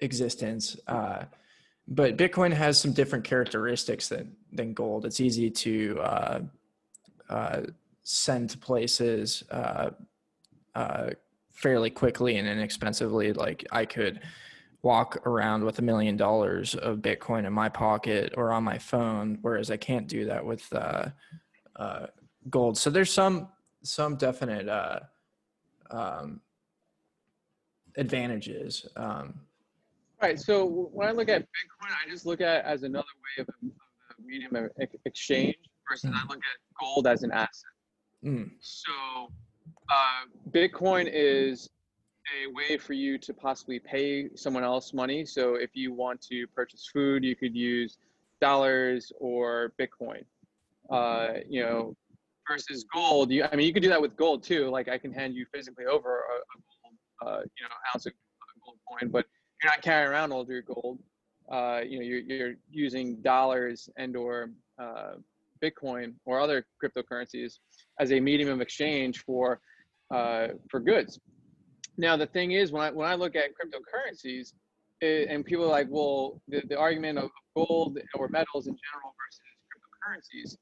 existence. 0.00 0.76
Uh, 0.86 1.24
but 1.88 2.16
Bitcoin 2.16 2.52
has 2.52 2.78
some 2.80 2.92
different 2.92 3.24
characteristics 3.24 4.08
than 4.08 4.36
than 4.52 4.74
gold. 4.74 5.04
It's 5.04 5.20
easy 5.20 5.50
to 5.50 6.00
uh, 6.00 6.40
uh, 7.28 7.60
send 8.02 8.50
to 8.50 8.58
places 8.58 9.42
uh, 9.50 9.90
uh, 10.74 11.10
fairly 11.50 11.90
quickly 11.90 12.36
and 12.36 12.46
inexpensively. 12.46 13.32
Like 13.32 13.66
I 13.72 13.84
could 13.84 14.20
walk 14.82 15.24
around 15.26 15.64
with 15.64 15.78
a 15.78 15.82
million 15.82 16.16
dollars 16.16 16.74
of 16.74 16.98
Bitcoin 16.98 17.46
in 17.46 17.52
my 17.52 17.68
pocket 17.68 18.34
or 18.36 18.52
on 18.52 18.64
my 18.64 18.78
phone, 18.78 19.38
whereas 19.42 19.70
I 19.70 19.76
can't 19.76 20.08
do 20.08 20.24
that 20.26 20.44
with 20.44 20.70
uh, 20.72 21.10
gold. 22.50 22.76
So 22.76 22.90
there's 22.90 23.12
some 23.12 23.48
some 23.84 24.16
definite 24.16 24.68
um, 25.90 26.40
advantages. 27.96 28.86
Um, 28.96 29.40
right. 30.20 30.38
So 30.38 30.88
when 30.92 31.08
I 31.08 31.12
look 31.12 31.28
at 31.28 31.42
Bitcoin, 31.42 31.90
I 31.90 32.10
just 32.10 32.26
look 32.26 32.40
at 32.40 32.58
it 32.58 32.64
as 32.64 32.82
another 32.82 33.04
way 33.04 33.42
of 33.42 33.48
a, 33.48 33.66
of 33.66 34.18
a 34.18 34.22
medium 34.26 34.56
of 34.56 34.70
exchange 35.04 35.56
versus 35.88 36.10
mm. 36.10 36.14
I 36.14 36.22
look 36.28 36.38
at 36.38 36.80
gold 36.80 37.06
as 37.06 37.22
an 37.22 37.32
asset. 37.32 37.70
Mm. 38.24 38.50
So 38.60 38.92
uh, 39.90 40.50
Bitcoin 40.50 41.10
is 41.12 41.70
a 42.30 42.52
way 42.52 42.78
for 42.78 42.92
you 42.92 43.18
to 43.18 43.34
possibly 43.34 43.78
pay 43.78 44.28
someone 44.34 44.64
else 44.64 44.92
money. 44.92 45.24
So 45.24 45.56
if 45.56 45.70
you 45.74 45.92
want 45.92 46.20
to 46.22 46.46
purchase 46.48 46.88
food, 46.92 47.24
you 47.24 47.36
could 47.36 47.54
use 47.54 47.98
dollars 48.40 49.12
or 49.20 49.72
Bitcoin. 49.80 50.24
Uh, 50.90 51.38
you 51.48 51.62
know, 51.62 51.96
versus 52.48 52.84
gold. 52.92 53.30
You, 53.30 53.44
I 53.50 53.56
mean, 53.56 53.66
you 53.66 53.72
could 53.72 53.82
do 53.82 53.88
that 53.88 54.00
with 54.00 54.16
gold 54.16 54.42
too. 54.42 54.68
Like 54.68 54.88
I 54.88 54.98
can 54.98 55.12
hand 55.12 55.34
you 55.34 55.46
physically 55.54 55.86
over 55.86 56.20
a, 56.20 57.26
a 57.26 57.28
uh, 57.28 57.38
you 57.40 57.64
know, 57.64 57.74
ounce 57.94 58.06
of 58.06 58.12
gold 58.64 58.78
coin, 58.88 59.10
but 59.10 59.26
you're 59.62 59.70
not 59.70 59.80
carrying 59.82 60.10
around 60.10 60.32
all 60.32 60.44
your 60.46 60.62
gold. 60.62 60.98
Uh, 61.50 61.80
you 61.86 61.98
know, 61.98 62.04
you're, 62.04 62.20
you're 62.20 62.54
using 62.70 63.16
dollars 63.22 63.88
and 63.96 64.16
or 64.16 64.50
uh, 64.78 65.12
Bitcoin 65.62 66.14
or 66.24 66.40
other 66.40 66.66
cryptocurrencies 66.82 67.58
as 68.00 68.12
a 68.12 68.20
medium 68.20 68.50
of 68.50 68.60
exchange 68.60 69.24
for 69.24 69.60
uh, 70.10 70.48
for 70.68 70.80
goods. 70.80 71.20
Now, 71.96 72.16
the 72.16 72.26
thing 72.26 72.52
is, 72.52 72.72
when 72.72 72.82
I 72.82 72.90
when 72.90 73.08
I 73.08 73.14
look 73.14 73.36
at 73.36 73.50
cryptocurrencies, 73.50 74.52
it, 75.00 75.28
and 75.28 75.44
people 75.44 75.64
are 75.64 75.68
like, 75.68 75.88
well, 75.90 76.40
the, 76.48 76.62
the 76.68 76.78
argument 76.78 77.18
of 77.18 77.30
gold 77.54 77.98
or 78.14 78.28
metals 78.28 78.66
in 78.66 78.76
general 78.90 79.14
versus 79.18 79.40
cryptocurrencies 79.68 80.56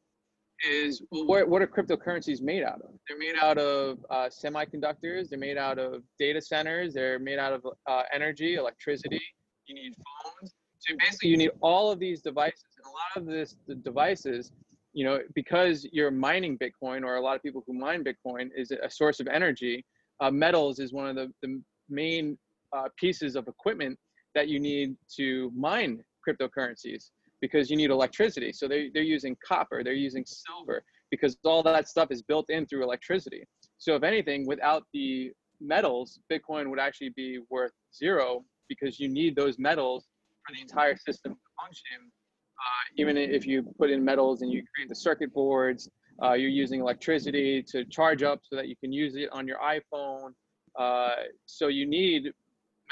is 0.68 1.02
well, 1.10 1.26
what, 1.26 1.48
what 1.48 1.62
are 1.62 1.66
cryptocurrencies 1.66 2.42
made 2.42 2.62
out 2.62 2.80
of? 2.82 2.90
They're 3.08 3.18
made 3.18 3.36
out 3.40 3.58
of 3.58 3.98
uh, 4.10 4.28
semiconductors. 4.28 5.28
They're 5.28 5.38
made 5.38 5.56
out 5.56 5.78
of 5.78 6.02
data 6.18 6.40
centers. 6.40 6.94
They're 6.94 7.18
made 7.18 7.38
out 7.38 7.52
of 7.52 7.66
uh, 7.86 8.02
energy, 8.12 8.56
electricity. 8.56 9.20
You 9.66 9.74
need 9.74 9.94
phones. 9.94 10.52
So 10.78 10.94
basically, 10.98 11.30
you 11.30 11.36
need 11.36 11.50
all 11.60 11.90
of 11.90 11.98
these 11.98 12.22
devices. 12.22 12.64
And 12.76 12.86
a 12.86 12.88
lot 12.88 13.28
of 13.28 13.32
this 13.32 13.56
the 13.66 13.74
devices, 13.74 14.52
you 14.92 15.04
know, 15.04 15.20
because 15.34 15.86
you're 15.92 16.10
mining 16.10 16.58
Bitcoin, 16.58 17.04
or 17.04 17.16
a 17.16 17.20
lot 17.20 17.36
of 17.36 17.42
people 17.42 17.62
who 17.66 17.74
mine 17.74 18.02
Bitcoin 18.02 18.48
is 18.56 18.70
a 18.70 18.90
source 18.90 19.20
of 19.20 19.28
energy. 19.28 19.84
Uh, 20.20 20.30
metals 20.30 20.78
is 20.78 20.92
one 20.92 21.06
of 21.06 21.16
the, 21.16 21.32
the 21.42 21.60
main 21.88 22.38
uh, 22.72 22.88
pieces 22.96 23.36
of 23.36 23.48
equipment 23.48 23.98
that 24.34 24.48
you 24.48 24.60
need 24.60 24.94
to 25.16 25.50
mine 25.56 26.02
cryptocurrencies 26.26 27.10
because 27.40 27.70
you 27.70 27.76
need 27.76 27.90
electricity. 27.90 28.52
So 28.52 28.68
they, 28.68 28.90
they're 28.92 29.02
using 29.02 29.36
copper, 29.46 29.82
they're 29.82 29.92
using 29.94 30.24
silver 30.26 30.82
because 31.10 31.36
all 31.44 31.62
that 31.62 31.88
stuff 31.88 32.08
is 32.10 32.22
built 32.22 32.50
in 32.50 32.66
through 32.66 32.84
electricity. 32.84 33.44
So 33.78 33.94
if 33.96 34.02
anything, 34.02 34.46
without 34.46 34.84
the 34.92 35.32
metals, 35.60 36.20
Bitcoin 36.30 36.68
would 36.68 36.78
actually 36.78 37.10
be 37.16 37.40
worth 37.50 37.72
zero 37.94 38.44
because 38.68 39.00
you 39.00 39.08
need 39.08 39.34
those 39.34 39.58
metals 39.58 40.06
for 40.46 40.54
the 40.54 40.60
entire 40.60 40.96
system 40.96 41.32
to 41.32 41.40
function. 41.60 42.06
Uh, 42.06 42.84
even 42.96 43.16
if 43.16 43.46
you 43.46 43.62
put 43.78 43.90
in 43.90 44.04
metals 44.04 44.42
and 44.42 44.52
you 44.52 44.62
create 44.74 44.88
the 44.88 44.94
circuit 44.94 45.32
boards, 45.32 45.88
uh, 46.22 46.32
you're 46.32 46.50
using 46.50 46.80
electricity 46.80 47.62
to 47.62 47.84
charge 47.86 48.22
up 48.22 48.40
so 48.42 48.56
that 48.56 48.68
you 48.68 48.76
can 48.76 48.92
use 48.92 49.16
it 49.16 49.28
on 49.32 49.46
your 49.46 49.58
iphone 49.58 50.32
uh, 50.78 51.10
so 51.46 51.68
you 51.68 51.86
need 51.86 52.32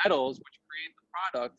metals 0.05 0.39
which 0.39 0.59
create 0.69 0.93
the 0.97 1.41
product 1.41 1.57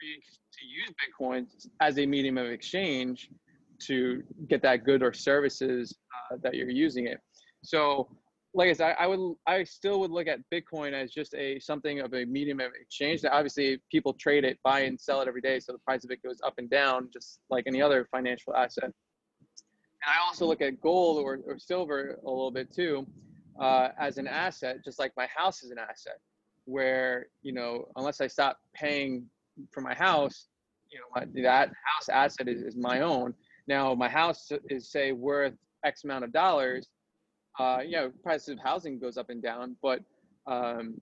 to 0.00 0.66
use 0.66 0.90
bitcoin 1.00 1.46
as 1.80 1.98
a 1.98 2.06
medium 2.06 2.38
of 2.38 2.46
exchange 2.46 3.30
to 3.78 4.22
get 4.48 4.62
that 4.62 4.84
good 4.84 5.02
or 5.02 5.12
services 5.12 5.94
uh, 6.30 6.36
that 6.42 6.54
you're 6.54 6.70
using 6.70 7.06
it 7.06 7.18
so 7.64 8.08
like 8.54 8.68
I 8.68 8.72
said, 8.74 8.96
I, 8.98 9.04
I 9.04 9.06
would, 9.06 9.34
I 9.46 9.64
still 9.64 10.00
would 10.00 10.10
look 10.10 10.26
at 10.26 10.40
Bitcoin 10.52 10.92
as 10.92 11.10
just 11.10 11.34
a 11.34 11.58
something 11.58 12.00
of 12.00 12.12
a 12.12 12.24
medium 12.26 12.60
of 12.60 12.72
exchange. 12.78 13.22
That 13.22 13.32
obviously 13.32 13.80
people 13.90 14.12
trade 14.12 14.44
it, 14.44 14.58
buy 14.62 14.80
and 14.80 15.00
sell 15.00 15.20
it 15.22 15.28
every 15.28 15.40
day, 15.40 15.58
so 15.58 15.72
the 15.72 15.78
price 15.78 16.04
of 16.04 16.10
it 16.10 16.22
goes 16.22 16.38
up 16.44 16.54
and 16.58 16.68
down, 16.68 17.08
just 17.12 17.40
like 17.48 17.64
any 17.66 17.80
other 17.80 18.06
financial 18.10 18.54
asset. 18.54 18.90
And 20.04 20.14
I 20.14 20.26
also 20.26 20.46
look 20.46 20.60
at 20.60 20.80
gold 20.80 21.22
or, 21.22 21.40
or 21.46 21.58
silver 21.58 22.18
a 22.24 22.28
little 22.28 22.50
bit 22.50 22.72
too, 22.72 23.06
uh, 23.60 23.88
as 23.98 24.18
an 24.18 24.26
asset, 24.26 24.84
just 24.84 24.98
like 24.98 25.12
my 25.16 25.26
house 25.34 25.62
is 25.62 25.70
an 25.70 25.78
asset. 25.78 26.18
Where 26.64 27.26
you 27.42 27.52
know, 27.52 27.88
unless 27.96 28.20
I 28.20 28.28
stop 28.28 28.58
paying 28.74 29.26
for 29.72 29.80
my 29.80 29.94
house, 29.94 30.48
you 30.90 30.98
know, 30.98 31.06
my, 31.14 31.42
that 31.42 31.68
house 31.68 32.08
asset 32.08 32.48
is, 32.48 32.62
is 32.62 32.76
my 32.76 33.00
own. 33.00 33.34
Now, 33.66 33.94
my 33.94 34.08
house 34.08 34.50
is 34.68 34.90
say 34.90 35.12
worth 35.12 35.54
X 35.84 36.04
amount 36.04 36.24
of 36.24 36.32
dollars 36.32 36.88
uh, 37.58 37.78
you 37.84 37.92
know, 37.92 38.10
price 38.22 38.48
of 38.48 38.58
housing 38.58 38.98
goes 38.98 39.16
up 39.16 39.30
and 39.30 39.42
down, 39.42 39.76
but 39.82 40.00
um, 40.46 41.00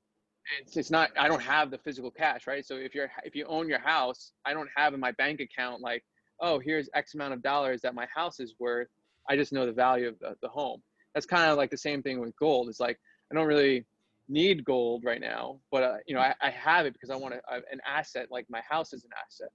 it's, 0.61 0.77
it's 0.77 0.91
not, 0.91 1.11
I 1.19 1.29
don't 1.29 1.43
have 1.43 1.71
the 1.71 1.79
physical 1.79 2.11
cash, 2.11 2.47
right? 2.47 2.65
So 2.67 2.77
if 2.77 2.95
you're, 2.95 3.11
if 3.25 3.37
you 3.37 3.45
own 3.47 3.69
your 3.69 3.79
house, 3.79 4.33
I 4.45 4.53
don't 4.53 4.69
have 4.77 4.95
in 4.95 5.01
my 5.01 5.13
bank 5.13 5.41
account, 5.41 5.81
like, 5.81 6.05
oh, 6.41 6.59
here's 6.59 6.89
X 6.95 7.15
amount 7.15 7.35
of 7.35 7.43
dollars 7.43 7.81
that 7.83 7.95
my 7.95 8.07
house 8.15 8.41
is 8.41 8.55
worth. 8.59 8.89
I 9.29 9.37
just 9.37 9.53
know 9.53 9.67
the 9.67 9.73
value 9.73 10.09
of 10.09 10.19
the, 10.19 10.35
the 10.43 10.49
home. 10.49 10.83
That's 11.15 11.27
kind 11.27 11.51
of 11.51 11.57
like 11.57 11.71
the 11.71 11.77
same 11.77 12.03
thing 12.03 12.21
with 12.21 12.35
gold. 12.37 12.69
It's 12.69 12.81
like, 12.81 12.99
I 13.31 13.35
don't 13.35 13.47
really 13.47 13.85
need 14.29 14.65
gold 14.65 15.03
right 15.05 15.21
now, 15.21 15.59
but 15.71 15.83
uh, 15.83 15.97
you 16.07 16.15
know, 16.15 16.21
I, 16.21 16.35
I 16.41 16.51
have 16.51 16.87
it 16.87 16.93
because 16.93 17.11
I 17.11 17.17
want 17.17 17.35
a, 17.35 17.55
an 17.55 17.81
asset, 17.87 18.29
like 18.31 18.47
my 18.49 18.61
house 18.69 18.93
is 18.93 19.05
an 19.05 19.11
asset. 19.27 19.51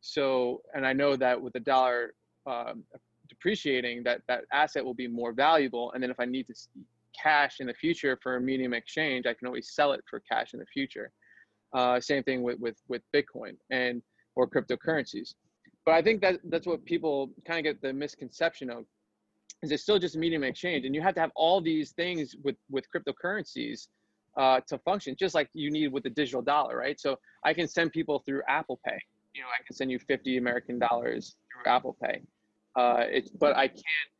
So, 0.00 0.62
and 0.74 0.86
I 0.86 0.92
know 0.92 1.16
that 1.16 1.40
with 1.40 1.52
the 1.52 1.60
dollar 1.60 2.12
um, 2.46 2.84
depreciating, 3.28 4.02
that 4.04 4.20
that 4.28 4.44
asset 4.52 4.84
will 4.84 4.94
be 4.94 5.08
more 5.08 5.32
valuable. 5.32 5.92
And 5.92 6.02
then 6.02 6.10
if 6.10 6.20
I 6.20 6.24
need 6.24 6.46
to 6.48 6.54
cash 7.20 7.56
in 7.60 7.66
the 7.66 7.74
future 7.74 8.18
for 8.22 8.36
a 8.36 8.40
medium 8.40 8.74
exchange, 8.74 9.26
I 9.26 9.34
can 9.34 9.46
always 9.46 9.70
sell 9.72 9.92
it 9.92 10.02
for 10.08 10.20
cash 10.30 10.52
in 10.54 10.60
the 10.60 10.66
future. 10.66 11.10
Uh, 11.72 12.00
same 12.00 12.22
thing 12.22 12.42
with, 12.42 12.58
with 12.60 12.76
with 12.88 13.02
Bitcoin 13.14 13.56
and 13.70 14.02
or 14.36 14.48
cryptocurrencies. 14.48 15.34
But 15.86 15.94
I 15.94 16.02
think 16.02 16.20
that 16.22 16.40
that's 16.44 16.66
what 16.66 16.84
people 16.84 17.30
kind 17.46 17.58
of 17.58 17.64
get 17.64 17.80
the 17.80 17.92
misconception 17.92 18.68
of 18.70 18.84
is 19.62 19.70
it's 19.70 19.84
still 19.84 19.98
just 19.98 20.16
a 20.16 20.18
medium 20.18 20.42
exchange, 20.42 20.84
and 20.84 20.94
you 20.94 21.00
have 21.00 21.14
to 21.14 21.20
have 21.20 21.30
all 21.36 21.60
these 21.60 21.92
things 21.92 22.34
with 22.42 22.56
with 22.68 22.84
cryptocurrencies 22.94 23.86
uh, 24.36 24.60
to 24.66 24.78
function, 24.78 25.14
just 25.18 25.34
like 25.34 25.48
you 25.54 25.70
need 25.70 25.92
with 25.92 26.02
the 26.02 26.10
digital 26.10 26.42
dollar, 26.42 26.76
right? 26.76 27.00
So 27.00 27.16
I 27.44 27.54
can 27.54 27.68
send 27.68 27.92
people 27.92 28.22
through 28.26 28.42
Apple 28.48 28.80
Pay. 28.84 28.98
You 29.34 29.42
know, 29.42 29.48
I 29.48 29.62
can 29.64 29.74
send 29.74 29.90
you 29.90 29.98
50 29.98 30.36
American 30.36 30.78
dollars 30.78 31.36
through 31.52 31.72
Apple 31.72 31.96
Pay. 32.02 32.20
Uh, 32.74 33.04
it's, 33.08 33.30
but 33.30 33.56
I 33.56 33.68
can't 33.68 34.10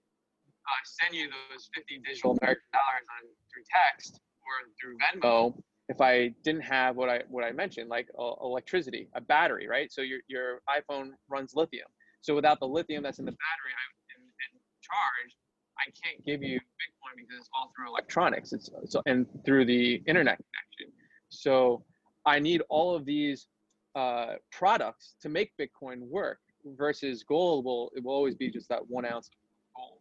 uh, 0.65 0.83
send 0.85 1.15
you 1.15 1.29
those 1.29 1.69
50 1.75 2.01
digital 2.07 2.39
American 2.41 2.69
dollars 2.73 3.07
on 3.11 3.29
through 3.53 3.65
text 3.69 4.21
or 4.47 4.71
through 4.81 4.97
Venmo 4.99 5.55
if 5.89 6.01
I 6.01 6.35
didn't 6.43 6.63
have 6.63 6.97
what 6.97 7.09
I 7.09 7.23
what 7.29 7.45
I 7.45 7.53
mentioned, 7.53 7.89
like 7.89 8.09
uh, 8.19 8.33
electricity, 8.43 9.09
a 9.15 9.21
battery, 9.21 9.69
right? 9.69 9.93
So 9.93 10.03
your 10.03 10.21
your 10.29 10.61
iPhone 10.69 11.11
runs 11.29 11.55
lithium. 11.55 11.87
So 12.23 12.35
without 12.35 12.59
the 12.59 12.67
lithium 12.67 13.03
that's 13.03 13.19
in 13.19 13.25
the 13.25 13.33
battery 13.33 13.73
and, 14.17 14.25
and 14.25 14.61
charge, 14.83 15.37
I 15.79 15.91
can't 16.03 16.25
give 16.25 16.43
you 16.43 16.59
Bitcoin 16.59 17.17
because 17.17 17.39
it's 17.39 17.49
all 17.57 17.71
through 17.77 17.89
electronics. 17.89 18.53
It's 18.53 18.71
so 18.87 19.03
and 19.07 19.27
through 19.45 19.67
the 19.67 20.03
internet 20.07 20.39
connection. 20.39 20.93
So 21.29 21.85
I 22.25 22.41
need 22.41 22.63
all 22.69 22.95
of 22.95 23.05
these 23.05 23.47
uh, 23.95 24.35
products 24.51 25.15
to 25.23 25.29
make 25.29 25.53
Bitcoin 25.61 26.01
work 26.09 26.39
versus 26.77 27.23
gold 27.23 27.65
will 27.65 27.93
it 27.95 28.03
will 28.03 28.13
always 28.13 28.35
be 28.35 28.51
just 28.51 28.69
that 28.69 28.81
one 28.89 29.05
ounce 29.05 29.29
of 29.29 29.35
gold. 29.77 29.99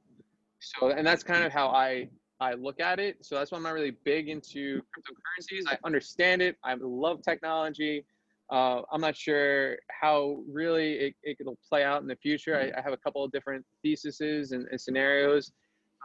So 0.59 0.89
and 0.97 1.05
that's 1.05 1.23
kind 1.23 1.43
of 1.43 1.51
how 1.51 1.67
I 1.67 2.09
I 2.39 2.53
look 2.53 2.79
at 2.79 2.99
it. 2.99 3.25
So 3.25 3.35
that's 3.35 3.51
why 3.51 3.57
I'm 3.57 3.63
not 3.63 3.73
really 3.73 3.95
big 4.03 4.29
into 4.29 4.81
cryptocurrencies. 4.81 5.63
I 5.67 5.77
understand 5.85 6.41
it. 6.41 6.57
I 6.63 6.75
love 6.79 7.21
technology. 7.21 8.05
Uh, 8.51 8.81
I'm 8.91 9.01
not 9.01 9.15
sure 9.15 9.77
how 9.89 10.43
really 10.47 10.93
it, 10.93 11.15
it 11.23 11.37
will 11.43 11.57
play 11.67 11.83
out 11.83 12.01
in 12.01 12.07
the 12.07 12.15
future. 12.15 12.55
I, 12.55 12.77
I, 12.77 12.81
have 12.83 12.93
a 12.93 12.97
couple 12.97 13.23
of 13.23 13.31
different 13.31 13.65
theses 13.81 14.51
and, 14.51 14.67
and 14.69 14.79
scenarios, 14.79 15.51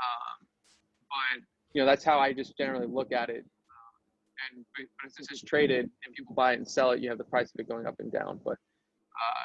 um, 0.03 0.47
but 1.11 1.43
you 1.75 1.83
know 1.83 1.87
that's 1.87 2.03
how 2.03 2.19
I 2.19 2.33
just 2.33 2.57
generally 2.57 2.87
look 2.87 3.13
at 3.13 3.29
it. 3.29 3.45
Um, 3.45 4.57
and 4.57 4.65
but 5.03 5.13
since 5.13 5.31
it's 5.31 5.43
traded 5.43 5.91
and 6.07 6.15
people 6.15 6.35
buy 6.35 6.53
it 6.53 6.57
and 6.57 6.67
sell 6.67 6.93
it, 6.93 7.01
you 7.01 7.11
have 7.11 7.19
the 7.19 7.25
price 7.25 7.53
of 7.53 7.61
it 7.61 7.69
going 7.69 7.87
up 7.87 7.97
and 7.99 8.11
down. 8.11 8.41
But 8.43 8.57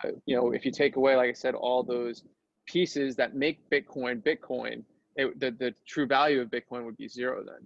uh, 0.08 0.12
you 0.26 0.38
know, 0.38 0.54
if 0.54 0.64
you 0.66 0.72
take 0.72 0.96
away, 0.96 1.18
like 1.18 1.30
I 1.30 1.34
said, 1.34 1.54
all 1.54 1.84
those 1.84 2.24
pieces 2.66 3.18
that 3.18 3.36
make 3.36 3.70
Bitcoin 3.70 4.24
Bitcoin, 4.24 4.84
it, 5.16 5.40
the 5.40 5.52
the 5.52 5.74
true 5.88 6.08
value 6.08 6.42
of 6.42 6.50
Bitcoin 6.50 6.86
would 6.86 6.98
be 6.98 7.08
zero 7.08 7.44
then. 7.46 7.66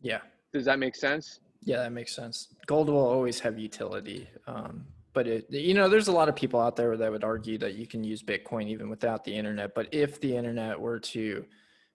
Yeah. 0.00 0.20
Does 0.52 0.64
that 0.66 0.78
make 0.78 0.96
sense? 0.96 1.40
Yeah, 1.60 1.78
that 1.78 1.92
makes 1.92 2.14
sense. 2.14 2.48
Gold 2.66 2.88
will 2.88 3.06
always 3.06 3.38
have 3.40 3.58
utility, 3.58 4.28
um, 4.46 4.84
but 5.12 5.28
it, 5.28 5.46
you 5.48 5.74
know, 5.74 5.88
there's 5.88 6.08
a 6.08 6.12
lot 6.12 6.28
of 6.28 6.34
people 6.34 6.60
out 6.60 6.74
there 6.74 6.96
that 6.96 7.10
would 7.10 7.22
argue 7.22 7.56
that 7.58 7.74
you 7.74 7.86
can 7.86 8.02
use 8.02 8.22
Bitcoin 8.22 8.68
even 8.68 8.90
without 8.90 9.24
the 9.24 9.34
internet. 9.34 9.74
But 9.74 9.88
if 9.92 10.20
the 10.20 10.36
internet 10.36 10.78
were 10.78 10.98
to 10.98 11.44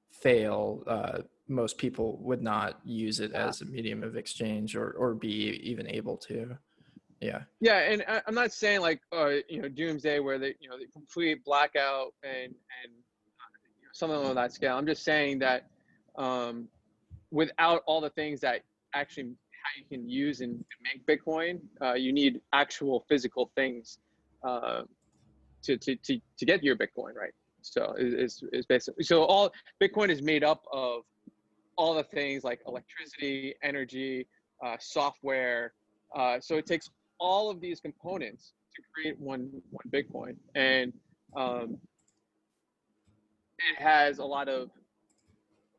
fail, 0.10 0.84
uh, 0.88 1.20
most 1.50 1.78
people 1.78 2.18
would 2.22 2.42
not 2.42 2.80
use 2.86 3.20
it 3.20 3.34
as 3.34 3.62
a 3.62 3.66
medium 3.66 4.04
of 4.04 4.16
exchange 4.16 4.76
or 4.76 4.92
or 4.92 5.14
be 5.14 5.60
even 5.64 5.88
able 5.88 6.18
to. 6.18 6.58
Yeah. 7.20 7.42
Yeah, 7.60 7.80
and 7.80 8.04
I, 8.08 8.22
am 8.28 8.36
not 8.36 8.54
saying 8.54 8.82
like 8.82 9.02
uh, 9.12 9.32
you 9.50 9.62
know 9.62 9.70
doomsday 9.70 10.20
where 10.20 10.38
they 10.38 10.56
you 10.60 10.70
know 10.70 10.78
the 10.78 10.88
complete 10.94 11.44
blackout 11.44 12.14
and 12.24 12.54
and 12.84 12.94
something 13.98 14.18
on 14.18 14.36
that 14.36 14.54
scale. 14.54 14.78
I'm 14.78 14.86
just 14.86 15.04
saying 15.04 15.40
that 15.40 15.68
um, 16.18 16.68
without 17.32 17.84
all 17.86 18.02
the 18.02 18.10
things 18.12 18.40
that 18.42 18.62
actually 18.94 19.24
how 19.64 19.80
you 19.80 19.86
can 19.90 20.08
use 20.08 20.42
and 20.42 20.64
make 20.84 21.06
Bitcoin, 21.06 21.60
uh, 21.82 21.94
you 21.94 22.14
need 22.14 22.42
actual 22.54 23.06
physical 23.10 23.52
things 23.56 24.00
uh, 24.44 24.84
to, 25.64 25.78
to 25.78 25.96
to 25.96 26.20
to 26.38 26.46
get 26.46 26.64
your 26.64 26.76
Bitcoin 26.76 27.16
right. 27.16 27.34
So 27.62 27.96
is 27.98 28.44
is 28.54 28.66
basically 28.66 29.04
so 29.04 29.24
all 29.24 29.52
Bitcoin 29.82 30.10
is 30.10 30.22
made 30.22 30.44
up 30.44 30.64
of 30.72 31.02
all 31.78 31.94
the 31.94 32.04
things 32.04 32.44
like 32.44 32.60
electricity, 32.68 33.56
energy, 33.64 34.28
uh, 34.66 34.78
software. 34.80 35.74
Uh, 36.16 36.40
so 36.40 36.56
it 36.56 36.66
takes 36.66 36.90
all 37.20 37.50
of 37.50 37.60
these 37.60 37.80
components 37.80 38.54
to 38.76 38.82
create 38.94 39.20
one 39.20 39.50
one 39.72 39.86
Bitcoin, 39.90 40.36
and 40.56 40.94
um, 41.36 41.78
it 43.60 43.82
has 43.82 44.20
a 44.20 44.26
lot 44.26 44.48
of 44.48 44.70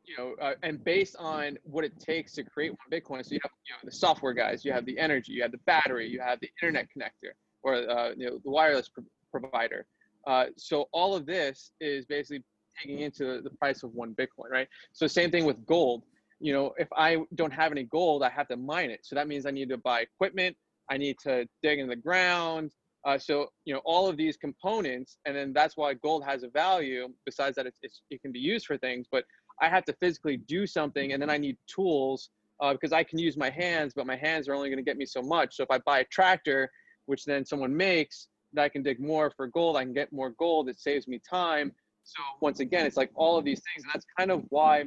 you 0.09 0.17
know, 0.17 0.33
uh, 0.41 0.55
and 0.63 0.83
based 0.83 1.15
on 1.19 1.57
what 1.63 1.85
it 1.85 1.99
takes 1.99 2.33
to 2.33 2.43
create 2.43 2.71
one 2.71 2.79
Bitcoin, 2.91 3.23
so 3.23 3.33
you 3.33 3.39
have 3.43 3.51
you 3.67 3.73
know 3.73 3.79
the 3.83 3.91
software 3.91 4.33
guys, 4.33 4.65
you 4.65 4.71
have 4.71 4.85
the 4.85 4.97
energy, 4.97 5.33
you 5.33 5.43
have 5.43 5.51
the 5.51 5.59
battery, 5.67 6.09
you 6.09 6.19
have 6.19 6.39
the 6.41 6.49
internet 6.61 6.87
connector, 6.87 7.31
or 7.61 7.75
uh, 7.75 8.11
you 8.17 8.25
know 8.25 8.39
the 8.43 8.49
wireless 8.49 8.89
pro- 8.89 9.03
provider. 9.31 9.85
Uh, 10.25 10.45
so 10.57 10.87
all 10.91 11.15
of 11.15 11.25
this 11.25 11.71
is 11.79 12.05
basically 12.05 12.43
taking 12.81 12.99
into 13.01 13.41
the 13.41 13.49
price 13.51 13.83
of 13.83 13.93
one 13.93 14.15
Bitcoin, 14.15 14.49
right? 14.51 14.67
So 14.93 15.05
same 15.05 15.29
thing 15.29 15.45
with 15.45 15.63
gold. 15.65 16.03
You 16.39 16.53
know, 16.53 16.73
if 16.77 16.87
I 16.95 17.17
don't 17.35 17.53
have 17.53 17.71
any 17.71 17.83
gold, 17.83 18.23
I 18.23 18.29
have 18.29 18.47
to 18.47 18.57
mine 18.57 18.89
it. 18.89 19.01
So 19.03 19.15
that 19.15 19.27
means 19.27 19.45
I 19.45 19.51
need 19.51 19.69
to 19.69 19.77
buy 19.77 20.01
equipment, 20.01 20.57
I 20.89 20.97
need 20.97 21.17
to 21.23 21.47
dig 21.61 21.79
in 21.79 21.87
the 21.87 21.95
ground. 21.95 22.71
Uh, 23.05 23.17
so 23.17 23.47
you 23.65 23.73
know 23.73 23.81
all 23.85 24.07
of 24.07 24.17
these 24.17 24.35
components, 24.37 25.17
and 25.25 25.35
then 25.35 25.53
that's 25.53 25.77
why 25.77 25.93
gold 25.93 26.23
has 26.25 26.43
a 26.43 26.49
value. 26.49 27.07
Besides 27.25 27.55
that, 27.55 27.65
it's, 27.65 27.79
it's, 27.81 28.01
it 28.09 28.21
can 28.21 28.31
be 28.31 28.39
used 28.39 28.65
for 28.65 28.77
things, 28.77 29.07
but 29.11 29.23
I 29.61 29.69
have 29.69 29.85
to 29.85 29.93
physically 29.93 30.37
do 30.37 30.67
something, 30.67 31.13
and 31.13 31.21
then 31.21 31.29
I 31.29 31.37
need 31.37 31.57
tools 31.67 32.29
uh, 32.61 32.73
because 32.73 32.91
I 32.91 33.03
can 33.03 33.19
use 33.19 33.37
my 33.37 33.49
hands, 33.49 33.93
but 33.95 34.05
my 34.05 34.15
hands 34.15 34.47
are 34.47 34.53
only 34.53 34.69
going 34.69 34.77
to 34.77 34.83
get 34.83 34.97
me 34.97 35.05
so 35.05 35.21
much. 35.21 35.55
So 35.55 35.63
if 35.63 35.71
I 35.71 35.79
buy 35.79 35.99
a 35.99 36.05
tractor, 36.05 36.69
which 37.05 37.25
then 37.25 37.45
someone 37.45 37.75
makes, 37.75 38.27
that 38.53 38.63
I 38.63 38.69
can 38.69 38.83
dig 38.83 38.99
more 38.99 39.31
for 39.35 39.47
gold, 39.47 39.77
I 39.77 39.83
can 39.83 39.93
get 39.93 40.11
more 40.11 40.31
gold. 40.31 40.69
It 40.69 40.79
saves 40.79 41.07
me 41.07 41.19
time. 41.29 41.71
So 42.03 42.21
once 42.41 42.59
again, 42.59 42.85
it's 42.85 42.97
like 42.97 43.11
all 43.15 43.37
of 43.37 43.45
these 43.45 43.61
things, 43.61 43.83
and 43.83 43.91
that's 43.93 44.05
kind 44.17 44.31
of 44.31 44.43
why 44.49 44.85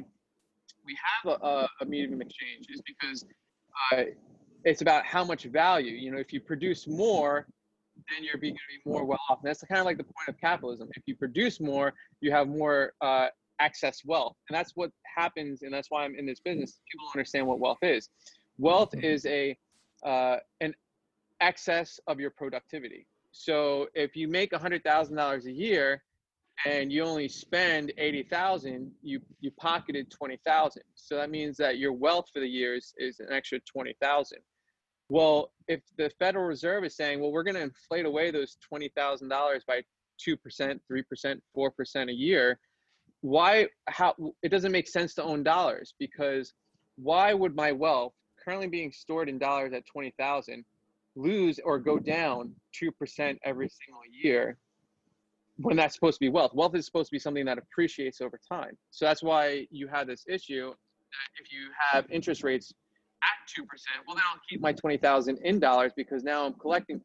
we 0.85 0.97
have 1.23 1.39
a, 1.41 1.67
a 1.81 1.85
medium 1.85 2.21
exchange, 2.21 2.67
is 2.69 2.81
because 2.85 3.25
uh, 3.91 4.03
it's 4.65 4.81
about 4.81 5.05
how 5.05 5.23
much 5.23 5.43
value. 5.45 5.93
You 5.93 6.11
know, 6.11 6.17
if 6.17 6.33
you 6.33 6.41
produce 6.41 6.87
more, 6.87 7.47
then 7.95 8.23
you're 8.23 8.37
going 8.37 8.53
to 8.53 8.59
be 8.69 8.89
more 8.89 9.05
well 9.05 9.19
off. 9.29 9.39
And 9.41 9.49
that's 9.49 9.63
kind 9.63 9.79
of 9.79 9.85
like 9.85 9.97
the 9.97 10.03
point 10.03 10.29
of 10.29 10.37
capitalism. 10.39 10.89
If 10.95 11.03
you 11.05 11.15
produce 11.15 11.59
more, 11.59 11.93
you 12.21 12.31
have 12.31 12.47
more 12.47 12.93
uh, 13.01 13.27
excess 13.59 14.01
wealth, 14.05 14.35
and 14.49 14.57
that's 14.57 14.71
what 14.75 14.91
happens. 15.15 15.61
And 15.61 15.73
that's 15.73 15.89
why 15.89 16.03
I'm 16.03 16.15
in 16.15 16.25
this 16.25 16.39
business. 16.39 16.79
People 16.91 17.05
don't 17.05 17.15
understand 17.19 17.47
what 17.47 17.59
wealth 17.59 17.79
is. 17.81 18.09
Wealth 18.57 18.91
mm-hmm. 18.91 19.05
is 19.05 19.25
a 19.25 19.57
uh, 20.05 20.37
an 20.61 20.73
excess 21.41 21.99
of 22.07 22.19
your 22.19 22.31
productivity. 22.31 23.07
So 23.31 23.87
if 23.93 24.15
you 24.15 24.27
make 24.27 24.53
a 24.53 24.59
hundred 24.59 24.83
thousand 24.83 25.15
dollars 25.15 25.45
a 25.45 25.51
year, 25.51 26.03
and 26.65 26.91
you 26.91 27.03
only 27.03 27.27
spend 27.27 27.91
80,000, 27.97 28.91
you 29.01 29.19
you 29.41 29.51
pocketed 29.59 30.11
20,000. 30.11 30.83
So 30.95 31.15
that 31.15 31.29
means 31.29 31.57
that 31.57 31.77
your 31.77 31.93
wealth 31.93 32.27
for 32.33 32.39
the 32.39 32.47
years 32.47 32.93
is 32.97 33.19
an 33.19 33.27
extra 33.31 33.59
20,000. 33.61 34.39
Well, 35.09 35.51
if 35.67 35.81
the 35.97 36.09
Federal 36.19 36.45
Reserve 36.45 36.83
is 36.83 36.95
saying, 36.95 37.19
well, 37.19 37.31
we're 37.31 37.43
going 37.43 37.55
to 37.55 37.61
inflate 37.61 38.05
away 38.05 38.31
those 38.31 38.57
$20,000 38.73 39.29
by 39.67 39.81
2%, 40.27 40.79
3%, 40.91 41.41
4% 41.57 42.09
a 42.09 42.13
year, 42.13 42.59
why 43.21 43.67
how 43.87 44.13
it 44.43 44.49
doesn't 44.49 44.73
make 44.73 44.87
sense 44.87 45.13
to 45.13 45.23
own 45.23 45.43
dollars 45.43 45.93
because 45.97 46.53
why 46.97 47.33
would 47.33 47.55
my 47.55 47.71
wealth 47.71 48.11
currently 48.43 48.67
being 48.67 48.91
stored 48.91 49.29
in 49.29 49.39
dollars 49.39 49.71
at 49.71 49.85
20,000 49.85 50.65
lose 51.15 51.57
or 51.63 51.79
go 51.79 51.97
down 51.97 52.53
2% 52.81 52.91
every 53.45 53.69
single 53.69 54.01
year 54.11 54.57
when 55.57 55.77
that's 55.77 55.93
supposed 55.93 56.15
to 56.15 56.19
be 56.19 56.29
wealth. 56.29 56.53
Wealth 56.53 56.75
is 56.75 56.85
supposed 56.85 57.09
to 57.09 57.15
be 57.15 57.19
something 57.19 57.45
that 57.45 57.57
appreciates 57.57 58.19
over 58.19 58.39
time. 58.51 58.77
So 58.91 59.05
that's 59.05 59.23
why 59.23 59.67
you 59.71 59.87
have 59.87 60.07
this 60.07 60.25
issue 60.27 60.73
if 61.39 61.51
you 61.51 61.69
have 61.91 62.05
interest 62.09 62.43
rates 62.43 62.73
at 63.23 63.47
2%, 63.49 63.65
well, 64.07 64.15
then 64.15 64.23
I'll 64.31 64.39
keep 64.49 64.61
my 64.61 64.73
20,000 64.73 65.37
in 65.43 65.59
dollars 65.59 65.91
because 65.95 66.23
now 66.23 66.45
I'm 66.45 66.53
collecting 66.53 66.97
2% 66.97 67.01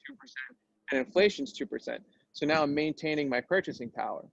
and 0.93 1.07
inflation's 1.07 1.59
2%. 1.59 1.99
So 2.33 2.47
now 2.47 2.63
I'm 2.63 2.75
maintaining 2.75 3.29
my 3.29 3.41
purchasing 3.41 3.91
power. 3.91 4.25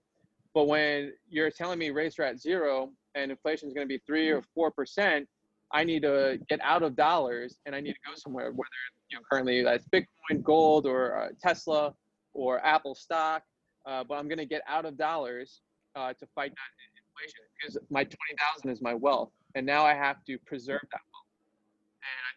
But 0.54 0.68
when 0.68 1.12
you're 1.28 1.50
telling 1.50 1.78
me 1.78 1.90
rates 1.90 2.18
are 2.18 2.22
at 2.22 2.38
zero 2.40 2.90
and 3.14 3.30
inflation 3.30 3.68
is 3.68 3.74
going 3.74 3.86
to 3.86 3.88
be 3.88 4.00
three 4.06 4.30
or 4.30 4.42
4%, 4.56 5.26
I 5.72 5.84
need 5.84 6.02
to 6.02 6.38
get 6.48 6.60
out 6.62 6.82
of 6.82 6.96
dollars 6.96 7.58
and 7.66 7.74
I 7.74 7.80
need 7.80 7.92
to 7.92 7.98
go 8.06 8.14
somewhere, 8.14 8.52
whether 8.52 8.68
you 9.10 9.18
know 9.18 9.22
currently 9.30 9.62
that's 9.62 9.84
Bitcoin, 9.88 10.42
gold, 10.42 10.86
or 10.86 11.18
uh, 11.18 11.28
Tesla, 11.42 11.92
or 12.34 12.64
Apple 12.64 12.94
stock 12.94 13.42
uh, 13.86 14.02
but 14.04 14.16
I'm 14.16 14.28
going 14.28 14.38
to 14.38 14.46
get 14.46 14.62
out 14.66 14.84
of 14.84 14.98
dollars 14.98 15.60
uh, 15.94 16.12
to 16.12 16.26
fight 16.34 16.50
that 16.50 16.70
inflation 16.98 17.40
because 17.58 17.78
my 17.88 18.02
20,000 18.02 18.70
is 18.70 18.82
my 18.82 18.94
wealth. 18.94 19.30
And 19.54 19.64
now 19.64 19.84
I 19.84 19.94
have 19.94 20.24
to 20.24 20.38
preserve 20.38 20.82
that 20.92 21.00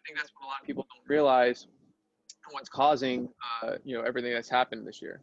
think 0.06 0.18
that's 0.18 0.30
what 0.36 0.46
a 0.46 0.48
lot 0.48 0.60
of 0.60 0.66
people 0.66 0.86
don't 0.92 1.08
realize 1.08 1.66
what's 2.52 2.68
causing, 2.68 3.28
uh, 3.62 3.76
you 3.84 3.96
know, 3.96 4.02
everything 4.02 4.32
that's 4.32 4.48
happened 4.48 4.86
this 4.86 5.00
year 5.00 5.20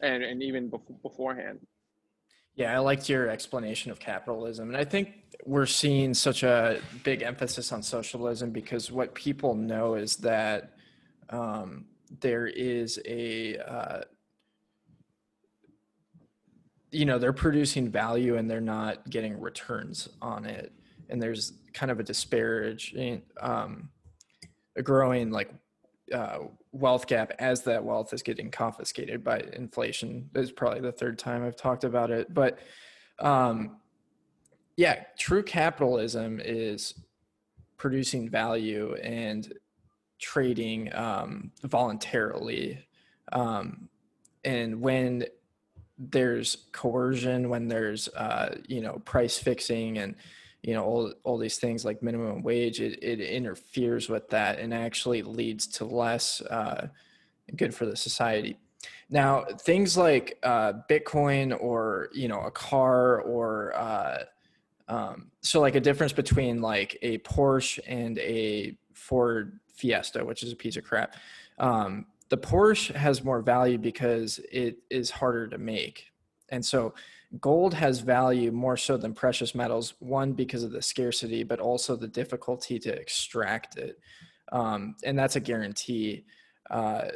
and, 0.00 0.22
and 0.22 0.42
even 0.42 0.70
bef- 0.70 1.02
beforehand. 1.02 1.60
Yeah, 2.54 2.74
I 2.74 2.78
liked 2.78 3.08
your 3.08 3.28
explanation 3.28 3.90
of 3.90 4.00
capitalism. 4.00 4.68
And 4.68 4.76
I 4.76 4.84
think 4.84 5.14
we're 5.46 5.66
seeing 5.66 6.12
such 6.14 6.42
a 6.42 6.80
big 7.04 7.22
emphasis 7.22 7.72
on 7.72 7.82
socialism 7.82 8.50
because 8.50 8.90
what 8.90 9.14
people 9.14 9.54
know 9.54 9.94
is 9.94 10.16
that 10.16 10.72
um, 11.30 11.86
there 12.20 12.46
is 12.46 13.00
a 13.06 13.56
uh, 13.58 14.00
you 16.90 17.04
know 17.04 17.18
they're 17.18 17.32
producing 17.32 17.88
value 17.88 18.36
and 18.36 18.50
they're 18.50 18.60
not 18.60 19.08
getting 19.08 19.40
returns 19.40 20.08
on 20.20 20.44
it 20.44 20.72
and 21.10 21.22
there's 21.22 21.52
kind 21.72 21.90
of 21.90 22.00
a 22.00 22.02
disparage 22.02 22.94
um, 23.40 23.90
a 24.76 24.82
growing 24.82 25.30
like 25.30 25.52
uh, 26.12 26.38
wealth 26.72 27.06
gap 27.06 27.32
as 27.38 27.62
that 27.62 27.84
wealth 27.84 28.12
is 28.12 28.22
getting 28.22 28.50
confiscated 28.50 29.22
by 29.22 29.38
inflation. 29.52 30.28
Is 30.34 30.52
probably 30.52 30.80
the 30.80 30.92
third 30.92 31.18
time 31.18 31.44
i've 31.44 31.56
talked 31.56 31.84
about 31.84 32.10
it. 32.10 32.32
But 32.32 32.58
um, 33.18 33.76
yeah 34.76 35.04
true 35.18 35.42
capitalism 35.42 36.40
is 36.42 36.94
producing 37.76 38.30
value 38.30 38.94
and 39.02 39.52
trading 40.18 40.94
um, 40.94 41.50
voluntarily 41.62 42.78
um, 43.32 43.88
and 44.44 44.80
when 44.80 45.26
there's 45.98 46.66
coercion 46.72 47.50
when 47.50 47.68
there's 47.68 48.08
uh, 48.08 48.56
you 48.66 48.80
know 48.80 48.94
price 49.04 49.38
fixing 49.38 49.98
and 49.98 50.14
you 50.62 50.74
know 50.74 50.84
all, 50.84 51.12
all 51.24 51.38
these 51.38 51.58
things 51.58 51.84
like 51.84 52.02
minimum 52.02 52.42
wage 52.42 52.80
it, 52.80 53.02
it 53.02 53.20
interferes 53.20 54.08
with 54.08 54.28
that 54.28 54.58
and 54.58 54.74
actually 54.74 55.22
leads 55.22 55.66
to 55.66 55.84
less 55.84 56.40
uh, 56.42 56.88
good 57.56 57.74
for 57.74 57.86
the 57.86 57.96
society 57.96 58.56
now 59.08 59.44
things 59.60 59.96
like 59.96 60.38
uh, 60.42 60.72
bitcoin 60.88 61.56
or 61.60 62.08
you 62.12 62.28
know 62.28 62.40
a 62.40 62.50
car 62.50 63.20
or 63.22 63.74
uh, 63.76 64.18
um, 64.88 65.30
so 65.40 65.60
like 65.60 65.76
a 65.76 65.80
difference 65.80 66.12
between 66.12 66.60
like 66.60 66.98
a 67.02 67.18
porsche 67.18 67.78
and 67.86 68.18
a 68.18 68.76
ford 68.92 69.58
fiesta 69.74 70.24
which 70.24 70.42
is 70.42 70.52
a 70.52 70.56
piece 70.56 70.76
of 70.76 70.84
crap 70.84 71.14
um, 71.58 72.06
the 72.30 72.38
Porsche 72.38 72.94
has 72.94 73.22
more 73.22 73.42
value 73.42 73.76
because 73.76 74.40
it 74.50 74.78
is 74.88 75.10
harder 75.10 75.46
to 75.48 75.58
make. 75.58 76.06
And 76.48 76.64
so 76.64 76.94
gold 77.38 77.74
has 77.74 78.00
value 78.00 78.50
more 78.50 78.76
so 78.76 78.96
than 78.96 79.14
precious 79.14 79.54
metals, 79.54 79.94
one, 80.00 80.32
because 80.32 80.64
of 80.64 80.72
the 80.72 80.82
scarcity, 80.82 81.44
but 81.44 81.60
also 81.60 81.94
the 81.94 82.08
difficulty 82.08 82.78
to 82.80 82.92
extract 82.92 83.76
it. 83.76 84.00
Um, 84.50 84.96
and 85.04 85.16
that's 85.18 85.36
a 85.36 85.40
guarantee. 85.40 86.24
Uh, 86.70 87.08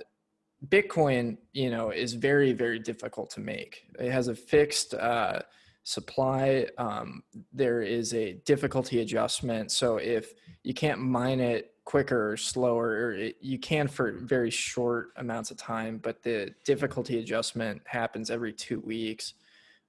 Bitcoin, 0.69 1.37
you 1.53 1.71
know, 1.71 1.91
is 1.91 2.15
very, 2.15 2.53
very 2.53 2.79
difficult 2.79 3.31
to 3.31 3.41
make. 3.41 3.85
It 3.99 4.11
has 4.11 4.29
a 4.29 4.35
fixed 4.35 4.95
uh, 4.95 5.41
supply. 5.83 6.69
Um, 6.79 7.25
there 7.53 7.83
is 7.83 8.15
a 8.15 8.35
difficulty 8.45 9.01
adjustment. 9.01 9.73
So 9.73 9.97
if 9.97 10.33
you 10.63 10.75
can't 10.75 11.01
mine 11.01 11.41
it 11.41 11.75
quicker 11.85 12.33
or 12.33 12.37
slower 12.37 13.13
it, 13.13 13.37
you 13.41 13.59
can 13.59 13.89
for 13.89 14.13
very 14.13 14.51
short 14.51 15.11
amounts 15.17 15.51
of 15.51 15.59
time 15.59 15.99
but 15.99 16.23
the 16.23 16.51
difficulty 16.65 17.19
adjustment 17.19 17.81
happens 17.85 18.31
every 18.31 18.55
two 18.55 18.81
weeks 18.81 19.35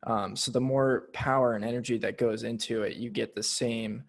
um, 0.06 0.36
so 0.36 0.52
the 0.52 0.61
more 0.61 1.10
power 1.14 1.53
and 1.53 1.65
energy 1.65 1.98
that 1.98 2.18
goes 2.18 2.44
into 2.44 2.84
it 2.84 2.95
you 2.95 3.10
get 3.10 3.36
the 3.36 3.44
same 3.44 4.03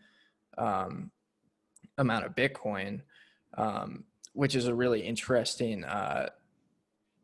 um, 0.58 1.10
amount 1.98 2.24
of 2.24 2.34
bitcoin 2.34 3.00
um, 3.54 4.04
which 4.32 4.54
is 4.54 4.66
a 4.66 4.74
really 4.74 5.00
interesting 5.00 5.84
uh, 5.84 6.28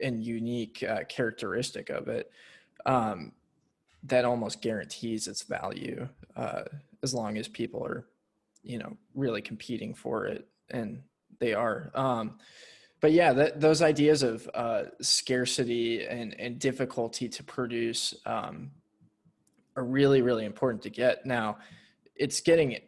and 0.01 0.25
unique 0.25 0.85
uh, 0.89 1.05
characteristic 1.09 1.91
of 1.91 2.09
it 2.09 2.31
um, 2.87 3.33
that 4.03 4.25
almost 4.25 4.61
guarantees 4.61 5.29
its 5.29 5.43
value 5.43 6.09
uh, 6.37 6.63
as 7.03 7.15
long 7.15 7.37
as 7.37 7.49
people 7.49 7.85
are 7.85 8.07
you 8.63 8.79
know 8.79 8.97
really 9.15 9.43
competing 9.43 9.95
for 9.95 10.27
it 10.27 10.49
and 10.71 11.03
they 11.43 11.55
are. 11.55 11.91
But 13.03 13.11
yeah, 13.11 13.33
that, 13.33 13.61
those 13.61 13.83
ideas 13.83 14.23
of 14.23 14.49
uh, 14.55 14.85
scarcity 15.01 16.07
and, 16.07 16.39
and 16.39 16.59
difficulty 16.59 17.29
to 17.29 17.43
produce 17.43 18.15
um, 18.25 18.71
are 19.77 19.85
really, 19.85 20.23
really 20.23 20.45
important 20.45 20.83
to 20.85 20.91
get. 20.91 21.27
Now, 21.27 21.59
it's 22.15 22.41
getting 22.41 22.79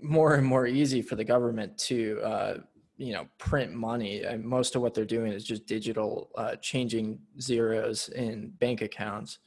more 0.00 0.36
and 0.36 0.46
more 0.46 0.68
easy 0.68 1.02
for 1.02 1.16
the 1.16 1.24
government 1.24 1.76
to, 1.78 2.20
uh, 2.22 2.58
you 2.98 3.12
know, 3.12 3.26
print 3.38 3.72
money. 3.72 4.22
And 4.22 4.44
most 4.44 4.76
of 4.76 4.82
what 4.82 4.94
they're 4.94 5.04
doing 5.04 5.32
is 5.32 5.42
just 5.42 5.66
digital, 5.66 6.30
uh, 6.36 6.54
changing 6.56 7.18
zeros 7.40 8.10
in 8.10 8.50
bank 8.60 8.80
accounts. 8.80 9.38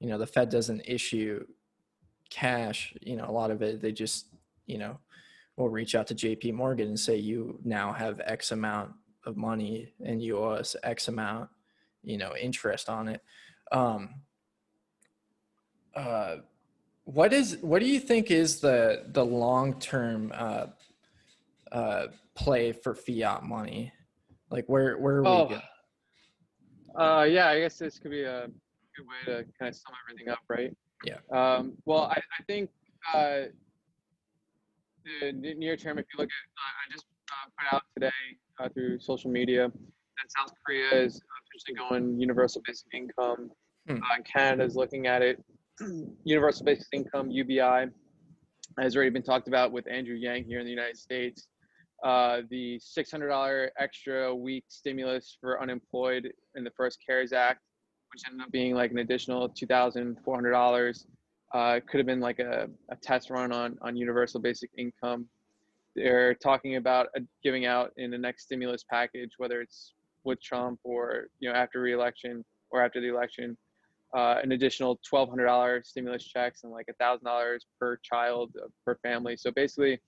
You 0.00 0.08
know, 0.08 0.18
the 0.18 0.26
Fed 0.26 0.48
doesn't 0.48 0.82
issue 0.84 1.46
cash. 2.28 2.92
You 3.02 3.14
know, 3.14 3.26
a 3.26 3.30
lot 3.30 3.52
of 3.52 3.62
it 3.62 3.80
they 3.80 3.92
just, 3.92 4.26
you 4.66 4.78
know, 4.78 4.98
will 5.56 5.68
reach 5.68 5.94
out 5.94 6.08
to 6.08 6.14
JP 6.16 6.54
Morgan 6.54 6.88
and 6.88 6.98
say, 6.98 7.16
you 7.16 7.60
now 7.62 7.92
have 7.92 8.20
X 8.24 8.50
amount 8.50 8.90
of 9.26 9.36
money 9.36 9.92
and 10.04 10.22
you 10.22 10.38
owe 10.38 10.50
us 10.50 10.76
X 10.82 11.08
amount, 11.08 11.50
you 12.02 12.16
know, 12.16 12.34
interest 12.40 12.88
on 12.88 13.08
it. 13.08 13.20
Um, 13.72 14.22
uh, 15.94 16.36
what 17.04 17.32
is, 17.32 17.58
what 17.60 17.80
do 17.80 17.86
you 17.86 18.00
think 18.00 18.30
is 18.30 18.60
the, 18.60 19.04
the 19.08 19.24
long-term, 19.24 20.32
uh, 20.34 20.66
uh, 21.72 22.06
play 22.34 22.72
for 22.72 22.94
fiat 22.94 23.42
money? 23.42 23.92
Like 24.50 24.66
where, 24.66 24.96
where 24.98 25.18
are 25.18 25.26
oh. 25.26 25.46
we? 25.46 25.56
Uh, 26.98 27.24
yeah, 27.24 27.48
I 27.48 27.60
guess 27.60 27.78
this 27.78 27.98
could 27.98 28.12
be 28.12 28.22
a 28.22 28.46
good 28.96 29.06
way 29.06 29.20
to 29.26 29.44
kind 29.58 29.68
of 29.68 29.74
sum 29.74 29.92
everything 30.08 30.30
up, 30.32 30.38
right? 30.48 30.74
Yeah. 31.04 31.18
Um, 31.30 31.74
well, 31.84 32.04
I, 32.04 32.18
I 32.18 32.42
think, 32.46 32.70
uh, 33.12 33.42
the 35.20 35.32
near 35.32 35.76
term, 35.76 35.98
if 35.98 36.06
you 36.12 36.18
look 36.18 36.28
at, 36.28 36.46
uh, 36.58 36.74
I 36.82 36.92
just 36.92 37.04
uh, 37.30 37.48
put 37.58 37.76
out 37.76 37.82
today 37.94 38.10
uh, 38.58 38.68
through 38.68 39.00
social 39.00 39.30
media 39.30 39.68
that 39.68 40.32
South 40.38 40.52
Korea 40.64 41.04
is 41.04 41.20
officially 41.52 41.88
going 41.88 42.20
universal 42.20 42.62
basic 42.66 42.86
income. 42.94 43.50
Hmm. 43.88 43.96
Uh, 43.96 44.22
Canada 44.24 44.64
is 44.64 44.76
looking 44.76 45.06
at 45.06 45.22
it. 45.22 45.42
universal 46.24 46.64
basic 46.64 46.86
income 46.92 47.30
(UBI) 47.30 47.86
has 48.78 48.96
already 48.96 49.10
been 49.10 49.22
talked 49.22 49.48
about 49.48 49.72
with 49.72 49.86
Andrew 49.88 50.16
Yang 50.16 50.44
here 50.44 50.58
in 50.58 50.64
the 50.64 50.70
United 50.70 50.96
States. 50.96 51.48
Uh, 52.04 52.42
the 52.50 52.78
$600 52.78 53.68
extra 53.78 54.34
week 54.34 54.64
stimulus 54.68 55.38
for 55.40 55.62
unemployed 55.62 56.30
in 56.54 56.62
the 56.62 56.70
first 56.76 56.98
CARES 57.06 57.32
Act, 57.32 57.60
which 58.12 58.22
ended 58.26 58.44
up 58.44 58.52
being 58.52 58.74
like 58.74 58.90
an 58.90 58.98
additional 58.98 59.48
$2,400 59.48 61.04
uh, 61.54 61.80
could 61.88 61.98
have 61.98 62.06
been 62.06 62.20
like 62.20 62.38
a, 62.38 62.68
a 62.90 62.96
test 62.96 63.30
run 63.30 63.52
on, 63.52 63.78
on 63.80 63.96
universal 63.96 64.40
basic 64.40 64.70
income. 64.76 65.26
They're 65.96 66.34
talking 66.34 66.76
about 66.76 67.08
uh, 67.16 67.20
giving 67.42 67.66
out 67.66 67.92
in 67.96 68.10
the 68.10 68.18
next 68.18 68.44
stimulus 68.44 68.84
package, 68.88 69.30
whether 69.38 69.60
it's 69.60 69.94
with 70.24 70.40
Trump 70.42 70.78
or 70.84 71.28
you 71.40 71.48
know 71.48 71.54
after 71.54 71.80
reelection 71.80 72.44
or 72.70 72.82
after 72.84 73.00
the 73.00 73.08
election, 73.08 73.56
uh, 74.14 74.36
an 74.42 74.52
additional 74.52 75.00
$1,200 75.12 75.84
stimulus 75.84 76.24
checks 76.24 76.62
and 76.64 76.72
like 76.72 76.86
$1,000 77.00 77.58
per 77.80 77.96
child 78.02 78.52
uh, 78.62 78.68
per 78.84 78.96
family. 79.02 79.36
So 79.36 79.50
basically, 79.50 79.98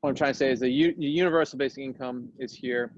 what 0.00 0.10
I'm 0.10 0.16
trying 0.16 0.32
to 0.32 0.38
say 0.38 0.50
is 0.50 0.60
the, 0.60 0.68
u- 0.68 0.94
universal 0.96 1.58
basic 1.58 1.82
income 1.82 2.28
is 2.38 2.52
here 2.54 2.92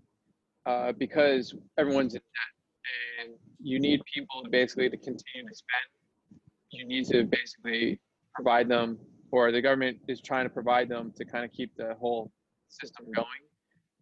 uh, 0.67 0.93
because 0.93 1.55
everyone's 1.79 2.15
in 2.15 2.21
debt 2.21 3.25
and 3.27 3.35
you 3.61 3.81
need 3.81 4.01
people 4.13 4.43
basically 4.51 4.89
to 4.89 4.97
continue 4.97 5.49
to 5.49 5.55
spend. 5.55 6.41
You 6.71 6.87
need 6.87 7.07
to 7.07 7.25
basically 7.25 8.01
provide 8.35 8.69
them, 8.69 8.99
or 9.31 9.53
the 9.53 9.61
government 9.61 9.99
is 10.09 10.21
trying 10.21 10.45
to 10.47 10.51
provide 10.51 10.89
them 10.89 11.13
to 11.17 11.25
kind 11.25 11.45
of 11.45 11.53
keep 11.53 11.75
the 11.77 11.95
whole 12.01 12.31
system 12.69 13.07
going. 13.15 13.27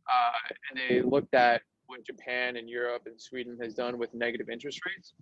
Uh, 0.08 0.54
and 0.70 0.80
they 0.88 1.02
looked 1.02 1.34
at 1.34 1.62
what 1.86 2.04
Japan 2.04 2.56
and 2.56 2.68
Europe 2.68 3.02
and 3.06 3.20
Sweden 3.20 3.56
has 3.62 3.74
done 3.74 3.98
with 3.98 4.12
negative 4.14 4.48
interest 4.48 4.80
rates. 4.86 5.14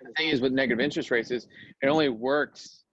And 0.00 0.10
the 0.10 0.14
thing 0.14 0.28
is 0.28 0.40
with 0.40 0.52
negative 0.52 0.80
interest 0.80 1.10
rates 1.10 1.30
is 1.30 1.46
it 1.82 1.86
only 1.86 2.08
works 2.10 2.84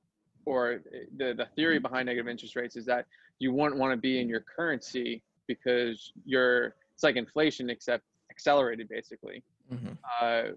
or 0.45 0.81
the, 1.17 1.33
the 1.33 1.47
theory 1.55 1.79
behind 1.79 2.05
negative 2.05 2.27
interest 2.29 2.55
rates 2.55 2.75
is 2.75 2.85
that 2.85 3.05
you 3.39 3.53
wouldn't 3.53 3.77
want 3.77 3.91
to 3.91 3.97
be 3.97 4.19
in 4.21 4.29
your 4.29 4.41
currency 4.41 5.21
because 5.47 6.11
you're 6.25 6.75
it's 6.93 7.03
like 7.03 7.15
inflation 7.15 7.69
except 7.69 8.03
accelerated 8.31 8.87
basically 8.89 9.43
Mhm. 9.71 9.97
uh, 10.21 10.53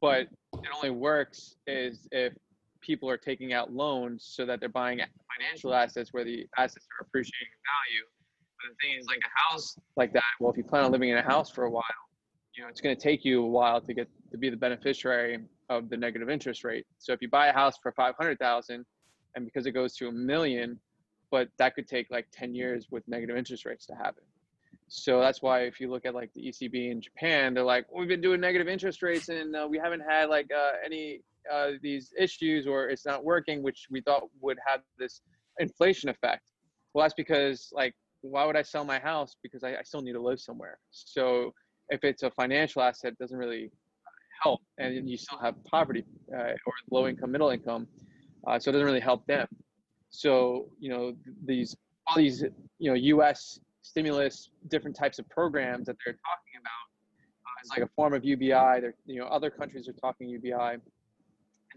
but 0.00 0.20
it 0.20 0.68
only 0.74 0.90
works 0.90 1.56
is 1.66 2.06
if 2.12 2.34
people 2.86 3.10
are 3.10 3.16
taking 3.16 3.52
out 3.52 3.72
loans 3.72 4.24
so 4.30 4.46
that 4.46 4.60
they're 4.60 4.68
buying 4.68 5.00
financial 5.38 5.74
assets 5.74 6.12
where 6.12 6.24
the 6.24 6.46
assets 6.56 6.86
are 6.98 7.06
appreciating 7.06 7.48
in 7.50 7.62
value. 7.74 8.04
But 8.58 8.72
the 8.72 8.86
thing 8.86 8.98
is 8.98 9.06
like 9.06 9.18
a 9.18 9.52
house 9.52 9.76
like 9.96 10.12
that 10.14 10.22
well 10.40 10.50
if 10.50 10.56
you 10.56 10.64
plan 10.64 10.84
on 10.84 10.92
living 10.92 11.10
in 11.10 11.18
a 11.18 11.22
house 11.22 11.50
for 11.50 11.64
a 11.64 11.70
while 11.70 11.84
you 12.56 12.62
know 12.62 12.68
it's 12.68 12.80
going 12.80 12.96
to 12.96 13.00
take 13.00 13.24
you 13.24 13.42
a 13.42 13.46
while 13.46 13.80
to 13.80 13.92
get 13.92 14.08
to 14.30 14.38
be 14.38 14.48
the 14.48 14.56
beneficiary 14.56 15.40
of 15.68 15.88
the 15.88 15.96
negative 15.96 16.30
interest 16.30 16.64
rate. 16.64 16.86
So 16.98 17.12
if 17.12 17.20
you 17.20 17.28
buy 17.28 17.48
a 17.48 17.52
house 17.52 17.74
for 17.82 17.92
500000 17.92 18.84
and 19.34 19.44
because 19.44 19.66
it 19.66 19.72
goes 19.72 19.94
to 19.96 20.08
a 20.08 20.12
million 20.12 20.80
but 21.30 21.48
that 21.58 21.74
could 21.74 21.88
take 21.88 22.06
like 22.10 22.26
10 22.32 22.54
years 22.54 22.86
with 22.90 23.02
negative 23.08 23.36
interest 23.36 23.66
rates 23.66 23.84
to 23.86 23.94
happen. 23.94 24.22
So 24.88 25.20
that's 25.20 25.42
why 25.42 25.62
if 25.62 25.80
you 25.80 25.90
look 25.90 26.06
at 26.06 26.14
like 26.14 26.32
the 26.34 26.42
ecb 26.48 26.90
in 26.90 27.00
japan 27.00 27.54
they're 27.54 27.64
like 27.64 27.86
we've 27.92 28.08
been 28.08 28.20
doing 28.20 28.40
negative 28.40 28.68
interest 28.68 29.02
rates 29.02 29.28
and 29.28 29.54
uh, 29.54 29.66
we 29.68 29.78
haven't 29.78 30.02
had 30.08 30.28
like 30.28 30.48
uh, 30.56 30.72
any 30.84 31.20
uh, 31.52 31.72
these 31.82 32.12
issues 32.18 32.66
or 32.66 32.88
it's 32.88 33.06
not 33.06 33.24
working 33.24 33.62
which 33.62 33.86
we 33.90 34.00
thought 34.00 34.24
would 34.40 34.58
have 34.66 34.80
this 34.98 35.20
inflation 35.58 36.08
effect. 36.08 36.52
Well 36.94 37.04
that's 37.04 37.14
because 37.14 37.68
like 37.72 37.94
why 38.22 38.44
would 38.44 38.56
i 38.56 38.62
sell 38.62 38.84
my 38.84 38.98
house? 38.98 39.36
Because 39.42 39.62
i, 39.64 39.76
I 39.76 39.82
still 39.82 40.02
need 40.02 40.12
to 40.12 40.22
live 40.22 40.40
somewhere. 40.40 40.78
So 40.90 41.52
if 41.88 42.04
it's 42.04 42.22
a 42.22 42.30
financial 42.30 42.82
asset 42.82 43.16
doesn't 43.18 43.36
really 43.36 43.70
help 44.42 44.60
and 44.78 45.08
you 45.08 45.16
still 45.16 45.38
have 45.38 45.54
poverty 45.64 46.04
uh, 46.34 46.52
or 46.66 46.72
low 46.90 47.06
income 47.08 47.32
middle 47.32 47.50
income 47.50 47.86
uh, 48.46 48.58
so 48.58 48.70
it 48.70 48.72
doesn't 48.72 48.86
really 48.86 49.00
help 49.00 49.26
them. 49.26 49.46
So 50.10 50.68
you 50.78 50.90
know 50.90 51.14
these 51.44 51.76
all 52.06 52.16
these 52.16 52.44
you 52.78 52.92
know 52.92 53.22
us 53.22 53.58
stimulus 53.82 54.50
different 54.68 54.96
types 54.96 55.18
of 55.18 55.28
programs 55.28 55.86
that 55.86 55.96
they're 56.04 56.14
talking 56.14 56.56
about 56.60 56.86
uh, 57.44 57.62
is 57.62 57.70
like 57.70 57.82
a 57.82 57.90
form 57.94 58.12
of 58.14 58.24
ubi 58.24 58.48
they're 58.48 58.94
you 59.06 59.20
know 59.20 59.26
other 59.26 59.50
countries 59.50 59.88
are 59.88 59.92
talking 59.92 60.28
ubi 60.28 60.52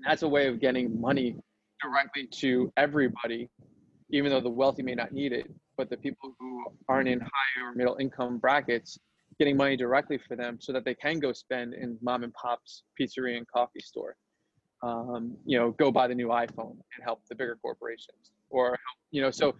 and 0.04 0.12
that's 0.12 0.24
a 0.24 0.28
way 0.28 0.48
of 0.48 0.60
getting 0.60 1.00
money 1.00 1.36
directly 1.82 2.28
to 2.28 2.72
everybody 2.78 3.50
even 4.12 4.32
though 4.32 4.42
the 4.42 4.50
wealthy 4.50 4.82
may 4.82 4.96
not 4.96 5.12
need 5.12 5.32
it 5.32 5.50
but 5.78 5.90
the 5.90 5.98
people 5.98 6.36
who 6.40 6.64
aren't 6.88 7.08
in 7.08 7.20
high 7.20 7.62
or 7.64 7.74
middle 7.74 7.98
income 8.00 8.38
brackets 8.38 9.00
getting 9.40 9.56
money 9.56 9.78
directly 9.78 10.18
for 10.18 10.36
them 10.36 10.58
so 10.60 10.74
that 10.74 10.84
they 10.84 10.94
can 10.94 11.20
go 11.20 11.32
spend 11.32 11.74
in 11.74 11.98
mom 12.02 12.24
and 12.24 12.34
pop's 12.34 12.84
pizzeria 13.00 13.38
and 13.38 13.48
coffee 13.48 13.80
store. 13.80 14.16
Um, 14.82 15.36
you 15.46 15.58
know 15.58 15.72
go 15.72 15.92
buy 15.92 16.08
the 16.08 16.16
new 16.16 16.30
iphone 16.30 16.72
and 16.72 17.04
help 17.04 17.22
the 17.28 17.36
bigger 17.36 17.58
corporations 17.62 18.32
or 18.50 18.68
help, 18.68 18.98
you 19.12 19.22
know 19.22 19.30
so 19.30 19.54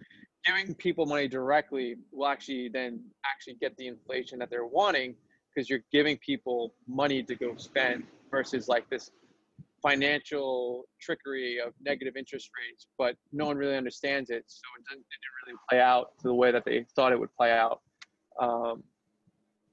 giving 0.46 0.74
people 0.74 1.04
money 1.04 1.28
directly 1.28 1.96
will 2.10 2.26
actually 2.26 2.70
then 2.70 3.02
actually 3.30 3.54
get 3.60 3.76
the 3.76 3.86
inflation 3.86 4.38
that 4.38 4.48
they're 4.48 4.64
wanting 4.64 5.14
because 5.54 5.68
you're 5.68 5.84
giving 5.92 6.16
people 6.18 6.72
money 6.88 7.22
to 7.22 7.34
go 7.34 7.54
spend 7.56 8.04
versus 8.30 8.66
like 8.66 8.88
this 8.88 9.10
financial 9.82 10.84
trickery 11.00 11.58
of 11.64 11.72
negative 11.80 12.16
interest 12.16 12.50
rates, 12.58 12.86
but 12.98 13.16
no 13.32 13.46
one 13.46 13.56
really 13.56 13.76
understands 13.76 14.30
it. 14.30 14.44
So 14.46 14.62
it 14.78 14.84
didn't, 14.88 15.00
it 15.00 15.18
didn't 15.22 15.38
really 15.46 15.58
play 15.68 15.80
out 15.80 16.18
to 16.20 16.28
the 16.28 16.34
way 16.34 16.52
that 16.52 16.64
they 16.64 16.84
thought 16.94 17.12
it 17.12 17.18
would 17.18 17.34
play 17.36 17.52
out. 17.52 17.80
Um, 18.40 18.82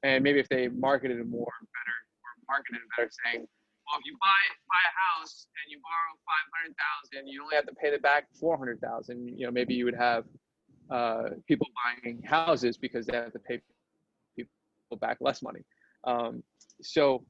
and 0.04 0.24
maybe 0.24 0.40
if 0.40 0.50
they 0.50 0.68
marketed 0.68 1.20
it 1.20 1.28
more 1.28 1.52
better 1.78 1.98
or 2.24 2.32
marketed 2.50 2.82
it 2.82 2.90
better, 2.96 3.10
saying, 3.26 3.48
well, 3.88 4.00
if 4.00 4.06
you 4.06 4.18
buy 4.20 4.44
buy 4.68 4.84
a 4.84 5.20
house 5.20 5.48
and 5.64 5.72
you 5.72 5.80
borrow 5.80 6.20
five 6.28 6.48
hundred 6.54 6.76
thousand, 6.76 7.28
you 7.28 7.42
only 7.42 7.56
have 7.56 7.66
to 7.68 7.76
pay 7.76 7.90
the 7.90 8.00
back 8.00 8.28
four 8.40 8.58
hundred 8.58 8.82
thousand. 8.82 9.38
You 9.38 9.46
know, 9.46 9.52
maybe 9.52 9.74
you 9.74 9.86
would 9.86 9.96
have 9.96 10.26
uh, 10.92 11.30
people 11.48 11.68
buying 12.04 12.22
houses 12.24 12.78
because 12.78 13.06
they 13.06 13.16
have 13.16 13.32
to 13.32 13.40
pay 13.40 13.62
people 14.36 14.50
back 15.00 15.18
less 15.22 15.42
money. 15.42 15.62
Um, 16.04 16.44
so, 16.82 17.26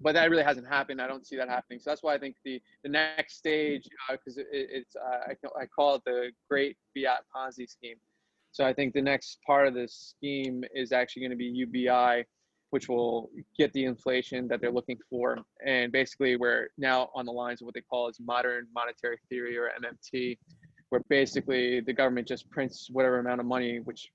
but 0.00 0.12
that 0.12 0.30
really 0.30 0.42
hasn't 0.42 0.68
happened. 0.68 1.00
I 1.00 1.06
don't 1.06 1.26
see 1.26 1.36
that 1.36 1.48
happening. 1.48 1.80
So 1.80 1.90
that's 1.90 2.02
why 2.02 2.14
I 2.14 2.18
think 2.18 2.36
the 2.44 2.60
the 2.82 2.88
next 2.88 3.36
stage, 3.36 3.88
because 4.10 4.36
it, 4.36 4.46
it's 4.50 4.96
uh, 4.96 5.32
I, 5.32 5.62
I 5.62 5.66
call 5.66 5.96
it 5.96 6.02
the 6.04 6.30
Great 6.50 6.76
Fiat 6.94 7.20
Ponzi 7.34 7.68
scheme. 7.68 7.96
So 8.52 8.64
I 8.64 8.72
think 8.72 8.94
the 8.94 9.02
next 9.02 9.38
part 9.46 9.66
of 9.66 9.74
this 9.74 10.14
scheme 10.16 10.64
is 10.74 10.92
actually 10.92 11.20
going 11.22 11.30
to 11.30 11.36
be 11.36 11.44
UBI, 11.44 12.24
which 12.70 12.88
will 12.88 13.30
get 13.58 13.72
the 13.72 13.84
inflation 13.84 14.48
that 14.48 14.60
they're 14.60 14.72
looking 14.72 14.98
for, 15.10 15.38
and 15.66 15.92
basically 15.92 16.36
we're 16.36 16.68
now 16.78 17.10
on 17.14 17.26
the 17.26 17.32
lines 17.32 17.60
of 17.60 17.66
what 17.66 17.74
they 17.74 17.82
call 17.82 18.08
as 18.08 18.18
modern 18.20 18.66
monetary 18.74 19.18
theory 19.28 19.58
or 19.58 19.70
MMT, 19.82 20.38
where 20.90 21.02
basically 21.08 21.80
the 21.80 21.92
government 21.92 22.28
just 22.28 22.48
prints 22.50 22.88
whatever 22.90 23.18
amount 23.18 23.40
of 23.40 23.46
money, 23.46 23.80
which 23.80 24.10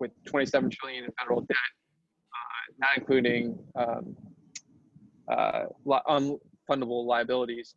with 0.00 0.10
27 0.26 0.70
trillion 0.70 1.04
in 1.04 1.10
federal 1.18 1.40
debt, 1.42 1.56
uh, 2.32 2.72
not 2.78 2.90
including 2.98 3.58
um, 3.76 4.16
uh, 5.28 5.64
unfundable 6.08 7.04
liabilities, 7.06 7.74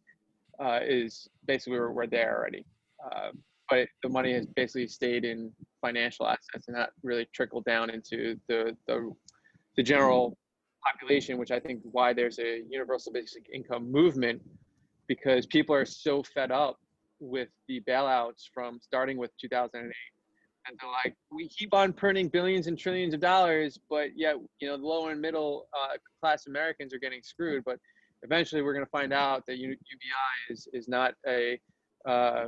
uh, 0.60 0.80
is 0.82 1.28
basically 1.45 1.78
we're, 1.80 1.91
we're 1.91 2.07
there 2.07 2.38
already. 2.38 2.65
Uh, 3.06 3.30
but 3.69 3.88
the 4.02 4.10
money 4.10 4.34
has 4.34 4.45
basically 4.45 4.88
stayed 4.88 5.26
in 5.26 5.52
financial 5.82 6.28
assets 6.28 6.68
and 6.68 6.78
not 6.78 6.90
really 7.03 7.28
trickled 7.34 7.65
down 7.65 7.90
into 7.90 8.40
the, 8.48 8.76
the, 8.88 9.11
the 9.76 9.84
general 9.84 10.38
population, 10.86 11.38
which 11.38 11.52
I 11.52 11.60
think 11.60 11.82
why 11.84 12.14
there's 12.14 12.40
a 12.40 12.64
universal 12.69 13.11
basic 13.11 13.45
income 13.53 13.91
movement, 13.91 14.41
because 15.07 15.45
people 15.45 15.76
are 15.76 15.86
so 15.86 16.24
fed 16.24 16.52
up 16.52 16.80
with 17.19 17.49
the 17.68 17.82
bailouts 17.82 18.44
from 18.53 18.80
starting 18.82 19.18
with 19.18 19.32
2008 19.38 19.94
and 20.68 20.77
they're 20.81 20.91
like 20.91 21.15
we 21.31 21.48
keep 21.49 21.73
on 21.73 21.94
printing 21.94 22.27
billions 22.27 22.68
and 22.68 22.77
trillions 22.77 23.14
of 23.14 23.19
dollars 23.19 23.80
but 23.89 24.10
yet 24.15 24.35
you 24.60 24.68
know 24.68 24.77
the 24.77 24.85
lower 24.85 25.11
and 25.11 25.22
middle 25.22 25.68
uh, 25.77 25.95
class 26.22 26.48
americans 26.48 26.94
are 26.94 26.99
getting 26.99 27.22
screwed. 27.22 27.64
But 27.65 27.80
eventually 28.23 28.61
we're 28.61 28.73
going 28.73 28.85
to 28.85 28.91
find 28.91 29.14
out 29.14 29.45
that 29.48 29.57
ubi 29.57 29.77
is, 30.49 30.68
is 30.73 30.88
not 30.88 31.14
a 31.27 31.60
uh, 32.07 32.45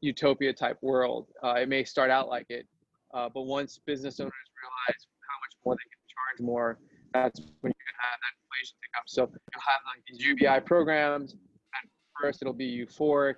utopia 0.00 0.52
type 0.52 0.78
world. 0.82 1.28
Uh, 1.42 1.54
it 1.54 1.68
may 1.68 1.84
start 1.84 2.10
out 2.10 2.28
like 2.28 2.46
it 2.48 2.66
uh, 3.14 3.28
but 3.32 3.42
once 3.42 3.80
business 3.86 4.20
owners 4.20 4.32
realize 4.62 5.06
how 5.28 5.38
much 5.40 5.54
more 5.64 5.74
they 5.74 5.88
can 5.90 6.00
charge 6.08 6.46
more 6.46 6.78
that's 7.12 7.40
when 7.60 7.70
you 7.70 7.86
have 8.00 8.18
that 8.20 8.34
inflation 8.42 8.76
pick 8.82 8.90
up. 8.98 9.04
So 9.06 9.22
you'll 9.22 9.62
have 9.66 9.80
like 9.86 10.02
these 10.08 10.24
ubi 10.24 10.60
programs 10.64 11.34
at 11.34 11.88
first 12.20 12.42
it'll 12.42 12.54
be 12.54 12.86
euphoric 12.86 13.36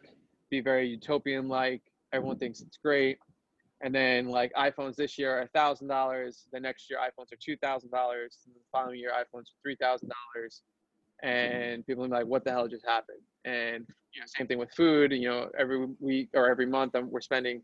be 0.50 0.60
very 0.60 0.88
utopian 0.88 1.48
like 1.48 1.82
everyone 2.12 2.38
thinks 2.38 2.60
it's 2.60 2.78
great 2.78 3.18
and 3.80 3.94
then 3.94 4.28
like 4.28 4.52
iPhones 4.54 4.96
this 4.96 5.18
year 5.18 5.38
are 5.38 5.42
a 5.42 5.48
thousand 5.48 5.88
dollars. 5.88 6.46
The 6.52 6.60
next 6.60 6.90
year 6.90 6.98
iPhones 6.98 7.32
are 7.32 7.38
two 7.40 7.56
thousand 7.56 7.90
dollars. 7.90 8.38
The 8.46 8.60
following 8.72 8.98
year 8.98 9.12
iPhones 9.12 9.42
are 9.42 9.58
three 9.62 9.76
thousand 9.76 10.10
dollars. 10.34 10.62
And 11.22 11.86
people 11.86 12.04
are 12.04 12.08
like, 12.08 12.26
"What 12.26 12.44
the 12.44 12.50
hell 12.50 12.68
just 12.68 12.86
happened?" 12.86 13.18
And 13.44 13.86
you 14.14 14.20
know, 14.20 14.26
same 14.26 14.46
thing 14.46 14.58
with 14.58 14.72
food. 14.72 15.12
You 15.12 15.28
know, 15.28 15.50
every 15.58 15.86
week 16.00 16.30
or 16.34 16.48
every 16.48 16.66
month, 16.66 16.94
um, 16.94 17.10
we're 17.10 17.20
spending 17.20 17.62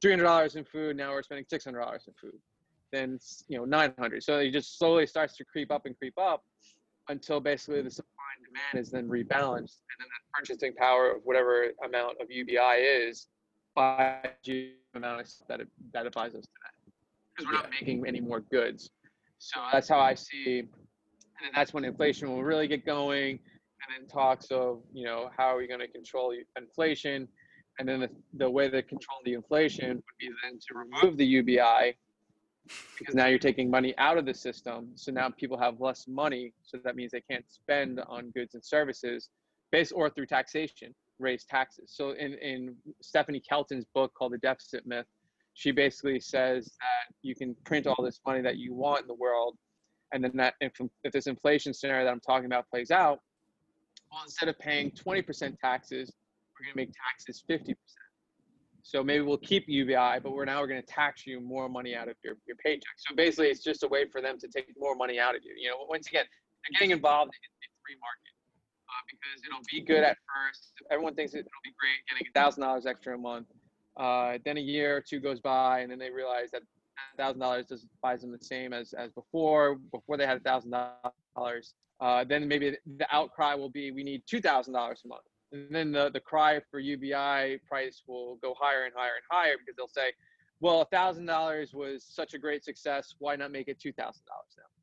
three 0.00 0.12
hundred 0.12 0.24
dollars 0.24 0.56
in 0.56 0.64
food. 0.64 0.96
Now 0.96 1.12
we're 1.12 1.22
spending 1.22 1.46
six 1.48 1.64
hundred 1.64 1.80
dollars 1.80 2.04
in 2.06 2.14
food. 2.20 2.38
Then 2.92 3.18
you 3.48 3.58
know, 3.58 3.64
nine 3.64 3.92
hundred. 3.98 4.22
So 4.22 4.38
it 4.38 4.50
just 4.50 4.78
slowly 4.78 5.06
starts 5.06 5.36
to 5.36 5.44
creep 5.44 5.70
up 5.70 5.86
and 5.86 5.96
creep 5.96 6.14
up 6.18 6.44
until 7.08 7.40
basically 7.40 7.82
the 7.82 7.90
supply 7.90 8.10
and 8.36 8.46
demand 8.46 8.86
is 8.86 8.90
then 8.90 9.08
rebalanced, 9.08 9.80
and 9.80 9.98
then 9.98 10.08
the 10.08 10.38
purchasing 10.38 10.74
power 10.74 11.12
of 11.12 11.22
whatever 11.24 11.68
amount 11.84 12.16
of 12.20 12.30
UBI 12.30 12.82
is 12.82 13.28
by 13.74 14.20
the 14.44 14.72
amount 14.94 15.20
of 15.20 15.28
stuff 15.28 15.48
that 15.48 15.60
it, 15.60 15.68
that 15.92 16.12
buys 16.12 16.34
us 16.34 16.44
today 16.44 16.94
because 17.36 17.46
we're 17.46 17.58
not 17.60 17.70
making 17.70 18.04
any 18.06 18.20
more 18.20 18.40
goods. 18.40 18.90
So 19.38 19.60
that's 19.72 19.88
how 19.88 20.00
I 20.00 20.14
see, 20.14 20.60
and 20.60 20.68
then 21.42 21.50
that's 21.54 21.72
when 21.72 21.84
inflation 21.84 22.28
will 22.28 22.42
really 22.42 22.68
get 22.68 22.84
going, 22.84 23.30
and 23.38 23.88
then 23.98 24.08
talks 24.08 24.50
of 24.50 24.82
you 24.92 25.04
know 25.04 25.30
how 25.36 25.46
are 25.46 25.56
we 25.56 25.66
going 25.66 25.80
to 25.80 25.88
control 25.88 26.34
inflation, 26.56 27.26
and 27.78 27.88
then 27.88 28.00
the, 28.00 28.10
the 28.34 28.50
way 28.50 28.68
to 28.68 28.82
control 28.82 29.18
the 29.24 29.34
inflation 29.34 29.94
would 29.96 30.18
be 30.18 30.28
then 30.42 30.58
to 30.68 30.74
remove 30.74 31.16
the 31.16 31.24
UBI 31.24 31.96
because 32.98 33.14
now 33.14 33.26
you're 33.26 33.38
taking 33.38 33.70
money 33.70 33.94
out 33.98 34.18
of 34.18 34.26
the 34.26 34.34
system. 34.34 34.90
So 34.94 35.10
now 35.10 35.30
people 35.30 35.58
have 35.58 35.80
less 35.80 36.06
money, 36.06 36.52
so 36.62 36.78
that 36.84 36.94
means 36.94 37.10
they 37.10 37.22
can't 37.22 37.44
spend 37.50 38.00
on 38.08 38.30
goods 38.30 38.54
and 38.54 38.64
services. 38.64 39.30
based 39.72 39.92
or 39.94 40.10
through 40.10 40.26
taxation 40.26 40.94
raise 41.20 41.44
taxes. 41.44 41.92
So 41.94 42.10
in 42.12 42.34
in 42.34 42.76
Stephanie 43.02 43.40
Kelton's 43.40 43.86
book 43.94 44.12
called 44.14 44.32
The 44.32 44.38
Deficit 44.38 44.86
Myth, 44.86 45.06
she 45.54 45.70
basically 45.70 46.20
says 46.20 46.66
that 46.66 47.14
you 47.22 47.34
can 47.34 47.54
print 47.64 47.86
all 47.86 48.02
this 48.02 48.20
money 48.26 48.40
that 48.42 48.56
you 48.56 48.74
want 48.74 49.02
in 49.02 49.06
the 49.06 49.14
world, 49.14 49.56
and 50.12 50.24
then 50.24 50.32
that 50.34 50.54
if, 50.60 50.72
if 51.04 51.12
this 51.12 51.26
inflation 51.26 51.74
scenario 51.74 52.04
that 52.04 52.10
I'm 52.10 52.20
talking 52.20 52.46
about 52.46 52.68
plays 52.70 52.90
out, 52.90 53.20
well, 54.10 54.22
instead 54.24 54.48
of 54.48 54.58
paying 54.58 54.90
20% 54.90 55.58
taxes, 55.58 56.12
we're 56.58 56.66
going 56.66 56.72
to 56.72 56.76
make 56.76 56.92
taxes 57.08 57.44
50%. 57.48 57.76
So 58.82 59.04
maybe 59.04 59.22
we'll 59.22 59.38
keep 59.38 59.68
UBI, 59.68 60.20
but 60.22 60.32
we're 60.32 60.46
now 60.46 60.60
we're 60.60 60.66
going 60.66 60.80
to 60.80 60.86
tax 60.86 61.26
you 61.26 61.40
more 61.40 61.68
money 61.68 61.94
out 61.94 62.08
of 62.08 62.16
your, 62.24 62.36
your 62.46 62.56
paycheck. 62.56 62.96
So 62.96 63.14
basically, 63.14 63.48
it's 63.48 63.62
just 63.62 63.82
a 63.82 63.88
way 63.88 64.06
for 64.10 64.22
them 64.22 64.38
to 64.38 64.48
take 64.48 64.66
more 64.78 64.94
money 64.94 65.20
out 65.20 65.36
of 65.36 65.42
you. 65.44 65.54
You 65.60 65.68
know, 65.68 65.76
once 65.88 66.08
again, 66.08 66.24
they're 66.24 66.80
getting 66.80 66.90
involved 66.90 67.32
in 67.34 67.50
the 67.60 67.68
free 67.84 67.96
market 68.00 68.32
uh, 68.90 69.02
because 69.06 69.42
it'll 69.46 69.64
be 69.70 69.80
good 69.80 70.02
at 70.02 70.16
first. 70.26 70.72
Everyone 70.90 71.14
thinks 71.14 71.34
it'll 71.34 71.44
be 71.64 71.74
great 71.78 72.00
getting 72.08 72.26
a 72.26 72.38
thousand 72.38 72.62
dollars 72.62 72.86
extra 72.86 73.14
a 73.14 73.18
month. 73.18 73.46
Uh, 73.96 74.38
then 74.44 74.56
a 74.56 74.60
year 74.60 74.96
or 74.96 75.00
two 75.00 75.20
goes 75.20 75.40
by, 75.40 75.80
and 75.80 75.90
then 75.90 75.98
they 75.98 76.10
realize 76.10 76.50
that 76.52 76.62
thousand 77.16 77.40
dollars 77.40 77.66
just 77.68 77.86
buys 78.02 78.20
them 78.20 78.32
the 78.32 78.44
same 78.44 78.72
as 78.72 78.92
as 78.92 79.10
before. 79.12 79.76
Before 79.92 80.16
they 80.16 80.26
had 80.26 80.38
a 80.38 80.40
thousand 80.40 80.74
dollars, 81.36 81.74
uh, 82.00 82.24
then 82.24 82.46
maybe 82.48 82.76
the 82.98 83.06
outcry 83.14 83.54
will 83.54 83.70
be 83.70 83.90
we 83.90 84.02
need 84.02 84.22
two 84.26 84.40
thousand 84.40 84.74
dollars 84.74 85.02
a 85.04 85.08
month 85.08 85.22
and 85.52 85.74
then 85.74 85.92
the, 85.92 86.10
the 86.10 86.20
cry 86.20 86.60
for 86.70 86.78
UBI 86.78 87.58
price 87.68 88.02
will 88.06 88.36
go 88.42 88.54
higher 88.58 88.84
and 88.84 88.94
higher 88.94 89.16
and 89.16 89.24
higher 89.30 89.54
because 89.58 89.76
they'll 89.76 89.88
say, 89.88 90.12
well, 90.60 90.82
a 90.82 90.84
thousand 90.86 91.26
dollars 91.26 91.72
was 91.72 92.04
such 92.04 92.34
a 92.34 92.38
great 92.38 92.64
success. 92.64 93.14
Why 93.18 93.36
not 93.36 93.50
make 93.50 93.68
it 93.68 93.80
two 93.80 93.92
thousand 93.92 94.22
dollars 94.26 94.54
now? 94.56 94.79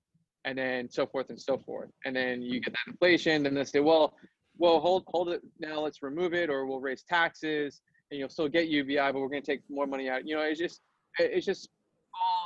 And 0.47 0.57
then 0.57 0.89
so 0.89 1.05
forth 1.05 1.29
and 1.29 1.39
so 1.39 1.57
forth. 1.57 1.89
And 2.05 2.15
then 2.15 2.41
you 2.41 2.61
get 2.61 2.71
that 2.73 2.91
inflation. 2.91 3.45
And 3.45 3.57
they 3.57 3.65
say, 3.65 3.81
well, 3.81 4.13
well, 4.57 4.79
hold 4.79 5.03
hold 5.07 5.29
it 5.29 5.41
now. 5.59 5.81
Let's 5.81 6.01
remove 6.01 6.33
it, 6.33 6.49
or 6.49 6.65
we'll 6.65 6.79
raise 6.79 7.03
taxes, 7.03 7.81
and 8.09 8.19
you'll 8.19 8.29
still 8.29 8.47
get 8.47 8.69
UBI, 8.69 9.11
but 9.11 9.15
we're 9.15 9.29
going 9.29 9.43
to 9.43 9.51
take 9.51 9.61
more 9.69 9.85
money 9.85 10.09
out. 10.09 10.27
You 10.27 10.35
know, 10.35 10.41
it's 10.41 10.59
just 10.59 10.81
it's 11.19 11.45
just 11.45 11.69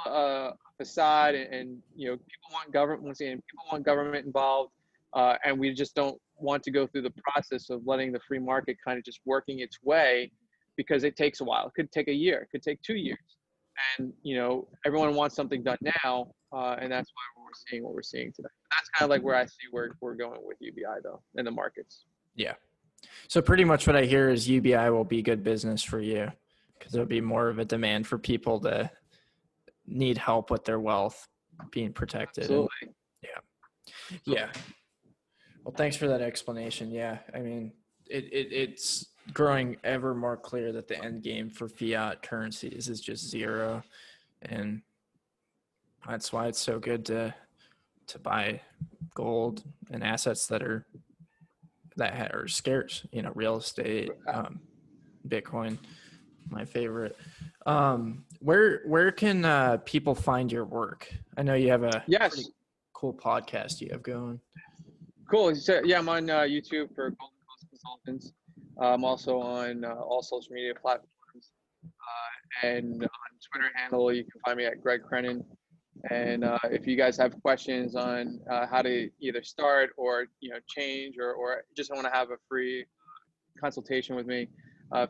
all 0.06 0.14
uh, 0.14 0.52
facade, 0.78 1.36
and, 1.36 1.54
and 1.54 1.78
you 1.96 2.10
know, 2.10 2.16
people 2.16 2.50
want 2.52 2.74
government. 2.74 3.04
Once 3.04 3.22
again, 3.22 3.42
people 3.50 3.66
want 3.72 3.86
government 3.86 4.26
involved, 4.26 4.72
uh, 5.14 5.36
and 5.46 5.60
we 5.60 5.74
just 5.74 5.96
don't 5.96 6.20
want 6.38 6.64
to 6.64 6.72
go 6.72 6.88
through 6.88 7.04
the 7.04 7.14
process 7.24 7.70
of 7.70 7.82
letting 7.86 8.12
the 8.12 8.20
free 8.28 8.40
market 8.40 8.78
kind 8.86 8.98
of 8.98 9.06
just 9.06 9.20
working 9.26 9.60
its 9.60 9.78
way 9.84 10.32
because 10.76 11.04
it 11.04 11.16
takes 11.16 11.42
a 11.42 11.44
while. 11.44 11.68
It 11.68 11.74
could 11.76 11.92
take 11.92 12.08
a 12.08 12.14
year, 12.14 12.40
it 12.40 12.50
could 12.52 12.64
take 12.64 12.82
two 12.82 12.96
years. 12.96 13.20
And, 13.98 14.12
you 14.22 14.36
know, 14.36 14.68
everyone 14.86 15.16
wants 15.16 15.36
something 15.36 15.64
done 15.64 15.78
now. 16.04 16.32
Uh, 16.54 16.76
and 16.80 16.92
that's 16.92 17.10
why 17.14 17.44
we're 17.44 17.50
seeing 17.70 17.84
what 17.84 17.94
we're 17.94 18.02
seeing 18.02 18.32
today. 18.34 18.50
That's 18.72 18.90
kind 18.90 19.06
of 19.06 19.10
like 19.10 19.24
where 19.24 19.36
I 19.36 19.46
see 19.46 19.68
where 19.72 19.96
we're 20.02 20.16
going 20.16 20.42
with 20.44 20.58
UBI, 20.60 21.00
though, 21.04 21.22
in 21.36 21.46
the 21.46 21.52
markets. 21.52 22.06
Yeah. 22.36 22.54
So, 23.28 23.42
pretty 23.42 23.64
much 23.64 23.88
what 23.88 23.96
I 23.96 24.06
hear 24.06 24.30
is 24.30 24.50
UBI 24.50 24.90
will 24.90 25.06
be 25.06 25.22
good 25.22 25.44
business 25.44 25.82
for 25.82 26.02
you 26.02 26.32
because 26.78 26.92
there'll 26.92 27.08
be 27.08 27.22
more 27.22 27.48
of 27.48 27.60
a 27.60 27.66
demand 27.66 28.08
for 28.08 28.18
people 28.18 28.60
to 28.62 28.92
need 29.88 30.18
help 30.18 30.52
with 30.52 30.66
their 30.66 30.80
wealth 30.80 31.28
being 31.72 31.94
protected. 31.94 32.44
Absolutely. 32.44 32.70
yeah. 33.24 34.18
Yeah. 34.26 34.48
Well, 35.64 35.74
thanks 35.76 35.96
for 35.96 36.08
that 36.08 36.22
explanation. 36.22 36.92
Yeah, 36.92 37.20
I 37.34 37.40
mean, 37.40 37.72
it, 38.10 38.26
it 38.32 38.52
it's 38.52 39.08
growing 39.34 39.78
ever 39.84 40.16
more 40.16 40.38
clear 40.38 40.72
that 40.72 40.88
the 40.88 41.02
end 41.04 41.24
game 41.24 41.50
for 41.50 41.68
fiat 41.68 42.24
currencies 42.24 42.90
is 42.90 43.00
just 43.00 43.30
zero, 43.30 43.84
and 44.42 44.82
that's 46.08 46.34
why 46.34 46.48
it's 46.48 46.60
so 46.60 46.80
good 46.80 47.06
to 47.08 47.34
to 48.08 48.20
buy 48.20 48.62
gold 49.14 49.64
and 49.92 50.04
assets 50.04 50.48
that 50.48 50.64
are 50.64 50.86
that 51.98 52.34
are 52.34 52.48
scarce. 52.48 53.06
You 53.12 53.22
know, 53.24 53.32
real 53.36 53.58
estate, 53.58 54.12
um, 54.28 54.62
Bitcoin, 55.28 55.78
my 56.50 56.66
favorite. 56.66 57.18
Um, 57.66 58.26
where 58.40 58.82
where 58.86 59.12
can 59.12 59.46
uh, 59.46 59.78
people 59.86 60.16
find 60.16 60.52
your 60.52 60.66
work? 60.66 61.12
I 61.38 61.44
know 61.44 61.54
you 61.54 61.70
have 61.70 61.84
a 61.84 62.04
yes 62.08 62.50
cool 63.02 63.14
podcast 63.14 63.82
you 63.82 63.90
have 63.92 64.04
going. 64.04 64.40
Cool. 65.30 65.56
So, 65.56 65.82
yeah, 65.84 65.98
I'm 65.98 66.10
on 66.10 66.30
uh, 66.30 66.42
YouTube 66.42 66.94
for 66.94 67.10
Golden 67.10 67.38
Coast 67.48 67.66
Consultants. 67.70 68.34
I'm 68.80 69.04
also 69.04 69.40
on 69.40 69.84
uh, 69.84 69.96
all 69.96 70.22
social 70.22 70.54
media 70.54 70.74
platforms. 70.76 71.52
Uh, 71.84 72.68
and 72.68 73.02
on 73.02 73.10
Twitter 73.52 73.70
handle, 73.74 74.14
you 74.14 74.24
can 74.24 74.40
find 74.46 74.58
me 74.58 74.66
at 74.66 74.84
Greg 74.84 75.02
Crennan. 75.04 75.44
And 76.10 76.44
uh, 76.44 76.58
if 76.66 76.88
you 76.88 76.98
guys 76.98 77.18
have 77.18 77.40
questions 77.42 77.96
on 77.96 78.40
uh, 78.50 78.66
how 78.66 78.82
to 78.82 79.10
either 79.20 79.44
start 79.44 79.92
or 79.98 80.26
you 80.40 80.50
know 80.50 80.58
change 80.68 81.16
or, 81.20 81.34
or 81.34 81.64
just 81.78 81.92
want 81.92 82.06
to 82.06 82.12
have 82.12 82.32
a 82.32 82.38
free 82.50 82.86
consultation 83.60 84.16
with 84.16 84.26
me 84.26 84.48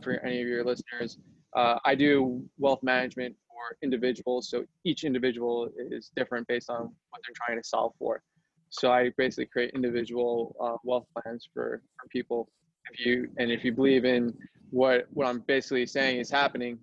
for 0.03 0.19
any 0.25 0.41
of 0.41 0.47
your 0.47 0.63
listeners, 0.65 1.17
I 1.55 1.95
do 1.95 2.43
wealth 2.57 2.83
management 2.83 3.35
for 3.61 3.77
individuals. 3.81 4.49
So 4.49 4.65
each 4.83 5.03
individual 5.03 5.69
is 5.89 6.11
different 6.15 6.47
based 6.47 6.69
on 6.69 6.81
what 6.81 7.21
they're 7.23 7.35
trying 7.45 7.61
to 7.61 7.67
solve 7.67 7.93
for. 7.99 8.21
So 8.69 8.91
I 8.91 9.11
basically 9.17 9.47
create 9.47 9.71
individual 9.75 10.55
uh, 10.61 10.77
wealth 10.83 11.05
plans 11.13 11.47
for, 11.53 11.81
for 11.99 12.07
people. 12.09 12.49
If 12.91 13.05
you 13.05 13.29
and 13.37 13.51
if 13.51 13.63
you 13.63 13.73
believe 13.73 14.05
in 14.05 14.33
what 14.69 15.05
what 15.11 15.27
I'm 15.27 15.39
basically 15.39 15.85
saying 15.85 16.19
is 16.19 16.31
happening, 16.31 16.79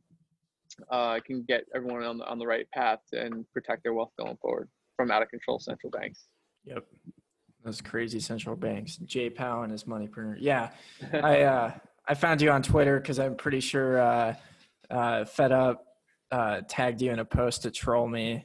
uh, 0.91 1.09
I 1.09 1.21
can 1.21 1.43
get 1.43 1.65
everyone 1.75 2.03
on 2.03 2.19
the 2.19 2.27
on 2.27 2.39
the 2.39 2.47
right 2.47 2.71
path 2.73 3.01
and 3.13 3.45
protect 3.53 3.83
their 3.83 3.95
wealth 3.95 4.13
going 4.19 4.37
forward 4.41 4.69
from 4.97 5.11
out 5.11 5.23
of 5.23 5.29
control 5.29 5.59
central 5.59 5.91
banks. 5.91 6.27
Yep, 6.65 6.85
those 7.65 7.81
crazy 7.81 8.21
central 8.21 8.57
banks. 8.57 8.97
Jay 8.97 9.31
Powell 9.31 9.63
and 9.63 9.73
his 9.73 9.87
money 9.87 10.07
printer. 10.07 10.37
Yeah, 10.41 10.71
I 11.13 11.43
uh, 11.43 11.73
I 12.07 12.15
found 12.15 12.41
you 12.41 12.51
on 12.51 12.63
Twitter 12.63 12.99
because 12.99 13.19
I'm 13.19 13.37
pretty 13.37 13.61
sure 13.61 14.01
uh, 14.01 14.35
uh, 14.91 15.25
Fed 15.25 15.53
Up 15.53 15.87
uh, 16.31 16.63
tagged 16.69 17.03
you 17.03 17.13
in 17.13 17.19
a 17.19 17.25
post 17.25 17.63
to 17.63 17.71
troll 17.71 18.09
me 18.09 18.45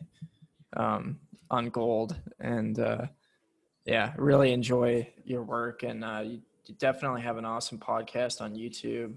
um, 0.76 1.20
on 1.50 1.70
gold 1.70 2.16
and. 2.40 2.80
Uh, 2.80 3.06
yeah, 3.86 4.14
really 4.18 4.54
enjoy 4.54 5.08
your 5.26 5.44
work, 5.44 5.84
and 5.84 6.04
uh, 6.04 6.22
you, 6.24 6.42
you, 6.66 6.76
definitely 6.76 7.22
have 7.22 7.38
an 7.38 7.46
awesome 7.46 7.78
podcast 7.78 8.40
on 8.42 8.56
YouTube. 8.56 9.16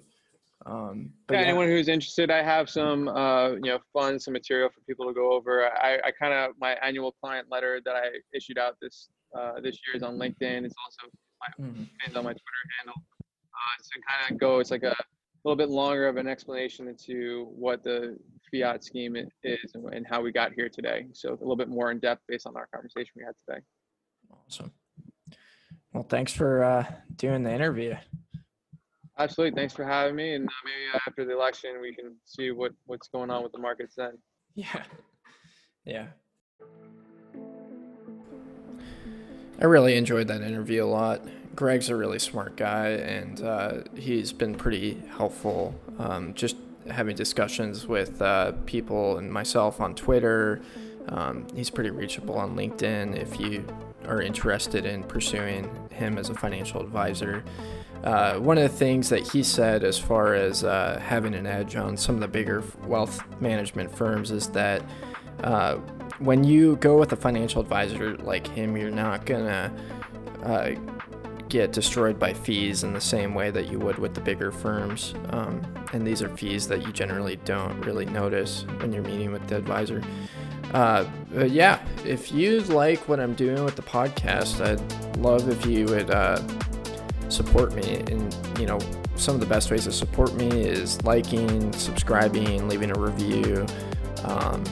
Um, 0.64 1.10
yeah, 1.30 1.40
yeah, 1.40 1.46
anyone 1.46 1.68
who's 1.68 1.88
interested, 1.88 2.30
I 2.30 2.42
have 2.42 2.70
some 2.70 3.08
uh, 3.08 3.50
you 3.50 3.60
know 3.60 3.78
fun, 3.92 4.18
some 4.18 4.32
material 4.32 4.70
for 4.70 4.80
people 4.88 5.06
to 5.06 5.12
go 5.12 5.32
over. 5.32 5.66
I, 5.66 5.98
I 6.04 6.10
kind 6.10 6.32
of 6.32 6.52
my 6.58 6.76
annual 6.82 7.12
client 7.22 7.48
letter 7.50 7.80
that 7.84 7.94
I 7.94 8.08
issued 8.32 8.58
out 8.58 8.76
this 8.80 9.08
uh, 9.38 9.60
this 9.62 9.78
year 9.86 9.96
is 9.96 10.02
on 10.02 10.16
LinkedIn. 10.16 10.64
It's 10.64 10.74
also 10.84 11.10
my, 11.40 11.66
mm-hmm. 11.66 12.16
on 12.16 12.24
my 12.24 12.32
Twitter 12.32 12.64
handle. 12.78 12.94
Uh, 12.96 13.82
so 13.82 14.00
kind 14.08 14.32
of 14.32 14.40
go. 14.40 14.58
It's 14.60 14.70
like 14.70 14.82
a 14.82 14.96
little 15.44 15.56
bit 15.56 15.68
longer 15.68 16.08
of 16.08 16.16
an 16.16 16.26
explanation 16.26 16.88
into 16.88 17.48
what 17.54 17.84
the 17.84 18.18
fiat 18.50 18.82
scheme 18.82 19.16
is 19.16 19.72
and, 19.74 19.92
and 19.92 20.06
how 20.08 20.20
we 20.20 20.32
got 20.32 20.52
here 20.52 20.68
today. 20.68 21.06
So 21.12 21.30
a 21.30 21.32
little 21.32 21.56
bit 21.56 21.68
more 21.68 21.90
in 21.90 22.00
depth 22.00 22.22
based 22.28 22.46
on 22.46 22.56
our 22.56 22.68
conversation 22.72 23.12
we 23.16 23.24
had 23.24 23.34
today. 23.48 23.64
Awesome. 24.32 24.72
Well, 25.92 26.04
thanks 26.04 26.32
for 26.32 26.62
uh, 26.62 26.84
doing 27.16 27.42
the 27.42 27.52
interview. 27.52 27.94
Absolutely. 29.18 29.58
Thanks 29.58 29.74
for 29.74 29.84
having 29.84 30.14
me. 30.14 30.34
And 30.34 30.46
uh, 30.46 30.52
maybe 30.64 31.00
after 31.06 31.24
the 31.24 31.32
election, 31.32 31.80
we 31.80 31.94
can 31.94 32.16
see 32.24 32.50
what, 32.50 32.72
what's 32.84 33.08
going 33.08 33.30
on 33.30 33.42
with 33.42 33.52
the 33.52 33.58
markets 33.58 33.94
then. 33.96 34.18
Yeah. 34.54 34.82
Yeah. 35.84 36.06
I 39.60 39.64
really 39.64 39.96
enjoyed 39.96 40.28
that 40.28 40.42
interview 40.42 40.84
a 40.84 40.86
lot. 40.86 41.22
Greg's 41.54 41.88
a 41.88 41.96
really 41.96 42.18
smart 42.18 42.56
guy, 42.56 42.88
and 42.88 43.40
uh, 43.40 43.72
he's 43.94 44.32
been 44.32 44.54
pretty 44.54 45.02
helpful 45.16 45.74
um, 45.98 46.34
just 46.34 46.56
having 46.90 47.16
discussions 47.16 47.86
with 47.86 48.20
uh, 48.20 48.52
people 48.66 49.16
and 49.16 49.32
myself 49.32 49.80
on 49.80 49.94
Twitter. 49.94 50.60
Um, 51.08 51.46
he's 51.54 51.70
pretty 51.70 51.90
reachable 51.90 52.36
on 52.36 52.54
LinkedIn 52.54 53.16
if 53.16 53.40
you 53.40 53.66
are 54.06 54.20
interested 54.20 54.84
in 54.84 55.02
pursuing 55.04 55.70
him 55.90 56.18
as 56.18 56.28
a 56.28 56.34
financial 56.34 56.80
advisor. 56.82 57.42
Uh, 58.04 58.38
one 58.38 58.56
of 58.58 58.62
the 58.62 58.76
things 58.76 59.08
that 59.08 59.26
he 59.32 59.42
said, 59.42 59.82
as 59.82 59.98
far 59.98 60.34
as 60.34 60.64
uh, 60.64 61.00
having 61.02 61.34
an 61.34 61.46
edge 61.46 61.76
on 61.76 61.96
some 61.96 62.14
of 62.14 62.20
the 62.20 62.28
bigger 62.28 62.62
wealth 62.84 63.22
management 63.40 63.94
firms, 63.94 64.30
is 64.30 64.48
that 64.50 64.82
uh, 65.42 65.76
when 66.18 66.44
you 66.44 66.76
go 66.76 66.98
with 66.98 67.12
a 67.12 67.16
financial 67.16 67.60
advisor 67.60 68.16
like 68.18 68.46
him, 68.46 68.76
you're 68.76 68.90
not 68.90 69.26
gonna 69.26 69.72
uh, 70.42 70.70
get 71.48 71.72
destroyed 71.72 72.18
by 72.18 72.32
fees 72.32 72.84
in 72.84 72.92
the 72.92 73.00
same 73.00 73.34
way 73.34 73.50
that 73.50 73.70
you 73.70 73.78
would 73.78 73.98
with 73.98 74.14
the 74.14 74.20
bigger 74.20 74.50
firms. 74.50 75.14
Um, 75.30 75.62
and 75.92 76.06
these 76.06 76.22
are 76.22 76.28
fees 76.36 76.66
that 76.68 76.84
you 76.84 76.92
generally 76.92 77.36
don't 77.44 77.80
really 77.82 78.06
notice 78.06 78.64
when 78.78 78.92
you're 78.92 79.02
meeting 79.02 79.32
with 79.32 79.46
the 79.48 79.56
advisor. 79.56 80.02
Uh, 80.74 81.04
but 81.32 81.50
yeah, 81.50 81.84
if 82.04 82.32
you 82.32 82.60
like 82.62 83.08
what 83.08 83.20
I'm 83.20 83.34
doing 83.34 83.64
with 83.64 83.76
the 83.76 83.82
podcast, 83.82 84.60
I'd 84.64 85.16
love 85.18 85.48
if 85.48 85.64
you 85.64 85.86
would 85.86 86.10
uh, 86.10 86.42
support 87.28 87.74
me. 87.74 87.96
And, 88.08 88.36
you 88.58 88.66
know, 88.66 88.78
some 89.16 89.34
of 89.34 89.40
the 89.40 89.46
best 89.46 89.70
ways 89.70 89.84
to 89.84 89.92
support 89.92 90.34
me 90.34 90.48
is 90.48 91.02
liking, 91.04 91.72
subscribing, 91.72 92.68
leaving 92.68 92.90
a 92.90 92.98
review. 92.98 93.66
Um, 94.24 94.62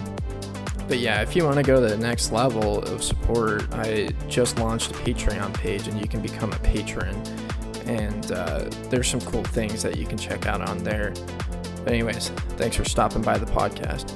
but 0.86 0.98
yeah, 0.98 1.22
if 1.22 1.34
you 1.34 1.44
want 1.44 1.56
to 1.56 1.62
go 1.62 1.80
to 1.80 1.88
the 1.88 1.96
next 1.96 2.30
level 2.30 2.82
of 2.82 3.02
support, 3.02 3.72
I 3.72 4.08
just 4.28 4.58
launched 4.58 4.90
a 4.90 4.94
Patreon 4.94 5.54
page 5.54 5.88
and 5.88 5.98
you 5.98 6.06
can 6.06 6.20
become 6.20 6.52
a 6.52 6.58
patron. 6.58 7.14
and 7.86 8.32
uh, 8.32 8.64
there's 8.90 9.08
some 9.08 9.20
cool 9.22 9.44
things 9.44 9.82
that 9.82 9.96
you 9.96 10.06
can 10.06 10.18
check 10.18 10.46
out 10.46 10.60
on 10.60 10.82
there. 10.82 11.12
But 11.84 11.92
anyways, 11.92 12.30
thanks 12.56 12.76
for 12.76 12.84
stopping 12.84 13.22
by 13.22 13.36
the 13.38 13.46
podcast. 13.46 14.10